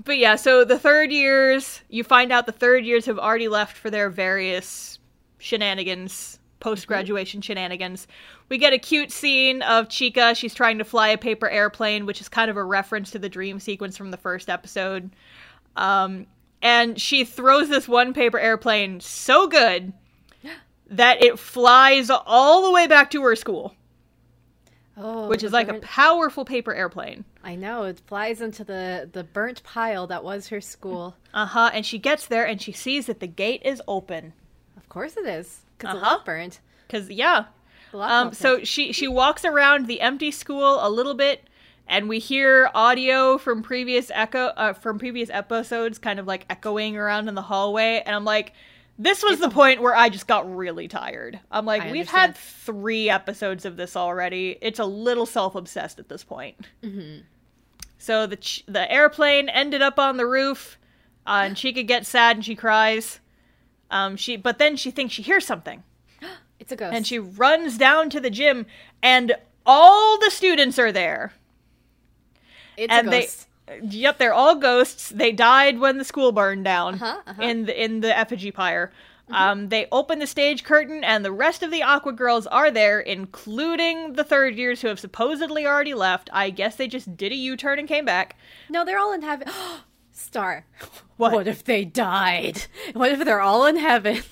but 0.06 0.18
yeah, 0.18 0.38
so 0.38 0.64
the 0.64 0.80
third 0.80 1.12
years, 1.12 1.82
you 1.90 2.06
find 2.06 2.32
out 2.32 2.46
the 2.46 2.54
third 2.54 2.86
years 2.86 3.06
have 3.08 3.20
already 3.20 3.50
left 3.50 3.76
for 3.76 3.90
their 3.90 4.10
various 4.10 5.00
shenanigans, 5.38 6.40
post 6.60 6.88
graduation 6.88 7.42
shenanigans. 7.42 8.08
We 8.50 8.58
get 8.58 8.74
a 8.74 8.78
cute 8.78 9.12
scene 9.12 9.62
of 9.62 9.88
Chika. 9.88 10.36
She's 10.36 10.54
trying 10.54 10.78
to 10.80 10.84
fly 10.84 11.10
a 11.10 11.18
paper 11.18 11.50
airplane, 11.50 12.06
which 12.06 12.22
is 12.22 12.30
kind 12.30 12.50
of 12.50 12.58
a 12.58 12.64
reference 12.64 13.12
to 13.12 13.20
the 13.20 13.30
dream 13.30 13.60
sequence 13.60 13.98
from 13.98 14.12
the 14.12 14.18
first 14.18 14.50
episode. 14.50 15.12
Um, 15.76 16.26
and 16.62 17.00
she 17.00 17.24
throws 17.24 17.70
this 17.70 17.88
one 17.88 18.14
paper 18.14 18.40
airplane 18.40 19.00
so 19.00 19.48
good 19.48 19.94
that 20.90 21.24
it 21.24 21.38
flies 21.40 22.10
all 22.10 22.64
the 22.64 22.72
way 22.72 22.88
back 22.88 23.12
to 23.12 23.22
her 23.24 23.36
school, 23.36 23.76
Oh, 25.00 25.28
which 25.28 25.44
is 25.44 25.54
like 25.54 25.68
a 25.68 25.80
powerful 25.80 26.44
paper 26.44 26.74
airplane. 26.74 27.24
I 27.44 27.56
know 27.56 27.84
it 27.84 28.02
flies 28.08 28.42
into 28.42 28.64
the 28.64 29.08
the 29.12 29.24
burnt 29.24 29.62
pile 29.64 30.08
that 30.08 30.24
was 30.24 30.48
her 30.48 30.60
school. 30.60 31.16
Uh 31.34 31.46
huh. 31.46 31.70
And 31.72 31.86
she 31.86 32.00
gets 32.00 32.26
there 32.26 32.48
and 32.48 32.60
she 32.60 32.72
sees 32.72 33.06
that 33.06 33.20
the 33.20 33.28
gate 33.28 33.62
is 33.64 33.82
open. 33.88 34.34
Of 34.98 35.14
course 35.14 35.18
it 35.18 35.28
is, 35.30 35.61
because 35.78 35.99
the 35.99 36.06
Uh-huh. 36.06 36.19
burned. 36.26 36.60
Cause 36.90 37.10
yeah. 37.10 37.45
Um. 37.94 38.34
So 38.34 38.64
she 38.64 38.91
she 38.91 39.07
walks 39.07 39.45
around 39.45 39.88
the 39.88 40.02
empty 40.02 40.32
school 40.32 40.80
a 40.86 40.90
little 40.90 41.14
bit, 41.14 41.48
and 41.88 42.10
we 42.10 42.19
hear 42.19 42.69
audio 42.76 43.38
from 43.38 43.64
previous 43.64 44.11
echo 44.14 44.48
uh, 44.48 44.74
from 44.74 44.99
previous 44.99 45.30
episodes, 45.30 45.98
kind 45.99 46.19
of 46.19 46.28
like 46.28 46.45
echoing 46.49 46.98
around 46.98 47.28
in 47.30 47.36
the 47.36 47.41
hallway. 47.41 48.03
And 48.06 48.15
I'm 48.15 48.26
like, 48.26 48.53
this 48.99 49.24
was 49.24 49.40
the 49.40 49.49
point 49.49 49.82
where 49.82 49.95
I 49.95 50.10
just 50.10 50.28
got 50.28 50.53
really 50.53 50.88
tired. 50.88 51.40
I'm 51.52 51.65
like, 51.65 51.82
I 51.84 51.86
we've 51.91 52.02
understand. 52.02 52.36
had 52.36 52.38
three 52.38 53.10
episodes 53.10 53.64
of 53.65 53.78
this 53.78 53.95
already. 53.95 54.57
It's 54.61 54.80
a 54.80 54.86
little 54.86 55.26
self 55.26 55.56
obsessed 55.56 55.98
at 55.99 56.10
this 56.10 56.24
point. 56.24 56.57
Mm-hmm. 56.84 57.22
So 57.99 58.28
the 58.28 58.36
ch- 58.38 58.64
the 58.68 58.91
airplane 58.91 59.49
ended 59.49 59.82
up 59.82 59.98
on 59.98 60.18
the 60.18 60.26
roof, 60.28 60.78
uh, 61.26 61.44
and 61.45 61.56
Chika 61.56 61.86
gets 61.88 62.10
sad 62.10 62.36
and 62.38 62.45
she 62.45 62.56
cries. 62.56 63.19
Um, 63.92 64.16
she 64.18 64.36
but 64.38 64.58
then 64.60 64.76
she 64.76 64.92
thinks 64.92 65.14
she 65.14 65.22
hears 65.22 65.46
something, 65.46 65.84
it's 66.60 66.72
a 66.72 66.76
ghost. 66.76 66.94
and 66.96 67.06
she 67.08 67.20
runs 67.20 67.78
down 67.78 68.10
to 68.12 68.20
the 68.20 68.30
gym, 68.30 68.66
and 69.02 69.34
all 69.66 70.18
the 70.20 70.30
students 70.32 70.78
are 70.80 70.92
there. 70.92 71.34
it's 72.78 72.92
and 72.94 73.08
a 73.08 73.12
they- 73.12 73.28
Yep, 73.84 74.18
they're 74.18 74.34
all 74.34 74.56
ghosts. 74.56 75.10
They 75.10 75.34
died 75.34 75.80
when 75.80 75.98
the 75.98 76.06
school 76.06 76.32
burned 76.32 76.64
down 76.64 76.96
Uh-huh, 77.02 77.22
uh-huh. 77.28 77.42
in 77.42 77.66
the 77.66 77.84
in 77.84 78.00
the 78.00 78.18
effigy 78.18 78.50
pyre. 78.52 78.94
Um, 79.30 79.68
they 79.68 79.88
open 79.92 80.20
the 80.20 80.26
stage 80.28 80.64
curtain, 80.64 81.04
and 81.04 81.26
the 81.26 81.34
rest 81.34 81.62
of 81.62 81.70
the 81.70 81.82
Aqours 81.82 82.16
Girls 82.16 82.48
are 82.48 82.72
there, 82.72 83.02
including 83.02 84.14
the 84.14 84.24
third 84.24 84.56
years 84.56 84.80
who 84.82 84.88
have 84.88 85.02
supposedly 85.02 85.68
already 85.68 85.94
left. 85.94 86.30
I 86.32 86.50
guess 86.50 86.78
they 86.78 86.88
just 86.88 87.18
did 87.18 87.34
a 87.34 87.36
U 87.36 87.58
turn 87.58 87.78
and 87.78 87.90
came 87.90 88.06
back. 88.06 88.38
No, 88.70 88.86
they're 88.86 88.98
all 89.00 89.12
in 89.12 89.22
heaven. 89.22 89.50
Star. 90.18 90.65
What? 91.18 91.48
if 91.48 91.64
they 91.64 91.84
died? 91.84 92.65
What 92.94 93.11
if 93.11 93.26
they're 93.26 93.41
all 93.41 93.65
in 93.65 93.77
heaven? 93.77 94.22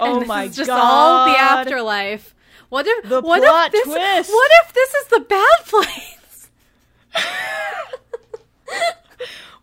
Oh 0.00 0.24
my 0.24 0.44
is 0.44 0.56
just 0.56 0.70
all 0.70 1.26
the 1.26 1.38
afterlife. 1.38 2.34
What 2.68 2.84
if 2.88 3.08
The 3.08 3.20
what 3.20 3.42
plot 3.42 3.66
if 3.72 3.72
this, 3.72 3.84
twist. 3.84 4.30
What 4.30 4.50
if 4.64 4.72
this 4.72 4.94
is 4.94 5.06
the 5.06 5.20
bad 5.20 5.58
place? 5.66 6.50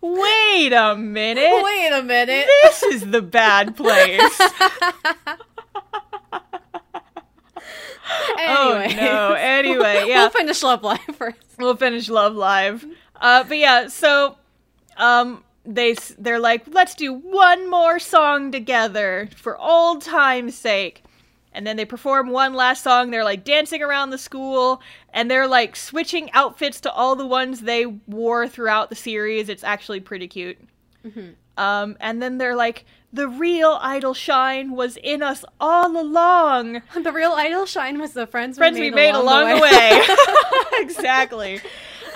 Wait 0.00 0.72
a 0.72 0.96
minute. 0.96 1.62
Wait 1.62 1.90
a 1.92 2.02
minute. 2.02 2.46
This 2.62 2.82
is 2.84 3.10
the 3.10 3.20
bad 3.20 3.76
place. 3.76 4.40
Anyway. 8.38 8.88
Oh 8.90 8.96
no. 8.96 9.32
Anyway, 9.34 10.04
yeah. 10.08 10.20
we'll 10.22 10.30
finish 10.30 10.62
Love 10.62 10.82
Live 10.82 11.00
first. 11.18 11.38
we'll 11.58 11.76
finish 11.76 12.08
Love 12.08 12.34
Live. 12.34 12.86
Uh, 13.16 13.44
but 13.44 13.58
yeah, 13.58 13.88
so 13.88 14.36
um, 14.96 15.44
they 15.64 15.94
they're 16.18 16.38
like, 16.40 16.64
let's 16.68 16.94
do 16.94 17.12
one 17.12 17.68
more 17.68 17.98
song 17.98 18.52
together 18.52 19.28
for 19.36 19.58
old 19.58 20.02
time's 20.02 20.54
sake. 20.54 21.02
And 21.52 21.66
then 21.66 21.76
they 21.78 21.86
perform 21.86 22.28
one 22.28 22.52
last 22.52 22.82
song. 22.84 23.10
They're 23.10 23.24
like 23.24 23.42
dancing 23.42 23.82
around 23.82 24.10
the 24.10 24.18
school, 24.18 24.82
and 25.14 25.30
they're 25.30 25.46
like 25.48 25.74
switching 25.74 26.30
outfits 26.32 26.80
to 26.82 26.92
all 26.92 27.16
the 27.16 27.26
ones 27.26 27.62
they 27.62 27.86
wore 27.86 28.46
throughout 28.46 28.90
the 28.90 28.94
series. 28.94 29.48
It's 29.48 29.64
actually 29.64 30.00
pretty 30.00 30.28
cute. 30.28 30.58
Um, 31.56 31.96
and 31.98 32.22
then 32.22 32.36
they're 32.36 32.54
like, 32.56 32.84
the 33.12 33.28
real 33.28 33.78
idol 33.80 34.12
shine 34.12 34.72
was 34.72 34.98
in 35.02 35.22
us 35.22 35.44
all 35.58 35.98
along. 35.98 36.82
The 37.02 37.12
real 37.12 37.32
idol 37.32 37.64
shine 37.64 37.98
was 37.98 38.12
the 38.12 38.26
friends, 38.26 38.58
friends 38.58 38.78
we 38.78 38.90
made 38.90 39.14
along 39.14 39.48
the 39.54 39.60
way. 39.60 40.02
exactly. 40.82 41.60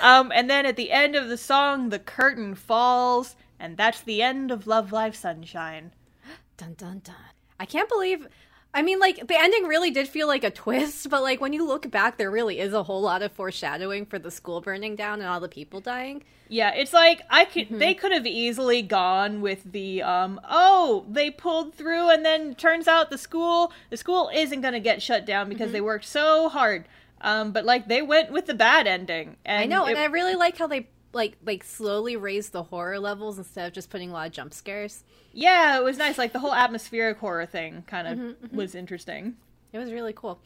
Um, 0.01 0.31
and 0.33 0.49
then 0.49 0.65
at 0.65 0.75
the 0.75 0.91
end 0.91 1.15
of 1.15 1.29
the 1.29 1.37
song, 1.37 1.89
the 1.89 1.99
curtain 1.99 2.55
falls, 2.55 3.35
and 3.59 3.77
that's 3.77 4.01
the 4.01 4.21
end 4.23 4.51
of 4.51 4.65
Love 4.65 4.91
Live 4.91 5.15
Sunshine. 5.15 5.91
Dun 6.57 6.73
dun 6.73 7.01
dun. 7.03 7.15
I 7.59 7.65
can't 7.65 7.87
believe. 7.87 8.27
I 8.73 8.81
mean, 8.81 8.99
like 8.99 9.27
the 9.27 9.39
ending 9.39 9.65
really 9.65 9.91
did 9.91 10.07
feel 10.07 10.27
like 10.27 10.43
a 10.43 10.49
twist, 10.49 11.09
but 11.09 11.21
like 11.21 11.41
when 11.41 11.53
you 11.53 11.65
look 11.65 11.89
back, 11.91 12.17
there 12.17 12.31
really 12.31 12.59
is 12.59 12.73
a 12.73 12.83
whole 12.83 13.01
lot 13.01 13.21
of 13.21 13.31
foreshadowing 13.33 14.05
for 14.05 14.17
the 14.17 14.31
school 14.31 14.61
burning 14.61 14.95
down 14.95 15.19
and 15.19 15.29
all 15.29 15.39
the 15.39 15.49
people 15.49 15.81
dying. 15.81 16.23
Yeah, 16.47 16.73
it's 16.73 16.93
like 16.93 17.21
I 17.29 17.45
could 17.45 17.67
they 17.69 17.93
could 17.93 18.11
have 18.11 18.25
easily 18.25 18.81
gone 18.81 19.41
with 19.41 19.71
the 19.71 20.01
um 20.01 20.39
oh, 20.49 21.05
they 21.09 21.29
pulled 21.29 21.75
through 21.75 22.09
and 22.09 22.25
then 22.25 22.55
turns 22.55 22.87
out 22.87 23.09
the 23.09 23.17
school 23.17 23.71
the 23.89 23.97
school 23.97 24.31
isn't 24.33 24.61
going 24.61 24.73
to 24.73 24.79
get 24.79 25.01
shut 25.01 25.25
down 25.25 25.49
because 25.49 25.71
they 25.71 25.81
worked 25.81 26.05
so 26.05 26.49
hard. 26.49 26.85
Um, 27.21 27.51
but 27.51 27.65
like 27.65 27.87
they 27.87 28.01
went 28.01 28.31
with 28.31 28.45
the 28.47 28.53
bad 28.53 28.87
ending. 28.87 29.37
And 29.45 29.61
I 29.61 29.65
know, 29.65 29.85
it- 29.85 29.91
and 29.91 29.99
I 29.99 30.05
really 30.05 30.35
like 30.35 30.57
how 30.57 30.67
they 30.67 30.89
like 31.13 31.37
like 31.45 31.63
slowly 31.63 32.15
raised 32.15 32.51
the 32.51 32.63
horror 32.63 32.99
levels 32.99 33.37
instead 33.37 33.67
of 33.67 33.73
just 33.73 33.89
putting 33.89 34.09
a 34.09 34.13
lot 34.13 34.27
of 34.27 34.33
jump 34.33 34.53
scares. 34.53 35.03
yeah, 35.33 35.77
it 35.77 35.83
was 35.83 35.97
nice. 35.97 36.17
Like 36.17 36.33
the 36.33 36.39
whole 36.39 36.53
atmospheric 36.53 37.17
horror 37.19 37.45
thing 37.45 37.83
kind 37.87 38.07
of 38.07 38.17
Mm-hmm, 38.17 38.55
was 38.55 38.75
interesting. 38.75 39.35
It 39.73 39.77
was 39.77 39.91
really 39.91 40.13
cool. 40.13 40.39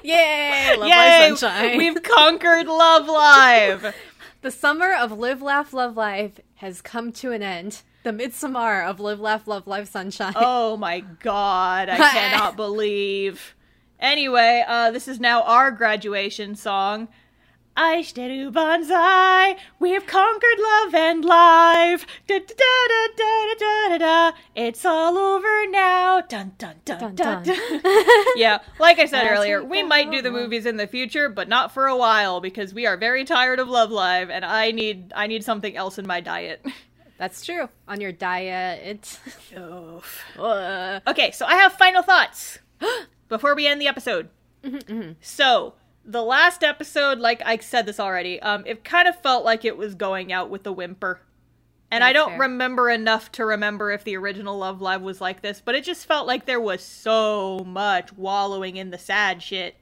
Yay! 0.03 0.75
Love 0.77 0.87
Yay! 0.87 1.29
Live 1.29 1.37
Sunshine. 1.39 1.77
We've 1.77 2.01
conquered 2.03 2.67
Love 2.67 3.07
Live. 3.07 3.95
The 4.41 4.51
summer 4.51 4.93
of 4.93 5.13
Live 5.17 5.41
Laugh 5.41 5.71
Love 5.71 5.95
Live 5.95 6.41
has 6.55 6.81
come 6.81 7.13
to 7.13 7.31
an 7.31 7.41
end. 7.41 7.81
The 8.03 8.11
midsummer 8.11 8.81
of 8.81 8.99
Live 8.99 9.21
Laugh 9.21 9.47
Love 9.47 9.65
Live 9.65 9.87
Sunshine. 9.87 10.33
oh 10.35 10.75
my 10.75 10.99
god, 10.99 11.87
I 11.87 11.97
cannot 12.11 12.57
believe. 12.57 13.55
Anyway, 13.97 14.63
uh, 14.67 14.91
this 14.91 15.07
is 15.07 15.21
now 15.21 15.43
our 15.43 15.71
graduation 15.71 16.55
song. 16.55 17.07
Aishiteru 17.77 18.53
Banzai, 18.53 19.55
we've 19.79 20.05
conquered 20.05 20.59
love 20.59 20.93
and 20.93 21.25
life. 21.25 22.05
Da, 22.27 22.37
da, 22.37 22.45
da, 22.47 23.07
da, 23.17 23.55
da, 23.55 23.55
da, 23.57 23.89
da, 23.89 23.97
da. 23.97 24.37
It's 24.53 24.85
all 24.85 25.17
over 25.17 25.67
now. 25.69 26.21
Dun 26.21 26.51
dun 26.59 26.75
dun 26.85 26.99
dun. 26.99 27.15
Dun, 27.15 27.43
dun. 27.43 27.55
dun. 27.55 27.81
yeah, 28.35 28.59
like 28.79 28.99
I 28.99 29.05
said 29.05 29.25
earlier, 29.27 29.63
we 29.63 29.81
we 29.81 29.83
might 29.83 30.11
do 30.11 30.21
the 30.21 30.29
movies 30.29 30.65
in 30.65 30.77
the 30.77 30.85
future, 30.87 31.29
but 31.29 31.47
not 31.47 31.71
for 31.73 31.87
a 31.87 31.97
while 31.97 32.41
because 32.41 32.73
we 32.73 32.85
are 32.85 32.97
very 32.97 33.23
tired 33.23 33.59
of 33.59 33.69
Love 33.69 33.89
Live, 33.89 34.29
and 34.29 34.43
I 34.45 34.71
need 34.71 35.11
I 35.15 35.25
need 35.25 35.43
something 35.43 35.75
else 35.75 35.97
in 35.97 36.05
my 36.05 36.19
diet. 36.19 36.63
That's 37.23 37.45
true. 37.45 37.69
On 37.87 38.01
your 38.01 38.11
diet. 38.11 39.17
Uh, 40.37 40.99
Okay, 41.07 41.31
so 41.31 41.45
I 41.45 41.55
have 41.55 41.71
final 41.73 42.01
thoughts 42.03 42.59
before 43.29 43.55
we 43.55 43.65
end 43.65 43.79
the 43.79 43.87
episode. 43.87 44.27
Mm-hmm, 44.61 45.11
So 45.21 45.75
the 46.03 46.21
last 46.21 46.63
episode, 46.65 47.19
like 47.19 47.41
I 47.45 47.57
said 47.59 47.85
this 47.85 47.97
already, 47.97 48.41
um, 48.41 48.63
it 48.65 48.83
kind 48.83 49.07
of 49.07 49.17
felt 49.21 49.45
like 49.45 49.63
it 49.63 49.77
was 49.77 49.95
going 49.95 50.33
out 50.33 50.49
with 50.49 50.67
a 50.67 50.73
whimper. 50.73 51.21
And 51.89 52.03
I 52.03 52.11
don't 52.11 52.31
fair. 52.31 52.39
remember 52.41 52.89
enough 52.89 53.31
to 53.33 53.45
remember 53.45 53.91
if 53.91 54.03
the 54.03 54.17
original 54.17 54.57
Love 54.57 54.81
Live 54.81 55.01
was 55.01 55.21
like 55.21 55.41
this, 55.41 55.61
but 55.63 55.75
it 55.75 55.85
just 55.85 56.05
felt 56.05 56.27
like 56.27 56.45
there 56.45 56.59
was 56.59 56.83
so 56.83 57.59
much 57.65 58.11
wallowing 58.17 58.75
in 58.75 58.89
the 58.89 58.97
sad 58.97 59.41
shit. 59.41 59.75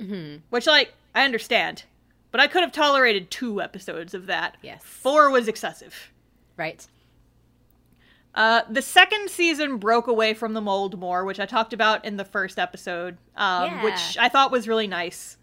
Mm-hmm. 0.00 0.38
Which, 0.50 0.66
like, 0.66 0.94
I 1.14 1.24
understand. 1.24 1.84
But 2.32 2.40
I 2.40 2.48
could 2.48 2.62
have 2.62 2.72
tolerated 2.72 3.30
two 3.30 3.62
episodes 3.62 4.14
of 4.14 4.26
that. 4.26 4.56
Yes. 4.62 4.82
Four 4.82 5.30
was 5.30 5.46
excessive. 5.46 6.10
Right. 6.58 6.86
Uh, 8.34 8.62
the 8.70 8.82
second 8.82 9.30
season 9.30 9.78
broke 9.78 10.06
away 10.06 10.34
from 10.34 10.52
the 10.52 10.60
mold 10.60 10.98
more, 10.98 11.24
which 11.24 11.40
I 11.40 11.46
talked 11.46 11.72
about 11.72 12.04
in 12.04 12.16
the 12.18 12.24
first 12.24 12.58
episode, 12.58 13.16
um, 13.36 13.64
Yeah. 13.70 13.84
which 13.84 14.18
I 14.18 14.28
thought 14.28 14.52
was 14.52 14.68
really 14.68 14.86
nice. 14.86 15.38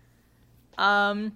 Um, 0.77 1.35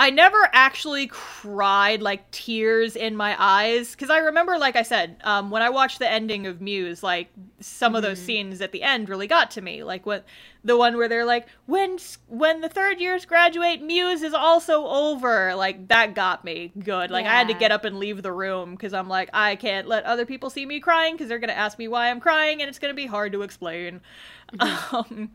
I 0.00 0.08
never 0.08 0.48
actually 0.54 1.08
cried 1.08 2.00
like 2.00 2.30
tears 2.30 2.96
in 2.96 3.14
my 3.16 3.36
eyes 3.38 3.90
because 3.90 4.08
I 4.08 4.16
remember, 4.16 4.56
like 4.56 4.74
I 4.74 4.82
said, 4.82 5.16
um, 5.24 5.50
when 5.50 5.60
I 5.60 5.68
watched 5.68 5.98
the 5.98 6.10
ending 6.10 6.46
of 6.46 6.62
Muse, 6.62 7.02
like 7.02 7.28
some 7.60 7.94
of 7.94 8.00
those 8.00 8.18
scenes 8.18 8.62
at 8.62 8.72
the 8.72 8.82
end 8.82 9.10
really 9.10 9.26
got 9.26 9.50
to 9.50 9.60
me. 9.60 9.84
Like 9.84 10.06
what 10.06 10.24
the 10.64 10.74
one 10.78 10.96
where 10.96 11.06
they're 11.06 11.26
like, 11.26 11.48
"When 11.66 11.98
when 12.28 12.62
the 12.62 12.68
third 12.70 12.98
years 12.98 13.26
graduate, 13.26 13.82
Muse 13.82 14.22
is 14.22 14.32
also 14.32 14.86
over." 14.86 15.54
Like 15.54 15.88
that 15.88 16.14
got 16.14 16.46
me 16.46 16.72
good. 16.78 17.10
Like 17.10 17.26
I 17.26 17.32
had 17.32 17.48
to 17.48 17.54
get 17.54 17.70
up 17.70 17.84
and 17.84 17.98
leave 17.98 18.22
the 18.22 18.32
room 18.32 18.76
because 18.76 18.94
I'm 18.94 19.08
like, 19.08 19.28
I 19.34 19.54
can't 19.56 19.86
let 19.86 20.04
other 20.04 20.24
people 20.24 20.48
see 20.48 20.64
me 20.64 20.80
crying 20.80 21.12
because 21.12 21.28
they're 21.28 21.38
gonna 21.38 21.52
ask 21.52 21.78
me 21.78 21.88
why 21.88 22.08
I'm 22.08 22.20
crying, 22.20 22.62
and 22.62 22.70
it's 22.70 22.78
gonna 22.78 22.94
be 22.94 23.04
hard 23.04 23.32
to 23.32 23.42
explain. 23.42 24.00
Um, 24.58 25.30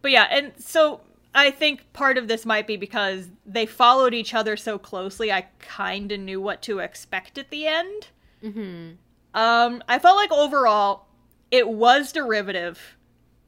but 0.00 0.10
yeah, 0.10 0.26
and 0.28 0.52
so 0.58 1.02
I 1.34 1.50
think 1.50 1.92
part 1.92 2.18
of 2.18 2.28
this 2.28 2.44
might 2.44 2.66
be 2.66 2.76
because 2.76 3.28
they 3.46 3.66
followed 3.66 4.12
each 4.12 4.34
other 4.34 4.56
so 4.56 4.78
closely. 4.78 5.32
I 5.32 5.46
kind 5.58 6.12
of 6.12 6.20
knew 6.20 6.40
what 6.40 6.62
to 6.62 6.80
expect 6.80 7.38
at 7.38 7.50
the 7.50 7.66
end. 7.66 8.08
Mm-hmm. 8.42 8.92
Um, 9.34 9.82
I 9.88 9.98
felt 9.98 10.16
like 10.16 10.30
overall 10.30 11.06
it 11.50 11.68
was 11.68 12.12
derivative 12.12 12.96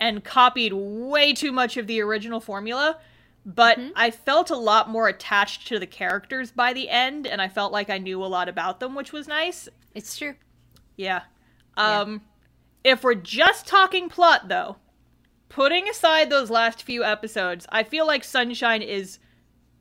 and 0.00 0.24
copied 0.24 0.72
way 0.72 1.32
too 1.32 1.52
much 1.52 1.76
of 1.76 1.86
the 1.86 2.00
original 2.00 2.40
formula, 2.40 2.98
but 3.44 3.78
I 3.94 4.10
felt 4.10 4.50
a 4.50 4.56
lot 4.56 4.88
more 4.88 5.08
attached 5.08 5.66
to 5.68 5.78
the 5.78 5.86
characters 5.86 6.50
by 6.50 6.72
the 6.72 6.88
end, 6.88 7.26
and 7.26 7.40
I 7.42 7.48
felt 7.48 7.72
like 7.72 7.90
I 7.90 7.98
knew 7.98 8.24
a 8.24 8.26
lot 8.26 8.48
about 8.48 8.80
them, 8.80 8.94
which 8.94 9.12
was 9.12 9.28
nice. 9.28 9.68
It's 9.94 10.16
true. 10.16 10.34
Yeah. 10.96 11.22
Yeah. 11.76 12.00
Um 12.00 12.22
if 12.82 13.02
we're 13.02 13.14
just 13.14 13.66
talking 13.66 14.08
plot 14.08 14.48
though, 14.48 14.76
putting 15.54 15.88
aside 15.88 16.30
those 16.30 16.50
last 16.50 16.82
few 16.82 17.04
episodes, 17.04 17.64
I 17.70 17.84
feel 17.84 18.08
like 18.08 18.24
Sunshine 18.24 18.82
is 18.82 19.20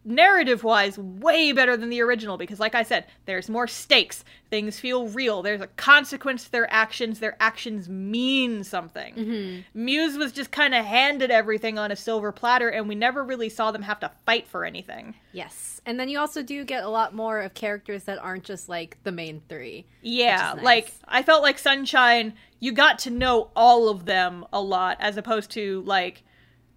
narrative 0.05 0.63
wise 0.63 0.97
way 0.97 1.51
better 1.51 1.77
than 1.77 1.89
the 1.89 2.01
original 2.01 2.37
because 2.37 2.59
like 2.59 2.75
I 2.75 2.83
said, 2.83 3.05
there's 3.25 3.49
more 3.49 3.67
stakes. 3.67 4.23
Things 4.49 4.79
feel 4.79 5.07
real. 5.07 5.41
There's 5.41 5.61
a 5.61 5.67
consequence 5.67 6.45
to 6.45 6.51
their 6.51 6.71
actions. 6.71 7.19
Their 7.19 7.37
actions 7.39 7.89
mean 7.89 8.63
something. 8.63 9.15
Mm-hmm. 9.15 9.85
Muse 9.85 10.17
was 10.17 10.31
just 10.31 10.51
kind 10.51 10.75
of 10.75 10.85
handed 10.85 11.31
everything 11.31 11.77
on 11.79 11.91
a 11.91 11.95
silver 11.95 12.31
platter 12.31 12.69
and 12.69 12.87
we 12.87 12.95
never 12.95 13.23
really 13.23 13.49
saw 13.49 13.71
them 13.71 13.83
have 13.83 13.99
to 14.01 14.11
fight 14.25 14.47
for 14.47 14.65
anything. 14.65 15.15
Yes. 15.31 15.81
And 15.85 15.99
then 15.99 16.07
you 16.07 16.19
also 16.19 16.43
do 16.43 16.63
get 16.63 16.83
a 16.83 16.89
lot 16.89 17.13
more 17.13 17.41
of 17.41 17.53
characters 17.53 18.03
that 18.05 18.19
aren't 18.19 18.43
just 18.43 18.69
like 18.69 18.97
the 19.03 19.11
main 19.11 19.41
three. 19.49 19.85
Yeah, 20.01 20.55
is 20.55 20.63
like. 20.63 20.93
I 21.07 21.23
felt 21.23 21.43
like 21.43 21.59
Sunshine, 21.59 22.33
you 22.59 22.71
got 22.71 22.99
to 22.99 23.09
know 23.09 23.49
all 23.55 23.89
of 23.89 24.05
them 24.05 24.45
a 24.53 24.61
lot, 24.61 24.97
as 25.01 25.17
opposed 25.17 25.51
to 25.51 25.81
like 25.85 26.23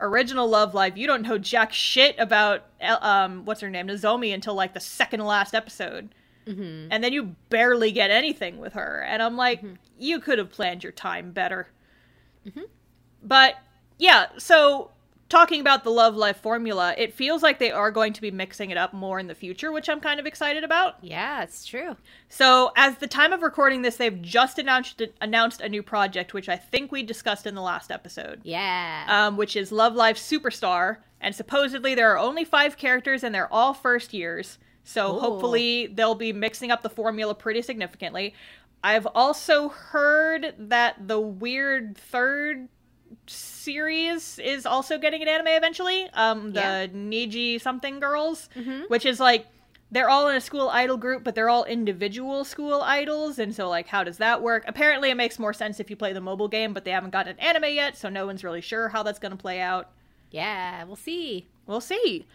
original 0.01 0.48
Love 0.48 0.74
Live. 0.74 0.97
You 0.97 1.06
don't 1.06 1.23
know 1.23 1.39
jack 1.39 1.73
shit 1.73 2.16
about 2.18 2.64
um 2.81 3.44
what's 3.44 3.60
her 3.60 3.70
name 3.70 3.89
Nozomi 3.89 4.32
until 4.35 4.55
like 4.55 4.74
the 4.74 4.81
second 4.81 5.20
to 5.20 5.24
last 5.27 5.55
episode, 5.55 6.14
Mm-hmm. 6.47 6.93
and 6.93 7.02
then 7.02 7.12
you 7.12 7.35
barely 7.51 7.90
get 7.90 8.10
anything 8.12 8.59
with 8.59 8.74
her. 8.74 9.05
And 9.09 9.20
I'm 9.20 9.36
like, 9.36 9.64
you 9.98 10.20
could 10.20 10.39
have 10.39 10.51
planned 10.52 10.85
your 10.85 10.93
time 10.93 11.32
better. 11.32 11.66
Mm-hmm. 12.47 12.60
But 13.24 13.56
yeah, 13.98 14.27
so 14.39 14.90
talking 15.28 15.60
about 15.60 15.82
the 15.84 15.90
Love 15.90 16.16
Live 16.16 16.36
formula, 16.36 16.94
it 16.96 17.12
feels 17.12 17.42
like 17.42 17.58
they 17.58 17.70
are 17.70 17.90
going 17.90 18.12
to 18.12 18.20
be 18.20 18.30
mixing 18.30 18.70
it 18.70 18.76
up 18.78 18.92
more 18.92 19.18
in 19.18 19.26
the 19.26 19.34
future, 19.34 19.72
which 19.72 19.88
I'm 19.88 20.00
kind 20.00 20.20
of 20.20 20.26
excited 20.26 20.62
about. 20.64 20.96
Yeah, 21.02 21.42
it's 21.42 21.64
true. 21.66 21.96
So, 22.28 22.72
as 22.76 22.96
the 22.98 23.06
time 23.06 23.32
of 23.32 23.42
recording 23.42 23.82
this, 23.82 23.96
they've 23.96 24.20
just 24.22 24.58
announced 24.58 25.02
announced 25.20 25.60
a 25.60 25.68
new 25.68 25.82
project, 25.82 26.32
which 26.34 26.48
I 26.48 26.56
think 26.56 26.92
we 26.92 27.02
discussed 27.02 27.46
in 27.46 27.54
the 27.54 27.62
last 27.62 27.90
episode, 27.90 28.40
Yeah. 28.44 29.04
um, 29.08 29.36
which 29.36 29.56
is 29.56 29.72
Love 29.72 29.94
Live 29.94 30.16
Superstar. 30.16 30.98
And 31.20 31.34
supposedly 31.34 31.94
there 31.94 32.12
are 32.12 32.18
only 32.18 32.44
five 32.44 32.76
characters, 32.76 33.24
and 33.24 33.34
they're 33.34 33.52
all 33.52 33.72
first 33.74 34.12
years. 34.12 34.58
So 34.84 35.10
Cool. 35.10 35.20
hopefully 35.20 35.86
they'll 35.88 36.14
be 36.14 36.32
mixing 36.32 36.70
up 36.70 36.82
the 36.82 36.90
formula 36.90 37.34
pretty 37.34 37.62
significantly. 37.62 38.34
I've 38.84 39.06
also 39.14 39.68
heard 39.70 40.54
that 40.58 41.08
the 41.08 41.18
weird 41.18 41.96
third 41.96 42.68
series 43.30 44.38
is 44.38 44.66
also 44.66 44.98
getting 44.98 45.22
an 45.22 45.28
anime 45.28 45.48
eventually. 45.48 46.08
Um, 46.14 46.52
the 46.52 46.60
Yeah. 46.60 46.86
Niji 46.86 47.60
something 47.60 48.00
girls, 48.00 48.48
Mhm. 48.56 48.88
which 48.88 49.04
is 49.06 49.20
like 49.20 49.46
they're 49.92 50.08
all 50.10 50.28
in 50.28 50.34
a 50.36 50.40
school 50.40 50.68
idol 50.68 50.96
group, 50.96 51.22
but 51.22 51.34
they're 51.36 51.48
all 51.48 51.64
individual 51.64 52.44
school 52.44 52.82
idols, 52.82 53.38
and 53.38 53.54
so 53.54 53.68
like 53.68 53.86
how 53.88 54.02
does 54.02 54.18
that 54.18 54.42
work? 54.42 54.64
Apparently, 54.66 55.10
it 55.10 55.14
makes 55.16 55.38
more 55.38 55.52
sense 55.52 55.78
if 55.78 55.90
you 55.90 55.96
play 55.96 56.12
the 56.12 56.20
mobile 56.20 56.48
game, 56.48 56.72
but 56.72 56.84
they 56.84 56.90
haven't 56.90 57.10
got 57.10 57.28
an 57.28 57.38
anime 57.38 57.72
yet, 57.72 57.96
so 57.96 58.08
no 58.08 58.26
one's 58.26 58.42
really 58.42 58.60
sure 58.60 58.88
how 58.88 59.02
that's 59.02 59.18
going 59.20 59.30
to 59.32 59.36
play 59.38 59.60
out. 59.60 59.90
yeah, 60.32 60.82
we'll 60.84 60.96
see. 60.96 61.46
We'll 61.66 61.80
see. 61.80 62.26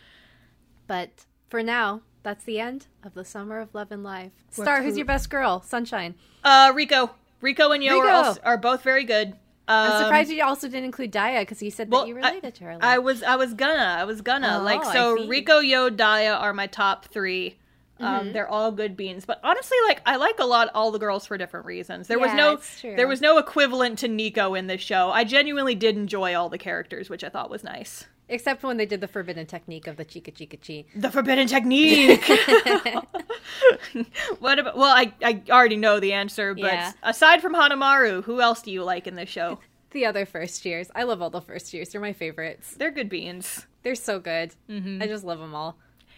But 0.88 1.26
for 1.50 1.62
now, 1.62 2.02
that's 2.24 2.44
the 2.46 2.60
end 2.60 2.88
of 3.04 3.14
the 3.14 3.26
summer 3.26 3.60
of 3.60 3.76
love 3.76 3.92
and 3.92 4.04
life. 4.04 4.32
Star, 4.50 4.82
who's 4.82 4.96
your 4.98 5.06
best 5.06 5.30
girl? 5.30 5.62
Sunshine. 5.62 6.16
Uh, 6.44 6.72
Riko, 6.74 7.12
Riko 7.44 7.74
and 7.76 7.84
You 7.84 7.98
are, 8.00 8.10
also, 8.10 8.40
are 8.44 8.58
both 8.58 8.82
very 8.82 9.04
good. 9.04 9.36
Um, 9.72 9.92
I'm 9.94 10.04
surprised 10.04 10.30
you 10.32 10.44
also 10.44 10.68
didn't 10.68 10.86
include 10.86 11.12
Dia 11.12 11.40
because 11.42 11.62
you 11.62 11.72
said 11.72 11.90
well, 11.92 12.02
that 12.02 12.08
you 12.10 12.16
I- 12.16 12.30
related 12.30 12.56
to 12.56 12.64
her. 12.66 12.78
I 12.82 12.98
was 13.00 13.24
I 13.24 13.36
was 13.36 13.54
gonna 13.54 13.96
I 14.00 14.04
was 14.04 14.22
gonna 14.22 14.58
Oh, 14.60 14.64
like 14.64 14.84
so. 14.84 15.18
Riko 15.28 15.66
You 15.66 15.90
Dia 15.90 16.34
are 16.34 16.54
my 16.54 16.68
top 16.68 17.06
3 17.06 17.58
Um, 18.00 18.30
Mhm. 18.30 18.34
they're 18.34 18.48
all 18.50 18.72
good 18.72 18.98
beans, 18.98 19.26
but 19.28 19.40
honestly, 19.44 19.78
like 19.88 20.02
I 20.08 20.16
like 20.16 20.40
a 20.40 20.46
lot 20.46 20.70
all 20.74 20.90
the 20.90 20.98
girls 20.98 21.28
for 21.28 21.38
different 21.38 21.68
reasons. 21.68 22.08
There 22.08 22.18
was 22.18 22.34
no 22.34 22.60
there 22.82 23.08
was 23.08 23.22
no 23.22 23.38
equivalent 23.38 24.00
to 24.00 24.08
Nico 24.08 24.56
in 24.56 24.66
this 24.66 24.82
show. 24.82 25.12
I 25.12 25.24
genuinely 25.24 25.76
did 25.76 25.96
enjoy 25.96 26.34
all 26.36 26.50
the 26.50 26.58
characters, 26.58 27.10
which 27.12 27.24
I 27.24 27.30
thought 27.30 27.52
was 27.52 27.64
nice. 27.64 28.06
Except 28.32 28.64
when 28.64 28.78
they 28.78 28.86
did 28.86 29.02
the 29.02 29.10
forbidden 29.10 29.46
technique 29.46 29.88
of 29.88 29.98
the 29.98 30.06
chika 30.06 30.34
chika 30.34 30.58
chi. 30.66 30.86
The 30.98 31.12
forbidden 31.12 31.48
technique. 31.48 32.24
what 34.40 34.58
about? 34.58 34.78
Well, 34.78 34.96
I 34.96 35.14
I 35.24 35.42
already 35.50 35.76
know 35.76 36.00
the 36.00 36.14
answer, 36.14 36.56
but 36.56 36.64
Yeah. 36.64 36.94
aside 37.04 37.42
from 37.42 37.54
Hanamaru, 37.54 38.24
who 38.24 38.40
else 38.42 38.62
do 38.62 38.72
you 38.72 38.84
like 38.84 39.06
in 39.06 39.16
this 39.16 39.30
show? 39.30 39.60
The 39.92 40.06
other 40.06 40.26
first 40.26 40.64
years. 40.64 40.90
I 40.96 41.04
love 41.04 41.22
all 41.22 41.30
the 41.30 41.42
first 41.42 41.74
years. 41.74 41.90
They're 41.90 42.00
my 42.00 42.14
favorites. 42.14 42.76
They're 42.78 42.92
good 42.92 43.10
beans. 43.10 43.68
They're 43.84 43.94
so 43.94 44.22
good. 44.22 44.56
Mm-hmm. 44.70 45.02
I 45.02 45.08
just 45.08 45.26
love 45.26 45.40
them 45.40 45.54
all. 45.54 45.76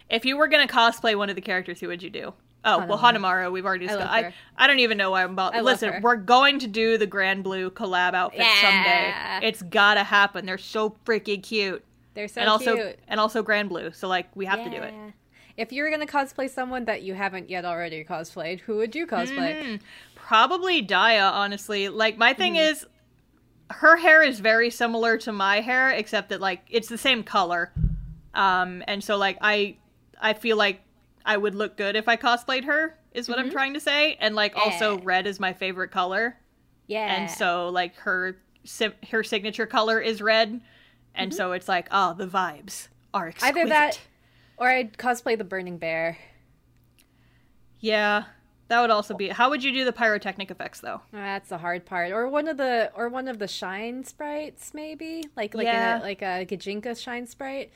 If 0.08 0.24
you 0.24 0.36
were 0.36 0.46
gonna 0.46 0.68
cosplay 0.68 1.18
one 1.18 1.28
of 1.28 1.34
the 1.34 1.42
characters, 1.42 1.80
who 1.80 1.88
would 1.88 2.00
you 2.00 2.08
do? 2.08 2.34
Oh 2.64 2.86
well, 2.86 2.96
Hanamaru. 2.96 3.48
Hanamaru, 3.48 3.52
we've 3.52 3.66
already 3.66 3.86
I 3.86 3.88
discussed. 3.88 4.12
I. 4.12 4.34
I, 4.56 4.68
don't 4.68 4.78
even 4.78 4.96
know 4.96 5.10
why 5.10 5.24
I'm 5.24 5.32
about. 5.32 5.56
I 5.56 5.60
Listen, 5.60 6.02
we're 6.02 6.14
going 6.14 6.60
to 6.60 6.68
do 6.68 6.96
the 6.96 7.06
Grand 7.08 7.42
Blue 7.42 7.68
collab 7.68 8.14
outfit 8.14 8.42
Yeah. 8.42 8.60
someday. 9.40 9.48
It's 9.48 9.60
gotta 9.62 10.04
happen. 10.04 10.46
They're 10.46 10.56
so 10.56 10.94
freaking 11.04 11.42
cute, 11.42 11.84
They're 12.14 12.28
so 12.28 12.40
and 12.40 12.50
also 12.50 12.76
cute. 12.76 12.98
and 13.08 13.18
also 13.20 13.42
Grand 13.42 13.68
Blue. 13.68 13.92
So 13.92 14.08
like, 14.08 14.34
we 14.34 14.46
have 14.46 14.62
to 14.64 14.70
do 14.70 14.76
it. 14.76 14.94
If 15.56 15.72
you 15.72 15.82
were 15.84 15.90
gonna 15.90 16.06
cosplay 16.06 16.50
someone 16.50 16.84
that 16.86 17.02
you 17.02 17.14
haven't 17.14 17.48
yet 17.48 17.64
already 17.64 18.04
cosplayed, 18.04 18.60
who 18.60 18.76
would 18.76 18.94
you 18.94 19.06
cosplay? 19.06 19.62
Mhm. 19.62 19.80
Probably 20.14 20.80
Dia, 20.80 21.22
honestly. 21.24 21.88
Like 21.88 22.16
my 22.18 22.32
thing 22.34 22.54
Mm-hmm. 22.54 22.72
is 22.72 22.86
her 23.70 23.96
hair 23.96 24.22
is 24.22 24.40
very 24.40 24.70
similar 24.70 25.16
to 25.18 25.32
my 25.32 25.60
hair, 25.60 25.90
except 25.90 26.28
that 26.30 26.40
like 26.40 26.62
it's 26.70 26.88
the 26.88 26.98
same 26.98 27.22
color. 27.22 27.72
Um 28.34 28.82
and 28.88 29.02
so 29.02 29.16
like 29.16 29.38
I 29.40 29.76
I 30.20 30.32
feel 30.32 30.56
like 30.56 30.80
I 31.24 31.36
would 31.36 31.54
look 31.54 31.76
good 31.76 31.94
if 31.96 32.08
I 32.08 32.16
cosplayed 32.16 32.64
her, 32.64 32.98
is 33.12 33.28
what 33.28 33.38
I'm 33.38 33.50
trying 33.50 33.74
to 33.74 33.80
say. 33.80 34.16
And 34.20 34.34
like 34.34 34.56
also 34.56 34.98
red 34.98 35.26
is 35.26 35.38
my 35.40 35.52
favorite 35.52 35.90
color. 35.90 36.36
Yeah. 36.88 37.14
And 37.14 37.30
so 37.30 37.68
like 37.68 37.94
her 37.96 38.36
her 39.10 39.22
signature 39.22 39.66
color 39.66 40.00
is 40.00 40.20
red. 40.20 40.60
And 41.14 41.32
so 41.34 41.52
it's 41.52 41.68
like, 41.68 41.88
oh, 41.90 42.14
the 42.14 42.26
vibes 42.26 42.88
are 43.12 43.28
exquisite. 43.28 43.54
Mm-hmm. 43.54 43.58
Either 43.60 43.68
that, 43.70 44.00
or 44.56 44.68
I'd 44.68 44.96
cosplay 44.98 45.38
the 45.38 45.44
Burning 45.44 45.78
Bear. 45.78 46.18
Yeah. 47.80 48.24
That 48.68 48.80
would 48.80 48.90
also 48.90 49.14
be 49.14 49.28
How 49.28 49.50
would 49.50 49.62
you 49.62 49.72
do 49.72 49.84
the 49.84 49.92
pyrotechnic 49.92 50.50
effects 50.50 50.80
though? 50.80 51.02
That's 51.12 51.50
the 51.50 51.58
hard 51.58 51.84
part. 51.84 52.12
Or 52.12 52.28
one 52.28 52.48
of 52.48 52.56
the, 52.56 52.90
or 52.96 53.08
one 53.08 53.28
of 53.28 53.38
the 53.38 53.46
shine 53.46 54.04
sprites, 54.04 54.72
maybe 54.72 55.22
like 55.36 55.54
like 55.54 55.66
Yeah. 55.66 56.00
a 56.00 56.02
like 56.02 56.22
a 56.22 56.46
Gijinka 56.46 57.00
shine 57.00 57.26
sprite. 57.26 57.72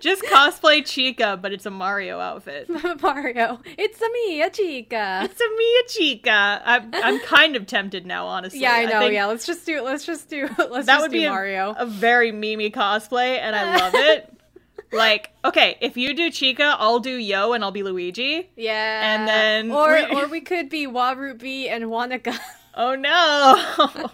Just 0.00 0.22
cosplay 0.24 0.80
Chika, 0.82 1.40
but 1.40 1.52
it's 1.52 1.66
a 1.66 1.70
Mario 1.70 2.18
outfit. 2.20 2.68
Mario, 3.02 3.60
it's 3.66 4.00
a 4.00 4.08
me, 4.10 4.42
a 4.42 4.50
chika. 4.50 5.24
It's 5.24 5.40
a 5.40 5.48
Mia 5.56 5.82
Chika. 5.88 6.60
I'm, 6.64 6.90
I'm 6.94 7.20
kind 7.20 7.56
of 7.56 7.66
tempted 7.66 8.06
now, 8.06 8.26
honestly. 8.26 8.60
Yeah, 8.60 8.72
I 8.72 8.84
know. 8.84 9.00
think 9.00 9.14
yeah, 9.14 9.26
let's 9.26 9.46
just 9.46 9.66
do. 9.66 9.78
It. 9.78 9.82
Let's 9.84 10.04
just 10.04 10.28
do. 10.30 10.48
Let's 10.58 10.86
that 10.86 10.94
just 10.94 11.00
would 11.02 11.10
be 11.10 11.24
a, 11.24 11.30
Mario. 11.30 11.74
a 11.76 11.86
very 11.86 12.32
Mimi 12.32 12.70
cosplay, 12.70 13.38
and 13.38 13.54
I 13.56 13.78
love 13.78 13.94
it. 13.94 14.32
like, 14.92 15.30
okay, 15.44 15.76
if 15.80 15.96
you 15.96 16.14
do 16.14 16.30
Chika, 16.30 16.74
I'll 16.78 17.00
do 17.00 17.14
You, 17.16 17.52
and 17.52 17.62
I'll 17.64 17.70
be 17.72 17.82
Luigi. 17.82 18.50
yeah, 18.56 19.14
and 19.14 19.28
then 19.28 19.70
or 19.72 19.94
we- 19.94 20.06
or 20.16 20.28
we 20.28 20.40
could 20.40 20.68
be 20.68 20.86
Waru 20.86 21.38
B 21.38 21.68
and 21.68 21.84
Wanaka. 21.84 22.38
Oh 22.74 22.94
no. 22.94 24.10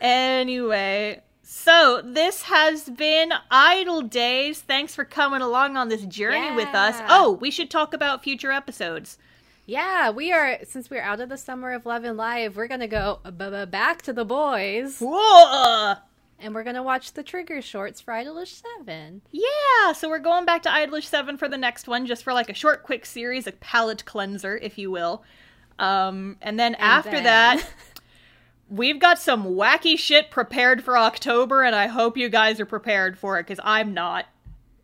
anyway, 0.00 1.22
so 1.62 2.02
this 2.04 2.42
has 2.42 2.88
been 2.90 3.32
Idol 3.50 4.02
Days. 4.02 4.60
Thanks 4.60 4.94
for 4.94 5.04
coming 5.04 5.40
along 5.42 5.76
on 5.76 5.88
this 5.88 6.04
journey 6.06 6.54
with 6.56 6.74
us. 6.74 7.00
Oh, 7.08 7.32
we 7.40 7.50
should 7.50 7.70
talk 7.70 7.94
about 7.94 8.22
future 8.22 8.50
episodes. 8.50 9.18
yeah, 9.66 10.10
we 10.10 10.32
are. 10.32 10.58
Since 10.64 10.90
we're 10.90 11.02
out 11.02 11.20
of 11.20 11.28
the 11.28 11.36
summer 11.38 11.72
of 11.72 11.86
Love 11.86 12.04
and 12.04 12.16
Live, 12.16 12.56
we're 12.56 12.66
gonna 12.68 12.88
go 12.88 13.20
back 13.70 14.02
to 14.02 14.12
the 14.12 14.24
boys, 14.24 14.98
Whoa! 15.00 15.94
and 16.40 16.54
we're 16.54 16.64
gonna 16.64 16.82
watch 16.82 17.12
the 17.12 17.22
Trigger 17.22 17.62
shorts 17.62 18.00
for 18.00 18.12
Idolish 18.12 18.60
Seven. 18.78 19.22
Yeah, 19.30 19.92
so 19.94 20.08
we're 20.08 20.18
going 20.18 20.44
back 20.44 20.62
to 20.64 20.68
Idolish 20.68 21.04
7 21.04 21.36
for 21.36 21.48
the 21.48 21.58
next 21.58 21.86
one, 21.86 22.06
just 22.06 22.24
for 22.24 22.32
like 22.32 22.48
a 22.50 22.54
short, 22.54 22.82
quick 22.82 23.06
series, 23.06 23.46
a 23.46 23.52
palate 23.52 24.04
cleanser, 24.04 24.56
if 24.56 24.78
you 24.78 24.90
will. 24.90 25.22
Um, 25.78 26.36
and 26.42 26.58
then 26.58 26.74
after 26.76 27.10
then- 27.12 27.24
that, 27.24 27.66
we've 28.72 28.98
got 28.98 29.18
some 29.18 29.44
wacky 29.44 29.98
shit 29.98 30.30
prepared 30.30 30.82
for 30.82 30.96
October, 30.96 31.62
and 31.62 31.74
I 31.76 31.86
hope 31.86 32.16
you 32.16 32.28
guys 32.28 32.58
are 32.58 32.66
prepared 32.66 33.18
for 33.18 33.38
it, 33.38 33.46
because 33.46 33.60
I'm 33.62 33.92
not. 33.94 34.26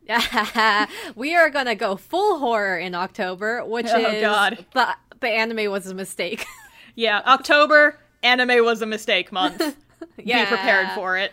we 1.16 1.34
are 1.34 1.50
gonna 1.50 1.74
go 1.74 1.96
full 1.96 2.38
horror 2.38 2.78
in 2.78 2.94
October, 2.94 3.64
which 3.64 3.86
Oh, 3.90 3.98
is 3.98 4.20
God. 4.22 4.64
the 4.72 4.88
the 5.20 5.28
anime 5.28 5.70
was 5.70 5.86
a 5.86 5.94
mistake. 5.94 6.44
Yeah, 6.94 7.22
October, 7.26 7.96
anime 8.24 8.64
was 8.64 8.82
a 8.82 8.86
mistake 8.86 9.30
month. 9.30 9.62
yeah, 10.18 10.46
Be 10.46 10.48
prepared 10.48 10.88
for 10.96 11.16
it. 11.16 11.32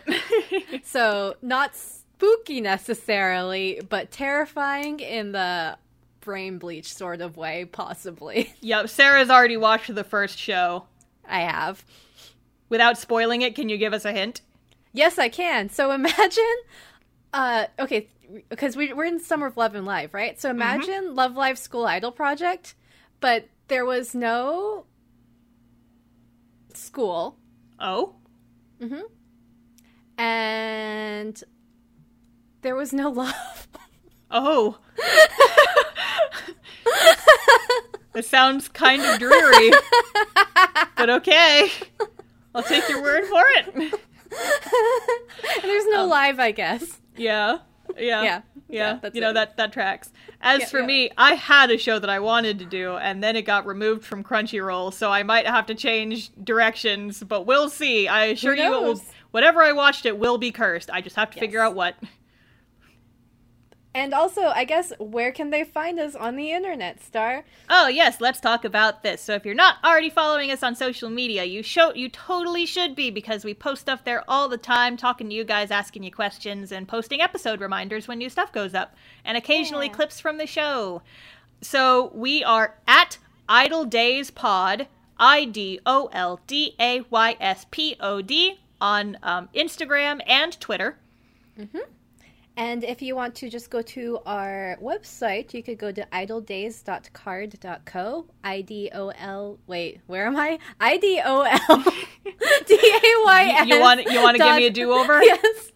So 0.84 1.34
not 1.42 1.74
spooky 1.74 2.60
necessarily, 2.60 3.80
but 3.88 4.12
terrifying 4.12 5.00
in 5.00 5.32
the 5.32 5.76
brain 6.20 6.58
bleach 6.58 6.92
sort 6.94 7.20
of 7.20 7.36
way, 7.36 7.64
possibly. 7.64 8.54
yep, 8.60 8.88
Sarah's 8.88 9.28
already 9.28 9.56
watched 9.56 9.92
the 9.92 10.04
first 10.04 10.38
show. 10.38 10.84
I 11.28 11.40
have. 11.40 11.84
Without 12.68 12.98
spoiling 12.98 13.42
it, 13.42 13.54
can 13.54 13.68
you 13.68 13.78
give 13.78 13.92
us 13.92 14.04
a 14.04 14.12
hint? 14.12 14.40
Yes, 14.92 15.18
I 15.18 15.28
can. 15.28 15.68
So 15.68 15.90
imagine, 15.92 16.56
uh, 17.32 17.66
okay, 17.78 18.08
because 18.48 18.76
we, 18.76 18.92
we're 18.92 19.04
in 19.04 19.20
Summer 19.20 19.46
of 19.46 19.56
Love 19.56 19.74
and 19.74 19.86
Live, 19.86 20.14
right? 20.14 20.40
So 20.40 20.50
imagine 20.50 21.14
Love 21.14 21.36
Live 21.36 21.58
School 21.58 21.86
Idol 21.86 22.12
Project, 22.12 22.74
but 23.20 23.48
there 23.68 23.84
was 23.84 24.14
no 24.14 24.84
school, 26.74 27.36
Oh? 27.78 28.14
Mm-hmm. 28.80 30.20
And 30.20 31.42
there 32.62 32.74
was 32.74 32.92
no 32.92 33.10
love. 33.10 33.68
Oh. 34.30 34.78
it 38.14 38.24
sounds 38.24 38.68
kind 38.68 39.02
of 39.02 39.18
dreary. 39.18 39.70
but 40.96 41.10
okay. 41.10 41.70
I'll 42.56 42.62
take 42.62 42.88
your 42.88 43.02
word 43.02 43.26
for 43.26 43.44
it. 43.48 44.00
there's 45.62 45.86
no 45.86 46.04
um, 46.04 46.08
live, 46.08 46.40
I 46.40 46.50
guess. 46.52 47.00
Yeah. 47.16 47.58
Yeah. 47.96 48.22
Yeah. 48.22 48.22
Yeah. 48.68 48.98
Yeah, 49.02 49.10
you 49.12 49.20
know 49.20 49.30
it. 49.30 49.34
that 49.34 49.56
that 49.58 49.72
tracks. 49.72 50.10
As 50.40 50.60
Yeah, 50.60 50.66
for 50.66 50.80
yeah. 50.80 50.86
me, 50.86 51.10
I 51.16 51.34
had 51.34 51.70
a 51.70 51.78
show 51.78 52.00
that 52.00 52.10
I 52.10 52.18
wanted 52.18 52.58
to 52.58 52.64
do 52.64 52.96
and 52.96 53.22
then 53.22 53.36
it 53.36 53.42
got 53.42 53.64
removed 53.64 54.04
from 54.04 54.24
Crunchyroll, 54.24 54.92
so 54.92 55.10
I 55.12 55.22
might 55.22 55.46
have 55.46 55.66
to 55.66 55.74
change 55.74 56.32
directions, 56.42 57.22
but 57.22 57.46
we'll 57.46 57.68
see. 57.68 58.08
I 58.08 58.26
assure 58.26 58.56
you 58.56 58.64
it 58.64 58.70
will 58.70 59.00
whatever 59.30 59.62
I 59.62 59.72
watched 59.72 60.04
it 60.04 60.18
will 60.18 60.38
be 60.38 60.50
cursed. 60.50 60.90
I 60.90 61.00
just 61.00 61.14
have 61.16 61.30
to 61.30 61.38
figure 61.38 61.60
out 61.60 61.74
what. 61.74 61.94
And 63.96 64.12
also, 64.12 64.42
I 64.54 64.64
guess, 64.64 64.92
where 64.98 65.32
can 65.32 65.48
they 65.48 65.64
find 65.64 65.98
us 65.98 66.14
on 66.14 66.36
the 66.36 66.50
internet, 66.52 67.02
Star? 67.02 67.44
Oh 67.70 67.88
yes, 67.88 68.20
let's 68.20 68.40
talk 68.40 68.66
about 68.66 69.02
this. 69.02 69.22
So 69.22 69.32
if 69.32 69.46
you're 69.46 69.54
not 69.54 69.76
already 69.82 70.10
following 70.10 70.50
us 70.50 70.62
on 70.62 70.74
social 70.74 71.08
media, 71.08 71.44
you 71.44 71.62
show 71.62 71.94
you 71.94 72.10
totally 72.10 72.66
should 72.66 72.94
be 72.94 73.10
because 73.10 73.42
we 73.42 73.54
post 73.54 73.80
stuff 73.80 74.04
there 74.04 74.22
all 74.28 74.50
the 74.50 74.58
time, 74.58 74.98
talking 74.98 75.30
to 75.30 75.34
you 75.34 75.44
guys, 75.44 75.70
asking 75.70 76.02
you 76.02 76.10
questions, 76.12 76.72
and 76.72 76.86
posting 76.86 77.22
episode 77.22 77.58
reminders 77.58 78.06
when 78.06 78.18
new 78.18 78.28
stuff 78.28 78.52
goes 78.52 78.74
up, 78.74 78.94
and 79.24 79.38
occasionally 79.38 79.86
Yeah. 79.86 79.92
clips 79.94 80.20
from 80.20 80.36
the 80.36 80.46
show. 80.46 81.00
So 81.62 82.10
we 82.14 82.44
are 82.44 82.76
at 82.86 83.16
Idol 83.48 83.86
Days 83.86 84.30
Pod, 84.30 84.88
I 85.18 85.46
D 85.46 85.80
O 85.86 86.10
L 86.12 86.38
D 86.46 86.74
A 86.78 87.00
Y 87.08 87.36
S 87.40 87.64
P 87.70 87.96
O 88.00 88.20
D 88.20 88.60
on 88.78 89.16
um, 89.22 89.48
Instagram 89.54 90.20
and 90.26 90.60
Twitter. 90.60 90.98
And 92.56 92.84
if 92.84 93.02
you 93.02 93.14
want 93.14 93.34
to 93.36 93.48
just 93.50 93.68
go 93.68 93.82
to 93.82 94.18
our 94.24 94.78
website, 94.82 95.52
you 95.52 95.62
could 95.62 95.76
go 95.76 95.92
to 95.92 96.06
idoldays.carrd.co. 96.14 98.26
I 98.42 98.62
D 98.62 98.90
O 98.94 99.10
L. 99.10 99.58
Wait, 99.66 100.00
where 100.06 100.26
am 100.26 100.36
I? 100.36 100.58
I 100.80 100.96
D 100.96 101.20
O 101.22 101.42
L 101.42 101.68
D 102.66 102.72
A 102.72 103.12
Y 103.24 103.54
S. 103.58 103.68
You 103.68 103.78
want 103.78 104.10
you 104.10 104.22
want 104.22 104.38
to 104.38 104.42
give 104.42 104.56
me 104.56 104.64
a 104.66 104.70
do 104.70 104.90
over? 104.92 105.20
Yes. 105.36 105.72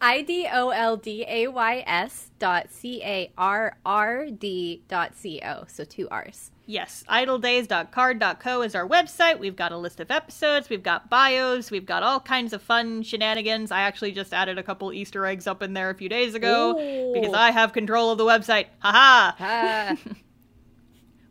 I 0.00 0.22
D 0.22 0.46
O 0.52 0.68
L 0.68 0.96
D 0.96 1.24
A 1.26 1.48
Y 1.48 1.82
S 1.86 2.30
dot 2.38 2.68
C 2.70 3.02
A 3.02 3.32
R 3.36 3.76
R 3.84 4.30
D 4.30 4.84
dot 4.86 5.16
C 5.16 5.40
O. 5.44 5.64
So 5.66 5.82
two 5.84 6.08
R's. 6.08 6.51
Yes, 6.64 7.02
idoldays.carrd.co 7.08 8.62
is 8.62 8.74
our 8.76 8.88
website. 8.88 9.38
We've 9.40 9.56
got 9.56 9.72
a 9.72 9.76
list 9.76 9.98
of 9.98 10.10
episodes, 10.12 10.68
we've 10.70 10.82
got 10.82 11.10
bios, 11.10 11.72
we've 11.72 11.84
got 11.84 12.04
all 12.04 12.20
kinds 12.20 12.52
of 12.52 12.62
fun 12.62 13.02
shenanigans. 13.02 13.72
I 13.72 13.80
actually 13.80 14.12
just 14.12 14.32
added 14.32 14.58
a 14.58 14.62
couple 14.62 14.92
Easter 14.92 15.26
eggs 15.26 15.48
up 15.48 15.60
in 15.60 15.72
there 15.72 15.90
a 15.90 15.94
few 15.94 16.08
days 16.08 16.34
ago 16.36 16.78
Ooh. 16.78 17.12
because 17.12 17.34
I 17.34 17.50
have 17.50 17.72
control 17.72 18.12
of 18.12 18.18
the 18.18 18.24
website. 18.24 18.66
Haha. 18.78 19.34
Ah, 19.40 19.96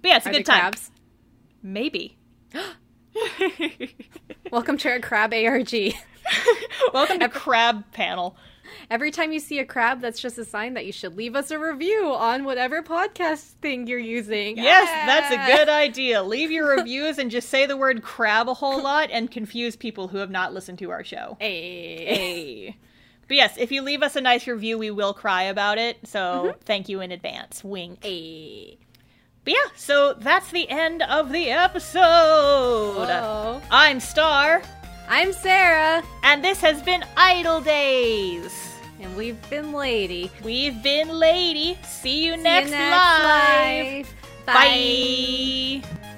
But 0.02 0.08
yeah, 0.10 0.18
it's 0.18 0.26
a 0.26 0.32
good 0.32 0.46
time. 0.46 0.62
crabs? 0.62 0.92
Maybe. 1.64 2.18
Welcome 4.52 4.78
to 4.80 4.90
our 4.90 5.00
crab 5.00 5.32
ARG. 5.34 5.72
Welcome 6.94 7.20
to 7.20 7.30
Crab 7.30 7.84
Panel. 7.92 8.36
Every 8.92 9.10
time 9.10 9.32
you 9.32 9.40
see 9.40 9.58
a 9.58 9.66
crab, 9.66 10.02
that's 10.02 10.20
just 10.20 10.38
a 10.38 10.44
sign 10.44 10.74
that 10.74 10.86
you 10.86 10.92
should 10.92 11.16
leave 11.16 11.34
us 11.34 11.50
a 11.50 11.58
review 11.58 12.08
on 12.14 12.44
whatever 12.44 12.84
podcast 12.84 13.54
thing 13.62 13.88
you're 13.88 13.98
using. 13.98 14.58
Yes, 14.58 14.86
that's 15.08 15.34
Ah. 15.34 15.46
a 15.48 15.56
good 15.58 15.70
idea. 15.70 16.22
Leave 16.22 16.52
your 16.52 16.68
reviews 16.76 17.18
and 17.18 17.32
just 17.32 17.48
say 17.48 17.66
the 17.66 17.78
word 17.78 18.04
crab 18.04 18.50
a 18.50 18.54
whole 18.54 18.82
lot 18.82 19.10
and 19.10 19.32
confuse 19.32 19.78
people 19.78 20.10
who 20.10 20.18
have 20.18 20.30
not 20.30 20.54
listened 20.54 20.78
to 20.80 20.90
our 20.92 21.06
show. 21.06 21.38
Hey. 21.40 22.06
Hey. 22.06 22.76
But 23.30 23.38
yes, 23.38 23.56
if 23.58 23.72
you 23.72 23.82
leave 23.82 24.04
us 24.04 24.18
a 24.18 24.22
nice 24.22 24.46
review, 24.46 24.78
we 24.78 24.92
will 24.92 25.14
cry 25.14 25.44
about 25.44 25.78
it. 25.78 26.06
So 26.06 26.58
thank 26.66 26.90
you 26.90 27.00
in 27.00 27.14
advance. 27.14 27.64
Wink. 27.64 28.04
Hey. 28.04 28.78
But 29.46 29.54
yeah, 29.54 29.70
so 29.78 30.16
that's 30.16 30.52
the 30.52 30.70
end 30.70 31.02
of 31.04 31.32
the 31.32 31.50
episode. 31.50 32.02
Whoa. 33.08 33.62
I'm 33.72 34.02
Star, 34.02 34.62
I'm 35.08 35.32
Sarah. 35.32 36.04
and 36.24 36.44
this 36.44 36.60
has 36.60 36.82
been 36.84 37.06
Idol 37.16 37.62
Days. 37.62 38.52
And 39.02 39.16
we've 39.18 39.50
been 39.50 39.74
Lady. 39.74 40.32
We've 40.44 40.82
been 40.84 41.10
Lady. 41.10 41.78
See 41.84 42.24
you 42.26 42.36
See 42.36 42.44
next, 42.44 42.70
you 42.70 42.78
next 42.78 43.20
live. 43.24 44.08
live. 44.08 44.16
Bye. 44.46 45.82
Bye. 45.84 46.11